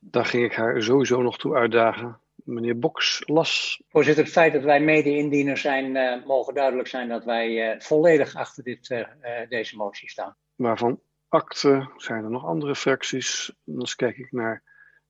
Daar 0.00 0.24
ging 0.24 0.44
ik 0.44 0.54
haar 0.54 0.82
sowieso 0.82 1.22
nog 1.22 1.38
toe 1.38 1.54
uitdagen. 1.54 2.20
Meneer 2.34 2.78
Boks, 2.78 3.22
las. 3.26 3.82
Voorzitter, 3.88 4.24
het 4.24 4.32
feit 4.32 4.52
dat 4.52 4.62
wij 4.62 4.80
mede-indiener 4.80 5.56
zijn, 5.56 5.96
uh, 5.96 6.26
mogen 6.26 6.54
duidelijk 6.54 6.88
zijn 6.88 7.08
dat 7.08 7.24
wij 7.24 7.74
uh, 7.74 7.80
volledig 7.80 8.34
achter 8.34 8.64
dit, 8.64 8.90
uh, 8.90 9.06
deze 9.48 9.76
motie 9.76 10.10
staan. 10.10 10.36
Waarvan 10.54 11.00
akte? 11.28 11.90
Zijn 11.96 12.24
er 12.24 12.30
nog 12.30 12.44
andere 12.44 12.74
fracties? 12.74 13.52
Dan 13.64 13.86
kijk 13.96 14.16
ik 14.16 14.32
naar 14.32 14.62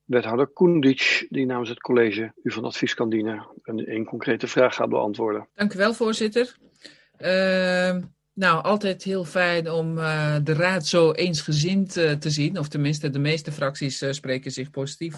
wethouder 0.09 0.47
Koendic, 0.47 1.27
die 1.31 1.47
namens 1.47 1.69
het 1.69 1.81
college 1.81 2.33
u 2.43 2.53
van 2.53 2.65
advies 2.65 2.95
kan 2.95 3.11
dienen 3.11 3.47
en 3.63 3.95
een 3.95 4.05
concrete 4.05 4.47
vraag 4.47 4.75
gaat 4.75 4.89
beantwoorden. 4.89 5.49
Dank 5.55 5.75
u 5.75 5.79
wel, 5.79 5.95
voorzitter. 5.95 6.57
Uh, 7.21 7.97
nou, 8.33 8.63
altijd 8.63 9.03
heel 9.03 9.25
fijn 9.25 9.71
om 9.71 9.99
uh, 9.99 10.37
de 10.43 10.53
raad 10.53 10.87
zo 10.87 11.13
eensgezind 11.13 11.97
uh, 11.97 12.13
te 12.13 12.31
zien. 12.31 12.59
Of 12.59 12.69
tenminste, 12.69 13.11
de 13.11 13.19
meeste 13.19 13.53
fracties 13.53 14.03
uh, 14.03 14.13
spreken 14.13 14.51
zich 14.51 14.71
positief 14.71 15.17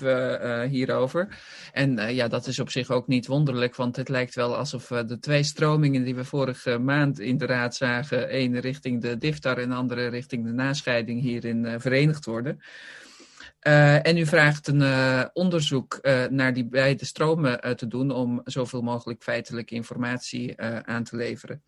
hierover. 0.68 1.28
En 1.72 2.14
ja, 2.14 2.28
dat 2.28 2.46
is 2.46 2.58
op 2.58 2.70
zich 2.70 2.90
ook 2.90 3.06
niet 3.06 3.26
wonderlijk, 3.26 3.76
want 3.76 3.96
het 3.96 4.08
lijkt 4.08 4.34
wel 4.34 4.56
alsof 4.56 4.86
de 4.86 5.18
twee 5.18 5.42
stromingen 5.42 6.04
die 6.04 6.14
we 6.14 6.24
vorige 6.24 6.78
maand 6.78 7.20
in 7.20 7.38
de 7.38 7.46
raad 7.46 7.74
zagen, 7.74 8.28
één 8.28 8.60
richting 8.60 9.02
de 9.02 9.16
DIFTAR 9.16 9.58
en 9.58 9.68
de 9.68 9.74
andere 9.74 10.06
richting 10.06 10.44
de 10.44 10.52
nascheiding, 10.52 11.20
hierin 11.20 11.80
verenigd 11.80 12.24
worden. 12.24 12.60
Uh, 13.66 14.06
en 14.06 14.16
u 14.16 14.26
vraagt 14.26 14.66
een 14.66 14.80
uh, 14.80 15.24
onderzoek 15.32 15.98
uh, 16.02 16.24
naar 16.26 16.52
die 16.52 16.64
beide 16.64 17.04
stromen 17.04 17.76
te 17.76 17.86
doen 17.86 18.10
om 18.10 18.40
zoveel 18.44 18.82
mogelijk 18.82 19.22
feitelijke 19.22 19.74
informatie 19.74 20.60
aan 20.84 21.04
te 21.04 21.16
leveren. 21.16 21.62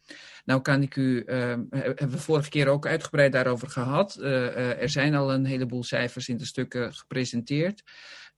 Nou 0.44 0.60
kan 0.60 0.82
ik 0.82 0.96
u, 0.96 1.22
hebben 1.26 2.10
we 2.10 2.18
vorige 2.18 2.48
keer 2.48 2.68
ook 2.68 2.86
uitgebreid 2.86 3.32
daarover 3.32 3.68
gehad. 3.68 4.14
er 4.22 4.88
zijn 4.88 5.14
al 5.14 5.32
een 5.32 5.44
heleboel 5.44 5.84
cijfers 5.84 6.28
in 6.28 6.36
de 6.36 6.44
stukken 6.44 6.94
gepresenteerd. 6.94 7.82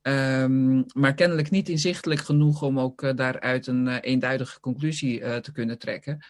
Um, 0.02 0.84
maar 0.94 1.14
kennelijk 1.14 1.50
niet 1.50 1.68
inzichtelijk 1.68 2.20
genoeg 2.20 2.62
om 2.62 2.80
ook 2.80 3.16
daaruit 3.16 3.66
een 3.66 3.88
eenduidige 3.88 4.60
conclusie 4.60 5.40
te 5.40 5.52
kunnen 5.52 5.78
trekken. 5.78 6.24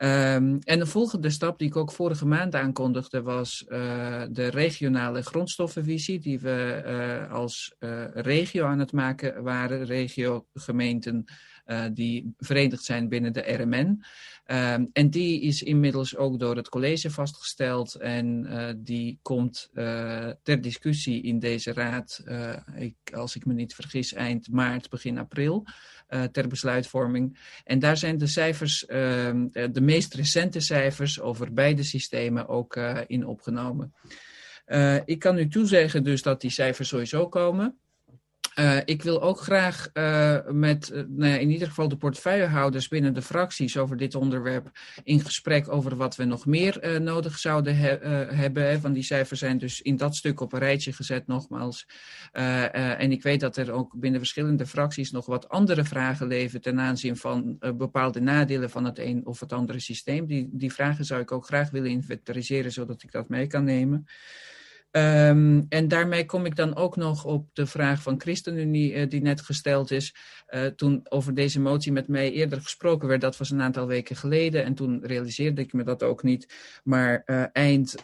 Um, 0.00 0.58
en 0.58 0.78
de 0.78 0.86
volgende 0.86 1.30
stap 1.30 1.58
die 1.58 1.68
ik 1.68 1.76
ook 1.76 1.92
vorige 1.92 2.26
maand 2.26 2.54
aankondigde 2.54 3.22
was 3.22 3.64
uh, 3.68 4.22
de 4.30 4.46
regionale 4.46 5.22
grondstoffenvisie 5.22 6.18
die 6.18 6.40
we 6.40 6.82
uh, 6.86 7.32
als 7.32 7.74
uh, 7.80 8.04
regio 8.12 8.64
aan 8.64 8.78
het 8.78 8.92
maken 8.92 9.42
waren, 9.42 9.84
regiogemeenten 9.84 11.24
die 11.92 12.34
verenigd 12.38 12.84
zijn 12.84 13.08
binnen 13.08 13.32
de 13.32 13.40
RMN. 13.40 14.02
Um, 14.46 14.90
en 14.92 15.10
die 15.10 15.40
is 15.40 15.62
inmiddels 15.62 16.16
ook 16.16 16.38
door 16.38 16.56
het 16.56 16.68
college 16.68 17.10
vastgesteld 17.10 17.94
en 17.94 18.46
die 18.84 19.18
komt 19.22 19.70
ter 20.42 20.60
discussie 20.60 21.22
in 21.22 21.38
deze 21.38 21.72
raad, 21.72 22.24
ik, 22.76 22.94
als 23.14 23.36
ik 23.36 23.46
me 23.46 23.52
niet 23.52 23.74
vergis, 23.74 24.12
eind 24.12 24.50
maart, 24.50 24.90
begin 24.90 25.18
april. 25.18 25.66
Uh, 26.08 26.22
ter 26.22 26.48
besluitvorming. 26.48 27.38
En 27.64 27.78
daar 27.78 27.96
zijn 27.96 28.18
de 28.18 28.26
cijfers, 28.26 28.82
uh, 28.82 28.96
de 29.50 29.80
meest 29.80 30.14
recente 30.14 30.60
cijfers 30.60 31.20
over 31.20 31.52
beide 31.52 31.82
systemen 31.82 32.48
ook 32.48 32.76
uh, 32.76 32.98
in 33.06 33.26
opgenomen. 33.26 33.94
ik 35.04 35.18
kan 35.18 35.38
u 35.38 35.48
toezeggen 35.48 36.04
dus 36.04 36.22
dat 36.22 36.40
die 36.40 36.50
cijfers 36.50 36.88
sowieso 36.88 37.28
komen. 37.28 37.78
Uh, 38.58 38.76
ik 38.84 39.02
wil 39.02 39.22
ook 39.22 39.40
graag 39.40 39.90
uh, 39.94 40.38
met 40.50 40.90
uh, 40.94 41.02
nou 41.08 41.32
in 41.32 41.50
ieder 41.50 41.68
geval 41.68 41.88
de 41.88 41.96
portefeuillehouders 41.96 42.88
binnen 42.88 43.14
de 43.14 43.22
fracties 43.22 43.76
over 43.76 43.96
dit 43.96 44.14
onderwerp 44.14 44.70
in 45.04 45.20
gesprek 45.20 45.72
over 45.72 45.96
wat 45.96 46.16
we 46.16 46.24
nog 46.24 46.46
meer 46.46 47.00
nodig 47.00 47.38
zouden 47.38 47.76
he 47.76 47.98
hebben. 48.34 48.68
Hè, 48.68 48.80
want 48.80 48.94
die 48.94 49.02
cijfers 49.02 49.40
zijn 49.40 49.58
dus 49.58 49.82
in 49.82 49.96
dat 49.96 50.16
stuk 50.16 50.40
op 50.40 50.52
een 50.52 50.58
rijtje 50.58 50.92
gezet 50.92 51.26
nogmaals. 51.26 51.86
en 52.32 53.12
ik 53.12 53.22
weet 53.22 53.40
dat 53.40 53.56
er 53.56 53.72
ook 53.72 53.92
binnen 53.96 54.20
verschillende 54.20 54.66
fracties 54.66 55.10
nog 55.10 55.26
wat 55.26 55.48
andere 55.48 55.84
vragen 55.84 56.26
leven 56.26 56.60
ten 56.60 56.80
aanzien 56.80 57.16
van 57.16 57.58
bepaalde 57.76 58.20
nadelen 58.20 58.70
van 58.70 58.84
het 58.84 58.98
een 58.98 59.26
of 59.26 59.40
het 59.40 59.52
andere 59.52 59.80
systeem. 59.80 60.26
Die, 60.26 60.48
die 60.52 60.72
vragen 60.72 61.04
zou 61.04 61.20
ik 61.20 61.32
ook 61.32 61.46
graag 61.46 61.70
willen 61.70 61.90
inventariseren 61.90 62.72
zodat 62.72 63.02
ik 63.02 63.12
dat 63.12 63.28
mee 63.28 63.46
kan 63.46 63.64
nemen. 63.64 64.06
Um, 64.90 65.66
en 65.68 65.88
daarmee 65.88 66.26
kom 66.26 66.44
ik 66.44 66.56
dan 66.56 66.76
ook 66.76 66.96
nog 66.96 67.24
op 67.24 67.48
de 67.52 67.66
vraag 67.66 68.02
van 68.02 68.20
ChristenUnie 68.20 68.94
uh, 68.94 69.08
die 69.08 69.20
net 69.20 69.40
gesteld 69.40 69.90
is. 69.90 70.14
Uh, 70.48 70.66
toen 70.66 71.00
over 71.08 71.34
deze 71.34 71.60
motie 71.60 71.92
met 71.92 72.08
mij 72.08 72.32
eerder 72.32 72.60
gesproken 72.60 73.08
werd, 73.08 73.20
dat 73.20 73.36
was 73.36 73.50
een 73.50 73.60
aantal 73.60 73.86
weken 73.86 74.16
geleden. 74.16 74.64
En 74.64 74.74
toen 74.74 75.00
realiseerde 75.02 75.60
ik 75.60 75.72
me 75.72 75.84
dat 75.84 76.02
ook 76.02 76.22
niet. 76.22 76.54
Maar 76.84 77.22
uh, 77.26 77.44
eind 77.52 77.94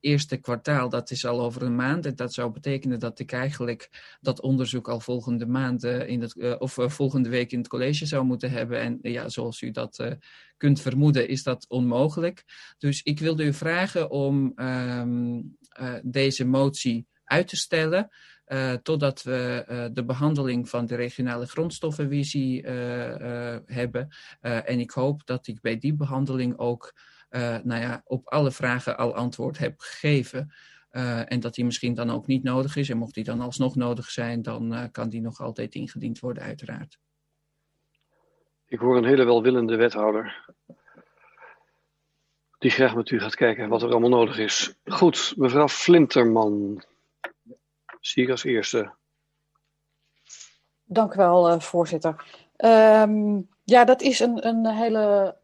eerste 0.00 0.36
kwartaal, 0.36 0.88
dat 0.88 1.10
is 1.10 1.24
al 1.26 1.40
over 1.40 1.62
een 1.62 1.76
maand. 1.76 2.06
En 2.06 2.16
dat 2.16 2.32
zou 2.32 2.50
betekenen 2.50 3.00
dat 3.00 3.18
ik 3.18 3.32
eigenlijk 3.32 4.16
dat 4.20 4.40
onderzoek 4.40 4.88
al 4.88 5.00
volgende 5.00 5.46
maand 5.46 5.84
in 5.84 6.20
het, 6.20 6.58
of 6.58 6.76
volgende 6.78 7.28
week 7.28 7.52
in 7.52 7.58
het 7.58 7.68
college 7.68 8.06
zou 8.06 8.24
moeten 8.24 8.50
hebben. 8.50 8.80
En 8.80 8.98
ja, 9.02 9.28
zoals 9.28 9.62
u 9.62 9.70
dat 9.70 10.16
kunt 10.56 10.80
vermoeden, 10.80 11.28
is 11.28 11.42
dat 11.42 11.64
onmogelijk. 11.68 12.44
Dus 12.78 13.02
ik 13.02 13.20
wilde 13.20 13.44
u 13.44 13.52
vragen 13.52 14.10
om 14.10 14.52
um, 14.56 15.56
uh, 15.80 15.94
deze 16.02 16.44
motie 16.46 17.06
uit 17.24 17.48
te 17.48 17.56
stellen. 17.56 18.10
Uh, 18.46 18.72
totdat 18.72 19.22
we 19.22 19.64
uh, 19.68 19.84
de 19.92 20.04
behandeling 20.04 20.68
van 20.68 20.86
de 20.86 20.94
regionale 20.94 21.46
grondstoffenvisie 21.46 22.66
hebben. 23.66 24.08
en 24.40 24.80
ik 24.80 24.90
hoop 24.90 25.26
dat 25.26 25.46
ik 25.46 25.60
bij 25.60 25.78
die 25.78 25.94
behandeling 25.94 26.58
ook 26.58 26.94
nou 27.62 27.80
ja, 27.80 28.02
op 28.04 28.28
alle 28.28 28.50
vragen 28.50 28.96
al 28.96 29.14
antwoord 29.14 29.58
heb 29.58 29.74
gegeven. 29.80 30.52
en 31.26 31.40
dat 31.40 31.54
die 31.54 31.64
misschien 31.64 31.94
dan 31.94 32.10
ook 32.10 32.26
niet 32.26 32.42
nodig 32.42 32.76
is. 32.76 32.88
En 32.88 32.96
mocht 32.96 33.14
die 33.14 33.24
dan 33.24 33.40
alsnog 33.40 33.76
nodig 33.76 34.10
zijn, 34.10 34.42
dan 34.42 34.88
kan 34.92 35.08
die 35.08 35.20
nog 35.20 35.40
altijd 35.40 35.74
ingediend 35.74 36.18
worden, 36.18 36.42
uiteraard. 36.42 36.98
Ik 38.66 38.78
hoor 38.78 38.96
een 38.96 39.04
hele 39.04 39.24
welwillende 39.24 39.76
wethouder. 39.76 40.50
Die 42.58 42.70
graag 42.70 42.94
met 42.94 43.10
u 43.10 43.20
gaat 43.20 43.34
kijken 43.34 43.68
wat 43.68 43.82
er 43.82 43.90
allemaal 43.90 44.08
nodig 44.08 44.38
is. 44.38 44.74
Goed, 44.84 45.34
mevrouw 45.36 45.68
Flinterman. 45.68 46.82
Zie 48.00 48.22
ik 48.22 48.30
als 48.30 48.44
eerste. 48.44 48.90
Dank 50.84 51.14
u 51.14 51.16
wel, 51.16 51.52
uh, 51.52 51.60
voorzitter. 51.60 52.24
Um, 52.56 53.48
ja, 53.64 53.84
dat 53.84 54.02
is 54.02 54.20
een, 54.20 54.46
een 54.46 54.66
hele 54.66 55.36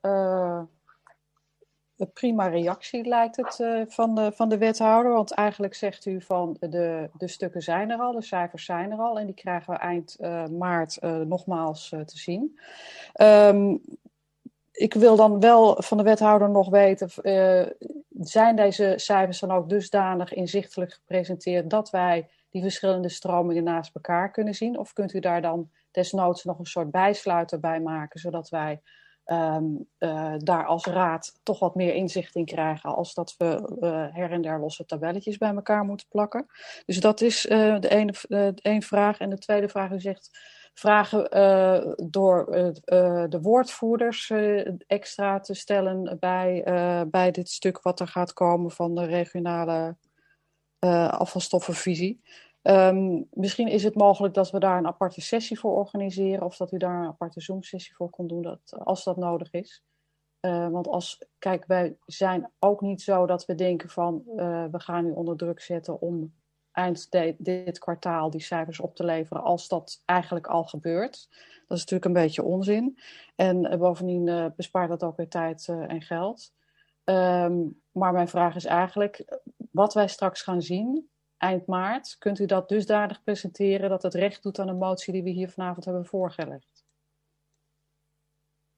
een 1.96 2.12
prima 2.12 2.46
reactie, 2.46 3.04
lijkt 3.04 3.36
het, 3.36 3.58
uh, 3.58 3.82
van, 3.86 4.14
de, 4.14 4.32
van 4.32 4.48
de 4.48 4.58
wethouder. 4.58 5.12
Want 5.12 5.32
eigenlijk 5.32 5.74
zegt 5.74 6.06
u 6.06 6.20
van 6.20 6.56
de, 6.60 7.10
de 7.16 7.28
stukken 7.28 7.62
zijn 7.62 7.90
er 7.90 7.98
al, 7.98 8.12
de 8.12 8.22
cijfers 8.22 8.64
zijn 8.64 8.90
er 8.90 8.98
al. 8.98 9.18
En 9.18 9.26
die 9.26 9.34
krijgen 9.34 9.72
we 9.72 9.78
eind 9.78 10.16
maart 10.58 10.98
nogmaals 11.02 11.88
te 11.88 12.18
zien. 12.18 12.58
Um, 13.20 13.80
ik 14.80 14.94
wil 14.94 15.16
dan 15.16 15.40
wel 15.40 15.82
van 15.82 15.96
de 15.96 16.02
wethouder 16.02 16.50
nog 16.50 16.68
weten, 16.68 17.10
zijn 18.20 18.56
deze 18.56 18.92
cijfers 18.96 19.40
dan 19.40 19.50
ook 19.50 19.68
dusdanig 19.68 20.32
inzichtelijk 20.32 20.92
gepresenteerd 20.92 21.70
dat 21.70 21.90
wij 21.90 22.28
die 22.50 22.62
verschillende 22.62 23.08
stromingen 23.08 23.64
naast 23.64 23.94
elkaar 23.94 24.30
kunnen 24.30 24.54
zien? 24.54 24.78
Of 24.78 24.92
kunt 24.92 25.14
u 25.14 25.20
daar 25.20 25.42
dan 25.42 25.70
desnoods 25.90 26.44
nog 26.44 26.58
een 26.58 26.66
soort 26.66 26.90
bijsluiter 26.90 27.60
bij 27.60 27.80
maken, 27.80 28.20
zodat 28.20 28.48
wij 28.48 28.80
um, 29.26 29.88
uh, 29.98 30.34
daar 30.36 30.66
als 30.66 30.84
raad 30.84 31.40
toch 31.42 31.58
wat 31.58 31.74
meer 31.74 31.94
inzicht 31.94 32.34
in 32.34 32.44
krijgen 32.44 32.94
als 32.94 33.14
dat 33.14 33.34
we 33.38 33.78
uh, 33.80 34.06
her 34.16 34.30
en 34.30 34.42
der 34.42 34.60
losse 34.60 34.84
tabelletjes 34.84 35.38
bij 35.38 35.54
elkaar 35.54 35.84
moeten 35.84 36.06
plakken. 36.08 36.46
Dus 36.86 37.00
dat 37.00 37.20
is 37.20 37.42
de 37.42 37.88
ene 37.88 38.12
de 38.28 38.52
één 38.62 38.82
vraag. 38.82 39.18
En 39.18 39.30
de 39.30 39.38
tweede 39.38 39.68
vraag, 39.68 39.90
u 39.90 40.00
zegt 40.00 40.30
vragen 40.80 41.30
door 42.10 42.44
de 43.28 43.38
woordvoerders 43.42 44.32
extra 44.86 45.40
te 45.40 45.54
stellen 45.54 46.16
bij, 46.18 46.64
bij 47.10 47.30
dit 47.30 47.48
stuk 47.48 47.82
wat 47.82 48.00
er 48.00 48.08
gaat 48.08 48.32
komen 48.32 48.70
van 48.70 48.94
de 48.94 49.04
regionale 49.04 49.96
afvalstoffenvisie. 51.10 52.20
Um, 52.62 53.28
misschien 53.30 53.68
is 53.68 53.84
het 53.84 53.94
mogelijk 53.94 54.34
dat 54.34 54.50
we 54.50 54.58
daar 54.58 54.78
een 54.78 54.86
aparte 54.86 55.20
sessie 55.20 55.58
voor 55.58 55.76
organiseren, 55.76 56.44
of 56.44 56.56
dat 56.56 56.72
u 56.72 56.76
daar 56.76 57.00
een 57.00 57.08
aparte 57.08 57.40
Zoom-sessie 57.40 57.94
voor 57.94 58.10
kon 58.10 58.26
doen, 58.26 58.42
dat, 58.42 58.60
als 58.78 59.04
dat 59.04 59.16
nodig 59.16 59.50
is. 59.50 59.84
Want 60.70 60.88
als, 60.88 61.24
kijk, 61.38 61.64
wij 61.66 61.96
zijn 62.06 62.50
ook 62.58 62.80
niet 62.80 63.02
zo 63.02 63.26
dat 63.26 63.46
we 63.46 63.54
denken 63.54 63.88
van 63.88 64.22
we 64.70 64.80
gaan 64.80 65.04
nu 65.04 65.12
onder 65.12 65.36
druk 65.36 65.60
zetten 65.60 66.00
om 66.00 66.32
eind 66.72 67.10
dit 67.38 67.78
kwartaal 67.78 68.30
die 68.30 68.42
cijfers 68.42 68.80
op 68.80 68.96
te 68.96 69.04
leveren, 69.04 69.42
als 69.42 69.68
dat 69.68 70.02
eigenlijk 70.04 70.46
al 70.46 70.64
gebeurt. 70.64 71.28
Dat 71.66 71.78
is 71.78 71.84
natuurlijk 71.84 72.04
een 72.04 72.22
beetje 72.22 72.42
onzin. 72.42 72.98
En 73.36 73.72
uh, 73.72 73.78
bovendien 73.78 74.52
bespaart 74.56 74.88
dat 74.88 75.02
ook 75.02 75.16
weer 75.16 75.28
tijd 75.28 75.68
en 75.68 76.02
geld. 76.02 76.52
Um, 77.04 77.82
maar 77.92 78.12
mijn 78.12 78.28
vraag 78.28 78.54
is 78.54 78.64
eigenlijk, 78.64 79.40
wat 79.70 79.94
wij 79.94 80.08
straks 80.08 80.42
gaan 80.42 80.62
zien, 80.62 81.10
eind 81.36 81.66
maart. 81.66 82.16
Kunt 82.18 82.38
u 82.38 82.46
dat 82.46 82.68
dusdanig 82.68 83.22
presenteren 83.22 83.88
dat 83.88 84.02
het 84.02 84.14
recht 84.14 84.42
doet 84.42 84.58
aan 84.58 84.66
de 84.66 84.72
motie 84.72 85.12
die 85.12 85.22
we 85.22 85.30
hier 85.30 85.50
vanavond 85.50 85.84
hebben 85.84 86.06
voorgelegd? 86.06 86.84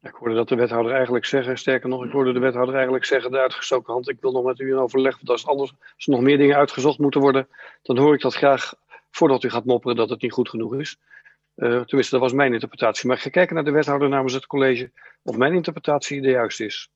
Ik 0.02 0.14
hoorde 0.14 0.34
dat 0.34 0.48
de 0.48 0.54
wethouder 0.54 0.92
eigenlijk 0.92 1.24
zeggen, 1.24 1.58
sterker 1.58 1.88
nog, 1.88 2.04
ik 2.04 2.12
hoorde 2.12 2.32
de 2.32 2.38
wethouder 2.38 2.74
eigenlijk 2.74 3.04
zeggen, 3.04 3.30
de 3.30 3.38
uitgestoken 3.38 3.92
hand, 3.92 4.08
ik 4.08 4.20
wil 4.20 4.32
nog 4.32 4.44
met 4.44 4.58
u 4.58 4.70
in 4.70 4.78
overleg, 4.78 5.14
want 5.14 5.28
als, 5.28 5.46
anders, 5.46 5.70
er 5.70 6.10
nog 6.10 6.20
meer 6.20 6.38
dingen 6.38 6.56
uitgezocht 6.56 6.98
moeten 6.98 7.20
worden, 7.20 7.48
dan 7.82 7.98
hoor 7.98 8.14
ik 8.14 8.20
dat 8.20 8.34
graag 8.34 8.74
voordat 9.10 9.42
u 9.42 9.50
gaat 9.50 9.64
mopperen 9.64 9.96
dat 9.96 10.10
het 10.10 10.22
niet 10.22 10.32
goed 10.32 10.48
genoeg 10.48 10.74
is. 10.74 10.98
Uh, 11.56 11.80
tenminste, 11.80 12.14
dat 12.14 12.20
was 12.20 12.32
mijn 12.32 12.52
interpretatie. 12.52 13.06
Maar 13.06 13.16
ik 13.16 13.22
ga 13.22 13.30
kijken 13.30 13.54
naar 13.54 13.64
de 13.64 13.70
wethouder 13.70 14.08
namens 14.08 14.32
het 14.32 14.46
college 14.46 14.90
of 15.22 15.36
mijn 15.36 15.52
interpretatie 15.52 16.20
de 16.20 16.30
juiste 16.30 16.64
is. 16.64 16.90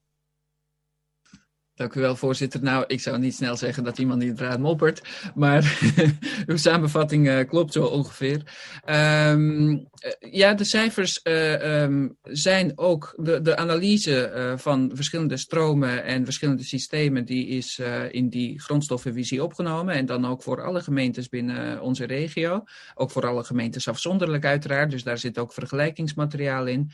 Dank 1.77 1.95
u 1.95 2.01
wel, 2.01 2.17
voorzitter. 2.17 2.63
Nou, 2.63 2.85
ik 2.87 3.01
zou 3.01 3.19
niet 3.19 3.35
snel 3.35 3.57
zeggen 3.57 3.85
dat 3.85 3.99
iemand 3.99 4.23
inderdaad 4.23 4.59
moppert, 4.59 5.03
maar 5.35 5.79
uw 6.47 6.57
samenvatting 6.57 7.29
uh, 7.29 7.49
klopt 7.49 7.73
zo 7.73 7.85
ongeveer. 7.85 8.43
Um, 9.31 9.71
uh, 9.71 9.81
ja, 10.19 10.55
de 10.55 10.65
cijfers 10.65 11.21
uh, 11.23 11.83
um, 11.83 12.17
zijn 12.23 12.73
ook, 12.79 13.15
de, 13.17 13.41
de 13.41 13.57
analyse 13.57 14.55
van 14.59 14.91
verschillende 14.95 15.37
stromen 15.37 16.05
en 16.05 16.25
verschillende 16.25 16.65
systemen, 16.65 17.25
die 17.25 17.47
is 17.47 17.81
in 18.11 18.29
die 18.29 18.61
grondstoffenvisie 18.61 19.43
opgenomen 19.43 19.95
en 19.95 20.07
dan 20.07 20.27
ook 20.27 20.43
voor 20.43 20.63
alle 20.63 20.83
gemeentes 20.83 21.29
binnen 21.29 21.81
onze 21.81 22.05
regio. 22.05 22.65
Ook 22.95 23.11
voor 23.11 23.27
alle 23.27 23.45
gemeentes 23.45 23.89
afzonderlijk 23.89 24.45
uiteraard, 24.45 24.91
dus 24.91 25.03
daar 25.03 25.19
zit 25.19 25.39
ook 25.39 25.53
vergelijkingsmateriaal 25.53 26.67
in. 26.67 26.91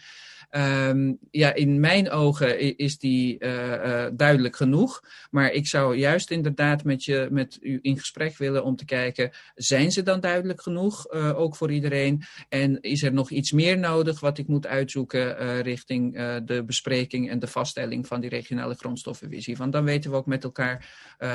Um, 0.56 1.18
ja, 1.30 1.54
in 1.54 1.80
mijn 1.80 2.10
ogen 2.10 2.78
is 2.78 2.98
die 2.98 3.44
uh, 3.44 3.72
uh, 3.72 4.06
duidelijk 4.12 4.56
genoeg. 4.56 5.00
Maar 5.30 5.50
ik 5.50 5.66
zou 5.66 5.96
juist 5.96 6.30
inderdaad 6.30 6.84
met, 6.84 7.04
je, 7.04 7.28
met 7.30 7.58
u 7.60 7.78
in 7.82 7.98
gesprek 7.98 8.36
willen 8.36 8.64
om 8.64 8.76
te 8.76 8.84
kijken, 8.84 9.30
zijn 9.54 9.92
ze 9.92 10.02
dan 10.02 10.20
duidelijk 10.20 10.62
genoeg, 10.62 11.14
uh, 11.14 11.38
ook 11.38 11.56
voor 11.56 11.70
iedereen? 11.70 12.22
En 12.48 12.80
is 12.80 13.02
er 13.02 13.12
nog 13.12 13.30
iets 13.30 13.52
meer 13.52 13.78
nodig 13.78 14.20
wat 14.20 14.38
ik 14.38 14.46
moet 14.46 14.66
uitzoeken 14.66 15.62
richting 15.62 16.14
de 16.44 16.64
bespreking 16.64 17.30
en 17.30 17.38
de 17.38 17.46
vaststelling 17.46 18.06
van 18.06 18.20
die 18.20 18.30
regionale 18.30 18.74
grondstoffenvisie? 18.74 19.56
Want 19.56 19.72
dan 19.72 19.84
weten 19.84 20.10
we 20.10 20.16
ook 20.16 20.26
met 20.26 20.44
elkaar 20.44 20.94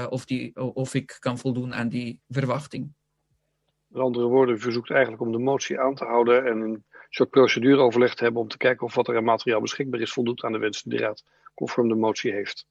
of, 0.10 0.26
die, 0.26 0.56
of 0.56 0.94
ik 0.94 1.18
kan 1.20 1.38
voldoen 1.38 1.74
aan 1.74 1.90
die 1.90 2.22
verwachting. 2.28 2.94
Met 3.88 4.02
andere 4.02 4.26
woorden, 4.26 4.56
u 4.56 4.60
verzoekt 4.60 4.92
eigenlijk 4.92 5.22
om 5.22 5.32
de 5.32 5.38
motie 5.40 5.80
aan 5.80 5.96
te 5.96 6.06
houden 6.06 6.46
en 6.46 6.86
soort 7.10 7.30
procedureoverleg 7.30 8.16
te 8.16 8.24
hebben 8.24 8.42
om 8.42 8.48
te 8.48 8.58
kijken 8.58 8.86
of 8.86 8.96
wat 8.96 9.08
er 9.08 9.18
aan 9.18 9.24
materiaal 9.24 9.62
beschikbaar 9.62 10.00
is 10.00 10.12
voldoet 10.12 10.44
aan 10.44 10.52
de 10.52 10.58
wensen 10.58 10.90
die 10.90 11.00
de 11.00 11.06
Raad 11.06 11.24
conform 11.56 11.88
de 11.88 11.96
motie 11.96 12.32
heeft. 12.32 12.68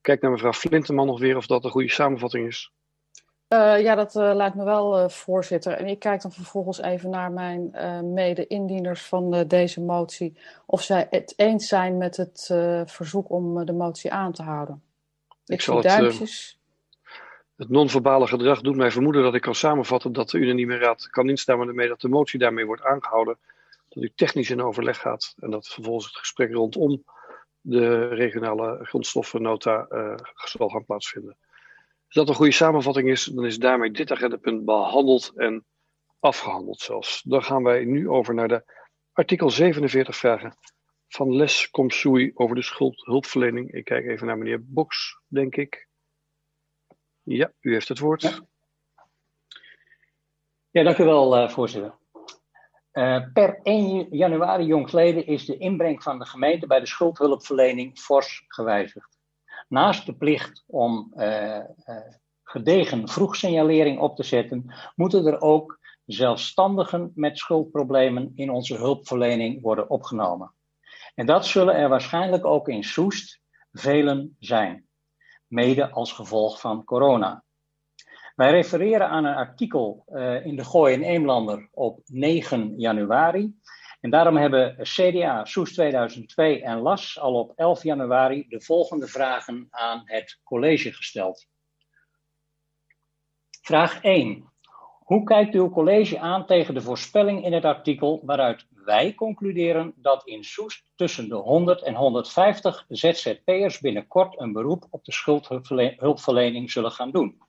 Kijk 0.00 0.20
naar 0.20 0.30
mevrouw 0.30 0.52
Flinteman 0.52 1.06
nog 1.06 1.20
weer 1.20 1.36
of 1.36 1.46
dat 1.46 1.64
een 1.64 1.70
goede 1.70 1.90
samenvatting 1.90 2.46
is. 2.46 2.72
Uh, 3.48 3.80
ja, 3.80 3.94
dat 3.94 4.14
uh, 4.14 4.34
lijkt 4.34 4.54
me 4.54 4.64
wel, 4.64 5.02
uh, 5.02 5.08
voorzitter. 5.08 5.72
En 5.72 5.86
ik 5.86 5.98
kijk 5.98 6.22
dan 6.22 6.32
vervolgens 6.32 6.80
even 6.80 7.10
naar 7.10 7.32
mijn 7.32 7.70
mede-indieners 8.14 9.02
van 9.02 9.44
deze 9.46 9.80
motie. 9.80 10.38
Of 10.66 10.82
zij 10.82 11.06
het 11.10 11.34
eens 11.36 11.68
zijn 11.68 11.98
met 11.98 12.16
het 12.16 12.44
verzoek 12.86 13.30
om 13.30 13.64
de 13.64 13.72
motie 13.72 14.12
aan 14.12 14.32
te 14.32 14.42
houden. 14.42 14.82
Ik, 15.46 15.54
ik 15.54 15.60
zal 15.60 15.76
het, 15.76 15.84
duimpjes. 15.84 16.58
het 17.56 17.68
non-verbale 17.68 18.26
gedrag 18.26 18.60
doet 18.60 18.76
mij 18.76 18.90
vermoeden 18.90 19.22
dat 19.22 19.34
ik 19.34 19.42
kan 19.42 19.54
samenvatten 19.54 20.12
dat 20.12 20.30
de 20.30 20.38
unanieme 20.38 20.76
raad 20.76 21.08
kan 21.10 21.28
instemmen 21.28 21.68
ermee 21.68 21.88
dat 21.88 22.00
de 22.00 22.08
motie 22.08 22.38
daarmee 22.38 22.66
wordt 22.66 22.82
aangehouden 22.82 23.38
dat 23.94 24.04
u 24.04 24.12
technisch 24.14 24.50
in 24.50 24.62
overleg 24.62 24.98
gaat 24.98 25.34
en 25.36 25.50
dat 25.50 25.68
vervolgens 25.68 26.06
het 26.06 26.16
gesprek 26.16 26.52
rondom 26.52 27.04
de 27.60 28.06
regionale 28.08 28.84
grondstoffennota 28.84 29.86
uh, 29.90 30.16
zal 30.34 30.68
gaan 30.68 30.84
plaatsvinden. 30.84 31.36
Als 32.04 32.14
dat 32.14 32.28
een 32.28 32.34
goede 32.34 32.52
samenvatting 32.52 33.08
is, 33.08 33.24
dan 33.24 33.44
is 33.44 33.58
daarmee 33.58 33.90
dit 33.90 34.10
agendapunt 34.10 34.64
behandeld 34.64 35.32
en 35.36 35.64
afgehandeld 36.18 36.80
zelfs. 36.80 37.22
Dan 37.22 37.42
gaan 37.42 37.62
wij 37.62 37.84
nu 37.84 38.08
over 38.08 38.34
naar 38.34 38.48
de 38.48 38.64
artikel 39.12 39.50
47 39.50 40.16
vragen 40.16 40.56
van 41.08 41.36
Les 41.36 41.70
Komsui 41.70 42.30
over 42.34 42.56
de 42.56 42.62
schuldhulpverlening. 42.62 43.72
Ik 43.72 43.84
kijk 43.84 44.06
even 44.06 44.26
naar 44.26 44.38
meneer 44.38 44.64
Boks, 44.64 45.20
denk 45.26 45.56
ik. 45.56 45.88
Ja, 47.22 47.52
u 47.60 47.72
heeft 47.72 47.88
het 47.88 47.98
woord. 47.98 48.42
Ja, 50.70 50.82
dank 50.82 50.98
u 50.98 51.04
wel, 51.04 51.42
uh, 51.42 51.48
voorzitter. 51.48 51.94
Uh, 52.94 53.24
per 53.32 53.60
1 53.62 54.06
januari 54.10 54.64
jongstleden 54.64 55.26
is 55.26 55.44
de 55.44 55.56
inbreng 55.56 56.02
van 56.02 56.18
de 56.18 56.26
gemeente 56.26 56.66
bij 56.66 56.80
de 56.80 56.86
schuldhulpverlening 56.86 57.98
fors 57.98 58.44
gewijzigd. 58.48 59.18
Naast 59.68 60.06
de 60.06 60.14
plicht 60.14 60.64
om 60.66 61.12
uh, 61.16 61.58
gedegen 62.42 63.08
vroegsignalering 63.08 63.98
op 63.98 64.16
te 64.16 64.22
zetten, 64.22 64.74
moeten 64.94 65.26
er 65.26 65.40
ook 65.40 65.78
zelfstandigen 66.06 67.12
met 67.14 67.38
schuldproblemen 67.38 68.32
in 68.34 68.50
onze 68.50 68.76
hulpverlening 68.76 69.62
worden 69.62 69.90
opgenomen. 69.90 70.54
En 71.14 71.26
dat 71.26 71.46
zullen 71.46 71.74
er 71.74 71.88
waarschijnlijk 71.88 72.44
ook 72.46 72.68
in 72.68 72.84
Soest 72.84 73.40
velen 73.72 74.36
zijn, 74.38 74.86
mede 75.46 75.90
als 75.90 76.12
gevolg 76.12 76.60
van 76.60 76.84
corona. 76.84 77.43
Wij 78.34 78.50
refereren 78.50 79.08
aan 79.08 79.24
een 79.24 79.34
artikel 79.34 80.04
uh, 80.08 80.46
in 80.46 80.56
de 80.56 80.64
Gooi 80.64 80.94
en 80.94 81.02
Eemlander 81.02 81.68
op 81.72 82.00
9 82.04 82.74
januari. 82.76 83.54
En 84.00 84.10
daarom 84.10 84.36
hebben 84.36 84.76
CDA, 84.82 85.44
Soes 85.44 85.72
2002 85.72 86.62
en 86.62 86.78
LAS 86.78 87.20
al 87.20 87.34
op 87.34 87.52
11 87.56 87.82
januari 87.82 88.46
de 88.48 88.60
volgende 88.60 89.06
vragen 89.06 89.66
aan 89.70 90.02
het 90.04 90.40
college 90.44 90.92
gesteld. 90.92 91.46
Vraag 93.60 94.02
1. 94.02 94.52
Hoe 94.98 95.24
kijkt 95.24 95.54
uw 95.54 95.70
college 95.70 96.18
aan 96.18 96.46
tegen 96.46 96.74
de 96.74 96.80
voorspelling 96.80 97.44
in 97.44 97.52
het 97.52 97.64
artikel 97.64 98.22
waaruit 98.24 98.66
wij 98.70 99.14
concluderen 99.14 99.92
dat 99.96 100.26
in 100.26 100.44
Soest 100.44 100.90
tussen 100.94 101.28
de 101.28 101.34
100 101.34 101.82
en 101.82 101.94
150 101.94 102.84
ZZP'ers 102.88 103.80
binnenkort 103.80 104.40
een 104.40 104.52
beroep 104.52 104.86
op 104.90 105.04
de 105.04 105.12
schuldhulpverlening 105.12 106.70
zullen 106.70 106.92
gaan 106.92 107.10
doen? 107.10 107.42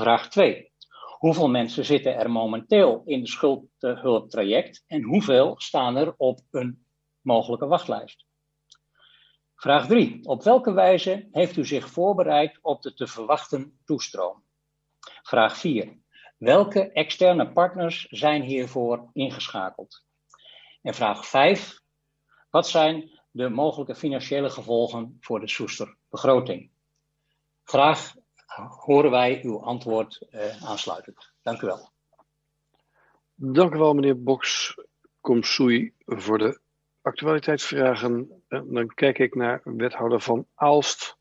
Vraag 0.00 0.28
2. 0.28 0.72
Hoeveel 1.18 1.48
mensen 1.48 1.84
zitten 1.84 2.16
er 2.16 2.30
momenteel 2.30 3.02
in 3.04 3.20
de 3.20 3.28
schuldhulptraject 3.28 4.84
en 4.86 5.02
hoeveel 5.02 5.54
staan 5.60 5.96
er 5.96 6.14
op 6.16 6.40
een 6.50 6.86
mogelijke 7.20 7.66
wachtlijst? 7.66 8.26
Vraag 9.54 9.86
3. 9.86 10.20
Op 10.22 10.42
welke 10.42 10.72
wijze 10.72 11.28
heeft 11.32 11.56
u 11.56 11.64
zich 11.64 11.88
voorbereid 11.88 12.58
op 12.62 12.82
de 12.82 12.94
te 12.94 13.06
verwachten 13.06 13.78
toestroom? 13.84 14.42
Vraag 15.22 15.58
4. 15.58 15.98
Welke 16.36 16.92
externe 16.92 17.52
partners 17.52 18.06
zijn 18.06 18.42
hiervoor 18.42 19.10
ingeschakeld? 19.12 20.04
En 20.82 20.94
vraag 20.94 21.26
5. 21.26 21.80
Wat 22.50 22.68
zijn 22.68 23.20
de 23.30 23.48
mogelijke 23.48 23.94
financiële 23.94 24.50
gevolgen 24.50 25.16
voor 25.20 25.40
de 25.40 25.48
Soester 25.48 25.96
begroting. 26.08 26.70
Graag 27.64 28.14
horen 28.56 29.10
wij 29.10 29.40
uw 29.42 29.62
antwoord 29.62 30.26
aansluitend. 30.64 31.32
Dank 31.42 31.62
u 31.62 31.66
wel. 31.66 31.90
Dank 33.34 33.74
u 33.74 33.78
wel, 33.78 33.94
meneer 33.94 34.22
Boks 34.22 34.78
Komsoei, 35.20 35.92
voor 36.04 36.38
de 36.38 36.60
actualiteitsvragen. 37.02 38.42
En 38.48 38.72
dan 38.72 38.86
kijk 38.94 39.18
ik 39.18 39.34
naar 39.34 39.60
wethouder 39.64 40.20
Van 40.20 40.46
Aalst, 40.54 41.16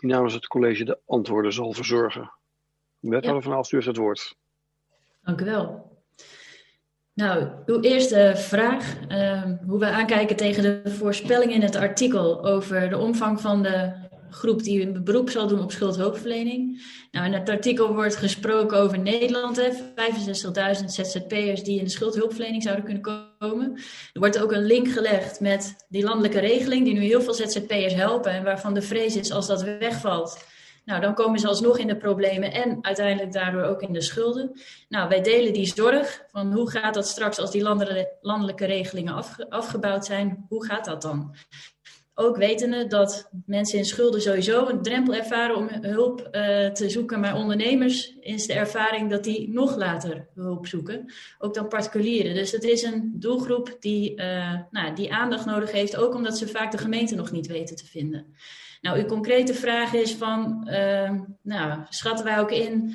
die 0.00 0.10
namens 0.10 0.34
het 0.34 0.46
college 0.46 0.84
de 0.84 0.98
antwoorden 1.06 1.52
zal 1.52 1.72
verzorgen. 1.72 2.32
Wethouder 2.98 3.34
Ja. 3.34 3.40
Van 3.40 3.52
Aalst, 3.52 3.72
u 3.72 3.74
heeft 3.74 3.88
het 3.88 3.96
woord. 3.96 4.36
Dank 5.22 5.40
u 5.40 5.44
wel. 5.44 5.94
Nou, 7.12 7.48
uw 7.66 7.80
eerste 7.80 8.32
vraag, 8.36 9.06
ehm, 9.08 9.56
hoe 9.66 9.78
wij 9.78 9.90
aankijken 9.90 10.36
tegen 10.36 10.62
de 10.62 10.90
voorspelling 10.90 11.52
in 11.52 11.62
het 11.62 11.76
artikel 11.76 12.44
over 12.44 12.88
de 12.88 12.98
omvang 12.98 13.40
van 13.40 13.62
de 13.62 14.05
groep 14.30 14.62
die 14.62 14.82
een 14.82 15.04
beroep 15.04 15.30
zal 15.30 15.46
doen 15.46 15.62
op 15.62 15.72
schuldhulpverlening. 15.72 16.82
Nou, 17.10 17.26
in 17.26 17.32
het 17.32 17.48
artikel 17.48 17.94
wordt 17.94 18.16
gesproken 18.16 18.78
over 18.78 18.98
Nederland, 18.98 19.56
hè, 19.56 19.70
65.000 19.94 20.84
ZZP'ers 20.84 21.62
die 21.62 21.78
in 21.78 21.84
de 21.84 21.90
schuldhulpverlening 21.90 22.62
zouden 22.62 22.84
kunnen 22.84 23.02
komen. 23.38 23.74
Er 24.12 24.20
wordt 24.20 24.42
ook 24.42 24.52
een 24.52 24.66
link 24.66 24.88
gelegd 24.88 25.40
met 25.40 25.74
die 25.88 26.04
landelijke 26.04 26.40
regeling 26.40 26.84
die 26.84 26.94
nu 26.94 27.00
heel 27.00 27.22
veel 27.22 27.34
ZZP'ers 27.34 27.94
helpen 27.94 28.32
en 28.32 28.44
waarvan 28.44 28.74
de 28.74 28.82
vrees 28.82 29.16
is 29.16 29.32
als 29.32 29.46
dat 29.46 29.62
wegvalt, 29.62 30.44
nou, 30.86 31.00
dan 31.00 31.14
komen 31.14 31.38
ze 31.38 31.48
alsnog 31.48 31.78
in 31.78 31.86
de 31.86 31.96
problemen 31.96 32.52
en 32.52 32.78
uiteindelijk 32.80 33.32
daardoor 33.32 33.62
ook 33.62 33.82
in 33.82 33.92
de 33.92 34.00
schulden. 34.00 34.60
Nou, 34.88 35.08
wij 35.08 35.22
delen 35.22 35.52
die 35.52 35.66
zorg 35.66 36.24
van 36.30 36.52
hoe 36.52 36.70
gaat 36.70 36.94
dat 36.94 37.06
straks 37.06 37.38
als 37.38 37.50
die 37.50 37.62
landelijke, 38.20 38.64
regelingen 38.64 39.14
afge- 39.14 39.50
afgebouwd 39.50 40.04
zijn, 40.04 40.44
hoe 40.48 40.64
gaat 40.64 40.84
dat 40.84 41.02
dan? 41.02 41.34
Ook 42.18 42.36
wetende 42.36 42.86
dat 42.86 43.30
mensen 43.46 43.78
in 43.78 43.84
schulden 43.84 44.22
sowieso 44.22 44.66
een 44.66 44.82
drempel 44.82 45.14
ervaren 45.14 45.56
om 45.56 45.68
hulp 45.70 46.20
eh, 46.20 46.70
te 46.70 46.90
zoeken, 46.90 47.20
maar 47.20 47.36
ondernemers 47.36 48.16
is 48.20 48.46
de 48.46 48.52
ervaring 48.52 49.10
dat 49.10 49.24
die 49.24 49.48
nog 49.52 49.76
later 49.76 50.28
hulp 50.34 50.66
zoeken, 50.66 51.12
ook 51.38 51.54
dan 51.54 51.68
particulieren. 51.68 52.34
Dus 52.34 52.52
het 52.52 52.64
is 52.64 52.82
een 52.82 53.12
doelgroep 53.14 53.76
die, 53.80 54.14
eh, 54.14 54.54
nou, 54.70 54.94
die 54.94 55.12
aandacht 55.12 55.46
nodig 55.46 55.72
heeft, 55.72 55.96
ook 55.96 56.14
omdat 56.14 56.38
ze 56.38 56.48
vaak 56.48 56.70
de 56.70 56.78
gemeente 56.78 57.14
nog 57.14 57.30
niet 57.30 57.46
weten 57.46 57.76
te 57.76 57.86
vinden. 57.86 58.26
Nou, 58.80 58.98
uw 58.98 59.06
concrete 59.06 59.54
vraag 59.54 59.92
is 59.92 60.14
van, 60.14 60.68
eh, 60.68 61.10
nou, 61.42 61.80
schatten 61.88 62.24
wij 62.24 62.40
ook 62.40 62.50
in, 62.50 62.94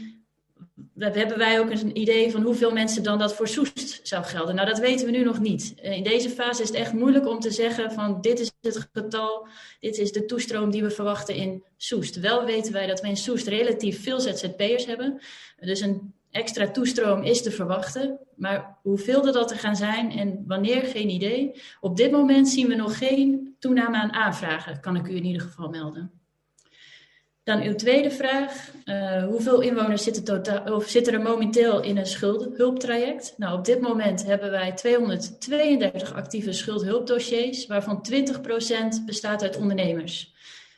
hebben 0.97 1.37
wij 1.37 1.59
ook 1.59 1.69
een 1.69 1.97
idee 1.97 2.31
van 2.31 2.41
hoeveel 2.41 2.71
mensen 2.71 3.03
dan 3.03 3.19
dat 3.19 3.35
voor 3.35 3.47
Soest 3.47 3.99
zou 4.03 4.23
gelden? 4.23 4.55
Nou, 4.55 4.67
dat 4.67 4.79
weten 4.79 5.05
we 5.05 5.11
nu 5.11 5.23
nog 5.23 5.39
niet. 5.39 5.73
Eh, 5.81 5.97
In 5.97 6.03
deze 6.03 6.29
fase 6.29 6.61
is 6.61 6.67
het 6.67 6.77
echt 6.77 6.93
moeilijk 6.93 7.27
om 7.27 7.39
te 7.39 7.51
zeggen 7.51 7.91
van 7.91 8.21
dit 8.21 8.39
is 8.39 8.51
het 8.61 8.89
getal, 8.93 9.47
dit 9.79 9.97
is 9.97 10.11
de 10.11 10.25
toestroom 10.25 10.71
die 10.71 10.83
we 10.83 10.89
verwachten 10.89 11.35
in 11.35 11.63
Soest. 11.77 12.19
Wel 12.19 12.45
weten 12.45 12.73
wij 12.73 12.87
dat 12.87 13.01
we 13.01 13.07
in 13.07 13.17
Soest 13.17 13.47
relatief 13.47 14.03
veel 14.03 14.19
ZZP'ers 14.19 14.85
hebben. 14.85 15.21
Dus 15.59 15.81
een 15.81 16.13
extra 16.31 16.71
toestroom 16.71 17.23
is 17.23 17.41
te 17.41 17.51
verwachten. 17.51 18.19
Maar 18.35 18.77
hoeveel 18.81 19.27
er 19.27 19.33
dat 19.33 19.51
er 19.51 19.57
gaan 19.57 19.75
zijn 19.75 20.11
en 20.11 20.43
wanneer, 20.47 20.81
geen 20.81 21.09
idee. 21.09 21.61
Op 21.79 21.97
dit 21.97 22.11
moment 22.11 22.49
zien 22.49 22.67
we 22.67 22.75
nog 22.75 22.97
geen 22.97 23.55
toename 23.59 23.97
aan 23.97 24.13
aanvragen, 24.13 24.79
kan 24.79 24.95
ik 24.95 25.07
u 25.07 25.15
in 25.15 25.25
ieder 25.25 25.41
geval 25.41 25.69
melden. 25.69 26.20
Dan 27.43 27.61
uw 27.61 27.75
tweede 27.75 28.11
vraag. 28.11 28.71
eh, 28.85 29.23
hoeveel 29.23 29.61
inwoners 29.61 30.03
zitten, 30.03 30.23
totaal, 30.23 30.75
of 30.75 30.87
zitten 30.87 31.13
er 31.13 31.21
momenteel 31.21 31.81
in 31.81 31.97
een 31.97 32.05
schuldhulptraject? 32.05 33.33
Nou, 33.37 33.57
op 33.57 33.65
dit 33.65 33.81
moment 33.81 34.25
hebben 34.25 34.51
wij 34.51 34.71
232 34.71 36.13
actieve 36.13 36.53
schuldhulpdossiers, 36.53 37.67
waarvan 37.67 38.01
20% 38.01 39.05
bestaat 39.05 39.41
uit 39.41 39.57
ondernemers. 39.57 40.33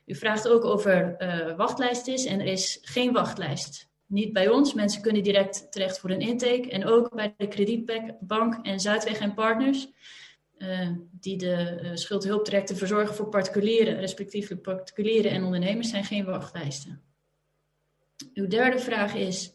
U 0.05 0.15
vraagt 0.15 0.47
ook 0.47 0.63
of 0.63 0.85
er 0.85 1.15
eh, 1.17 1.55
wachtlijst 1.55 2.07
is 2.07 2.25
en 2.25 2.39
er 2.39 2.45
is 2.45 2.79
geen 2.81 3.11
wachtlijst. 3.11 3.91
Niet 4.05 4.33
bij 4.33 4.49
ons, 4.49 4.73
mensen 4.73 5.01
kunnen 5.01 5.23
direct 5.23 5.71
terecht 5.71 5.99
voor 5.99 6.09
een 6.09 6.19
intake. 6.19 6.69
En 6.69 6.85
ook 6.85 7.15
bij 7.15 7.33
de 7.37 7.47
kredietbank 7.47 8.65
en 8.65 8.79
Zuidweg 8.79 9.19
en 9.19 9.33
Partners 9.33 9.87
eh, 10.57 10.89
die 11.11 11.37
de 11.37 11.91
schuldhulptrajecten 11.93 12.77
verzorgen 12.77 13.15
voor 13.15 13.29
particulieren, 13.29 13.99
respectievelijk 13.99 14.61
particulieren 14.61 15.31
en 15.31 15.43
ondernemers, 15.43 15.89
zijn 15.89 16.03
geen 16.03 16.25
wachtlijsten. 16.25 17.01
Uw 18.33 18.47
derde 18.47 18.79
vraag 18.79 19.15
is 19.15 19.53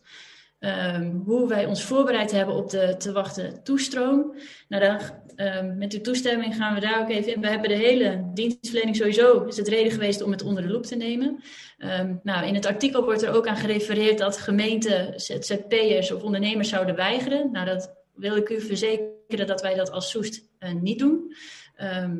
ehm, 0.59 1.11
hoe 1.11 1.49
wij 1.49 1.67
ons 1.67 1.83
voorbereid 1.83 2.31
hebben 2.31 2.55
op 2.55 2.71
de 2.71 2.95
te 2.97 3.13
wachten 3.13 3.63
toestroom. 3.63 4.35
Nou, 4.69 4.83
dan, 4.85 5.01
ehm, 5.37 5.79
met 5.79 5.93
uw 5.93 6.01
toestemming 6.01 6.57
gaan 6.57 6.75
we 6.75 6.81
daar 6.81 7.01
ook 7.01 7.09
even 7.09 7.35
in. 7.35 7.41
We 7.41 7.49
hebben 7.49 7.69
de 7.69 7.77
hele 7.77 8.31
dienstverlening 8.35 8.97
sowieso, 8.97 9.45
is 9.45 9.57
het 9.57 9.69
reden 9.69 9.93
geweest 9.93 10.23
om 10.23 10.31
het 10.31 10.43
onder 10.43 10.63
de 10.63 10.69
loep 10.69 10.87
te 10.87 10.97
nemen. 10.97 11.43
Ehm, 11.79 12.15
nou, 12.23 12.47
in 12.47 12.55
het 12.55 12.67
artikel 12.67 13.05
wordt 13.05 13.23
er 13.23 13.35
ook 13.35 13.47
aan 13.47 13.57
gerefereerd 13.57 14.19
dat 14.19 14.39
gemeenten, 14.39 15.21
ZZP'ers 15.21 16.13
of 16.13 16.23
ondernemers 16.23 16.69
zouden 16.69 16.95
weigeren. 16.95 17.51
Nou, 17.53 17.67
dat 17.67 17.98
wil 18.19 18.37
ik 18.37 18.49
u 18.49 18.61
verzekeren 18.61 19.47
dat 19.47 19.63
wij 19.63 19.75
dat 19.75 19.91
als 19.91 20.11
Soest 20.11 20.43
eh, 20.59 20.73
niet 20.73 20.99
doen. 20.99 21.35
Ehm, 21.77 22.17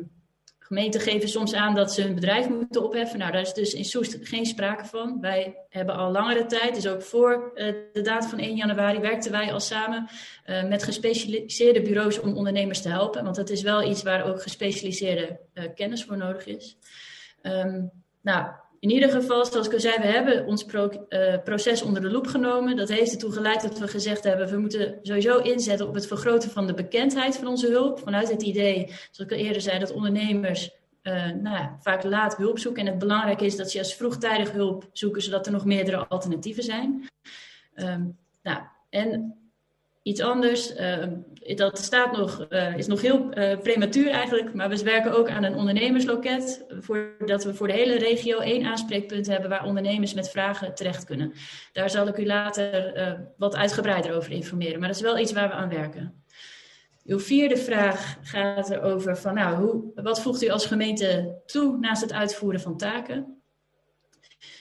gemeenten 0.59 1.01
geven 1.01 1.29
soms 1.29 1.53
aan 1.53 1.75
dat 1.75 1.93
ze 1.93 2.01
hun 2.01 2.15
bedrijf 2.15 2.49
moeten 2.49 2.83
opheffen. 2.83 3.19
Nou, 3.19 3.31
daar 3.31 3.41
is 3.41 3.53
dus 3.53 3.73
in 3.73 3.85
Soest 3.85 4.17
geen 4.21 4.45
sprake 4.45 4.85
van. 4.85 5.17
Wij 5.21 5.65
hebben 5.69 5.95
al 5.95 6.11
langere 6.11 6.45
tijd, 6.45 6.75
dus 6.75 6.87
ook 6.87 7.01
voor 7.01 7.51
eh, 7.55 7.73
de 7.93 8.01
datum 8.01 8.29
van 8.29 8.39
1 8.39 8.55
januari, 8.55 8.99
werkten 8.99 9.31
wij 9.31 9.53
al 9.53 9.59
samen 9.59 10.09
eh, 10.45 10.67
met 10.67 10.83
gespecialiseerde 10.83 11.81
bureaus 11.81 12.19
om 12.19 12.37
ondernemers 12.37 12.81
te 12.81 12.89
helpen. 12.89 13.23
Want 13.23 13.35
dat 13.35 13.49
is 13.49 13.61
wel 13.61 13.89
iets 13.89 14.03
waar 14.03 14.25
ook 14.25 14.41
gespecialiseerde 14.41 15.39
kennis 15.75 16.03
voor 16.03 16.17
nodig 16.17 16.45
is. 16.45 16.77
Ehm, 17.41 17.85
nou, 18.21 18.51
in 18.79 18.89
ieder 18.89 19.09
geval, 19.09 19.45
zoals 19.45 19.67
ik 19.67 19.73
al 19.73 19.79
zei, 19.79 19.97
we 19.97 20.07
hebben 20.07 20.45
ons 20.45 20.65
eh, 20.65 21.35
proces 21.43 21.81
onder 21.81 22.01
de 22.01 22.11
loep 22.11 22.27
genomen. 22.27 22.75
Dat 22.75 22.89
heeft 22.89 23.11
ertoe 23.11 23.31
geleid 23.31 23.61
dat 23.61 23.79
we 23.79 23.87
gezegd 23.87 24.23
hebben, 24.23 24.49
we 24.49 24.57
moeten 24.57 24.99
sowieso 25.01 25.37
inzetten 25.37 25.87
op 25.87 25.93
het 25.93 26.07
vergroten 26.07 26.49
van 26.49 26.67
de 26.67 26.73
bekendheid 26.73 27.37
van 27.37 27.47
onze 27.47 27.67
hulp. 27.67 27.99
Vanuit 27.99 28.31
het 28.31 28.41
idee, 28.41 28.85
zoals 28.85 29.31
ik 29.31 29.31
al 29.31 29.45
eerder 29.45 29.61
zei, 29.61 29.79
dat 29.79 29.91
ondernemers 29.91 30.69
eh, 31.01 31.13
nou 31.13 31.57
ja, 31.57 31.77
vaak 31.81 32.03
laat 32.03 32.37
hulp 32.37 32.59
zoeken. 32.59 32.81
En 32.81 32.89
het 32.89 32.99
belangrijk 32.99 33.41
is 33.41 33.55
dat 33.55 33.71
ze 33.71 33.77
als 33.77 33.95
vroegtijdig 33.95 34.51
hulp 34.51 34.89
zoeken, 34.91 35.21
zodat 35.21 35.45
er 35.45 35.51
nog 35.51 35.65
meerdere 35.65 36.07
alternatieven 36.07 36.63
zijn. 36.63 37.07
Ehm, 37.73 38.03
nou, 38.43 38.61
en 38.89 39.38
iets 40.01 40.21
anders, 40.21 40.73
ehm, 40.73 41.13
dat 41.55 41.77
staat 41.77 42.17
nog, 42.17 42.45
eh, 42.49 42.77
is 42.77 42.87
nog 42.87 43.01
heel 43.01 43.31
eh, 43.31 43.59
prematuur 43.59 44.09
eigenlijk, 44.09 44.53
maar 44.53 44.69
we 44.69 44.83
werken 44.83 45.17
ook 45.17 45.29
aan 45.29 45.43
een 45.43 45.55
ondernemersloket, 45.55 46.65
voordat 46.79 47.43
we 47.43 47.53
voor 47.53 47.67
de 47.67 47.73
hele 47.73 47.97
regio 47.97 48.39
één 48.39 48.65
aanspreekpunt 48.65 49.27
hebben 49.27 49.49
waar 49.49 49.65
ondernemers 49.65 50.13
met 50.13 50.29
vragen 50.29 50.75
terecht 50.75 51.03
kunnen. 51.03 51.33
Daar 51.73 51.89
zal 51.89 52.07
ik 52.07 52.17
u 52.17 52.25
later 52.25 52.93
eh, 52.93 53.13
wat 53.37 53.55
uitgebreider 53.55 54.15
over 54.15 54.31
informeren, 54.31 54.79
maar 54.79 54.87
dat 54.87 54.97
is 54.97 55.03
wel 55.03 55.19
iets 55.19 55.33
waar 55.33 55.47
we 55.47 55.53
aan 55.53 55.69
werken. 55.69 56.23
Uw 57.05 57.19
vierde 57.19 57.57
vraag 57.57 58.17
gaat 58.21 58.69
erover 58.69 59.17
van, 59.17 59.33
nou, 59.33 59.55
hoe, 59.55 59.91
wat 59.95 60.21
voegt 60.21 60.43
u 60.43 60.49
als 60.49 60.65
gemeente 60.65 61.41
toe 61.45 61.77
naast 61.77 62.01
het 62.01 62.13
uitvoeren 62.13 62.61
van 62.61 62.77
taken? 62.77 63.38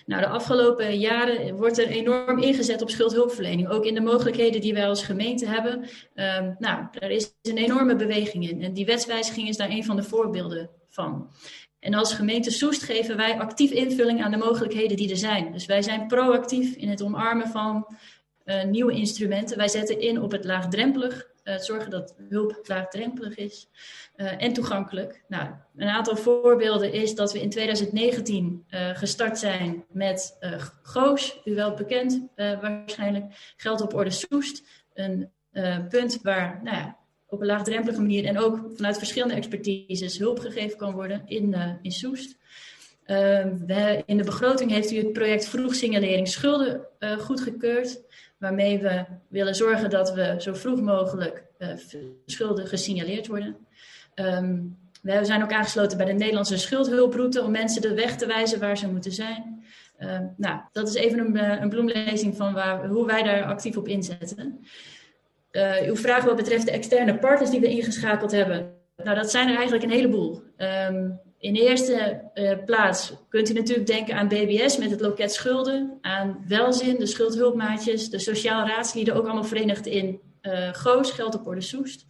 Nou, 0.09 0.21
de 0.21 0.29
afgelopen 0.29 0.99
jaren 0.99 1.57
wordt 1.57 1.79
er 1.79 1.87
enorm 1.87 2.39
ingezet 2.39 2.83
op 2.83 2.91
schuldhulpverlening. 2.91 3.69
Ook 3.69 3.85
in 3.85 3.95
de 3.95 4.01
mogelijkheden 4.01 4.61
die 4.61 4.75
wij 4.75 4.89
als 4.89 5.03
gemeente 5.03 5.47
hebben. 5.47 5.75
Um, 6.15 6.57
nou, 6.59 6.87
er 6.93 7.11
is 7.11 7.35
een 7.43 7.57
enorme 7.57 7.97
beweging 7.97 8.49
in. 8.49 8.63
En 8.63 8.73
die 8.73 8.87
wetswijziging 8.87 9.49
is 9.49 9.57
daar 9.57 9.71
een 9.71 9.85
van 9.85 9.97
de 9.97 10.03
voorbeelden 10.03 10.71
van. 10.89 11.31
En 11.81 11.95
als 11.95 12.15
gemeente 12.15 12.51
Soest 12.51 12.83
geven 12.83 13.17
wij 13.17 13.39
actief 13.39 13.71
invulling 13.71 14.25
aan 14.25 14.31
de 14.31 14.37
mogelijkheden 14.37 14.97
die 14.97 15.11
er 15.11 15.17
zijn. 15.17 15.53
Dus 15.53 15.67
wij 15.67 15.83
zijn 15.83 16.07
proactief 16.07 16.77
in 16.77 16.89
het 16.89 17.03
omarmen 17.03 17.49
van 17.49 17.97
uh, 18.45 18.65
nieuwe 18.65 18.93
instrumenten. 18.93 19.57
Wij 19.57 19.69
zetten 19.69 20.01
in 20.01 20.23
op 20.23 20.33
het 20.33 20.45
laagdrempelig, 20.45 21.29
het 21.43 21.65
zorgen 21.65 21.91
dat 21.91 22.15
hulp 22.29 22.61
laagdrempelig 22.63 23.37
is 23.37 23.69
uh, 24.19 24.43
en 24.43 24.53
toegankelijk. 24.53 25.23
Nou, 25.29 25.49
een 25.77 25.89
aantal 25.89 26.17
voorbeelden 26.17 26.93
is 26.93 27.15
dat 27.15 27.33
we 27.33 27.41
in 27.41 27.51
2019 27.51 28.65
gestart 28.95 29.39
zijn 29.39 29.85
met 29.89 30.39
GOOS, 30.83 31.41
u 31.45 31.55
wel 31.55 31.75
bekend 31.75 32.23
waarschijnlijk, 32.37 33.25
geld 33.57 33.81
op 33.81 33.95
orde 33.95 34.11
Soest. 34.11 34.63
Een 34.95 35.31
punt 35.89 36.19
waar 36.23 36.61
nou 36.63 36.77
ja, 36.77 36.97
op 37.29 37.41
een 37.41 37.47
laagdrempelige 37.47 38.01
manier 38.01 38.25
en 38.25 38.39
ook 38.39 38.61
vanuit 38.75 38.99
verschillende 38.99 39.35
expertises 39.35 40.19
hulp 40.19 40.39
gegeven 40.39 40.79
kan 40.79 40.93
worden 40.93 41.23
in, 41.27 41.57
in 41.83 41.93
Soest. 41.93 42.37
We, 43.07 44.03
in 44.07 44.17
de 44.17 44.25
begroting 44.25 44.71
heeft 44.71 44.93
u 44.93 44.97
het 44.97 45.13
project 45.13 45.49
vroeg 45.49 45.75
signalering 45.75 46.29
schulden 46.29 46.87
goedgekeurd, 47.19 48.01
waarmee 48.39 48.79
we 48.79 49.05
willen 49.29 49.55
zorgen 49.55 49.91
dat 49.91 50.13
we 50.13 50.35
zo 50.39 50.55
vroeg 50.55 50.81
mogelijk 50.81 51.45
schulden 52.27 52.67
gesignaleerd 52.67 53.27
worden. 53.27 53.57
Um, 54.21 54.77
we 55.03 55.25
zijn 55.25 55.43
ook 55.43 55.53
aangesloten 55.53 55.97
bij 55.97 56.07
de 56.07 56.13
Nederlandse 56.13 56.59
schuldhulproute 56.59 57.43
om 57.43 57.51
mensen 57.51 57.83
de 57.83 57.95
weg 57.95 58.17
te 58.17 58.27
wijzen 58.27 58.61
waar 58.61 58.79
ze 58.79 58.89
moeten 58.89 59.13
zijn. 59.13 59.65
nou, 60.37 60.61
dat 60.73 60.89
is 60.89 60.95
even 60.95 61.19
een, 61.19 61.63
een 61.63 61.69
bloemlezing 61.69 62.37
van 62.37 62.53
waar, 62.53 62.87
hoe 62.87 63.07
wij 63.07 63.23
daar 63.23 63.45
actief 63.45 63.77
op 63.77 63.89
inzetten. 63.89 64.61
Uh, 65.53 65.87
uw 65.87 65.97
vraag 65.97 66.25
wat 66.25 66.37
betreft 66.37 66.65
de 66.65 66.71
externe 66.71 67.19
partners 67.19 67.51
die 67.51 67.61
we 67.61 67.69
ingeschakeld 67.69 68.31
hebben. 68.31 68.75
Nou, 68.97 69.17
dat 69.17 69.31
zijn 69.31 69.49
er 69.49 69.55
eigenlijk 69.55 69.85
een 69.85 69.91
heleboel. 69.91 70.43
Um, 70.57 71.21
in 71.39 71.53
de 71.55 71.61
eerste 71.61 72.23
uh, 72.35 72.53
plaats 72.65 73.13
kunt 73.29 73.51
u 73.51 73.53
natuurlijk 73.53 73.87
denken 73.87 74.17
aan 74.17 74.29
BBS 74.29 74.79
met 74.79 74.91
het 74.91 75.01
loket 75.01 75.33
schulden, 75.33 75.99
aan 76.01 76.45
Welzin, 76.49 76.99
de 76.99 77.07
schuldhulpmaatjes, 77.07 78.11
de 78.11 78.19
sociaal 78.19 78.67
raadslieden, 78.67 79.15
ook 79.15 79.25
allemaal 79.25 79.45
verenigd 79.45 79.87
in 79.87 80.21
Goos, 80.73 81.11
Geld 81.11 81.35
op 81.35 81.47
Orde 81.47 81.61
Soest. 81.61 82.07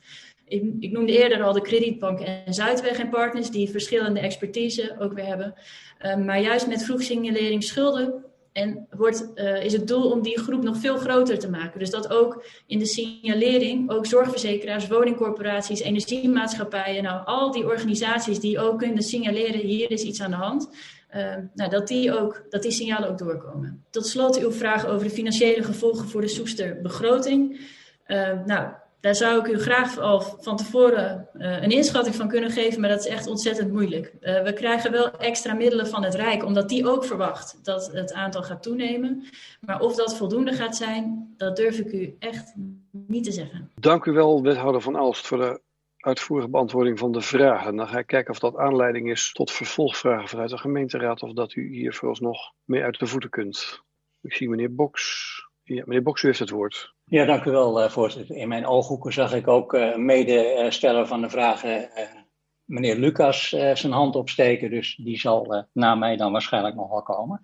Ik, 0.48 0.74
ik, 0.80 0.92
noemde 0.92 1.22
eerder 1.22 1.42
al 1.42 1.52
de 1.52 1.60
Kredietbank 1.60 2.20
en 2.20 2.54
Zuidweg 2.54 2.98
en 2.98 3.08
Partners, 3.08 3.50
die 3.50 3.70
verschillende 3.70 4.20
expertise 4.20 4.96
ook 4.98 5.12
weer 5.12 5.26
hebben. 5.26 5.54
Uh, 6.00 6.16
maar 6.16 6.40
juist 6.40 6.66
met 6.66 6.84
vroegsignalering 6.84 7.64
schulden 7.64 8.24
en 8.52 8.86
wordt, 8.90 9.30
uh, 9.34 9.64
is 9.64 9.72
het 9.72 9.88
doel 9.88 10.10
om 10.10 10.22
die 10.22 10.38
groep 10.38 10.62
nog 10.62 10.76
veel 10.76 10.96
groter 10.96 11.38
te 11.38 11.50
maken. 11.50 11.78
Dus 11.78 11.90
dat 11.90 12.10
ook 12.10 12.44
in 12.66 12.78
de 12.78 12.86
signalering, 12.86 13.90
ook 13.90 14.06
zorgverzekeraars, 14.06 14.88
woningcorporaties, 14.88 15.80
energiemaatschappijen, 15.80 17.02
nou 17.02 17.26
al 17.26 17.52
die 17.52 17.66
organisaties 17.66 18.40
die 18.40 18.58
ook 18.58 18.78
kunnen 18.78 19.02
signaleren, 19.02 19.60
hier 19.60 19.90
is 19.90 20.02
iets 20.02 20.20
aan 20.20 20.30
de 20.30 20.36
hand. 20.36 20.70
Uh, 21.16 21.34
nou, 21.54 21.70
dat, 21.70 21.88
die 21.88 22.18
ook, 22.18 22.44
dat 22.48 22.62
die 22.62 22.70
signalen 22.70 23.08
ook 23.08 23.18
doorkomen. 23.18 23.84
Tot 23.90 24.06
slot 24.06 24.38
uw 24.38 24.52
vraag 24.52 24.86
over 24.86 25.06
de 25.06 25.14
financiële 25.14 25.62
gevolgen 25.62 26.08
voor 26.08 26.20
de 26.20 26.28
Soester 26.28 26.80
begroting. 26.82 27.60
Uh, 28.06 28.44
nou, 28.44 28.72
daar 29.00 29.14
zou 29.14 29.40
ik 29.40 29.46
u 29.46 29.58
graag 29.58 29.98
al 29.98 30.20
van 30.20 30.56
tevoren 30.56 31.28
uh, 31.34 31.62
een 31.62 31.70
inschatting 31.70 32.14
van 32.14 32.28
kunnen 32.28 32.50
geven, 32.50 32.80
maar 32.80 32.90
dat 32.90 32.98
is 32.98 33.06
echt 33.06 33.26
ontzettend 33.26 33.72
moeilijk. 33.72 34.12
Uh, 34.20 34.42
we 34.42 34.52
krijgen 34.52 34.90
wel 34.90 35.10
extra 35.10 35.54
middelen 35.54 35.86
van 35.86 36.04
het 36.04 36.14
Rijk, 36.14 36.44
omdat 36.44 36.68
die 36.68 36.88
ook 36.88 37.04
verwacht 37.04 37.58
dat 37.62 37.92
het 37.92 38.12
aantal 38.12 38.42
gaat 38.42 38.62
toenemen. 38.62 39.24
Maar 39.60 39.80
of 39.80 39.94
dat 39.94 40.16
voldoende 40.16 40.52
gaat 40.52 40.76
zijn, 40.76 41.34
dat 41.36 41.56
durf 41.56 41.78
ik 41.78 41.92
u 41.92 42.16
echt 42.18 42.54
niet 42.90 43.24
te 43.24 43.32
zeggen. 43.32 43.70
Dank 43.74 44.04
u 44.04 44.12
wel, 44.12 44.42
wethouder 44.42 44.80
Van 44.80 44.96
Alst, 44.96 45.26
voor 45.26 45.38
de 45.38 45.60
uitvoerige 45.98 46.48
beantwoording 46.48 46.98
van 46.98 47.12
de 47.12 47.20
vragen. 47.20 47.76
Dan 47.76 47.88
ga 47.88 47.98
ik 47.98 48.06
kijken 48.06 48.30
of 48.30 48.38
dat 48.38 48.56
aanleiding 48.56 49.10
is 49.10 49.32
tot 49.32 49.50
vervolgvragen 49.50 50.28
vanuit 50.28 50.50
de 50.50 50.58
gemeenteraad, 50.58 51.22
of 51.22 51.32
dat 51.32 51.54
u 51.54 51.68
hier 51.68 51.94
vooralsnog 51.94 52.52
mee 52.64 52.82
uit 52.82 52.98
de 52.98 53.06
voeten 53.06 53.30
kunt. 53.30 53.82
Ik 54.22 54.32
zie 54.32 54.48
meneer 54.48 54.74
Boks. 54.74 55.47
Ja, 55.68 55.82
meneer 55.86 56.02
Boks, 56.02 56.22
u 56.22 56.26
heeft 56.26 56.38
het 56.38 56.50
woord. 56.50 56.94
Ja, 57.04 57.24
dank 57.24 57.44
u 57.44 57.50
wel, 57.50 57.82
uh, 57.82 57.90
voorzitter. 57.90 58.36
In 58.36 58.48
mijn 58.48 58.66
ooghoeken 58.66 59.12
zag 59.12 59.32
ik 59.32 59.48
ook 59.48 59.74
uh, 59.74 59.96
medesteller 59.96 61.06
van 61.06 61.20
de 61.20 61.30
vragen, 61.30 61.80
uh, 61.80 62.04
meneer 62.64 62.96
Lucas, 62.96 63.48
zijn 63.48 63.92
hand 63.92 64.16
opsteken. 64.16 64.70
Dus 64.70 64.96
die 64.96 65.18
zal 65.18 65.66
na 65.72 65.94
mij 65.94 66.16
dan 66.16 66.32
waarschijnlijk 66.32 66.74
nog 66.74 66.90
wel 66.90 67.02
komen. 67.02 67.40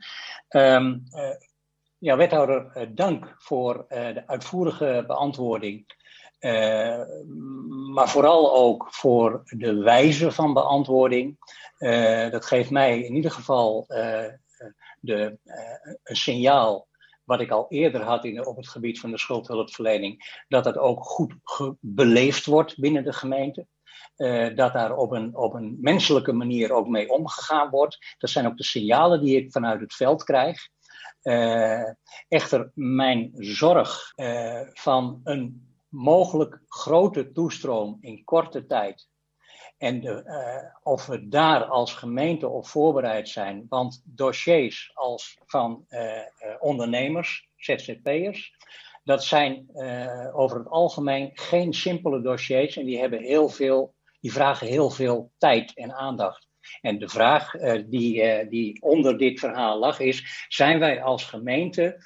Um, 0.48 1.02
ja, 1.98 2.16
wethouder, 2.16 2.88
dank 2.94 3.34
voor 3.38 3.84
de 3.88 4.22
uitvoerige 4.26 5.04
beantwoording. 5.06 5.86
maar 7.94 8.08
vooral 8.08 8.54
ook 8.56 8.86
voor 8.90 9.42
de 9.44 9.74
wijze 9.74 10.32
van 10.32 10.52
beantwoording. 10.52 11.36
dat 12.30 12.46
geeft 12.46 12.70
mij 12.70 13.00
in 13.00 13.14
ieder 13.14 13.30
geval 13.30 13.84
de, 15.00 15.38
een 16.02 16.16
signaal 16.16 16.86
wat 17.24 17.40
ik 17.40 17.50
al 17.50 17.66
eerder 17.68 18.02
had 18.02 18.24
in, 18.24 18.46
op 18.46 18.56
het 18.56 18.68
gebied 18.68 19.00
van 19.00 19.10
de 19.10 19.18
schuldhulpverlening, 19.18 20.44
dat 20.48 20.64
het 20.64 20.78
ook 20.78 21.04
goed 21.04 21.34
beleefd 21.80 22.46
wordt 22.46 22.78
binnen 22.78 23.04
de 23.04 23.12
gemeente. 23.12 23.66
Uh, 24.16 24.56
dat 24.56 24.72
daar 24.72 24.96
op 24.96 25.10
een, 25.10 25.36
op 25.36 25.54
een 25.54 25.76
menselijke 25.80 26.32
manier 26.32 26.72
ook 26.72 26.88
mee 26.88 27.10
omgegaan 27.10 27.70
wordt. 27.70 28.14
Dat 28.18 28.30
zijn 28.30 28.46
ook 28.46 28.56
de 28.56 28.64
signalen 28.64 29.20
die 29.20 29.36
ik 29.36 29.52
vanuit 29.52 29.80
het 29.80 29.94
veld 29.94 30.24
krijg. 30.24 30.68
Uh, 31.22 31.90
echter, 32.28 32.70
mijn 32.74 33.30
zorg 33.34 34.12
uh, 34.16 34.60
van 34.72 35.20
een 35.24 35.74
mogelijk 35.88 36.60
grote 36.68 37.32
toestroom 37.32 37.98
in 38.00 38.24
korte 38.24 38.66
tijd 38.66 39.08
en 39.78 40.00
de, 40.00 40.22
uh, 40.26 40.70
of 40.82 41.06
we 41.06 41.28
daar 41.28 41.64
als 41.64 41.94
gemeente 41.94 42.48
op 42.48 42.66
voorbereid 42.66 43.28
zijn. 43.28 43.66
Want 43.68 44.02
dossiers 44.04 44.90
als 44.94 45.38
van 45.46 45.84
uh, 45.88 46.00
uh, 46.00 46.20
ondernemers, 46.58 47.48
ZZP'ers, 47.56 48.56
dat 49.04 49.24
zijn 49.24 49.66
over 50.32 50.58
het 50.58 50.68
algemeen 50.68 51.30
geen 51.32 51.72
simpele 51.72 52.22
dossiers. 52.22 52.76
En 52.76 52.84
die, 52.84 52.98
hebben 52.98 53.22
heel 53.22 53.48
veel, 53.48 53.94
die 54.20 54.32
vragen 54.32 54.66
heel 54.66 54.90
veel 54.90 55.32
tijd 55.38 55.74
en 55.74 55.92
aandacht. 55.92 56.48
En 56.80 56.98
de 56.98 57.08
vraag 57.08 57.50
die, 57.86 58.48
die 58.48 58.82
onder 58.82 59.18
dit 59.18 59.38
verhaal 59.38 59.78
lag 59.78 60.00
is: 60.00 60.46
zijn 60.48 60.78
wij 60.78 61.02
als 61.02 61.24
gemeente 61.24 62.04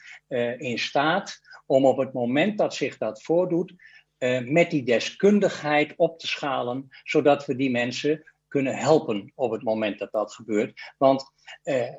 in 0.59 0.78
staat 0.78 1.40
om 1.66 1.86
op 1.86 1.97
het 1.97 2.12
moment 2.12 2.59
dat 2.59 2.74
zich 2.74 2.99
dat 2.99 3.23
voordoet, 3.23 3.73
uh, 4.19 4.40
met 4.40 4.70
die 4.70 4.82
deskundigheid 4.82 5.95
op 5.97 6.19
te 6.19 6.27
schalen, 6.27 6.89
zodat 7.03 7.47
we 7.47 7.57
die 7.57 7.70
mensen 7.70 8.32
kunnen 8.49 8.77
helpen 8.77 9.32
op 9.35 9.51
het 9.51 9.62
moment 9.62 9.99
dat 9.99 10.12
dat 10.12 10.35
gebeurt. 10.35 10.95
Want 10.99 11.32
uh, 11.65 11.93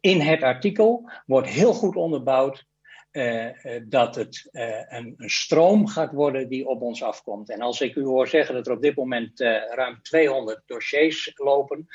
in 0.00 0.20
het 0.20 0.42
artikel 0.42 1.10
wordt 1.26 1.48
heel 1.48 1.72
goed 1.72 1.96
onderbouwd 1.96 2.66
uh, 3.14 3.50
dat 3.88 4.14
het 4.14 4.48
uh, 4.52 4.80
een, 4.88 5.14
stroom 5.16 5.88
gaat 5.88 6.12
worden 6.12 6.48
die 6.48 6.66
op 6.66 6.82
ons 6.82 7.02
afkomt. 7.02 7.50
En 7.50 7.60
als 7.60 7.80
ik 7.80 7.94
u 7.94 8.04
hoor 8.04 8.28
zeggen 8.28 8.54
dat 8.54 8.66
er 8.66 8.72
op 8.72 8.82
dit 8.82 8.96
moment 8.96 9.40
uh, 9.40 9.48
ruim 9.74 10.02
200 10.02 10.62
dossiers 10.66 11.32
lopen, 11.34 11.86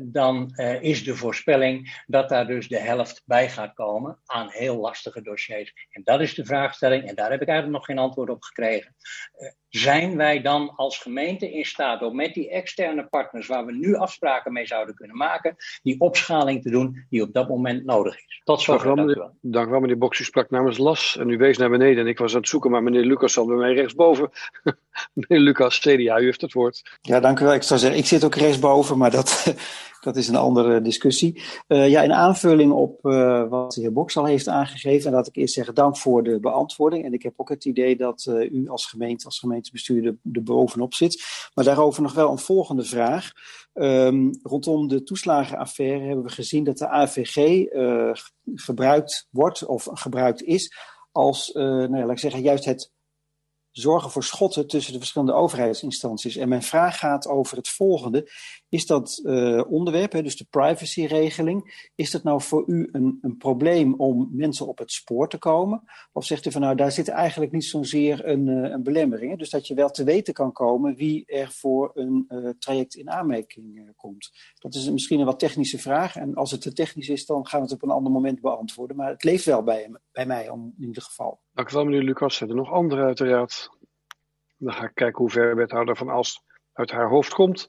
dan 0.00 0.56
is 0.80 1.04
de 1.04 1.16
voorspelling 1.16 2.02
dat 2.06 2.28
daar 2.28 2.46
dus 2.46 2.68
de 2.68 2.78
helft 2.78 3.22
bij 3.24 3.48
gaat 3.48 3.74
komen 3.74 4.20
aan 4.24 4.48
heel 4.50 4.76
lastige 4.76 5.22
dossiers. 5.22 5.86
En 5.90 6.02
dat 6.04 6.20
is 6.20 6.34
de 6.34 6.44
vraagstelling, 6.44 7.08
en 7.08 7.14
daar 7.14 7.30
heb 7.30 7.42
ik 7.42 7.48
eigenlijk 7.48 7.78
nog 7.78 7.86
geen 7.86 7.98
antwoord 7.98 8.30
op 8.30 8.42
gekregen. 8.42 8.94
Zijn 9.68 10.16
wij 10.16 10.42
dan 10.42 10.72
als 10.76 10.98
gemeente 10.98 11.52
in 11.52 11.64
staat 11.64 12.02
om 12.02 12.16
met 12.16 12.34
die 12.34 12.50
externe 12.50 13.06
partners 13.06 13.46
waar 13.46 13.66
we 13.66 13.72
nu 13.72 13.94
afspraken 13.94 14.52
mee 14.52 14.66
zouden 14.66 14.94
kunnen 14.94 15.16
maken, 15.16 15.56
die 15.82 16.00
opschaling 16.00 16.62
te 16.62 16.70
doen 16.70 17.06
die 17.10 17.22
op 17.22 17.32
dat 17.32 17.48
moment 17.48 17.84
nodig 17.84 18.14
is? 18.14 18.40
Tot 18.44 18.60
zover. 18.60 18.96
Dank 18.96 19.10
u 19.10 19.14
wel, 19.14 19.34
dank 19.40 19.66
u 19.66 19.70
wel 19.70 19.80
meneer 19.80 19.98
Boks 19.98 20.24
sprak 20.24 20.50
namens 20.50 20.78
Las 20.78 21.16
en 21.16 21.30
u 21.30 21.36
wees 21.36 21.58
naar 21.58 21.70
beneden 21.70 22.04
en 22.04 22.10
ik 22.10 22.18
was 22.18 22.34
aan 22.34 22.40
het 22.40 22.48
zoeken, 22.48 22.70
maar 22.70 22.82
meneer 22.82 23.04
Lucas 23.04 23.32
zat 23.32 23.46
bij 23.46 23.56
mij 23.56 23.74
rechtsboven. 23.74 24.30
meneer 25.14 25.44
Lucas, 25.44 25.78
CDA, 25.78 26.20
u 26.20 26.24
heeft 26.24 26.40
het 26.40 26.52
woord. 26.52 26.98
Ja, 27.00 27.20
dank 27.20 27.40
u 27.40 27.44
wel. 27.44 27.54
Ik 27.54 27.62
zou 27.62 27.80
zeggen, 27.80 27.98
ik 27.98 28.06
zit 28.06 28.24
ook 28.24 28.34
rechtsboven, 28.34 28.98
maar 28.98 29.10
dat, 29.10 29.54
dat 30.08 30.16
is 30.16 30.28
een 30.28 30.36
andere 30.36 30.80
discussie. 30.80 31.42
Uh, 31.68 31.88
ja, 31.88 32.02
in 32.02 32.12
aanvulling 32.12 32.72
op 32.72 33.04
uh, 33.04 33.48
wat 33.48 33.72
de 33.72 33.80
heer 33.80 33.92
Boks 33.92 34.16
al 34.16 34.24
heeft 34.24 34.48
aangegeven, 34.48 35.12
laat 35.12 35.26
ik 35.26 35.36
eerst 35.36 35.54
zeggen 35.54 35.74
dank 35.74 35.96
voor 35.96 36.22
de 36.22 36.40
beantwoording. 36.40 37.04
En 37.04 37.12
ik 37.12 37.22
heb 37.22 37.32
ook 37.36 37.48
het 37.48 37.64
idee 37.64 37.96
dat 37.96 38.26
uh, 38.28 38.52
u 38.52 38.68
als 38.68 38.86
gemeente, 38.86 39.24
als 39.24 39.38
gemeentebestuur 39.38 40.06
er, 40.06 40.42
bovenop 40.42 40.94
zit. 40.94 41.22
Maar 41.54 41.64
daarover 41.64 42.02
nog 42.02 42.14
wel 42.14 42.30
een 42.30 42.38
volgende 42.38 42.84
vraag. 42.84 43.32
Um, 43.74 44.30
rondom 44.42 44.88
de 44.88 45.02
toeslagenaffaire 45.02 46.04
hebben 46.04 46.24
we 46.24 46.30
gezien 46.30 46.64
dat 46.64 46.78
de 46.78 46.88
AVG 46.88 47.64
gebruikt 48.54 49.26
wordt 49.30 49.66
of 49.66 49.88
gebruikt 49.92 50.42
is 50.42 50.76
als, 51.12 51.52
nou 51.52 51.96
ja, 51.96 52.10
ik 52.10 52.18
zeggen, 52.18 52.42
juist 52.42 52.64
het 52.64 52.92
zorgen 53.78 54.10
voor 54.10 54.24
schotten 54.24 54.66
tussen 54.66 54.92
de 54.92 54.98
verschillende 54.98 55.32
overheidsinstanties. 55.32 56.36
En 56.36 56.48
mijn 56.48 56.62
vraag 56.62 56.98
gaat 56.98 57.26
over 57.26 57.56
het 57.56 57.68
volgende. 57.68 58.30
Is 58.68 58.86
dat 58.86 59.20
uh, 59.24 59.70
onderwerp, 59.70 60.12
hè, 60.12 60.22
dus 60.22 60.36
de 60.36 60.46
privacyregeling, 60.50 61.90
is 61.94 62.10
dat 62.10 62.22
nou 62.22 62.42
voor 62.42 62.64
u 62.66 62.88
een, 62.92 63.18
een 63.20 63.36
probleem 63.36 63.94
om 63.94 64.28
mensen 64.32 64.66
op 64.66 64.78
het 64.78 64.92
spoor 64.92 65.28
te 65.28 65.38
komen? 65.38 65.82
Of 66.12 66.24
zegt 66.24 66.46
u 66.46 66.50
van 66.50 66.60
nou, 66.60 66.76
daar 66.76 66.92
zit 66.92 67.08
eigenlijk 67.08 67.52
niet 67.52 67.64
zozeer 67.64 68.26
een, 68.26 68.46
uh, 68.46 68.70
een 68.70 68.82
belemmering? 68.82 69.30
Hè? 69.30 69.36
Dus 69.36 69.50
dat 69.50 69.66
je 69.66 69.74
wel 69.74 69.90
te 69.90 70.04
weten 70.04 70.34
kan 70.34 70.52
komen 70.52 70.94
wie 70.94 71.26
er 71.26 71.50
voor 71.50 71.90
een 71.94 72.24
uh, 72.28 72.50
traject 72.58 72.94
in 72.94 73.10
aanmerking 73.10 73.92
komt. 73.96 74.30
Dat 74.58 74.74
is 74.74 74.90
misschien 74.90 75.20
een 75.20 75.26
wat 75.26 75.38
technische 75.38 75.78
vraag. 75.78 76.16
En 76.16 76.34
als 76.34 76.50
het 76.50 76.60
te 76.60 76.72
technisch 76.72 77.08
is, 77.08 77.26
dan 77.26 77.46
gaan 77.46 77.60
we 77.60 77.66
het 77.66 77.74
op 77.74 77.82
een 77.82 77.94
ander 77.94 78.12
moment 78.12 78.40
beantwoorden. 78.40 78.96
Maar 78.96 79.10
het 79.10 79.24
leeft 79.24 79.44
wel 79.44 79.62
bij, 79.62 79.90
bij 80.12 80.26
mij 80.26 80.48
om, 80.48 80.74
in 80.78 80.86
ieder 80.86 81.02
geval. 81.02 81.40
Dank 81.52 81.70
u 81.70 81.74
wel, 81.74 81.84
meneer 81.84 82.02
Lucas. 82.02 82.40
Er 82.40 82.54
nog 82.54 82.72
andere 82.72 83.02
uiteraard? 83.02 83.70
Dan 84.56 84.72
ga 84.72 84.84
ik 84.84 84.94
kijken 84.94 85.18
hoe 85.18 85.30
ver 85.30 85.56
wethouder 85.56 85.96
van 85.96 86.10
Aalst 86.10 86.42
uit 86.72 86.90
haar 86.90 87.08
hoofd 87.08 87.34
komt. 87.34 87.68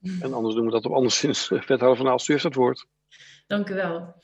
En 0.20 0.32
anders 0.32 0.54
doen 0.54 0.64
we 0.64 0.70
dat 0.70 0.84
op 0.84 0.92
anderszins. 0.92 1.48
Wethouder 1.48 1.96
van 1.96 2.08
Aalst, 2.08 2.26
het 2.26 2.54
woord. 2.54 2.86
Dank 3.46 3.68
u 3.68 3.74
wel. 3.74 4.14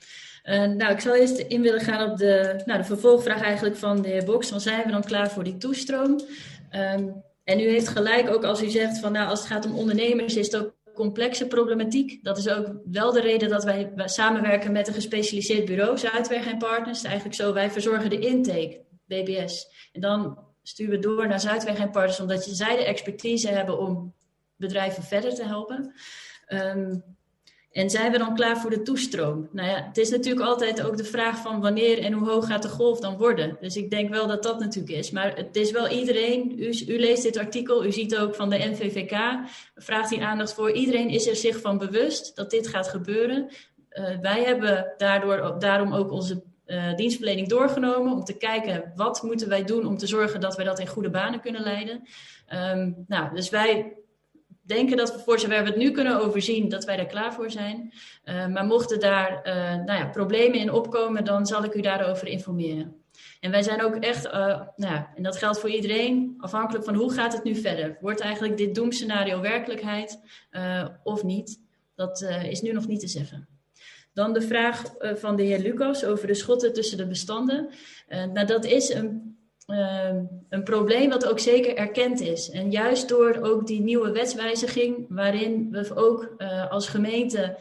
Uh, 0.44 0.64
nou, 0.64 0.92
ik 0.92 1.00
zal 1.00 1.14
eerst 1.14 1.38
in 1.38 1.62
willen 1.62 1.80
gaan 1.80 2.10
op 2.10 2.16
de, 2.16 2.62
nou, 2.64 2.78
de 2.78 2.84
vervolgvraag 2.84 3.42
eigenlijk 3.42 3.76
van 3.76 4.02
de 4.02 4.08
heer 4.08 4.24
Boks. 4.24 4.50
Dan 4.50 4.60
zijn 4.60 4.84
we 4.84 4.90
dan 4.90 5.04
klaar 5.04 5.30
voor 5.30 5.44
die 5.44 5.56
toestroom? 5.56 6.20
Um, 6.72 7.24
en 7.44 7.60
u 7.60 7.68
heeft 7.68 7.88
gelijk 7.88 8.30
ook 8.30 8.44
als 8.44 8.62
u 8.62 8.68
zegt 8.68 8.98
van 8.98 9.12
nou, 9.12 9.28
als 9.28 9.38
het 9.38 9.48
gaat 9.48 9.66
om 9.66 9.78
ondernemers 9.78 10.36
is 10.36 10.52
het 10.52 10.56
ook 10.56 10.74
complexe 10.94 11.46
problematiek. 11.46 12.24
Dat 12.24 12.38
is 12.38 12.48
ook 12.48 12.72
wel 12.84 13.12
de 13.12 13.20
reden 13.20 13.48
dat 13.48 13.64
wij 13.64 13.92
samenwerken 13.96 14.72
met 14.72 14.88
een 14.88 14.94
gespecialiseerd 14.94 15.64
bureau, 15.64 15.98
Zuidweg 15.98 16.46
en 16.46 16.58
Partners. 16.58 17.04
Eigenlijk 17.04 17.34
zo, 17.34 17.52
wij 17.52 17.70
verzorgen 17.70 18.10
de 18.10 18.18
intake, 18.18 18.80
BBS. 19.06 19.66
En 19.92 20.00
dan 20.00 20.38
sturen 20.62 20.94
we 20.94 20.98
door 20.98 21.28
naar 21.28 21.40
Zuidweg 21.40 21.78
en 21.78 21.90
Partners, 21.90 22.20
omdat 22.20 22.44
zij 22.44 22.76
de 22.76 22.84
expertise 22.84 23.48
hebben 23.48 23.78
om 23.78 24.14
bedrijven 24.56 25.02
verder 25.02 25.34
te 25.34 25.44
helpen. 25.44 25.92
Um, 26.48 27.02
En 27.76 27.90
zijn 27.90 28.12
we 28.12 28.18
dan 28.18 28.34
klaar 28.34 28.58
voor 28.58 28.70
de 28.70 28.82
toestroom? 28.82 29.48
Nou 29.52 29.68
ja, 29.68 29.84
het 29.86 29.96
is 29.96 30.10
natuurlijk 30.10 30.46
altijd 30.46 30.82
ook 30.82 30.96
de 30.96 31.04
vraag 31.04 31.38
van 31.38 31.60
wanneer 31.60 31.98
en 31.98 32.12
hoe 32.12 32.28
hoog 32.28 32.46
gaat 32.46 32.62
de 32.62 32.68
golf 32.68 33.00
dan 33.00 33.16
worden. 33.16 33.56
Dus 33.60 33.76
ik 33.76 33.90
denk 33.90 34.10
wel 34.10 34.26
dat 34.26 34.42
dat 34.42 34.58
natuurlijk 34.60 34.98
is. 34.98 35.10
Maar 35.10 35.36
het 35.36 35.56
is 35.56 35.70
wel 35.70 35.88
iedereen, 35.88 36.62
u, 36.62 36.84
u 36.86 36.98
leest 36.98 37.22
dit 37.22 37.36
artikel, 37.36 37.84
u 37.84 37.92
ziet 37.92 38.16
ook 38.16 38.34
van 38.34 38.50
de 38.50 38.56
NVVK, 38.56 39.16
vraagt 39.74 40.10
hier 40.10 40.22
aandacht 40.22 40.54
voor. 40.54 40.70
Iedereen 40.70 41.08
is 41.08 41.26
er 41.26 41.36
zich 41.36 41.60
van 41.60 41.78
bewust 41.78 42.36
dat 42.36 42.50
dit 42.50 42.68
gaat 42.68 42.88
gebeuren. 42.88 43.48
Uh, 43.90 44.18
wij 44.20 44.44
hebben 44.44 44.92
daardoor, 44.96 45.58
daarom 45.58 45.94
ook 45.94 46.10
onze 46.10 46.42
uh, 46.66 46.94
dienstverlening 46.94 47.48
doorgenomen 47.48 48.12
om 48.12 48.24
te 48.24 48.36
kijken 48.36 48.92
wat 48.94 49.22
moeten 49.22 49.48
wij 49.48 49.64
doen 49.64 49.86
om 49.86 49.96
te 49.98 50.06
zorgen 50.06 50.40
dat 50.40 50.56
wij 50.56 50.64
dat 50.64 50.78
in 50.78 50.86
goede 50.86 51.10
banen 51.10 51.40
kunnen 51.40 51.62
leiden. 51.62 52.02
Um, 52.54 53.04
nou, 53.06 53.34
dus 53.34 53.50
wij 53.50 53.96
denken 54.66 54.96
dat 54.96 55.12
we 55.12 55.18
voor 55.18 55.38
zover 55.38 55.62
we 55.62 55.68
het 55.68 55.76
nu 55.76 55.90
kunnen 55.90 56.20
overzien, 56.20 56.68
dat 56.68 56.84
wij 56.84 56.96
daar 56.96 57.06
klaar 57.06 57.32
voor 57.34 57.50
zijn. 57.50 57.92
Uh, 58.24 58.46
maar 58.46 58.64
mochten 58.64 59.00
daar 59.00 59.30
uh, 59.46 59.84
nou 59.84 59.98
ja, 59.98 60.06
problemen 60.06 60.58
in 60.58 60.72
opkomen, 60.72 61.24
dan 61.24 61.46
zal 61.46 61.64
ik 61.64 61.74
u 61.74 61.80
daarover 61.80 62.26
informeren. 62.26 63.04
En 63.40 63.50
wij 63.50 63.62
zijn 63.62 63.82
ook 63.82 63.94
echt, 63.94 64.26
uh, 64.26 64.32
nou 64.76 64.94
ja, 64.94 65.12
en 65.16 65.22
dat 65.22 65.36
geldt 65.36 65.58
voor 65.58 65.70
iedereen, 65.70 66.34
afhankelijk 66.38 66.84
van 66.84 66.94
hoe 66.94 67.12
gaat 67.12 67.32
het 67.32 67.44
nu 67.44 67.54
verder. 67.54 67.96
Wordt 68.00 68.20
eigenlijk 68.20 68.56
dit 68.56 68.74
doemscenario 68.74 69.40
werkelijkheid 69.40 70.20
of 71.02 71.22
niet? 71.22 71.60
Dat 71.94 72.22
is 72.42 72.60
nu 72.60 72.72
nog 72.72 72.86
niet 72.86 73.00
te 73.00 73.08
zeggen. 73.08 73.48
Dan 74.12 74.32
de 74.32 74.42
vraag 74.42 74.94
van 74.98 75.36
de 75.36 75.42
heer 75.42 75.58
Lucas 75.58 76.04
over 76.04 76.26
de 76.26 76.34
schotten 76.34 76.72
tussen 76.72 76.96
de 76.96 77.06
bestanden. 77.06 77.68
nou, 78.08 78.46
dat 78.46 78.64
is 78.64 78.94
een 78.94 79.25
een 80.48 80.62
probleem 80.64 81.10
wat 81.10 81.26
ook 81.26 81.38
zeker 81.38 81.76
erkend 81.76 82.20
is. 82.20 82.50
En 82.50 82.70
juist 82.70 83.08
door 83.08 83.38
ook 83.42 83.66
die 83.66 83.80
nieuwe 83.80 84.10
wetswijziging, 84.10 85.06
waarin 85.08 85.70
we 85.70 85.96
ook 85.96 86.34
uh, 86.38 86.70
als 86.70 86.88
gemeente 86.88 87.56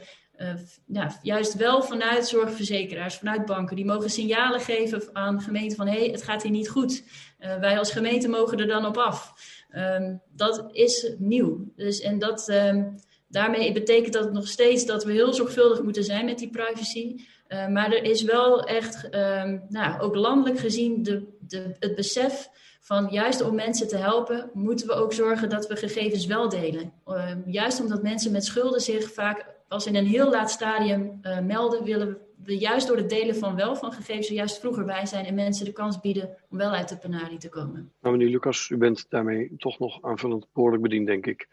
ja, 0.86 1.20
juist 1.22 1.56
wel 1.56 1.84
vanuit 1.84 2.28
zorgverzekeraars, 2.28 3.16
vanuit 3.16 3.46
banken, 3.46 3.76
die 3.76 3.86
mogen 3.86 4.10
signalen 4.10 4.60
geven 4.60 5.04
aan 5.14 5.42
gemeenten 5.42 5.78
van 5.78 5.88
hé, 5.88 6.00
hey, 6.00 6.10
het 6.10 6.24
gaat 6.24 6.44
hier 6.44 6.52
niet 6.52 6.70
goed. 6.70 7.04
Uh, 7.40 7.60
wij 7.60 7.78
als 7.78 7.92
gemeente 7.92 8.28
mogen 8.28 8.60
er 8.60 8.68
dan 8.68 8.86
op 8.86 8.98
af. 8.98 9.34
Um, 9.76 10.22
dat 10.30 10.66
is 10.72 11.14
nieuw. 11.18 11.72
Dus, 11.76 12.02
en 12.02 12.20
dat, 12.20 12.50
um, 12.50 12.96
daarmee 13.28 13.72
betekent 13.72 14.14
dat 14.14 14.34
nog 14.34 14.48
steeds 14.48 14.86
dat 14.86 15.04
we 15.04 15.12
heel 15.12 15.34
zorgvuldig 15.34 15.82
moeten 15.82 16.04
zijn 16.04 16.26
met 16.26 16.40
die 16.40 16.50
privacy. 16.50 17.26
Uh, 17.48 17.68
maar 17.68 17.92
er 17.92 18.04
is 18.04 18.24
wel 18.24 18.64
echt, 18.64 19.04
um, 19.16 19.66
nou, 19.70 20.02
ook 20.02 20.16
landelijk 20.16 20.60
gezien, 20.60 21.04
de, 21.04 21.28
de, 21.40 21.76
het 21.80 21.96
besef 21.96 22.50
van 22.82 23.08
juist 23.12 23.42
om 23.42 23.56
mensen 23.56 23.88
te 23.88 23.98
helpen, 23.98 24.50
moeten 24.54 24.88
we 24.88 24.94
ook 24.94 25.14
zorgen 25.14 25.50
dat 25.50 25.68
we 25.68 25.76
gegevens 25.76 26.26
wel 26.26 26.50
delen. 26.50 26.94
Uh, 27.08 27.32
juist 27.46 27.82
omdat 27.82 28.04
mensen 28.04 28.32
met 28.32 28.46
schulden 28.46 28.82
zich 28.82 29.14
vaak 29.14 29.46
als 29.68 29.86
in 29.86 29.96
een 29.96 30.06
heel 30.06 30.30
laat 30.30 30.52
stadium 30.52 31.20
uh, 31.22 31.40
melden, 31.40 31.84
willen 31.84 32.18
we 32.44 32.58
juist 32.58 32.88
door 32.88 32.98
het 32.98 33.10
delen 33.10 33.36
van 33.36 33.56
wel 33.56 33.76
van 33.76 33.92
gegevens 33.92 34.28
juist 34.28 34.60
vroeger 34.60 34.86
bij 34.86 35.06
zijn 35.06 35.26
en 35.26 35.36
mensen 35.36 35.66
de 35.66 35.72
kans 35.72 36.00
bieden 36.00 36.38
om 36.50 36.58
wel 36.58 36.72
uit 36.72 36.90
de 36.90 36.98
penarie 36.98 37.38
te 37.38 37.50
komen. 37.50 37.92
Nou, 38.02 38.18
meneer 38.18 38.34
Lucas, 38.34 38.70
u 38.70 38.78
bent 38.78 39.06
daarmee 39.10 39.56
toch 39.58 39.80
nog 39.80 40.02
aanvullend 40.02 40.48
behoorlijk 40.54 40.82
bediend, 40.82 41.08
denk 41.08 41.26
ik. 41.26 41.48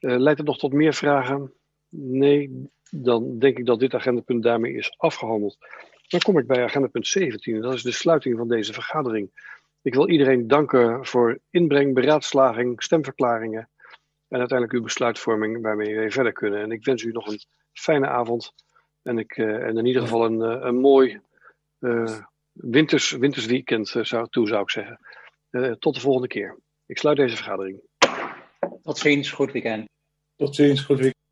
Uh, 0.00 0.18
leidt 0.18 0.38
het 0.38 0.48
nog 0.48 0.58
tot 0.58 0.72
meer 0.72 0.94
vragen? 0.94 1.52
Nee, 1.88 2.70
dan 3.02 3.38
denk 3.38 3.58
ik 3.58 3.66
dat 3.66 3.80
dit 3.80 3.94
agendapunt 3.94 4.42
daarmee 4.42 4.72
is 4.72 4.94
afgehandeld. 4.96 5.56
Dan 6.08 6.20
kom 6.20 6.38
ik 6.38 6.46
bij 6.46 6.64
agendapunt 6.64 7.06
17, 7.06 7.60
dat 7.60 7.74
is 7.74 7.82
de 7.82 7.92
sluiting 7.92 8.36
van 8.36 8.48
deze 8.48 8.72
vergadering. 8.72 9.30
Ik 9.82 9.94
wil 9.94 10.08
iedereen 10.08 10.48
danken 10.48 11.06
voor 11.06 11.38
inbreng, 11.50 11.94
beraadslaging, 11.94 12.82
stemverklaringen 12.82 13.68
en 14.28 14.38
uiteindelijk 14.38 14.78
uw 14.78 14.84
besluitvorming 14.84 15.62
waarmee 15.62 15.96
we 15.96 16.10
verder 16.10 16.32
kunnen. 16.32 16.60
En 16.60 16.70
ik 16.70 16.84
wens 16.84 17.02
u 17.02 17.12
nog 17.12 17.26
een 17.26 17.40
fijne 17.72 18.08
avond 18.08 18.52
en, 19.02 19.18
ik, 19.18 19.36
uh, 19.36 19.66
en 19.66 19.78
in 19.78 19.86
ieder 19.86 20.02
geval 20.02 20.24
een, 20.24 20.40
uh, 20.40 20.64
een 20.64 20.76
mooi 20.80 21.20
uh, 21.80 22.18
winters, 22.52 23.10
winters 23.10 23.46
weekend 23.46 23.88
zou, 23.88 24.28
toe, 24.28 24.48
zou 24.48 24.62
ik 24.62 24.70
zeggen. 24.70 24.98
tot 25.78 25.94
de 25.94 26.00
volgende 26.00 26.28
keer. 26.28 26.58
Ik 26.86 26.98
sluit 26.98 27.16
deze 27.16 27.36
vergadering. 27.36 27.80
Tot 28.82 28.98
ziens, 28.98 29.30
goed 29.30 29.52
weekend. 29.52 29.88
Tot 30.36 30.54
ziens, 30.54 30.80
goed 30.80 30.96
weekend. 30.96 31.23